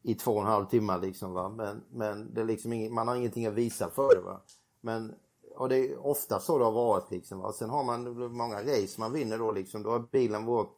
i 0.02 0.14
två 0.14 0.32
och 0.32 0.40
en 0.40 0.46
halv 0.46 0.66
timme 0.66 0.98
liksom 0.98 1.32
va. 1.32 1.48
Men, 1.48 1.84
men 1.90 2.34
det 2.34 2.40
är 2.40 2.44
liksom 2.44 2.72
inget, 2.72 2.92
man 2.92 3.08
har 3.08 3.16
ingenting 3.16 3.46
att 3.46 3.54
visa 3.54 3.90
för 3.90 4.14
det 4.14 4.20
va. 4.20 4.40
Men, 4.80 5.14
och 5.56 5.68
det 5.68 5.76
är 5.76 6.06
ofta 6.06 6.40
så 6.40 6.58
det 6.58 6.64
har 6.64 6.72
varit 6.72 7.10
liksom 7.10 7.38
va. 7.38 7.52
Sen 7.52 7.70
har 7.70 7.84
man 7.84 8.32
många 8.32 8.62
race 8.62 9.00
man 9.00 9.12
vinner 9.12 9.38
då 9.38 9.52
liksom. 9.52 9.82
Då 9.82 9.90
har 9.90 9.98
bilen 9.98 10.44
varit, 10.44 10.77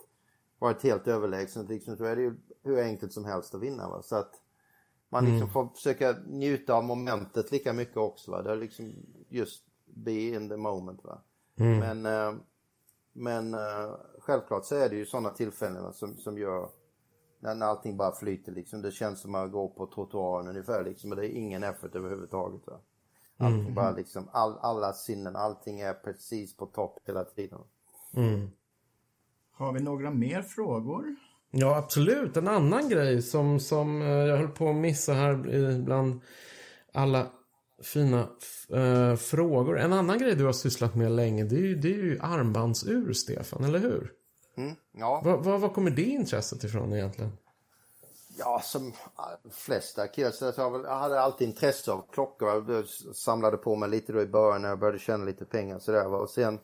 varit 0.61 0.83
helt 0.83 1.09
överlägsen 1.09 1.67
liksom. 1.67 1.97
Så 1.97 2.05
är 2.05 2.17
det 2.17 2.23
ju 2.23 2.35
hur 2.63 2.79
enkelt 2.79 3.13
som 3.13 3.25
helst 3.25 3.55
att 3.55 3.61
vinna 3.61 3.89
va. 3.89 4.03
Så 4.03 4.17
att 4.17 4.33
man 5.09 5.25
liksom 5.25 5.43
mm. 5.43 5.53
får 5.53 5.69
försöka 5.75 6.17
njuta 6.27 6.75
av 6.75 6.85
momentet 6.85 7.53
lika 7.53 7.73
mycket 7.73 7.97
också 7.97 8.31
va. 8.31 8.43
Det 8.43 8.51
är 8.51 8.57
liksom 8.57 8.93
just 9.29 9.65
be 9.85 10.13
in 10.13 10.49
the 10.49 10.57
moment 10.57 11.05
va. 11.05 11.23
Mm. 11.57 11.79
Men, 11.79 12.07
eh, 12.07 12.41
men 13.13 13.55
eh, 13.55 13.95
självklart 14.19 14.65
så 14.65 14.75
är 14.75 14.89
det 14.89 14.97
ju 14.97 15.07
sådana 15.07 15.31
tillfällen 15.31 15.93
som, 15.93 16.17
som 16.17 16.39
gör 16.39 16.69
när, 17.41 17.67
allting 17.67 17.97
bara 17.97 18.13
flyter 18.13 18.53
liksom. 18.53 18.83
Det 18.83 18.93
känns 18.93 19.21
som 19.21 19.35
att 19.35 19.53
gå 19.53 19.69
på 19.69 19.87
trottoaren 19.87 20.49
ungefär 20.49 20.85
liksom. 20.85 21.11
Och 21.11 21.17
det 21.17 21.27
är 21.27 21.37
ingen 21.37 21.63
effort 21.63 21.95
överhuvudtaget. 21.95 22.67
Va? 22.67 22.81
Allting 23.37 23.61
mm. 23.61 23.75
bara 23.75 23.91
liksom, 23.91 24.29
all, 24.33 24.59
alla 24.59 24.93
sinnen, 24.93 25.37
allting 25.37 25.81
är 25.81 25.95
precis 25.95 26.57
på 26.57 26.67
topp 26.67 26.99
hela 27.05 27.25
tiden. 27.25 27.59
Mm. 28.15 28.51
Har 29.61 29.73
vi 29.73 29.81
några 29.81 30.11
mer 30.11 30.43
frågor? 30.43 31.17
Ja, 31.51 31.77
absolut. 31.77 32.37
En 32.37 32.49
annan 32.49 32.89
grej 32.89 33.23
som, 33.23 33.61
som 33.61 34.03
eh, 34.03 34.09
jag 34.09 34.37
höll 34.37 34.49
på 34.49 34.71
att 34.71 34.77
missa 34.77 35.13
här 35.13 35.35
bland 35.83 36.21
alla 36.93 37.27
fina 37.83 38.29
äh, 38.69 39.17
frågor. 39.17 39.79
En 39.79 39.93
annan 39.93 40.19
grej 40.19 40.37
du 40.37 40.45
har 40.45 40.53
sysslat 40.53 40.95
med 40.95 41.13
länge, 41.13 41.45
det 41.45 41.57
är 41.57 41.61
ju, 41.61 41.75
det 41.75 41.89
är 41.89 41.99
ju 41.99 42.19
armbandsur, 42.23 43.13
Stefan, 43.13 43.65
eller 43.65 43.79
hur? 43.79 44.13
Mm, 44.57 44.77
ja. 44.93 45.23
Var, 45.25 45.37
var, 45.37 45.59
var 45.59 45.69
kommer 45.69 45.91
det 45.91 46.03
intresset 46.03 46.65
ifrån 46.65 46.93
egentligen? 46.93 47.33
Ja, 48.39 48.61
som 48.65 48.93
flesta 49.53 50.07
killar 50.07 50.31
så 50.31 50.53
jag, 50.57 50.85
jag 50.85 50.99
hade 50.99 51.21
alltid 51.21 51.49
intresse 51.49 51.93
av 51.93 52.05
klockor. 52.13 52.73
Jag 52.73 52.87
samlade 53.17 53.57
på 53.57 53.77
mig 53.77 53.89
lite 53.89 54.13
då 54.13 54.21
i 54.21 54.27
början 54.27 54.63
när 54.63 54.69
jag 54.69 54.79
började 54.79 54.99
tjäna 54.99 55.25
lite 55.25 55.45
pengar 55.45 55.79
sådär. 55.79 56.15
Och 56.15 56.31
sen 56.31 56.59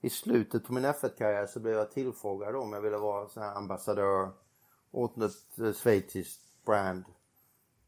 i 0.00 0.10
slutet 0.10 0.64
på 0.64 0.72
min 0.72 0.84
F1-karriär 0.84 1.46
så 1.46 1.60
blev 1.60 1.74
jag 1.74 1.90
tillfrågad 1.90 2.56
om 2.56 2.72
jag 2.72 2.80
ville 2.80 2.96
vara 2.96 3.28
så 3.28 3.40
här 3.40 3.54
ambassadör 3.54 4.30
åt 4.90 5.18
ett 5.18 5.58
eh, 5.58 5.72
schweiziskt 5.72 6.40
brand. 6.64 7.04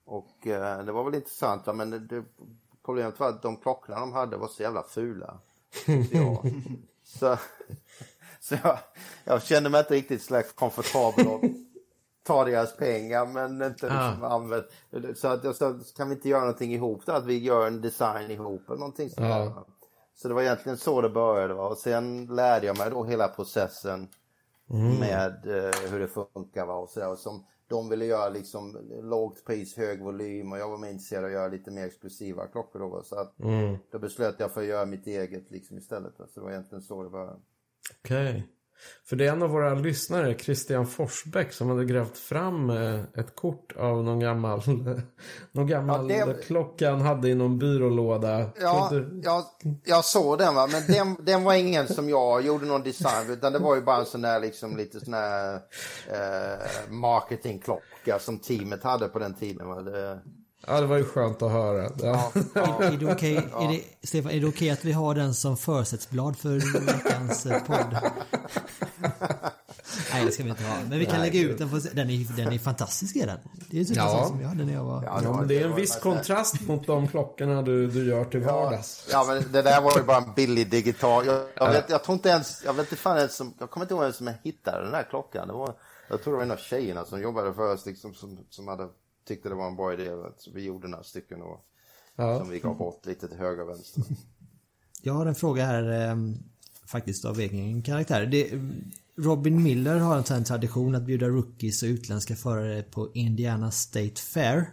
Och 0.05 0.47
eh, 0.47 0.85
det 0.85 0.93
var 0.93 1.05
väl 1.05 1.15
intressant 1.15 1.67
va? 1.67 1.73
men 1.73 1.91
det, 1.91 1.99
det, 1.99 2.25
problemet 2.85 3.21
var 3.21 3.29
att 3.29 3.43
de 3.43 3.57
klockorna 3.57 4.01
de 4.01 4.13
hade 4.13 4.37
var 4.37 4.49
så 4.49 4.63
jävla 4.63 4.83
fula. 4.83 5.39
så, 7.05 7.37
så 8.41 8.55
jag, 8.63 8.79
jag, 9.25 9.43
kände 9.43 9.71
mig 9.71 9.81
inte 9.81 9.95
riktigt 9.95 10.23
så 10.23 10.43
komfortabel 10.55 11.27
och 11.27 11.43
ta 12.23 12.45
deras 12.45 12.77
pengar 12.77 13.27
men 13.27 13.63
inte 13.63 13.87
liksom 13.87 14.25
ah. 14.25 14.29
använd. 14.29 14.65
Så 15.17 15.29
att 15.29 15.45
jag 15.45 15.57
sa, 15.57 15.79
kan 15.97 16.09
vi 16.09 16.15
inte 16.15 16.29
göra 16.29 16.41
någonting 16.41 16.75
ihop 16.75 17.03
då? 17.07 17.13
Att 17.13 17.27
vi 17.27 17.39
gör 17.39 17.67
en 17.67 17.81
design 17.81 18.31
ihop 18.31 18.69
eller 18.69 18.79
någonting 18.79 19.11
sånt 19.11 19.27
ah. 19.27 19.65
Så 20.19 20.29
det 20.29 20.35
var 20.35 20.43
egentligen 20.43 20.79
så 20.79 21.01
det 21.01 21.09
började 21.09 21.55
va? 21.55 21.69
och 21.69 21.79
sen 21.79 22.27
lärde 22.27 22.67
jag 22.67 22.79
mig 22.79 22.91
då 22.91 23.05
hela 23.05 23.29
processen 23.29 24.09
mm. 24.71 24.97
med 25.01 25.47
eh, 25.47 25.91
hur 25.91 26.01
det 26.01 26.09
funkar 26.09 26.67
va? 26.67 26.75
och 26.75 26.89
så 26.89 27.17
Som 27.17 27.47
de 27.69 27.89
ville 27.89 28.05
göra 28.05 28.29
liksom 28.29 28.91
lågt 29.03 29.45
pris, 29.45 29.77
hög 29.77 30.03
volym 30.03 30.53
och 30.53 30.59
jag 30.59 30.69
var 30.69 30.79
mer 30.79 30.89
intresserad 30.89 31.25
av 31.25 31.27
att 31.27 31.33
göra 31.33 31.49
lite 31.49 31.71
mer 31.71 31.87
exklusiva 31.87 32.47
klockor 32.47 32.81
då. 32.81 33.03
Så 33.03 33.17
att 33.17 33.39
mm. 33.41 33.77
då 33.91 33.99
beslöt 33.99 34.41
jag 34.41 34.53
för 34.53 34.61
att 34.61 34.67
göra 34.67 34.87
mitt 34.87 35.07
eget 35.07 35.51
liksom 35.51 35.79
istället. 35.79 36.19
Va? 36.19 36.27
Så 36.27 36.41
det 36.41 36.45
var 36.45 36.53
egentligen 36.53 36.83
så 36.83 37.03
det 37.03 37.11
började. 37.11 37.41
Okej. 38.05 38.31
Okay. 38.31 38.43
För 39.05 39.17
det 39.17 39.27
är 39.27 39.33
en 39.33 39.43
av 39.43 39.51
våra 39.51 39.75
lyssnare, 39.75 40.39
Christian 40.39 40.87
Forsbäck, 40.87 41.53
som 41.53 41.69
hade 41.69 41.85
grävt 41.85 42.19
fram 42.19 42.71
eh, 42.71 43.01
ett 43.15 43.35
kort 43.35 43.77
av 43.77 44.05
någon 44.05 44.21
gammal, 44.21 44.63
någon 45.53 45.67
gammal 45.67 46.11
ja, 46.11 46.27
det... 46.27 46.35
klocka 46.35 46.91
han 46.91 47.01
hade 47.01 47.29
i 47.29 47.35
någon 47.35 47.59
byrålåda. 47.59 48.51
Ja, 48.61 48.89
du... 48.91 49.21
jag, 49.25 49.45
jag 49.85 50.05
såg 50.05 50.39
den 50.39 50.55
va, 50.55 50.69
men 50.73 50.83
den, 50.87 51.25
den 51.25 51.45
var 51.45 51.55
ingen 51.55 51.89
som 51.89 52.09
jag 52.09 52.45
gjorde 52.45 52.67
någon 52.67 52.83
design 52.83 53.31
utan 53.31 53.53
det 53.53 53.59
var 53.59 53.75
ju 53.75 53.83
bara 53.83 53.97
en 53.97 54.07
sån 54.07 54.23
där 54.23 54.41
liksom 54.41 54.77
lite 54.77 55.01
sån 55.01 55.15
här 55.15 55.55
eh, 56.09 56.91
marketingklocka 56.91 58.19
som 58.19 58.39
teamet 58.39 58.83
hade 58.83 59.09
på 59.09 59.19
den 59.19 59.35
tiden. 59.35 59.69
Va? 59.69 59.83
Det... 59.83 60.19
Ja, 60.69 60.81
det 60.81 60.87
var 60.87 60.97
ju 60.97 61.05
skönt 61.05 61.43
att 61.43 61.53
höra. 61.53 61.91
Ja. 62.03 62.33
Ja. 62.55 62.83
Är, 62.83 62.93
är, 62.93 62.97
det 62.97 63.13
okay, 63.13 63.37
är 63.37 63.69
det, 63.69 64.07
Stefan, 64.07 64.31
är 64.31 64.41
det 64.41 64.47
okej 64.47 64.49
okay 64.49 64.71
att 64.71 64.85
vi 64.85 64.93
har 64.93 65.15
den 65.15 65.35
som 65.35 65.57
försättsblad 65.57 66.37
för 66.39 66.81
veckans 66.87 67.47
eh, 67.47 67.63
podd? 67.63 67.97
Nej, 70.13 70.25
det 70.25 70.33
ska 70.33 70.43
vi 70.43 70.51
inte 70.51 70.65
ha. 70.65 70.77
Men 70.89 70.99
vi 70.99 71.07
kan 71.07 71.21
Nej, 71.21 71.31
lägga 71.31 71.49
ut 71.49 71.59
den. 71.59 71.71
På, 71.71 71.77
den, 71.93 72.11
är, 72.11 72.37
den 72.37 72.53
är 72.53 72.59
fantastisk 72.59 73.17
är 73.17 73.27
den. 73.27 73.39
Det 73.71 73.77
är 73.77 73.79
ju 73.79 73.85
typ 73.85 73.97
ja. 73.97 74.25
som 74.29 74.41
jag 74.41 74.49
hade 74.49 74.65
när 74.65 74.73
jag 74.73 74.85
var... 74.85 75.05
Ja, 75.05 75.21
ja 75.23 75.33
men 75.33 75.49
det 75.49 75.59
är 75.59 75.65
en 75.65 75.75
viss 75.75 75.97
kontrast 75.97 76.61
mot 76.61 76.87
de 76.87 77.09
klockorna 77.09 77.63
du, 77.63 77.87
du 77.87 78.09
gör 78.09 78.25
till 78.25 78.41
vardags. 78.41 79.09
Ja, 79.13 79.25
men 79.29 79.53
det 79.53 79.63
där 79.63 79.81
var 79.81 79.97
ju 79.97 80.03
bara 80.03 80.17
en 80.17 80.33
billig 80.37 80.71
digital. 80.71 81.27
Jag, 81.27 81.43
jag, 81.55 81.73
vet, 81.73 81.91
jag 81.91 82.05
tror 82.05 82.15
inte 82.15 82.29
ens... 82.29 82.65
Jag 82.65 82.73
vet 82.73 82.87
inte 82.87 82.97
fan 82.97 83.17
ens 83.17 83.37
som... 83.37 83.55
Jag 83.59 83.71
kommer 83.71 83.85
inte 83.85 83.95
ihåg 83.95 84.03
ens 84.03 84.17
som 84.17 84.27
jag 84.27 84.35
hittade 84.43 84.85
den 84.85 84.95
här 84.95 85.07
klockan. 85.11 85.49
Det 85.49 85.55
var, 85.55 85.75
jag 86.09 86.23
tror 86.23 86.33
det 86.33 86.37
var 86.37 86.45
en 86.45 86.51
av 86.51 86.57
tjejerna 86.57 87.05
som 87.05 87.21
jobbade 87.21 87.55
för 87.55 87.75
oss 87.75 87.87
liksom, 87.87 88.15
som, 88.15 88.39
som 88.51 88.69
hade 88.69 88.89
tyckte 89.29 89.49
det 89.49 89.55
var 89.55 89.67
en 89.67 89.77
bra 89.77 89.93
idé. 89.93 90.11
Så 90.39 90.51
vi 90.51 90.65
gjorde 90.65 90.89
några 90.89 91.05
stycken 91.05 91.43
och, 91.43 91.65
ja. 92.17 92.39
som 92.39 92.49
vi 92.49 92.61
gav 92.61 92.77
bort 92.77 93.07
lite 93.07 93.29
till 93.29 93.39
höger 93.39 93.63
och 93.63 93.69
vänster. 93.69 94.03
Jag 95.03 95.13
har 95.13 95.27
en 95.27 95.35
fråga 95.35 95.67
här 95.67 96.11
eh, 96.11 96.17
faktiskt 96.87 97.25
av 97.25 97.41
egen 97.41 97.83
karaktär. 97.83 98.27
Det, 98.27 98.51
Robin 99.17 99.63
Miller 99.63 99.99
har 99.99 100.17
en 100.17 100.25
sån 100.25 100.45
tradition 100.45 100.95
att 100.95 101.03
bjuda 101.03 101.29
rookies 101.29 101.83
och 101.83 101.87
utländska 101.87 102.37
förare 102.37 102.83
på 102.83 103.09
Indiana 103.15 103.71
State 103.71 104.21
Fair. 104.21 104.71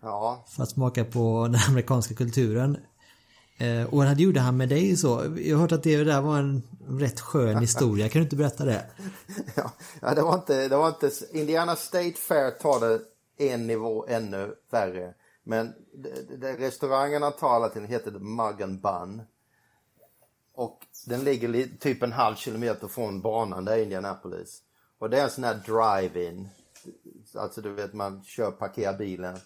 Ja. 0.00 0.44
För 0.48 0.62
att 0.62 0.70
smaka 0.70 1.04
på 1.04 1.48
den 1.48 1.60
amerikanska 1.68 2.14
kulturen. 2.14 2.76
Eh, 3.58 3.94
och 3.94 4.04
det 4.04 4.22
gjorde 4.22 4.40
han 4.40 4.56
med 4.56 4.68
dig 4.68 4.96
så. 4.96 5.36
Jag 5.44 5.56
har 5.56 5.62
hört 5.62 5.72
att 5.72 5.82
det 5.82 6.04
där 6.04 6.20
var 6.20 6.38
en 6.38 6.62
rätt 6.88 7.20
skön 7.20 7.58
historia. 7.60 8.08
Kan 8.08 8.20
du 8.20 8.24
inte 8.24 8.36
berätta 8.36 8.64
det? 8.64 8.86
ja, 10.00 10.14
det 10.14 10.22
var 10.22 10.34
inte, 10.34 10.68
det 10.68 10.76
var 10.76 10.88
inte 10.88 11.10
Indiana 11.32 11.76
State 11.76 12.14
Fair 12.16 12.50
tar 12.50 12.80
det 12.80 13.00
en 13.36 13.66
nivå 13.66 14.06
ännu 14.08 14.54
värre. 14.70 15.14
Men 15.42 15.74
det, 15.94 16.36
det, 16.36 16.56
restaurangen 16.56 17.22
han 17.22 17.32
talar 17.32 17.68
till 17.68 17.84
heter 17.84 18.10
Mug 18.10 18.62
and 18.62 18.80
Bun. 18.80 19.22
Och 20.54 20.86
den 21.06 21.24
ligger 21.24 21.78
typ 21.78 22.02
en 22.02 22.12
halv 22.12 22.34
kilometer 22.34 22.88
från 22.88 23.20
banan 23.20 23.64
där 23.64 23.76
i 23.76 23.82
Indianapolis. 23.82 24.62
Och 24.98 25.10
det 25.10 25.18
är 25.18 25.24
en 25.24 25.30
sån 25.30 25.44
här 25.44 25.54
drive-in. 25.54 26.48
Alltså 27.34 27.60
du 27.60 27.72
vet 27.72 27.92
man 27.92 28.22
kör, 28.24 28.50
parkerar 28.50 28.98
bilen. 28.98 29.38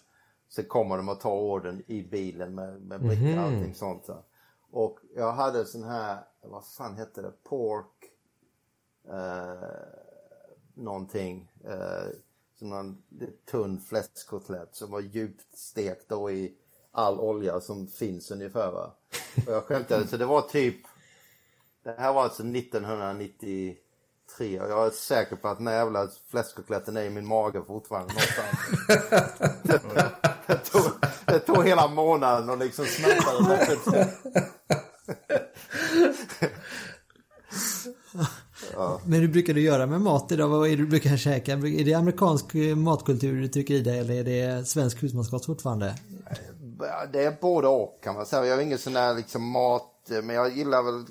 Så 0.49 0.63
kommer 0.63 0.97
de 0.97 1.09
att 1.09 1.21
ta 1.21 1.33
orden 1.33 1.83
i 1.87 2.03
bilen 2.03 2.55
med, 2.55 2.81
med 2.81 3.01
brickor 3.01 3.25
och 3.25 3.31
mm 3.31 3.39
-hmm. 3.39 3.57
allting 3.57 3.75
sånt. 3.75 4.05
Så. 4.05 4.23
Och 4.71 4.99
jag 5.15 5.31
hade 5.31 5.65
sån 5.65 5.83
här, 5.83 6.17
vad 6.43 6.65
fan 6.65 6.95
hette 6.95 7.21
det, 7.21 7.31
pork 7.43 8.11
eh, 9.09 9.69
någonting. 10.73 11.51
Eh, 11.63 12.07
någon 12.61 12.97
tunn 13.51 13.81
fläskkotlett 13.89 14.75
som 14.75 14.91
var 14.91 14.99
djupt 14.99 15.57
stekt 15.57 16.09
då 16.09 16.31
i 16.31 16.53
all 16.91 17.19
olja 17.19 17.61
som 17.61 17.87
finns 17.87 18.31
ungefär 18.31 18.71
va. 18.71 18.95
Och 19.47 19.53
jag 19.53 19.63
skämtade 19.63 20.07
så 20.07 20.17
det 20.17 20.25
var 20.25 20.41
typ 20.41 20.75
Det 21.83 21.95
här 21.97 22.13
var 22.13 22.23
alltså 22.23 22.43
1993 22.43 24.59
och 24.59 24.69
jag 24.69 24.85
är 24.85 24.89
säker 24.89 25.35
på 25.35 25.47
att 25.47 25.57
den 25.57 25.67
här 25.67 25.75
jävla 25.75 26.07
fläskkotletten 26.27 26.97
är 26.97 27.03
i 27.03 27.09
min 27.09 27.27
mage 27.27 27.63
fortfarande 27.67 28.13
någonstans. 28.13 28.57
det, 29.63 29.81
det, 30.47 30.57
tog, 30.57 30.83
det 31.25 31.39
tog 31.39 31.67
hela 31.67 31.87
månaden 31.87 32.49
och 32.49 32.57
liksom 32.57 32.85
den. 33.85 34.07
Men 39.05 39.19
hur 39.19 39.27
brukar 39.27 39.53
du 39.53 39.61
göra 39.61 39.85
med 39.85 40.01
mat 40.01 40.31
idag? 40.31 40.49
Vad 40.49 40.67
är 40.67 40.71
det 40.71 40.77
du 40.77 40.87
brukar 40.87 41.17
käka? 41.17 41.53
Är 41.53 41.85
det 41.85 41.93
amerikansk 41.93 42.53
matkultur 42.75 43.41
du 43.41 43.47
tycker 43.47 43.73
i 43.73 43.81
dig 43.81 43.99
eller 43.99 44.13
är 44.13 44.23
det 44.23 44.65
svensk 44.65 45.03
husmanskost 45.03 45.45
fortfarande? 45.45 45.95
Det 47.13 47.23
är 47.23 47.37
både 47.41 47.67
och 47.67 47.99
kan 48.03 48.15
man 48.15 48.25
säga. 48.25 48.45
Jag 48.45 48.55
har 48.55 48.61
ingen 48.61 48.77
sån 48.77 48.93
där 48.93 49.15
liksom 49.15 49.43
mat, 49.43 50.11
men 50.23 50.35
jag 50.35 50.57
gillar 50.57 50.83
väl 50.83 51.05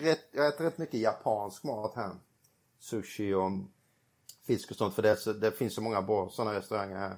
rätt, 0.00 0.20
jag 0.32 0.46
äter 0.46 0.64
rätt 0.64 0.78
mycket 0.78 1.00
japansk 1.00 1.64
mat 1.64 1.92
här. 1.96 2.10
Sushi 2.78 3.34
och 3.34 3.50
fisk 4.46 4.70
och 4.70 4.76
sånt 4.76 4.94
för 4.94 5.02
det, 5.02 5.40
det 5.40 5.52
finns 5.52 5.74
så 5.74 5.80
många 5.80 6.02
bra 6.02 6.28
sådana 6.32 6.58
restauranger 6.58 6.96
här. 6.96 7.16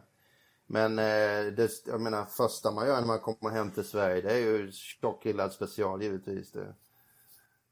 Men 0.66 0.98
eh, 0.98 1.52
det, 1.52 1.70
jag 1.86 2.01
menar 2.01 2.24
första 2.24 2.70
man 2.70 2.86
gör 2.86 3.01
när 3.01 3.06
man 3.06 3.20
kommer 3.20 3.51
hem 3.51 3.70
till 3.70 3.85
Sverige 3.85 4.23
det 4.23 4.32
är 4.32 4.39
ju 4.39 4.73
tjockgrillad 4.73 5.52
special 5.52 6.02
givetvis. 6.02 6.52
Det, 6.52 6.74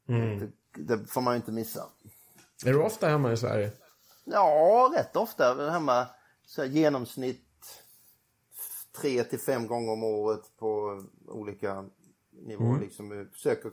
mm. 0.07 0.39
det, 0.39 0.51
det 0.95 1.05
får 1.07 1.21
man 1.21 1.33
ju 1.33 1.35
inte 1.35 1.51
missa. 1.51 1.85
Är 2.65 2.73
du 2.73 2.81
ofta 2.81 3.07
hemma 3.07 3.31
i 3.31 3.37
Sverige? 3.37 3.71
Ja, 4.25 4.91
rätt 4.95 5.15
ofta. 5.15 5.71
Hemma 5.71 6.07
så 6.45 6.65
genomsnitt 6.65 7.47
tre 9.01 9.23
till 9.23 9.39
fem 9.39 9.67
gånger 9.67 9.91
om 9.91 10.03
året 10.03 10.41
på 10.59 11.01
olika 11.27 11.85
nivå. 12.31 12.65
Mm. 12.65 12.81
Liksom, 12.81 13.29
försöker 13.33 13.71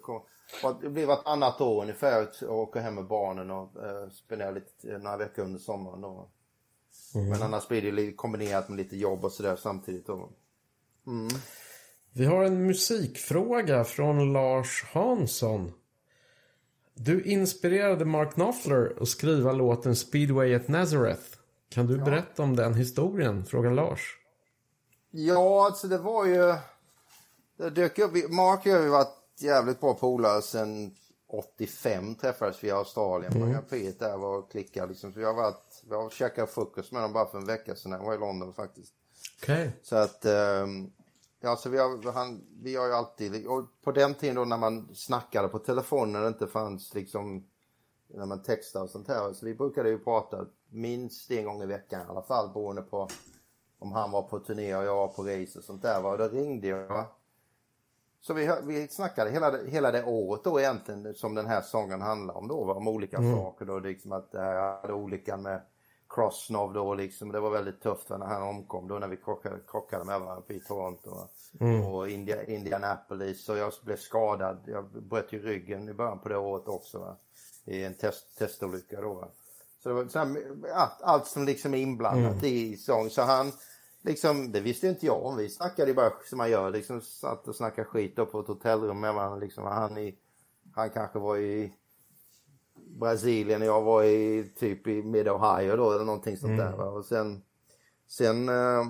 det 0.81 0.90
blir 0.90 1.06
vartannat 1.06 1.60
år 1.60 1.82
ungefär 1.82 2.23
att 2.23 2.43
åka 2.43 2.81
hem 2.81 2.94
med 2.94 3.06
barnen 3.06 3.51
och 3.51 3.85
eh, 3.85 4.10
spendera 4.10 4.51
lite, 4.51 4.98
några 4.98 5.16
veckor 5.16 5.44
under 5.44 5.59
sommaren. 5.59 6.05
Och, 6.05 6.31
mm. 7.15 7.28
Men 7.28 7.43
annars 7.43 7.69
blir 7.69 7.93
det 7.93 8.12
kombinerat 8.12 8.69
med 8.69 8.77
lite 8.77 8.97
jobb 8.97 9.24
och 9.24 9.32
sådär 9.32 9.56
samtidigt. 9.56 10.09
Och, 10.09 10.31
mm. 11.06 11.28
Vi 12.12 12.24
har 12.24 12.44
en 12.44 12.66
musikfråga 12.66 13.85
från 13.85 14.32
Lars 14.32 14.85
Hansson. 14.93 15.73
Du 17.00 17.22
inspirerade 17.22 18.04
Mark 18.04 18.34
Knopfler 18.34 18.96
att 19.00 19.08
skriva 19.08 19.52
låten 19.52 19.96
Speedway 19.96 20.54
at 20.54 20.68
Nazareth. 20.68 21.22
Kan 21.68 21.86
du 21.86 21.96
ja. 21.96 22.04
berätta 22.04 22.42
om 22.42 22.56
den 22.56 22.74
historien? 22.74 23.44
Frågar 23.44 23.70
Lars. 23.70 24.18
Ja, 25.10 25.66
alltså 25.66 25.88
det 25.88 25.98
var 25.98 26.26
ju... 26.26 26.54
Det 27.56 27.70
dök 27.70 27.98
upp... 27.98 28.30
Mark 28.30 28.60
och 28.60 28.66
jag 28.66 28.76
har 28.76 28.82
ju 28.82 28.88
varit 28.88 29.16
jävligt 29.38 29.80
bra 29.80 29.94
polare 29.94 30.42
sen 30.42 30.94
85 31.28 32.14
träffades 32.14 32.64
vi 32.64 32.68
i 32.68 32.70
Australien 32.70 33.32
på 33.32 33.38
mm. 33.38 33.52
Grand 33.52 33.94
där 33.98 34.16
var 34.16 34.38
och 34.38 34.50
klickade 34.50 34.88
liksom. 34.88 35.12
Så 35.12 35.18
vi 35.18 35.24
har 35.24 35.34
varit, 35.34 35.84
har 35.90 36.10
käkat 36.10 36.50
frukost 36.50 36.92
med 36.92 37.02
dem 37.02 37.12
bara 37.12 37.26
för 37.26 37.38
en 37.38 37.46
vecka 37.46 37.74
sedan. 37.74 37.92
Jag 37.92 38.04
var 38.04 38.14
i 38.14 38.18
London 38.18 38.54
faktiskt. 38.54 38.92
Okay. 39.42 39.70
Så 39.82 39.96
att, 39.96 40.24
um, 40.24 40.92
ja 41.40 41.56
så 41.56 41.69
vi 41.69 41.78
har, 41.78 42.12
han, 42.12 42.44
vi 42.62 42.77
har 42.77 42.86
ju 42.86 42.93
alltid, 42.93 43.47
och 43.47 43.65
på 43.82 43.93
den 43.93 44.15
tiden 44.15 44.36
då 44.36 44.44
när 44.44 44.56
man 44.56 44.94
snackade 44.94 45.48
på 45.48 45.59
telefonen 45.59 46.12
när 46.12 46.20
det 46.20 46.28
inte 46.28 46.47
fanns 46.47 46.94
liksom, 46.94 47.47
när 48.06 48.27
man 48.27 48.43
textade 48.43 48.85
och 48.85 48.90
sånt 48.90 49.09
här. 49.09 49.32
Så 49.32 49.47
vi 49.47 49.55
brukade 49.55 49.89
ju 49.89 49.98
prata 49.98 50.47
minst 50.69 51.31
en 51.31 51.44
gång 51.44 51.62
i 51.62 51.66
veckan 51.66 52.01
i 52.01 52.10
alla 52.10 52.23
fall 52.23 52.52
beroende 52.52 52.82
på 52.82 53.09
om 53.78 53.93
han 53.93 54.10
var 54.10 54.23
på 54.23 54.39
turné 54.39 54.77
och 54.77 54.85
jag 54.85 54.97
var 54.97 55.09
på 55.09 55.23
race 55.23 55.59
och 55.59 55.65
sånt 55.65 55.82
där. 55.82 56.06
Och 56.06 56.19
då 56.19 56.28
ringde 56.28 56.66
jag 56.66 57.06
så 58.20 58.35
vi, 58.35 58.51
vi 58.62 58.89
snackade 58.89 59.31
hela, 59.31 59.51
det, 59.51 59.70
hela 59.70 59.93
det 59.93 60.05
året 60.05 60.44
då 60.44 60.60
egentligen 60.60 61.15
som 61.15 61.35
den 61.35 61.47
här 61.47 61.60
sången 61.60 62.01
handlar 62.01 62.36
om 62.36 62.48
då, 62.48 62.73
om 62.73 62.89
olika 62.89 63.16
mm. 63.16 63.36
saker 63.36 63.65
då, 63.65 63.78
liksom 63.78 64.12
att 64.12 64.28
jag 64.32 64.81
hade 64.81 64.93
olyckan 64.93 65.43
med 65.43 65.60
Crossnov 66.09 66.72
då 66.72 66.94
liksom, 66.94 67.32
det 67.32 67.40
var 67.40 67.51
väldigt 67.51 67.82
tufft 67.82 68.09
när 68.09 68.26
han 68.26 68.43
omkom 68.43 68.89
då 68.89 68.98
när 68.98 69.09
vi 69.09 69.16
krockade, 69.16 69.60
krockade 69.68 70.05
med 70.05 70.20
varandra 70.20 70.55
i 70.55 70.60
Toronto 70.60 71.10
mm. 71.60 71.85
och 71.85 72.09
India, 72.09 72.44
Indianapolis 72.44 73.48
och 73.48 73.59
jag 73.59 73.72
blev 73.85 73.97
skadad, 73.97 74.59
jag 74.66 74.85
bröt 74.85 75.32
ju 75.32 75.43
ryggen 75.43 75.89
i 75.89 75.94
början 75.94 76.18
på 76.18 76.28
det 76.28 76.36
året 76.36 76.68
också 76.68 76.98
va? 76.98 77.16
i 77.64 77.85
en 77.85 77.94
test, 77.94 78.39
testolycka 78.39 79.01
då. 79.01 79.14
Va? 79.14 79.28
Så 79.82 79.89
det 79.89 79.94
var 79.94 80.06
så 80.06 80.18
här, 80.18 80.36
allt, 80.74 81.02
allt 81.02 81.26
som 81.26 81.44
liksom 81.44 81.74
är 81.74 81.78
inblandat 81.78 82.43
mm. 82.43 82.44
i 82.44 82.76
sång 82.76 83.10
så 83.10 83.22
han 83.22 83.52
liksom, 84.02 84.52
det 84.52 84.60
visste 84.60 84.89
inte 84.89 85.06
jag 85.06 85.26
om. 85.26 85.36
Vi 85.36 85.48
snackade 85.48 85.94
bara 85.94 86.12
som 86.24 86.39
man 86.39 86.51
gör, 86.51 86.70
liksom 86.70 87.01
satt 87.01 87.48
och 87.48 87.56
snackade 87.56 87.89
skit 87.89 88.16
då 88.16 88.26
på 88.26 88.40
ett 88.40 88.48
hotellrum 88.48 89.01
med 89.01 89.14
varandra. 89.14 89.39
Liksom, 89.39 89.64
han, 89.64 89.98
i, 89.98 90.18
han 90.74 90.90
kanske 90.90 91.18
var 91.18 91.36
i 91.36 91.72
Brasilien 92.98 93.62
och 93.62 93.68
jag 93.68 93.82
var 93.82 94.02
i 94.02 94.52
typ 94.58 94.86
i 94.86 95.02
Mid 95.02 95.28
Ohio 95.28 95.76
då 95.76 95.92
eller 95.92 96.04
någonting 96.04 96.36
sånt 96.36 96.52
mm. 96.52 96.66
där. 96.66 96.76
Va? 96.76 96.84
Och 96.84 97.04
sen, 97.04 97.42
sen 98.08 98.48
uh, 98.48 98.84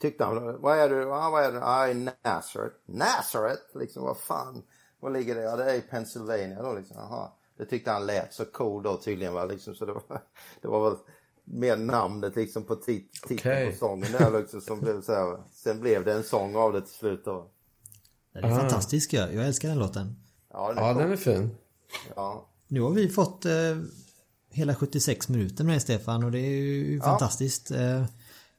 tyckte 0.00 0.24
han, 0.24 0.60
vad 0.60 0.78
är 0.78 0.88
du? 0.88 1.12
Ah, 1.12 1.30
vad 1.30 1.44
är 1.44 1.52
du? 1.52 1.60
Ah, 1.62 1.88
i 1.88 1.94
Nazareth. 1.94 2.76
Nazareth? 2.86 3.62
Liksom 3.74 4.02
vad 4.02 4.18
fan, 4.18 4.62
var 5.00 5.10
ligger 5.10 5.34
det? 5.34 5.42
Ja 5.42 5.56
det 5.56 5.72
är 5.72 5.74
i 5.74 5.80
Pennsylvania 5.80 6.62
då 6.62 6.74
liksom. 6.74 6.96
Aha. 6.96 7.38
Det 7.56 7.64
tyckte 7.64 7.90
han 7.90 8.06
lät 8.06 8.34
så 8.34 8.44
cool 8.44 8.82
då 8.82 8.96
tydligen 8.96 9.34
va 9.34 9.44
liksom 9.44 9.74
så 9.74 9.84
det 9.84 9.92
var, 9.92 10.02
det 10.60 10.68
var 10.68 10.90
väl 10.90 10.98
mer 11.44 11.76
namnet 11.76 12.36
liksom 12.36 12.64
på 12.64 12.76
tit 12.76 13.12
titeln 13.12 13.52
okay. 13.52 13.70
på 13.70 13.76
sången 13.76 14.12
där 14.12 14.38
liksom 14.38 14.60
som 14.60 14.80
blev 14.80 15.00
så 15.00 15.12
här. 15.12 15.42
Sen 15.52 15.80
blev 15.80 16.04
det 16.04 16.12
en 16.12 16.24
sång 16.24 16.56
av 16.56 16.72
det 16.72 16.80
till 16.80 16.94
slut 16.94 17.24
då. 17.24 17.50
Den 18.32 18.44
är 18.44 18.52
ah. 18.52 18.56
fantastisk 18.56 19.12
jag. 19.12 19.34
jag 19.34 19.46
älskar 19.46 19.68
den 19.68 19.78
låten. 19.78 20.16
Ja, 20.52 20.68
den 20.68 20.78
är, 20.78 20.82
ja, 20.82 20.94
den 20.94 21.12
är 21.12 21.16
fin. 21.16 21.56
Ja. 22.16 22.48
Nu 22.68 22.80
har 22.80 22.90
vi 22.90 23.08
fått 23.08 23.44
eh, 23.44 23.52
hela 24.50 24.74
76 24.74 25.28
minuter 25.28 25.64
med 25.64 25.82
Stefan 25.82 26.24
och 26.24 26.32
det 26.32 26.38
är 26.38 26.50
ju 26.50 26.96
ja. 26.96 27.04
fantastiskt. 27.04 27.70
Eh, 27.70 28.04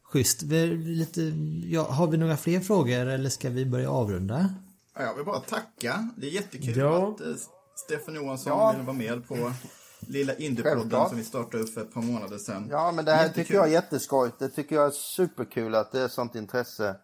schysst. 0.03 0.41
Lite, 0.41 1.21
ja, 1.63 1.81
har 1.81 2.07
vi 2.07 2.17
några 2.17 2.38
fler 2.38 2.59
frågor 2.59 3.05
eller 3.05 3.29
ska 3.29 3.49
vi 3.49 3.65
börja 3.65 3.91
avrunda? 3.91 4.49
Ja, 4.95 5.03
jag 5.03 5.15
vill 5.15 5.25
bara 5.25 5.39
tacka. 5.39 6.09
Det 6.17 6.27
är 6.27 6.31
jättekul 6.31 6.77
ja. 6.77 7.13
att 7.13 7.21
eh, 7.21 7.27
Stefan 7.75 8.15
Johansson 8.15 8.53
ja. 8.57 8.73
vill 8.77 8.85
vara 8.85 8.97
med 8.97 9.27
på 9.27 9.51
lilla 9.99 10.35
Indiepodden 10.35 11.09
som 11.09 11.17
vi 11.17 11.23
startade 11.23 11.63
upp 11.63 11.73
för 11.73 11.81
ett 11.81 11.93
par 11.93 12.01
månader 12.01 12.38
sedan. 12.38 12.67
Ja, 12.71 12.91
men 12.91 13.05
det 13.05 13.11
här 13.11 13.23
Jättekul. 13.23 13.43
tycker 13.43 13.55
jag 13.55 13.67
är 13.67 13.71
jätteskojigt. 13.71 14.39
Det 14.39 14.49
tycker 14.49 14.75
jag 14.75 14.85
är 14.85 14.91
superkul 14.91 15.75
att 15.75 15.91
det 15.91 16.01
är 16.01 16.07
sånt 16.07 16.35
intresse 16.35 16.95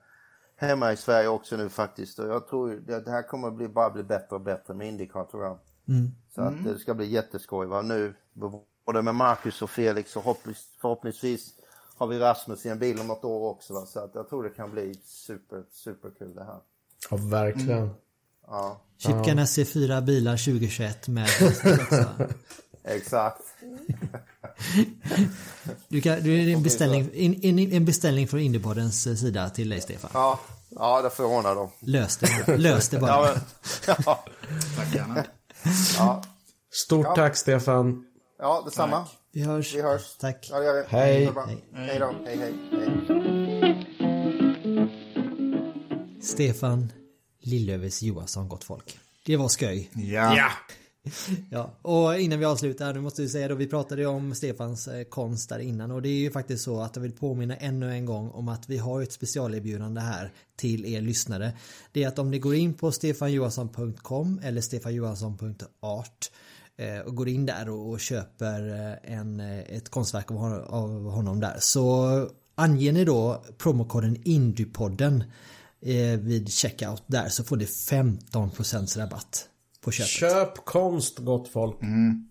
hemma 0.56 0.94
i 0.94 0.98
Sverige 0.98 1.28
också 1.28 1.58
nu 1.58 1.70
faktiskt. 1.70 2.20
Och 2.20 2.28
jag 2.28 2.48
tror 2.48 2.70
det 2.88 3.12
här 3.12 3.28
kommer 3.28 3.48
att 3.48 3.54
bli, 3.54 3.68
bara 3.68 3.90
bli 3.90 4.04
bättre 4.04 4.36
och 4.36 4.42
bättre 4.42 4.74
med 4.74 4.88
Indycar 4.88 5.24
tror 5.24 5.44
jag. 5.44 5.60
Mm. 5.88 6.12
Så 6.36 6.42
att 6.42 6.54
mm. 6.54 6.64
det 6.64 6.80
ska 6.80 6.94
bli 6.94 7.08
jätteskoj. 7.08 7.68
Va? 7.68 7.82
Nu, 7.82 8.14
både 8.86 9.02
med 9.02 9.16
Marcus 9.16 9.62
och 9.62 9.70
Felix 9.70 10.16
och 10.16 10.38
förhoppningsvis 10.82 11.54
har 11.96 12.08
vi 12.08 12.20
Rasmus 12.20 12.66
i 12.66 12.70
en 12.70 12.80
bil 12.80 13.00
om 13.00 13.08
något 13.08 13.24
år 13.24 13.50
också. 13.50 13.74
Va? 13.74 13.86
Så 13.86 14.00
att 14.00 14.16
jag 14.16 14.30
tror 14.30 14.44
det 14.44 14.50
kan 14.50 14.72
bli 14.72 14.96
super, 15.06 15.64
superkul 15.72 16.36
det 16.36 16.44
här. 16.44 16.60
Ja, 17.10 17.18
verkligen. 17.18 17.78
Mm. 17.78 17.90
Ja. 18.48 18.82
Chipkan 18.98 19.38
ja. 19.38 19.44
C4 19.44 20.02
bilar 20.02 20.38
2021 20.38 21.08
med 21.08 21.30
Exakt. 22.84 23.38
du 25.88 26.02
kan, 26.02 26.24
du 26.24 26.42
är 26.42 26.48
en 26.54 26.64
beställning, 26.64 27.10
en, 27.44 27.60
en 27.60 27.86
beställning 27.86 28.28
från 28.28 28.40
Indiepoddens 28.40 29.08
eh, 29.08 29.16
sida 29.16 29.50
till 29.50 29.70
dig 29.70 29.82
Stefan. 29.82 30.12
Ja, 30.14 30.40
ja 30.70 31.02
det 31.02 31.10
får 31.10 31.26
jag 31.26 31.38
ordna 31.38 31.54
då. 31.54 31.72
Lös 31.80 32.18
det, 32.18 32.58
lös 32.58 32.90
det 32.90 33.00
bara. 33.00 33.10
ja, 33.10 33.36
men, 33.88 33.96
ja. 34.06 34.24
Tack 34.78 34.96
gärna. 34.96 35.24
Ja. 35.98 36.22
Stort 36.72 37.06
ja. 37.06 37.16
tack 37.16 37.38
Stefan. 37.38 38.06
Ja, 38.40 38.62
detsamma. 38.66 39.00
Tack. 39.00 39.10
Vi 39.32 39.44
hörs. 39.44 39.76
Vi 39.76 39.82
hörs. 39.82 40.18
Tack. 40.18 40.48
Ja, 40.52 40.60
det 40.60 40.66
gör 40.66 40.74
vi. 40.74 40.84
Hej. 40.88 41.32
Hej. 41.48 41.66
Hej 41.74 42.00
då. 42.00 42.16
Hej, 42.26 42.38
hej, 42.38 42.54
hej. 42.72 42.94
Stefan 46.22 46.92
Lillövers 47.42 48.02
Johansson, 48.02 48.50
gott 48.50 48.64
folk. 48.64 49.00
Det 49.26 49.38
var 49.38 49.50
sköj. 49.50 49.90
Ja. 49.94 50.38
ja. 50.38 50.50
Ja, 51.50 51.78
och 51.82 52.20
innan 52.20 52.40
vi 52.40 52.46
avslutar, 52.46 52.94
nu 52.94 53.02
måste 53.02 53.22
vi 53.22 53.30
säga 53.30 53.48
då, 53.48 53.56
vi 53.56 53.68
pratade 53.68 54.02
ju 54.02 54.08
om 54.08 54.36
Stefans 54.36 54.88
eh, 54.88 55.04
konst 55.04 55.50
där 55.50 55.60
innan 55.60 55.92
och 55.92 56.02
det 56.02 56.10
är 56.10 56.20
ju 56.20 56.32
faktiskt 56.32 56.64
så 56.64 56.82
att 56.82 56.96
jag 56.96 57.04
vill 57.04 57.12
påminna 57.12 57.56
ännu 57.56 57.92
en 57.92 58.06
gång 58.06 58.30
om 58.30 58.48
att 58.48 58.70
vi 58.70 58.78
har 58.78 59.02
ett 59.02 59.12
specialerbjudande 59.12 60.02
här 60.02 60.32
till 60.56 60.86
er 60.86 61.02
lyssnare. 61.02 61.54
Det 61.92 62.04
är 62.04 62.08
att 62.08 62.20
om 62.20 62.32
ni 62.32 62.40
går 62.40 62.56
in 62.56 62.74
på 62.74 62.92
stefanjohansson.com 62.92 64.40
eller 64.44 64.62
stefanjohansson.art 64.62 66.32
eh, 66.78 67.00
och 67.00 67.16
går 67.16 67.28
in 67.30 67.46
där 67.46 67.70
och 67.70 68.00
köper 68.00 68.70
eh, 68.70 69.18
en, 69.18 69.40
ett 69.40 69.90
konstverk 69.90 70.32
av 70.32 71.10
honom 71.10 71.40
där 71.40 71.58
så 71.60 72.30
anger 72.56 72.94
ni 72.94 73.06
då 73.06 73.46
promokoden 73.58 74.18
Indiepodden 74.24 75.24
vid 76.20 76.52
checkout 76.52 77.04
där 77.08 77.30
så 77.30 77.44
får 77.44 77.58
ni 77.58 77.66
15% 77.66 78.98
rabatt 79.00 79.50
på 79.84 79.92
köpet. 79.92 80.10
Köp 80.10 80.66
konst 80.66 81.20
gott 81.20 81.48
folk. 81.48 81.82
Mm. 81.82 82.30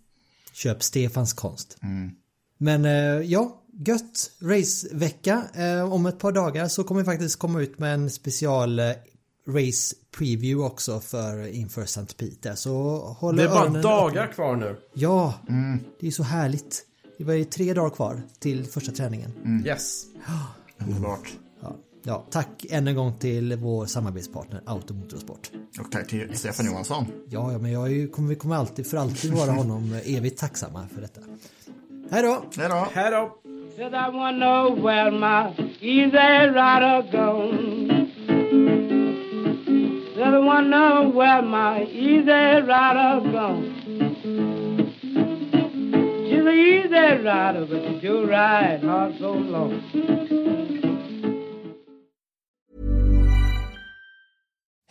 Köp 0.52 0.82
Stefans 0.82 1.32
konst. 1.32 1.76
Mm. 1.82 2.10
Men 2.58 2.84
eh, 2.84 3.30
ja, 3.30 3.62
gött 3.86 4.30
racevecka. 4.42 5.42
Eh, 5.54 5.92
om 5.92 6.06
ett 6.06 6.18
par 6.18 6.32
dagar 6.32 6.68
så 6.68 6.84
kommer 6.84 7.00
vi 7.00 7.04
faktiskt 7.04 7.38
komma 7.38 7.60
ut 7.60 7.78
med 7.78 7.94
en 7.94 8.10
special 8.10 8.78
eh, 8.78 8.90
race 9.48 9.96
preview 10.18 10.66
också 10.66 11.00
för 11.00 11.46
inför 11.46 11.82
St. 11.82 12.06
Peter. 12.16 12.54
Så 12.54 12.98
håll 13.18 13.36
Det 13.36 13.42
är 13.42 13.48
bara 13.48 13.68
dagar 13.68 14.22
öppna. 14.22 14.34
kvar 14.34 14.56
nu. 14.56 14.76
Ja, 14.94 15.34
mm. 15.48 15.78
det 16.00 16.06
är 16.06 16.10
så 16.10 16.22
härligt. 16.22 16.86
Det 17.18 17.24
var 17.24 17.34
ju 17.34 17.44
tre 17.44 17.74
dagar 17.74 17.90
kvar 17.90 18.22
till 18.38 18.66
första 18.66 18.92
träningen. 18.92 19.32
Mm. 19.44 19.66
Yes. 19.66 20.04
Underbart. 20.78 21.32
Ja, 22.04 22.26
tack 22.30 22.66
än 22.70 22.88
en 22.88 22.96
gång 22.96 23.18
till 23.18 23.56
vår 23.56 23.86
samarbetspartner 23.86 24.60
Automotorsport. 24.66 25.50
Och 25.80 25.92
tack 25.92 26.08
till 26.08 26.38
Stefan 26.38 26.66
Johansson. 26.66 27.06
Ja, 27.28 27.52
ja 27.52 27.58
men 27.58 27.72
jag 27.72 27.92
är, 27.92 28.06
kommer, 28.06 28.28
vi 28.28 28.34
kommer 28.34 28.56
alltid 28.56 28.86
för 28.86 28.96
alltid 28.96 29.32
vara 29.32 29.50
honom 29.50 29.98
evigt 30.04 30.38
tacksamma 30.40 30.88
för 30.94 31.00
detta. 31.00 31.20
Hej 32.10 32.22
då! 32.22 32.44
Hej 32.56 32.68
då! 32.68 32.86
Hej 32.92 33.10
då! 33.10 33.38
Said 33.76 33.94
I 33.94 34.10
wanna 34.12 34.38
know 34.38 34.82
where 34.82 35.10
my 35.10 35.54
easy 35.80 36.50
rider 36.52 37.02
gone. 37.10 38.06
Said 40.14 40.34
I 40.34 40.38
wanna 40.38 40.68
know 40.68 41.12
where 41.14 41.42
my 41.42 41.82
easy 41.84 42.60
rider 42.60 43.20
gone. 43.32 43.72
She's 46.28 46.46
an 46.46 46.48
easy 46.48 47.22
rider, 47.24 47.66
but 47.66 47.82
she 47.82 48.00
do 48.00 48.26
ride 48.26 48.84
hard 48.84 49.18
so 49.18 49.32
long. 49.32 50.81